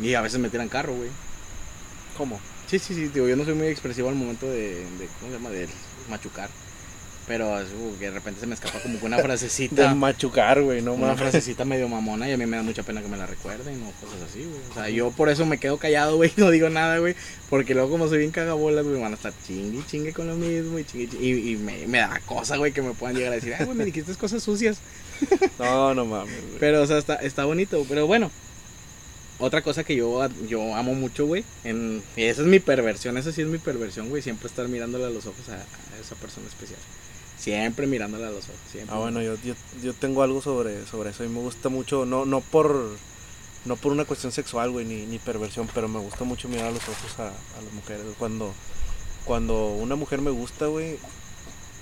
Y 0.00 0.14
a 0.14 0.20
veces 0.22 0.38
me 0.38 0.48
tiran 0.48 0.68
carro, 0.68 0.94
güey. 0.94 1.10
¿Cómo? 2.16 2.40
Sí, 2.68 2.78
sí, 2.78 2.94
sí, 2.94 3.08
digo, 3.08 3.28
yo 3.28 3.36
no 3.36 3.44
soy 3.44 3.54
muy 3.54 3.66
expresivo 3.66 4.08
al 4.08 4.14
momento 4.14 4.46
de, 4.46 4.76
de 4.76 5.08
¿cómo 5.18 5.32
se 5.32 5.36
llama? 5.38 5.50
De 5.50 5.68
machucar. 6.08 6.48
Pero 7.30 7.46
como 7.46 7.96
que 7.96 8.06
de 8.06 8.10
repente 8.10 8.40
se 8.40 8.46
me 8.48 8.54
escapa 8.54 8.80
como 8.80 8.98
que 8.98 9.06
una 9.06 9.18
De 9.18 9.22
frasecita. 9.28 9.94
machucar, 9.94 10.60
güey, 10.62 10.82
no 10.82 10.94
una 10.94 11.14
frasecita 11.14 11.64
medio 11.64 11.88
mamona 11.88 12.28
y 12.28 12.32
a 12.32 12.36
mí 12.36 12.44
me 12.44 12.56
da 12.56 12.64
mucha 12.64 12.82
pena 12.82 13.00
que 13.02 13.06
me 13.06 13.16
la 13.16 13.24
recuerden 13.24 13.80
o 13.84 13.92
cosas 14.04 14.20
así, 14.28 14.40
güey. 14.40 14.58
O 14.68 14.74
sea, 14.74 14.88
yo 14.88 15.12
por 15.12 15.28
eso 15.28 15.46
me 15.46 15.58
quedo 15.58 15.78
callado, 15.78 16.16
güey, 16.16 16.32
no 16.38 16.50
digo 16.50 16.68
nada, 16.70 16.98
güey. 16.98 17.14
Porque 17.48 17.74
luego 17.74 17.88
como 17.88 18.08
soy 18.08 18.18
bien 18.18 18.32
cagabolas, 18.32 18.84
güey, 18.84 19.00
van 19.00 19.12
a 19.12 19.14
estar 19.14 19.32
chingue 19.46 19.78
y 19.78 19.84
chingue 19.86 20.12
con 20.12 20.26
lo 20.26 20.34
mismo 20.34 20.76
y 20.80 20.84
chingue 20.84 21.04
y, 21.04 21.08
chingue, 21.08 21.24
y, 21.24 21.50
y 21.52 21.56
me, 21.56 21.86
me 21.86 21.98
da 21.98 22.20
cosa, 22.26 22.56
güey, 22.56 22.72
que 22.72 22.82
me 22.82 22.94
puedan 22.94 23.14
llegar 23.14 23.30
a 23.30 23.36
decir, 23.36 23.54
ay, 23.56 23.64
güey, 23.64 23.78
me 23.78 23.84
dijiste 23.84 24.12
cosas 24.16 24.42
sucias. 24.42 24.78
No, 25.60 25.94
no 25.94 26.06
mames, 26.06 26.34
güey. 26.48 26.58
Pero, 26.58 26.82
o 26.82 26.86
sea, 26.86 26.98
está, 26.98 27.14
está 27.14 27.44
bonito. 27.44 27.86
Pero 27.88 28.08
bueno, 28.08 28.32
otra 29.38 29.62
cosa 29.62 29.84
que 29.84 29.94
yo, 29.94 30.26
yo 30.48 30.74
amo 30.74 30.94
mucho, 30.94 31.26
güey, 31.26 31.44
en, 31.62 32.02
y 32.16 32.24
esa 32.24 32.42
es 32.42 32.48
mi 32.48 32.58
perversión, 32.58 33.16
esa 33.18 33.30
sí 33.30 33.42
es 33.42 33.46
mi 33.46 33.58
perversión, 33.58 34.08
güey, 34.08 34.20
siempre 34.20 34.48
estar 34.48 34.66
mirándole 34.66 35.04
a 35.04 35.10
los 35.10 35.26
ojos 35.26 35.48
a, 35.48 35.54
a 35.54 36.00
esa 36.00 36.14
persona 36.16 36.48
especial. 36.48 36.80
Siempre 37.40 37.86
mirándole 37.86 38.26
a 38.26 38.30
los 38.30 38.44
ojos, 38.44 38.56
siempre. 38.70 38.94
Ah, 38.94 38.98
bueno, 38.98 39.22
yo, 39.22 39.34
yo, 39.42 39.54
yo 39.82 39.94
tengo 39.94 40.22
algo 40.22 40.42
sobre, 40.42 40.86
sobre 40.86 41.10
eso 41.10 41.24
y 41.24 41.28
me 41.28 41.40
gusta 41.40 41.70
mucho, 41.70 42.04
no, 42.04 42.26
no 42.26 42.40
por 42.42 42.90
no 43.64 43.76
por 43.76 43.92
una 43.92 44.04
cuestión 44.04 44.30
sexual, 44.32 44.70
güey, 44.70 44.84
ni, 44.86 45.06
ni 45.06 45.18
perversión, 45.18 45.68
pero 45.74 45.88
me 45.88 45.98
gusta 46.00 46.24
mucho 46.24 46.48
mirar 46.48 46.66
a 46.66 46.70
los 46.70 46.82
ojos 46.82 47.18
a, 47.18 47.28
a 47.28 47.62
las 47.62 47.72
mujeres. 47.74 48.04
Cuando, 48.18 48.52
cuando 49.24 49.68
una 49.68 49.96
mujer 49.96 50.20
me 50.22 50.30
gusta, 50.30 50.66
güey, 50.66 50.98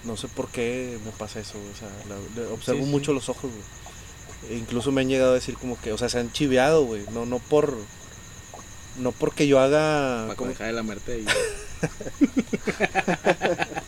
no 0.05 0.17
sé 0.17 0.27
por 0.29 0.49
qué 0.49 0.99
me 1.05 1.11
pasa 1.13 1.41
eso, 1.41 1.59
güey, 1.59 1.71
o 1.73 1.77
sea, 1.77 1.89
la- 2.09 2.51
observo 2.53 2.81
Sí, 2.81 2.85
sí. 2.87 2.91
mucho 2.91 3.13
los 3.13 3.29
ojos, 3.29 3.51
güey. 3.51 4.53
E 4.53 4.57
incluso 4.59 4.91
me 4.93 5.01
han 5.03 5.09
llegado 5.09 5.33
a 5.33 5.35
decir 5.35 5.57
como 5.57 5.81
que, 5.81 5.93
o 5.93 5.99
sea, 5.99 6.09
se 6.09 6.19
han 6.21 6.33
chiveado, 6.33 6.85
güey, 6.85 7.03
no, 7.13 7.27
no 7.27 7.39
por, 7.41 7.77
no 8.99 9.11
porque 9.13 9.47
yo 9.49 9.59
haga... 9.61 10.23
Para 10.27 10.37
como- 10.37 10.51
dejar 10.51 10.67
de 10.69 10.73
la 10.73 10.83
muerte 10.83 11.21
y... 11.21 11.27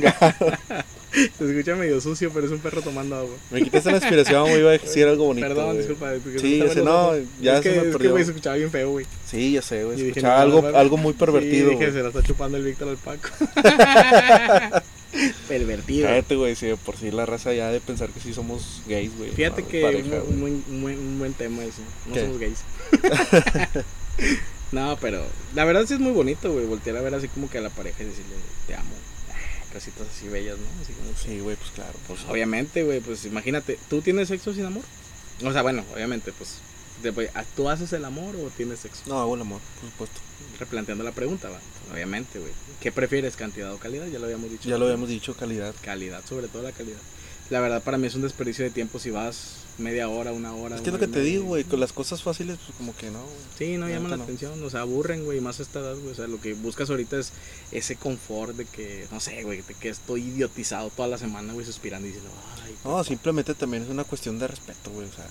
Se 1.12 1.44
escucha 1.44 1.76
medio 1.76 2.00
sucio, 2.00 2.30
pero 2.32 2.46
es 2.46 2.52
un 2.52 2.60
perro 2.60 2.80
tomando 2.80 3.16
agua. 3.16 3.36
me 3.50 3.60
quitaste 3.62 3.90
la 3.90 3.98
inspiración, 3.98 4.44
güey, 4.48 4.60
iba 4.60 4.70
a 4.70 4.78
decir 4.78 5.06
algo 5.06 5.26
bonito. 5.26 5.46
Perdón, 5.46 5.76
disculpa. 5.76 6.10
porque 6.22 6.38
Sí, 6.38 6.56
se 6.58 6.64
me 6.64 6.70
ese 6.70 6.82
no, 6.82 7.12
ya 7.42 7.58
es 7.58 7.62
se 7.62 7.70
que, 7.70 7.80
me 7.82 7.90
es 7.90 7.96
que, 7.98 8.24
se 8.24 8.30
escuchaba 8.30 8.56
bien 8.56 8.70
feo, 8.70 8.90
güey. 8.92 9.06
Sí, 9.30 9.52
ya 9.52 9.60
sé, 9.60 9.84
güey. 9.84 9.96
Dije, 9.98 10.08
escuchaba 10.08 10.36
no, 10.36 10.40
algo, 10.40 10.62
no, 10.62 10.70
no. 10.70 10.78
algo 10.78 10.96
muy 10.96 11.12
pervertido, 11.12 11.68
Sí, 11.68 11.76
dije, 11.76 11.92
se 11.92 12.02
la 12.02 12.08
está 12.08 12.22
chupando 12.22 12.56
el 12.56 12.64
Víctor 12.64 12.88
al 12.88 12.96
Paco. 12.96 13.28
pervertido. 15.48 16.08
Cállate, 16.08 16.36
güey, 16.36 16.54
si 16.56 16.66
de 16.68 16.76
por 16.78 16.96
sí 16.96 17.10
la 17.10 17.26
raza 17.26 17.52
ya 17.52 17.68
de 17.70 17.80
pensar 17.80 18.08
que 18.08 18.20
sí 18.20 18.32
somos 18.32 18.80
gays, 18.88 19.14
güey. 19.18 19.30
Fíjate 19.32 19.64
que 19.64 19.82
pareja, 19.82 20.22
un, 20.26 20.40
buen- 20.40 20.64
un 20.98 21.18
buen 21.18 21.34
tema 21.34 21.62
eso. 21.62 21.82
No 22.06 22.14
¿Qué? 22.14 22.20
somos 22.22 22.38
gays. 22.38 22.58
no, 24.72 24.96
pero 25.00 25.22
la 25.54 25.64
verdad 25.66 25.84
sí 25.86 25.92
es 25.94 26.00
muy 26.00 26.12
bonito, 26.12 26.50
güey. 26.52 26.64
Voltear 26.64 26.96
a 26.96 27.02
ver 27.02 27.14
así 27.14 27.28
como 27.28 27.50
que 27.50 27.58
a 27.58 27.60
la 27.60 27.68
pareja 27.70 28.02
y 28.02 28.06
decirle, 28.06 28.32
te 28.66 28.74
amo. 28.74 28.94
Cositas 29.72 30.06
así 30.14 30.28
bellas, 30.28 30.58
¿no? 30.58 30.82
Así 30.82 30.92
como 30.92 31.10
Sí, 31.16 31.40
güey, 31.40 31.56
pues 31.56 31.70
claro. 31.70 31.94
Pues 32.06 32.20
obviamente, 32.28 32.82
güey, 32.84 33.00
pues 33.00 33.24
imagínate, 33.24 33.78
¿tú 33.88 34.02
tienes 34.02 34.28
sexo 34.28 34.52
sin 34.52 34.66
amor? 34.66 34.82
O 35.44 35.52
sea, 35.52 35.62
bueno, 35.62 35.84
obviamente, 35.94 36.32
pues, 36.32 36.58
después, 37.02 37.30
¿tú 37.56 37.68
haces 37.68 37.92
el 37.94 38.04
amor 38.04 38.36
o 38.36 38.50
tienes 38.50 38.80
sexo? 38.80 39.02
No, 39.06 39.18
hago 39.18 39.34
el 39.34 39.40
amor, 39.40 39.60
por 39.80 39.90
supuesto. 39.90 40.20
Replanteando 40.60 41.02
la 41.04 41.12
pregunta, 41.12 41.48
va. 41.48 41.58
Obviamente, 41.92 42.38
güey. 42.38 42.52
¿Qué 42.80 42.92
prefieres, 42.92 43.36
cantidad 43.36 43.72
o 43.72 43.78
calidad? 43.78 44.06
Ya 44.06 44.18
lo 44.18 44.26
habíamos 44.26 44.50
dicho. 44.50 44.68
Ya 44.68 44.76
lo 44.76 44.84
habíamos 44.84 45.08
dicho, 45.08 45.34
calidad. 45.34 45.74
Calidad, 45.82 46.22
sobre 46.28 46.48
todo 46.48 46.62
la 46.62 46.72
calidad. 46.72 47.00
La 47.52 47.60
verdad, 47.60 47.82
para 47.82 47.98
mí 47.98 48.06
es 48.06 48.14
un 48.14 48.22
desperdicio 48.22 48.64
de 48.64 48.70
tiempo 48.70 48.98
si 48.98 49.10
vas 49.10 49.56
media 49.76 50.08
hora, 50.08 50.32
una 50.32 50.54
hora. 50.54 50.76
Es 50.76 50.80
que 50.80 50.88
es 50.88 50.94
lo 50.94 50.98
que 50.98 51.06
te 51.06 51.20
digo, 51.20 51.44
güey, 51.44 51.64
con 51.64 51.80
las 51.80 51.92
cosas 51.92 52.22
fáciles, 52.22 52.56
pues 52.64 52.78
como 52.78 52.96
que 52.96 53.10
no. 53.10 53.22
Sí, 53.58 53.76
no 53.76 53.88
La 53.88 53.92
llaman 53.92 54.10
la 54.12 54.16
no. 54.16 54.22
atención, 54.22 54.64
o 54.64 54.70
sea, 54.70 54.80
aburren, 54.80 55.26
güey, 55.26 55.42
más 55.42 55.60
a 55.60 55.62
esta 55.64 55.80
edad, 55.80 55.94
güey. 55.96 56.12
O 56.12 56.14
sea, 56.14 56.28
lo 56.28 56.40
que 56.40 56.54
buscas 56.54 56.88
ahorita 56.88 57.18
es 57.18 57.32
ese 57.70 57.96
confort 57.96 58.56
de 58.56 58.64
que, 58.64 59.06
no 59.12 59.20
sé, 59.20 59.42
güey, 59.42 59.60
de 59.60 59.74
que 59.74 59.90
estoy 59.90 60.22
idiotizado 60.22 60.88
toda 60.96 61.08
la 61.08 61.18
semana, 61.18 61.52
güey, 61.52 61.66
suspirando 61.66 62.08
y 62.08 62.12
diciendo, 62.12 62.32
ay, 62.64 62.74
No, 62.84 63.04
simplemente 63.04 63.52
también 63.54 63.82
es 63.82 63.90
una 63.90 64.04
cuestión 64.04 64.38
de 64.38 64.48
respeto, 64.48 64.90
güey, 64.90 65.06
o 65.06 65.12
sea. 65.12 65.26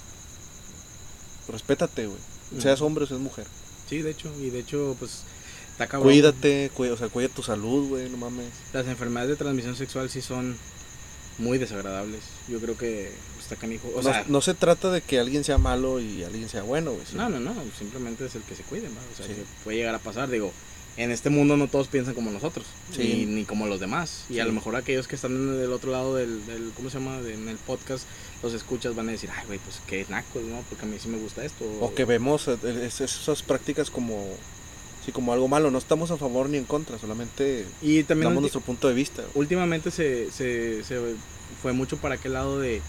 Respétate, 1.47 2.05
güey. 2.05 2.19
Ujú. 2.51 2.61
Seas 2.61 2.81
hombre 2.81 3.05
o 3.05 3.07
seas 3.07 3.19
mujer. 3.19 3.47
Sí, 3.89 4.03
de 4.03 4.11
hecho, 4.11 4.31
y 4.39 4.51
de 4.51 4.59
hecho, 4.59 4.95
pues, 4.99 5.23
está 5.71 5.87
cabrón. 5.87 6.07
Cuídate, 6.13 6.69
cuida, 6.75 6.93
o 6.93 6.97
sea, 6.97 7.09
cuida 7.09 7.29
tu 7.29 7.41
salud, 7.41 7.89
güey, 7.89 8.09
no 8.09 8.17
mames. 8.17 8.45
Las 8.73 8.85
enfermedades 8.85 9.29
de 9.31 9.35
transmisión 9.37 9.75
sexual 9.75 10.07
sí 10.11 10.21
son 10.21 10.55
muy 11.37 11.57
desagradables. 11.57 12.21
Yo 12.47 12.59
creo 12.59 12.77
que 12.77 13.11
está 13.39 13.55
canijo. 13.55 13.87
O 13.95 14.01
no, 14.01 14.09
sea, 14.11 14.25
no 14.27 14.41
se 14.41 14.53
trata 14.53 14.91
de 14.91 15.01
que 15.01 15.19
alguien 15.19 15.43
sea 15.43 15.57
malo 15.57 15.99
y 15.99 16.23
alguien 16.23 16.49
sea 16.49 16.63
bueno, 16.63 16.91
güey. 16.93 17.05
sí. 17.05 17.15
no, 17.15 17.29
no, 17.29 17.39
no, 17.39 17.53
simplemente 17.77 18.25
es 18.25 18.35
el 18.35 18.43
que 18.43 18.55
se 18.55 18.63
cuide, 18.63 18.87
¿va? 18.89 19.01
O 19.13 19.17
sea, 19.17 19.25
Sí. 19.27 19.33
que 19.33 19.43
puede 19.63 19.77
llegar 19.77 19.95
a 19.95 19.99
pasar. 19.99 20.29
Digo, 20.29 20.51
en 20.97 21.09
este 21.09 21.29
mundo 21.29 21.55
no 21.55 21.67
todos 21.67 21.87
piensan 21.87 22.13
como 22.13 22.31
nosotros, 22.31 22.65
Sí. 22.95 23.23
ni, 23.25 23.25
ni 23.25 23.45
como 23.45 23.65
los 23.65 23.79
demás. 23.79 24.25
Y 24.29 24.39
a 24.39 24.45
lo 24.45 24.51
mejor 24.51 24.75
aquellos 24.75 25.07
que 25.07 25.15
están 25.15 25.31
en 25.31 25.61
el 25.61 25.71
otro 25.71 25.91
lado 25.91 26.15
del, 26.15 26.45
del 26.45 26.71
¿cómo 26.75 26.89
se 26.89 26.99
llama? 26.99 27.21
De- 27.21 27.33
en 27.33 27.47
el 27.47 27.57
podcast, 27.57 28.03
los 28.43 28.53
escuchas, 28.53 28.93
van 28.95 29.07
a 29.07 29.13
decir, 29.13 29.29
ay, 29.35 29.45
güey, 29.47 29.59
pues 29.59 29.77
qué 29.87 30.05
nacos, 30.09 30.43
¿no? 30.43 30.63
Porque 30.69 30.85
a 30.85 30.87
mí 30.89 30.97
sí 31.01 31.07
me 31.07 31.17
gusta 31.17 31.45
esto. 31.45 31.63
O 31.79 31.93
que 31.95 32.03
vemos 32.05 32.47
eh, 32.49 32.57
es- 32.85 32.99
esas 33.01 33.41
prácticas 33.41 33.89
como, 33.89 34.27
sí, 35.05 35.11
como 35.11 35.33
algo 35.33 35.47
malo. 35.47 35.71
No 35.71 35.77
estamos 35.77 36.11
a 36.11 36.17
favor 36.17 36.49
ni 36.49 36.57
en 36.57 36.65
contra, 36.65 36.97
solamente 36.99 37.65
Y 37.81 38.03
también 38.03 38.29
damos 38.29 38.41
nuestro 38.41 38.61
punto 38.61 38.87
de 38.87 38.93
vista. 38.93 39.23
últimamente 39.33 39.91
se, 39.91 40.31
se, 40.31 40.83
se 40.83 40.99
fue 41.61 41.73
mucho 41.73 41.97
para 41.97 42.15
aquel 42.15 42.33
lado 42.33 42.59
de, 42.59 42.81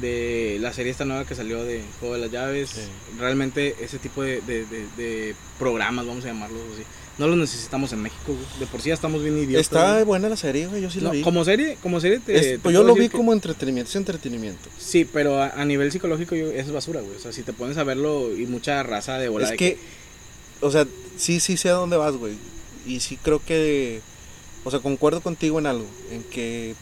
de 0.00 0.58
la 0.60 0.72
serie 0.72 0.90
esta 0.90 1.04
nueva 1.04 1.24
que 1.26 1.34
salió 1.34 1.64
de 1.64 1.82
Juego 2.00 2.14
de 2.14 2.20
las 2.20 2.30
Llaves. 2.30 2.70
Sí. 2.70 2.80
Realmente 3.18 3.76
ese 3.80 3.98
tipo 3.98 4.22
de, 4.22 4.40
de- 4.42 4.64
de- 4.66 4.86
de 4.96 5.34
programas, 5.58 6.06
vamos 6.06 6.24
a 6.24 6.28
llamarlos 6.28 6.60
así, 6.74 6.82
no 7.18 7.26
los 7.28 7.36
necesitamos 7.36 7.92
en 7.92 8.00
México. 8.00 8.22
güey. 8.28 8.38
De 8.58 8.66
por 8.66 8.80
sí 8.80 8.88
ya 8.88 8.94
estamos 8.94 9.22
bien 9.22 9.36
idiotas. 9.36 9.60
Está 9.66 9.92
güey. 9.94 10.04
buena 10.04 10.28
la 10.30 10.36
serie, 10.36 10.66
güey, 10.66 10.80
yo 10.80 10.90
sí 10.90 11.00
la 11.00 11.08
No, 11.08 11.12
vi. 11.12 11.20
como 11.22 11.44
serie, 11.44 11.76
como 11.82 12.00
serie 12.00 12.20
te, 12.20 12.34
Es- 12.36 12.42
te 12.42 12.58
pues 12.58 12.72
yo 12.74 12.82
lo 12.84 12.94
vi 12.94 13.08
que- 13.10 13.16
como 13.16 13.32
entretenimiento, 13.34 13.90
es 13.90 13.96
entretenimiento. 13.96 14.70
Sí, 14.78 15.04
pero 15.04 15.42
a, 15.42 15.48
a 15.50 15.64
nivel 15.66 15.92
psicológico 15.92 16.34
yo, 16.34 16.50
es 16.50 16.72
basura, 16.72 17.00
güey. 17.02 17.16
O 17.16 17.20
sea, 17.20 17.32
si 17.32 17.42
te 17.42 17.52
pones 17.52 17.76
a 17.76 17.84
verlo 17.84 18.34
y 18.34 18.46
mucha 18.46 18.82
raza 18.82 19.18
de 19.18 19.28
volada 19.28 19.52
es 19.52 19.58
que, 19.58 19.78
o 20.62 20.70
sea, 20.70 20.86
sí, 21.16 21.40
sí 21.40 21.56
sé 21.56 21.68
a 21.68 21.74
dónde 21.74 21.96
vas, 21.96 22.16
güey. 22.16 22.36
Y 22.86 23.00
sí 23.00 23.16
creo 23.16 23.44
que, 23.44 24.00
o 24.64 24.70
sea, 24.70 24.80
concuerdo 24.80 25.20
contigo 25.20 25.58
en 25.58 25.66
algo, 25.66 25.86
en 26.10 26.22
que 26.24 26.74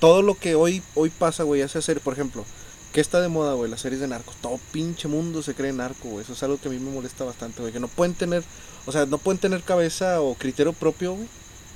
todo 0.00 0.22
lo 0.22 0.34
que 0.34 0.54
hoy, 0.54 0.82
hoy 0.94 1.10
pasa, 1.10 1.42
güey, 1.42 1.62
hace 1.62 1.78
hacer, 1.78 2.00
por 2.00 2.14
ejemplo, 2.14 2.44
¿qué 2.92 3.00
está 3.00 3.20
de 3.20 3.28
moda, 3.28 3.54
güey? 3.54 3.70
Las 3.70 3.80
series 3.80 4.00
de 4.00 4.08
narcos. 4.08 4.36
Todo 4.36 4.58
pinche 4.72 5.08
mundo 5.08 5.42
se 5.42 5.54
cree 5.54 5.72
narco, 5.72 6.08
güey. 6.08 6.24
Eso 6.24 6.32
es 6.32 6.42
algo 6.42 6.58
que 6.58 6.68
a 6.68 6.70
mí 6.70 6.78
me 6.78 6.90
molesta 6.90 7.24
bastante, 7.24 7.60
güey. 7.60 7.72
Que 7.72 7.80
no 7.80 7.88
pueden 7.88 8.14
tener, 8.14 8.42
o 8.86 8.92
sea, 8.92 9.06
no 9.06 9.18
pueden 9.18 9.38
tener 9.38 9.62
cabeza 9.62 10.20
o 10.20 10.34
criterio 10.34 10.72
propio, 10.72 11.14
güey. 11.14 11.28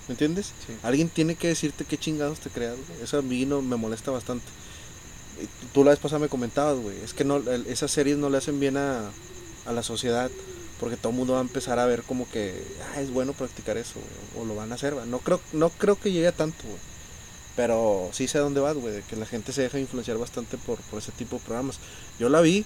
¿Me 0.09 0.13
entiendes? 0.15 0.47
Sí. 0.67 0.75
Alguien 0.83 1.09
tiene 1.09 1.37
que 1.37 1.49
decirte 1.49 1.85
qué 1.85 1.97
chingados 1.97 2.41
te 2.41 2.51
creas, 2.51 2.77
güey. 2.77 3.03
Eso 3.03 3.19
a 3.19 3.23
mí 3.23 3.47
no 3.47 3.63
me 3.63 3.77
molesta 3.77 4.11
bastante. 4.11 4.47
Tú 5.73 5.85
la 5.85 5.91
vez 5.91 5.99
pasada 5.99 6.21
me 6.21 6.29
comentabas, 6.29 6.79
güey. 6.79 6.97
Es 7.03 7.15
que 7.15 7.25
no, 7.25 7.39
esas 7.67 7.91
series 7.91 8.19
no 8.19 8.31
le 8.31 8.39
hacen 8.39 8.59
bien 8.61 8.77
a, 8.77 9.11
a 9.67 9.73
la 9.73 9.83
sociedad. 9.83 10.31
Porque 10.83 10.97
todo 10.97 11.11
el 11.11 11.17
mundo 11.19 11.35
va 11.35 11.39
a 11.39 11.43
empezar 11.43 11.79
a 11.79 11.87
ver 11.87 12.03
como 12.03 12.29
que 12.29 12.61
ah, 12.93 13.01
es 13.01 13.11
bueno 13.13 13.33
practicar 13.35 13.77
eso, 13.79 14.01
o 14.37 14.45
lo 14.45 14.57
van 14.57 14.73
a 14.73 14.75
hacer. 14.75 14.95
No 15.07 15.21
creo, 15.21 15.41
no 15.53 15.71
creo 15.71 15.95
que 15.95 16.11
llegue 16.11 16.27
a 16.27 16.33
tanto, 16.33 16.59
güey. 16.67 16.81
Pero 17.55 18.09
sí 18.13 18.27
sé 18.27 18.39
a 18.39 18.41
dónde 18.41 18.61
vas, 18.61 18.75
güey, 18.77 19.01
que 19.03 19.15
la 19.15 19.27
gente 19.27 19.53
se 19.53 19.63
deja 19.63 19.79
influenciar 19.79 20.19
bastante 20.19 20.57
por, 20.59 20.79
por 20.81 20.99
ese 20.99 21.13
tipo 21.13 21.37
de 21.37 21.43
programas. 21.45 21.79
Yo 22.19 22.29
la 22.31 22.41
vi 22.41 22.65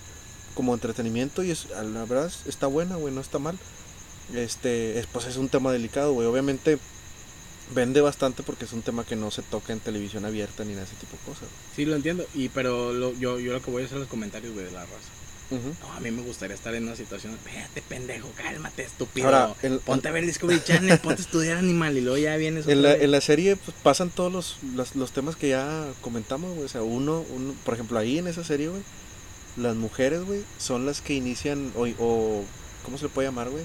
como 0.55 0.73
entretenimiento 0.73 1.43
y 1.45 1.51
es, 1.51 1.67
la 1.71 2.05
verdad 2.07 2.27
es- 2.27 2.47
está 2.47 2.67
buena, 2.69 2.97
güey, 2.97 3.13
no 3.13 3.21
está 3.21 3.39
mal. 3.39 3.59
Este, 4.35 4.99
es, 4.99 5.07
pues 5.07 5.27
es 5.27 5.37
un 5.37 5.49
tema 5.51 5.71
delicado, 5.71 6.13
güey. 6.15 6.27
Obviamente 6.27 6.79
vende 7.75 8.01
bastante 8.01 8.43
porque 8.45 8.65
es 8.65 8.73
un 8.73 8.83
tema 8.83 9.05
que 9.05 9.17
no 9.17 9.31
se 9.31 9.43
toca 9.43 9.73
en 9.73 9.81
televisión 9.81 10.25
abierta 10.25 10.65
ni 10.65 10.73
de 10.75 10.85
ese 10.85 10.95
tipo 10.97 11.13
de 11.17 11.33
cosas. 11.35 11.49
Sí, 11.75 11.85
lo 11.85 11.97
entiendo. 11.97 12.25
Y 12.35 12.49
pero 12.49 12.93
lo- 12.93 13.13
yo, 13.15 13.39
yo 13.39 13.53
lo 13.53 13.61
que 13.61 13.71
voy 13.71 13.83
a 13.83 13.87
hacer 13.87 13.99
los 13.99 14.09
comentarios, 14.09 14.55
güey, 14.55 14.65
de 14.67 14.73
la 14.73 14.81
raza. 14.87 15.11
No, 15.51 15.93
a 15.93 16.01
mí 16.01 16.11
me 16.11 16.23
gustaría 16.23 16.55
estar 16.57 16.75
en 16.75 16.85
una 16.85 16.97
situación. 16.97 17.35
Espérate, 17.35 17.81
pendejo, 17.83 18.29
cálmate, 18.37 18.83
estúpido. 18.83 19.27
Ahora, 19.27 19.55
el- 19.63 19.79
ponte 19.79 20.09
a 20.09 20.11
ver 20.11 20.27
Discovery 20.27 20.61
Channel, 20.65 20.99
ponte 20.99 21.23
a 21.23 21.25
estudiar 21.25 21.59
animal 21.59 21.97
y 21.97 22.01
luego 22.01 22.19
ya 22.19 22.37
vienes. 22.37 22.67
En 22.67 22.83
la, 22.83 22.95
en 22.95 23.11
la 23.13 23.21
serie 23.21 23.55
pues, 23.57 23.77
pasan 23.83 24.11
todos 24.11 24.33
los, 24.33 24.57
los, 24.75 24.97
los 24.97 25.13
temas 25.13 25.37
que 25.37 25.51
ya 25.51 25.87
comentamos, 26.01 26.53
güey. 26.55 26.65
O 26.65 26.69
sea, 26.69 26.83
uno, 26.83 27.25
uno, 27.35 27.55
por 27.65 27.75
ejemplo, 27.75 27.99
ahí 27.99 28.19
en 28.19 28.27
esa 28.27 28.43
serie, 28.43 28.69
güey, 28.69 28.83
las 29.57 29.77
mujeres, 29.77 30.25
güey, 30.25 30.43
son 30.59 30.85
las 30.85 31.01
que 31.01 31.15
inician 31.15 31.73
o, 31.77 31.87
o 31.99 32.45
¿cómo 32.85 32.99
se 32.99 33.05
le 33.05 33.09
puede 33.11 33.29
llamar, 33.29 33.49
güey? 33.51 33.63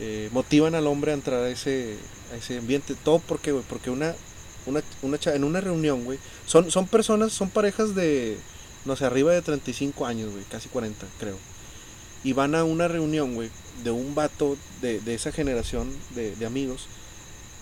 Eh, 0.00 0.30
motivan 0.32 0.74
al 0.74 0.86
hombre 0.86 1.10
a 1.10 1.14
entrar 1.14 1.40
a 1.42 1.50
ese, 1.50 1.96
a 2.32 2.36
ese 2.36 2.58
ambiente. 2.58 2.94
Todo 3.04 3.18
porque, 3.18 3.52
güey, 3.52 3.64
porque 3.68 3.90
una, 3.90 4.14
una, 4.66 4.82
una 5.02 5.18
en 5.26 5.44
una 5.44 5.60
reunión, 5.60 6.04
güey, 6.04 6.18
son, 6.46 6.70
son 6.70 6.86
personas, 6.86 7.32
son 7.32 7.50
parejas 7.50 7.94
de, 7.94 8.38
no 8.84 8.96
sé, 8.96 9.04
arriba 9.04 9.32
de 9.32 9.42
35 9.42 10.06
años, 10.06 10.30
güey, 10.32 10.44
casi 10.44 10.68
40, 10.68 11.06
creo. 11.20 11.36
Y 12.24 12.32
van 12.34 12.54
a 12.54 12.64
una 12.64 12.88
reunión, 12.88 13.34
güey, 13.34 13.50
de 13.84 13.90
un 13.90 14.14
vato 14.14 14.56
de, 14.80 15.00
de 15.00 15.14
esa 15.14 15.32
generación 15.32 15.92
de, 16.14 16.34
de 16.36 16.46
amigos 16.46 16.86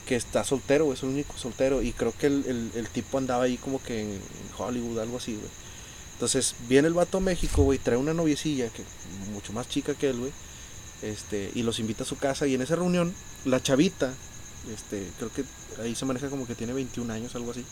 que 0.07 0.17
está 0.17 0.45
soltero, 0.45 0.93
es 0.93 1.03
el 1.03 1.11
único 1.11 1.37
soltero. 1.39 1.83
Y 1.83 1.93
creo 1.93 2.13
que 2.19 2.27
el, 2.27 2.45
el- 2.47 2.71
el 2.75 2.89
tipo 2.89 3.19
andaba 3.19 3.45
ahí 3.45 3.57
como 3.57 3.83
que 3.83 4.01
en, 4.03 4.09
en 4.11 4.21
Hollywood, 4.59 4.99
algo 4.99 5.17
así, 5.19 5.35
güey. 5.35 5.49
Entonces 6.15 6.55
viene 6.69 6.89
el 6.89 6.95
vato 6.95 7.19
a 7.19 7.21
México, 7.21 7.63
güey, 7.63 7.79
trae 7.79 7.97
una 7.97 8.13
noviecilla 8.13 8.69
que 8.69 8.83
mucho 9.33 9.53
más 9.55 9.69
chica 9.69 9.95
que 9.95 10.11
él, 10.11 10.19
güey. 10.19 10.33
Este, 11.03 11.51
y 11.55 11.63
los 11.63 11.79
invita 11.79 12.03
a 12.03 12.07
su 12.07 12.19
casa 12.19 12.47
y 12.47 12.55
en 12.55 12.61
esa 12.63 12.77
reunión 12.77 13.15
la 13.47 13.63
chavita, 13.63 14.13
este, 14.75 15.07
creo 15.19 15.33
que 15.33 15.45
ahí 15.83 15.95
se 15.95 16.05
maneja 16.05 16.29
como 16.29 16.47
que 16.47 16.55
tiene 16.55 16.75
21 16.75 17.11
años, 17.11 17.35
algo 17.35 17.53
así. 17.53 17.65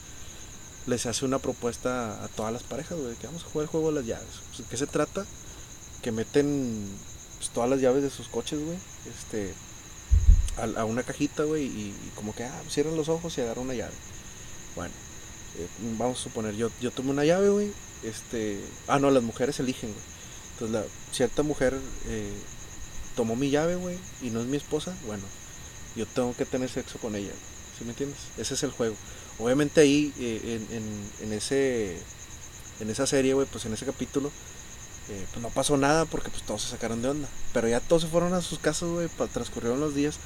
Les 0.89 1.05
hace 1.05 1.27
una 1.27 1.39
propuesta 1.39 2.25
a 2.25 2.29
todas 2.29 2.51
las 2.51 2.63
parejas, 2.63 2.99
güey, 2.99 3.15
que 3.17 3.27
vamos 3.27 3.45
a 3.45 3.47
jugar 3.47 3.65
el 3.65 3.69
juego 3.69 3.89
de 3.89 3.97
las 3.97 4.07
llaves. 4.07 4.41
Pues, 4.57 4.67
¿Qué 4.71 4.77
se 4.79 4.87
trata? 4.87 5.27
Que 6.01 6.13
meten 6.13 6.89
pues, 7.37 7.51
todas 7.51 7.69
las 7.69 7.79
llaves 7.83 8.03
de 8.03 8.09
sus 8.09 8.29
coches, 8.29 8.59
güey, 8.59 8.79
este, 9.07 9.53
a, 10.57 10.87
una 10.87 11.03
cajita, 11.03 11.43
güey, 11.43 11.67
y, 11.67 11.95
como 12.15 12.35
que, 12.35 12.45
ah, 12.45 12.63
cierran 12.71 12.97
los 12.97 13.11
ojos 13.11 13.37
y 13.37 13.43
agarran 13.43 13.65
una 13.65 13.75
llave. 13.75 13.93
Bueno, 14.77 14.95
eh, 15.59 15.69
vamos 15.99 16.21
a 16.21 16.23
suponer, 16.23 16.57
yo, 16.57 16.71
yo 16.81 16.91
tomo 16.91 17.11
una 17.11 17.27
llave, 17.27 17.51
güey, 17.51 17.71
este, 18.03 18.59
ah, 18.87 18.99
no, 18.99 19.11
las 19.11 19.23
mujeres 19.23 19.61
eligen, 19.61 19.91
güey. 19.91 20.05
Entonces, 20.53 20.73
la, 20.73 20.85
cierta 21.13 21.43
mujer 21.43 21.79
eh, 22.07 22.33
tomó 23.15 23.37
mi 23.37 23.51
llave, 23.51 23.77
güey, 23.77 23.99
y 24.23 24.31
no 24.31 24.41
es 24.41 24.47
mi 24.47 24.57
esposa, 24.57 24.97
bueno, 25.07 25.25
yo 25.97 26.07
tengo 26.07 26.35
que 26.35 26.47
tener 26.47 26.71
sexo 26.71 26.99
con 26.99 27.15
ella, 27.15 27.33
¿sí 27.79 27.85
me 27.85 27.91
entiendes? 27.91 28.21
Ese 28.39 28.55
es 28.55 28.63
el 28.63 28.71
juego. 28.71 28.97
Obviamente 29.39 29.81
ahí, 29.81 30.13
eh, 30.19 30.59
en, 30.71 30.77
en, 30.77 31.11
en 31.27 31.33
ese, 31.33 31.97
en 32.81 32.91
esa 32.91 33.07
serie, 33.07 33.35
güey, 33.35 33.47
pues 33.51 33.65
en 33.67 33.73
ese 33.73 33.87
capítulo, 33.87 34.31
eh, 35.11 35.25
pues 35.33 35.43
no 35.43 35.49
pasó 35.51 35.77
nada 35.77 36.05
porque 36.07 36.29
pues 36.31 36.43
todos 36.43 36.63
se 36.63 36.71
sacaron 36.71 37.03
de 37.03 37.09
onda. 37.09 37.29
Pero 37.53 37.69
ya 37.69 37.81
todos 37.81 38.03
se 38.03 38.09
fueron 38.09 38.35
a 38.35 38.41
sus 38.43 38.59
casas, 38.59 38.89
güey, 38.89 39.09
transcurrieron 39.33 39.81
los 39.81 39.95
días. 39.95 40.17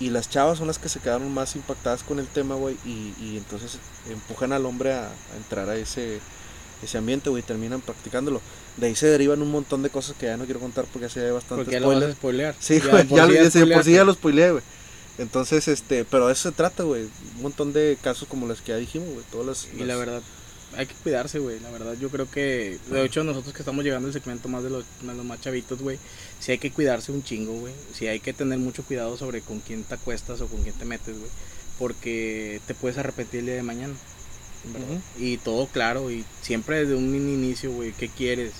Y 0.00 0.10
las 0.10 0.28
chavas 0.30 0.58
son 0.58 0.66
las 0.66 0.78
que 0.78 0.88
se 0.88 0.98
quedaron 0.98 1.32
más 1.32 1.54
impactadas 1.54 2.02
con 2.02 2.18
el 2.18 2.26
tema, 2.26 2.54
güey, 2.56 2.76
y, 2.84 3.14
y 3.20 3.36
entonces 3.36 3.78
empujan 4.10 4.52
al 4.52 4.66
hombre 4.66 4.94
a, 4.94 5.06
a 5.06 5.36
entrar 5.36 5.68
a 5.68 5.76
ese, 5.76 6.18
ese 6.82 6.98
ambiente, 6.98 7.30
güey, 7.30 7.42
y 7.42 7.46
terminan 7.46 7.80
practicándolo. 7.82 8.40
De 8.78 8.86
ahí 8.86 8.96
se 8.96 9.06
derivan 9.06 9.42
un 9.42 9.50
montón 9.50 9.82
de 9.82 9.90
cosas 9.90 10.16
que 10.18 10.26
ya 10.26 10.36
no 10.38 10.44
quiero 10.46 10.58
contar 10.58 10.86
porque 10.86 11.06
ya 11.06 11.14
se 11.14 11.20
ve 11.20 11.30
bastante 11.30 11.64
Porque 11.64 11.72
ya 11.72 11.80
lo 11.80 11.88
vas 11.88 11.96
spoiler. 11.98 12.10
a 12.10 12.14
spoilear. 12.14 12.54
Sí, 12.58 12.80
Ya 12.80 12.90
güey, 12.90 13.06
ya, 13.08 13.48
ya 13.66 13.74
por 13.74 13.84
sí 13.84 13.92
ya 13.92 14.04
lo 14.04 14.14
spoileé, 14.14 14.50
güey. 14.52 14.62
Entonces, 15.18 15.68
este, 15.68 16.04
pero 16.04 16.26
de 16.26 16.32
eso 16.32 16.50
se 16.50 16.54
trata, 16.54 16.82
güey. 16.84 17.04
Un 17.36 17.42
montón 17.42 17.72
de 17.72 17.98
casos 18.00 18.28
como 18.28 18.46
los 18.46 18.60
que 18.60 18.72
ya 18.72 18.76
dijimos, 18.76 19.08
güey. 19.10 19.24
Todas 19.30 19.46
las, 19.46 19.68
Y 19.74 19.84
la 19.84 19.96
verdad, 19.96 20.22
hay 20.76 20.86
que 20.86 20.94
cuidarse, 20.94 21.38
güey. 21.38 21.60
La 21.60 21.70
verdad, 21.70 21.94
yo 22.00 22.08
creo 22.08 22.30
que, 22.30 22.78
de 22.90 23.04
hecho, 23.04 23.24
nosotros 23.24 23.52
que 23.52 23.60
estamos 23.60 23.84
llegando 23.84 24.08
al 24.08 24.14
segmento 24.14 24.48
más 24.48 24.62
de 24.62 24.70
los, 24.70 24.84
más, 25.02 25.16
los 25.16 25.24
más 25.24 25.40
chavitos, 25.40 25.80
güey, 25.80 25.98
sí 26.40 26.52
hay 26.52 26.58
que 26.58 26.70
cuidarse 26.70 27.12
un 27.12 27.22
chingo, 27.22 27.52
güey. 27.52 27.74
Sí 27.94 28.06
hay 28.06 28.20
que 28.20 28.32
tener 28.32 28.58
mucho 28.58 28.82
cuidado 28.84 29.16
sobre 29.16 29.42
con 29.42 29.60
quién 29.60 29.84
te 29.84 29.94
acuestas 29.94 30.40
o 30.40 30.46
con 30.46 30.62
quién 30.62 30.74
te 30.74 30.84
metes, 30.84 31.18
güey. 31.18 31.30
Porque 31.78 32.60
te 32.66 32.74
puedes 32.74 32.98
arrepentir 32.98 33.40
el 33.40 33.46
día 33.46 33.54
de 33.56 33.62
mañana. 33.62 33.94
Ujú. 34.64 35.22
Y 35.22 35.38
todo 35.38 35.66
claro, 35.66 36.10
y 36.10 36.24
siempre 36.40 36.80
desde 36.80 36.94
un 36.94 37.14
inicio, 37.14 37.72
güey, 37.72 37.92
¿qué 37.92 38.08
quieres? 38.08 38.52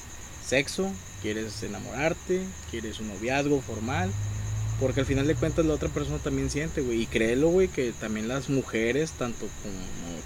¿Sexo? 0.47 0.91
¿Quieres 1.23 1.63
enamorarte? 1.63 2.43
¿Quieres 2.71 2.99
un 2.99 3.09
noviazgo 3.09 3.61
formal? 3.61 4.11
Porque 4.83 5.01
al 5.01 5.07
final 5.07 5.29
de 5.29 5.37
cuentas 5.37 5.65
la 5.65 5.75
otra 5.75 5.89
persona 5.89 6.19
también 6.19 6.51
siente, 6.51 6.81
güey. 6.81 7.03
Y 7.03 7.07
créelo, 7.07 7.49
güey, 7.49 7.69
que 7.69 7.93
también 7.93 8.27
las 8.27 8.49
mujeres, 8.51 9.13
tanto 9.13 9.47
como 9.63 9.75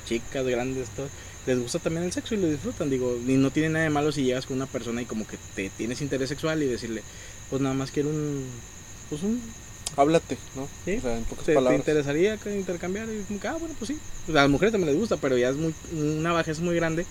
chicas 0.06 0.46
grandes, 0.46 0.88
todo, 0.96 1.08
les 1.46 1.60
gusta 1.60 1.78
también 1.78 2.04
el 2.04 2.12
sexo 2.12 2.34
y 2.34 2.38
lo 2.38 2.48
disfrutan. 2.48 2.88
Digo, 2.88 3.18
y 3.26 3.34
no 3.34 3.50
tiene 3.50 3.68
nada 3.68 3.84
de 3.84 3.90
malo 3.90 4.12
si 4.12 4.24
llegas 4.24 4.46
con 4.46 4.56
una 4.56 4.66
persona 4.66 5.02
y 5.02 5.04
como 5.04 5.26
que 5.26 5.36
te 5.54 5.68
tienes 5.68 6.00
interés 6.00 6.30
sexual 6.30 6.62
y 6.62 6.66
decirle, 6.66 7.02
pues 7.50 7.60
nada 7.60 7.74
más 7.74 7.90
quiero 7.90 8.08
un... 8.08 8.46
Pues 9.10 9.22
un... 9.22 9.42
Háblate, 9.96 10.38
¿no? 10.56 10.66
Sí. 10.86 10.96
O 10.96 11.00
sea, 11.02 11.18
en 11.18 11.24
pocas 11.24 11.44
¿Te, 11.44 11.52
te 11.52 11.56
palabras. 11.56 11.78
interesaría 11.78 12.36
que 12.38 12.56
intercambiar? 12.58 13.08
Y 13.08 13.24
como 13.24 13.38
que, 13.38 13.48
ah, 13.48 13.56
bueno, 13.60 13.74
pues 13.78 13.88
sí. 13.88 13.98
O 14.26 14.32
sea, 14.32 14.40
a 14.40 14.44
las 14.44 14.50
mujeres 14.50 14.72
también 14.72 14.90
les 14.90 14.98
gusta, 14.98 15.18
pero 15.18 15.36
ya 15.36 15.50
es 15.50 15.56
muy 15.56 15.74
una 15.92 16.32
bajeza 16.32 16.62
muy 16.62 16.74
grande 16.74 17.04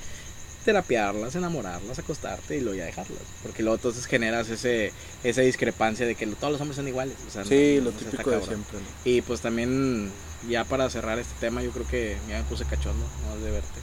terapiarlas, 0.66 1.36
enamorarlas, 1.36 1.97
acostarte 1.99 2.57
y 2.57 2.61
luego 2.61 2.78
ya 2.78 2.86
dejarlas. 2.86 3.22
Porque 3.43 3.63
luego 3.63 3.76
entonces 3.76 4.05
generas 4.05 4.49
ese, 4.49 4.91
esa 5.24 5.41
discrepancia 5.41 6.05
de 6.05 6.16
que 6.16 6.26
todos 6.28 6.51
los 6.51 6.61
hombres 6.61 6.76
son 6.76 6.88
iguales. 6.88 7.16
O 7.28 7.32
sea, 7.32 7.43
no- 7.43 7.47
Sí, 7.49 7.76
no, 7.78 7.84
lo 7.86 7.89
o 7.89 7.91
sea, 7.93 7.99
está 8.01 8.11
típico 8.11 8.32
de 8.32 8.41
siempre, 8.43 8.80
¿no? 8.80 8.86
Y 9.05 9.22
pues 9.22 9.39
también, 9.41 10.11
ya 10.49 10.66
para 10.66 10.89
cerrar 10.89 11.20
este 11.20 11.34
tema, 11.39 11.61
yo 11.61 11.72
creo 11.72 11.88
que 11.88 12.18
ya 12.28 12.39
me 12.39 12.43
puse 12.43 12.66
cachondo, 12.66 13.05
no 13.30 13.45
de 13.45 13.51
verte. 13.51 13.80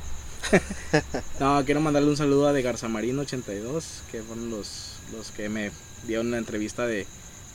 no, 1.41 1.65
quiero 1.65 1.81
mandarle 1.81 2.11
un 2.11 2.17
saludo 2.17 2.49
a 2.49 2.53
de 2.53 2.65
Garzamarino82, 2.65 4.03
que 4.11 4.23
fueron 4.23 4.51
los, 4.51 4.97
los 5.17 5.31
que 5.31 5.49
me 5.49 5.71
dieron 6.07 6.27
una 6.27 6.39
entrevista 6.39 6.87
de 6.87 7.07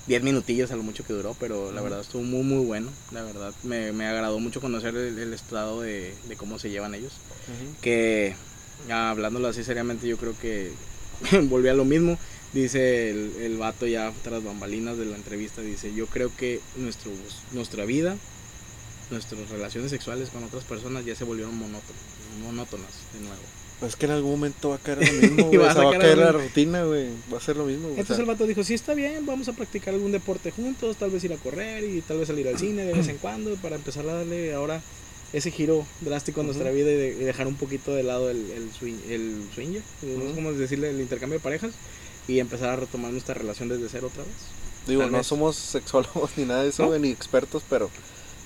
10 0.08 0.24
minutillos 0.24 0.72
a 0.72 0.78
lo 0.78 0.84
mucho 0.84 1.04
que 1.04 1.12
duró, 1.12 1.36
pero 1.38 1.72
la 1.74 1.82
verdad 1.82 2.00
estuvo 2.00 2.24
muy, 2.24 2.44
muy 2.44 2.66
bueno. 2.66 2.90
La 3.12 3.24
verdad, 3.24 3.54
me, 3.64 3.92
me 3.92 4.08
agradó 4.08 4.40
mucho 4.40 4.62
conocer 4.62 4.96
el, 4.96 5.20
el 5.20 5.34
estado 5.34 5.82
de, 5.82 6.16
de 6.30 6.36
cómo 6.38 6.60
se 6.60 6.70
llevan 6.70 6.96
ellos 6.96 7.12
Ujú. 7.50 7.76
que 7.82 8.34
ya 8.88 9.10
hablándolo 9.10 9.48
así 9.48 9.64
seriamente 9.64 10.08
yo 10.08 10.18
creo 10.18 10.34
que 10.40 10.72
volví 11.50 11.70
a 11.70 11.74
lo 11.74 11.86
mismo 11.86 12.18
dice 12.54 13.10
el, 13.10 13.34
el 13.42 13.58
vato 13.58 13.88
ya 13.88 14.12
tras 14.24 14.44
bambalinas 14.44 14.98
de 14.98 15.06
la 15.06 15.16
entrevista 15.16 15.62
dice 15.62 15.94
yo 15.94 16.08
creo 16.08 16.32
que 16.36 16.62
nuestro, 16.78 17.12
nuestra 17.54 17.86
vida 17.86 18.18
nuestras 19.10 19.50
relaciones 19.50 19.92
sexuales 19.92 20.30
con 20.30 20.44
otras 20.44 20.64
personas 20.64 21.06
ya 21.06 21.16
se 21.16 21.24
volvieron 21.24 21.58
monótonas 21.58 22.02
monótonas 22.44 22.92
de 23.14 23.22
nuevo 23.22 23.42
Pues 23.80 23.94
es 23.94 23.96
que 23.96 24.06
en 24.06 24.12
algún 24.14 24.32
momento 24.32 24.70
va 24.70 24.76
a 24.76 24.80
caer 24.80 25.00
lo 25.06 25.22
mismo, 25.22 25.46
güey. 25.48 25.58
va 25.58 25.68
o 25.68 25.70
a 25.70 25.74
sea, 25.74 25.84
va 25.84 25.90
a 25.90 25.94
sacar 25.94 26.02
caer 26.02 26.18
la 26.18 26.32
rutina, 26.32 26.84
güey. 26.84 27.08
Va 27.32 27.38
a 27.38 27.42
ser 27.42 27.58
lo 27.58 27.66
mismo. 27.66 27.88
O 27.88 27.92
entonces 27.92 28.16
sea, 28.16 28.24
el 28.24 28.26
vato 28.26 28.46
dijo 28.46 28.64
sí 28.64 28.74
está 28.74 28.94
bien 28.94 29.26
vamos 29.26 29.48
a 29.48 29.54
practicar 29.54 29.94
algún 29.94 30.12
deporte 30.12 30.52
juntos 30.52 30.98
tal 30.98 31.10
vez 31.12 31.24
ir 31.24 31.34
a 31.34 31.38
correr 31.38 31.84
y 31.84 32.02
tal 32.02 32.18
vez 32.20 32.28
salir 32.28 32.48
al 32.48 32.58
cine 32.60 32.86
de 32.86 32.94
vez 32.94 33.08
en 33.08 33.18
cuando 33.22 33.56
para 33.56 33.76
empezar 33.76 34.08
a 34.10 34.14
darle 34.14 34.54
ahora 34.54 34.82
ese 35.34 35.52
giro 35.52 35.86
drástico 36.02 36.42
a 36.42 36.44
nuestra 36.44 36.68
Ujú. 36.70 36.76
vida 36.76 36.92
y, 36.92 36.96
de- 36.96 37.18
y 37.20 37.24
dejar 37.24 37.48
un 37.48 37.56
poquito 37.56 37.94
de 37.94 38.04
lado 38.04 38.30
el, 38.30 38.50
el, 38.52 38.72
swing, 38.72 38.96
el 39.10 39.48
swinger, 39.54 39.82
no 40.04 40.20
sé 40.22 40.26
Ujú. 40.28 40.36
cómo 40.36 40.54
decirle, 40.54 40.90
el 40.90 41.02
intercambio 41.02 41.38
de 41.40 41.44
parejas 41.44 41.72
y 42.28 42.40
empezar 42.40 42.70
a 42.70 42.76
retomar 42.78 43.12
nuestra 43.12 43.34
relación 43.34 43.70
desde 43.70 43.88
cero 43.90 44.08
otra 44.12 44.24
vez. 44.24 44.34
digo, 44.88 45.02
tal 45.04 45.12
no 45.12 45.18
vez. 45.20 45.28
somos 45.28 45.56
sexólogos 45.58 46.32
ni 46.38 46.45
nada 46.45 46.64
de 46.64 46.70
eso, 46.70 46.86
¿No? 46.86 46.98
ni 46.99 47.10
expertos, 47.12 47.64
pero 47.70 47.90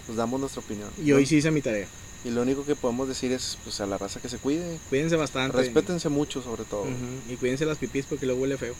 pues 0.06 0.18
damos 0.18 0.40
nuestra 0.40 0.62
opinión. 0.62 0.90
Y 1.04 1.10
¿no? 1.12 1.18
hoy 1.18 1.26
sí 1.26 1.38
hice 1.38 1.52
mi 1.52 1.62
tarea. 1.62 1.88
Y 2.24 2.30
lo 2.30 2.44
único 2.44 2.64
que 2.64 2.76
podemos 2.76 3.08
decir 3.08 3.32
es, 3.32 3.58
pues 3.64 3.82
a 3.82 3.88
la 3.88 3.98
raza 3.98 4.20
que 4.20 4.30
se 4.30 4.38
cuide. 4.38 4.78
Cuídense 4.90 5.16
bastante. 5.16 5.58
Respétense 5.58 6.08
mucho, 6.10 6.44
sobre 6.44 6.64
todo. 6.66 6.82
Ujú, 6.84 6.92
Y 7.34 7.36
cuídense 7.38 7.66
las 7.66 7.80
pipís 7.80 8.06
porque 8.06 8.28
luego 8.28 8.42
huele 8.42 8.58
feo. 8.60 8.76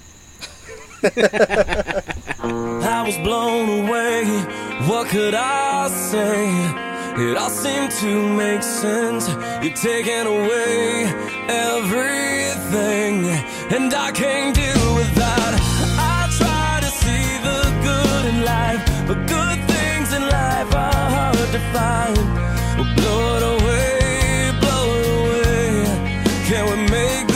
I 2.44 3.04
was 3.06 3.18
blown 3.24 3.88
away. 3.88 4.26
What 4.88 5.08
could 5.10 5.34
I 5.34 5.90
say? 5.90 6.92
It 7.18 7.38
all 7.38 7.50
seemed 7.50 7.92
to 8.00 8.30
make 8.36 8.64
sense. 8.64 9.28
You're 9.62 9.74
taking 9.76 10.28
away 10.28 11.06
everything, 11.48 13.26
and 13.76 13.94
I 13.94 14.12
can't 14.12 14.56
deal 14.56 14.96
with 14.96 15.14
that. 15.16 15.54
I 16.00 16.30
try 16.40 16.80
to 16.80 16.92
see 17.04 17.38
the 17.48 17.62
good 17.84 18.26
in 18.34 18.46
life, 18.46 18.82
but 19.08 19.28
good 19.28 19.60
things 19.70 20.14
in 20.14 20.22
life 20.22 20.74
are 20.74 21.10
hard 21.18 21.52
to 21.52 21.60
find. 21.74 22.16
Blow 22.96 23.38
it 23.38 23.44
away, 23.56 24.52
blow 24.62 24.86
it 24.96 25.06
away. 25.18 25.72
Can 26.48 26.64
we 26.70 26.78
make 26.90 27.31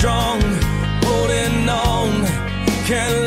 strong, 0.00 0.40
holding 1.04 1.68
on. 1.68 2.24
Can't 2.86 3.19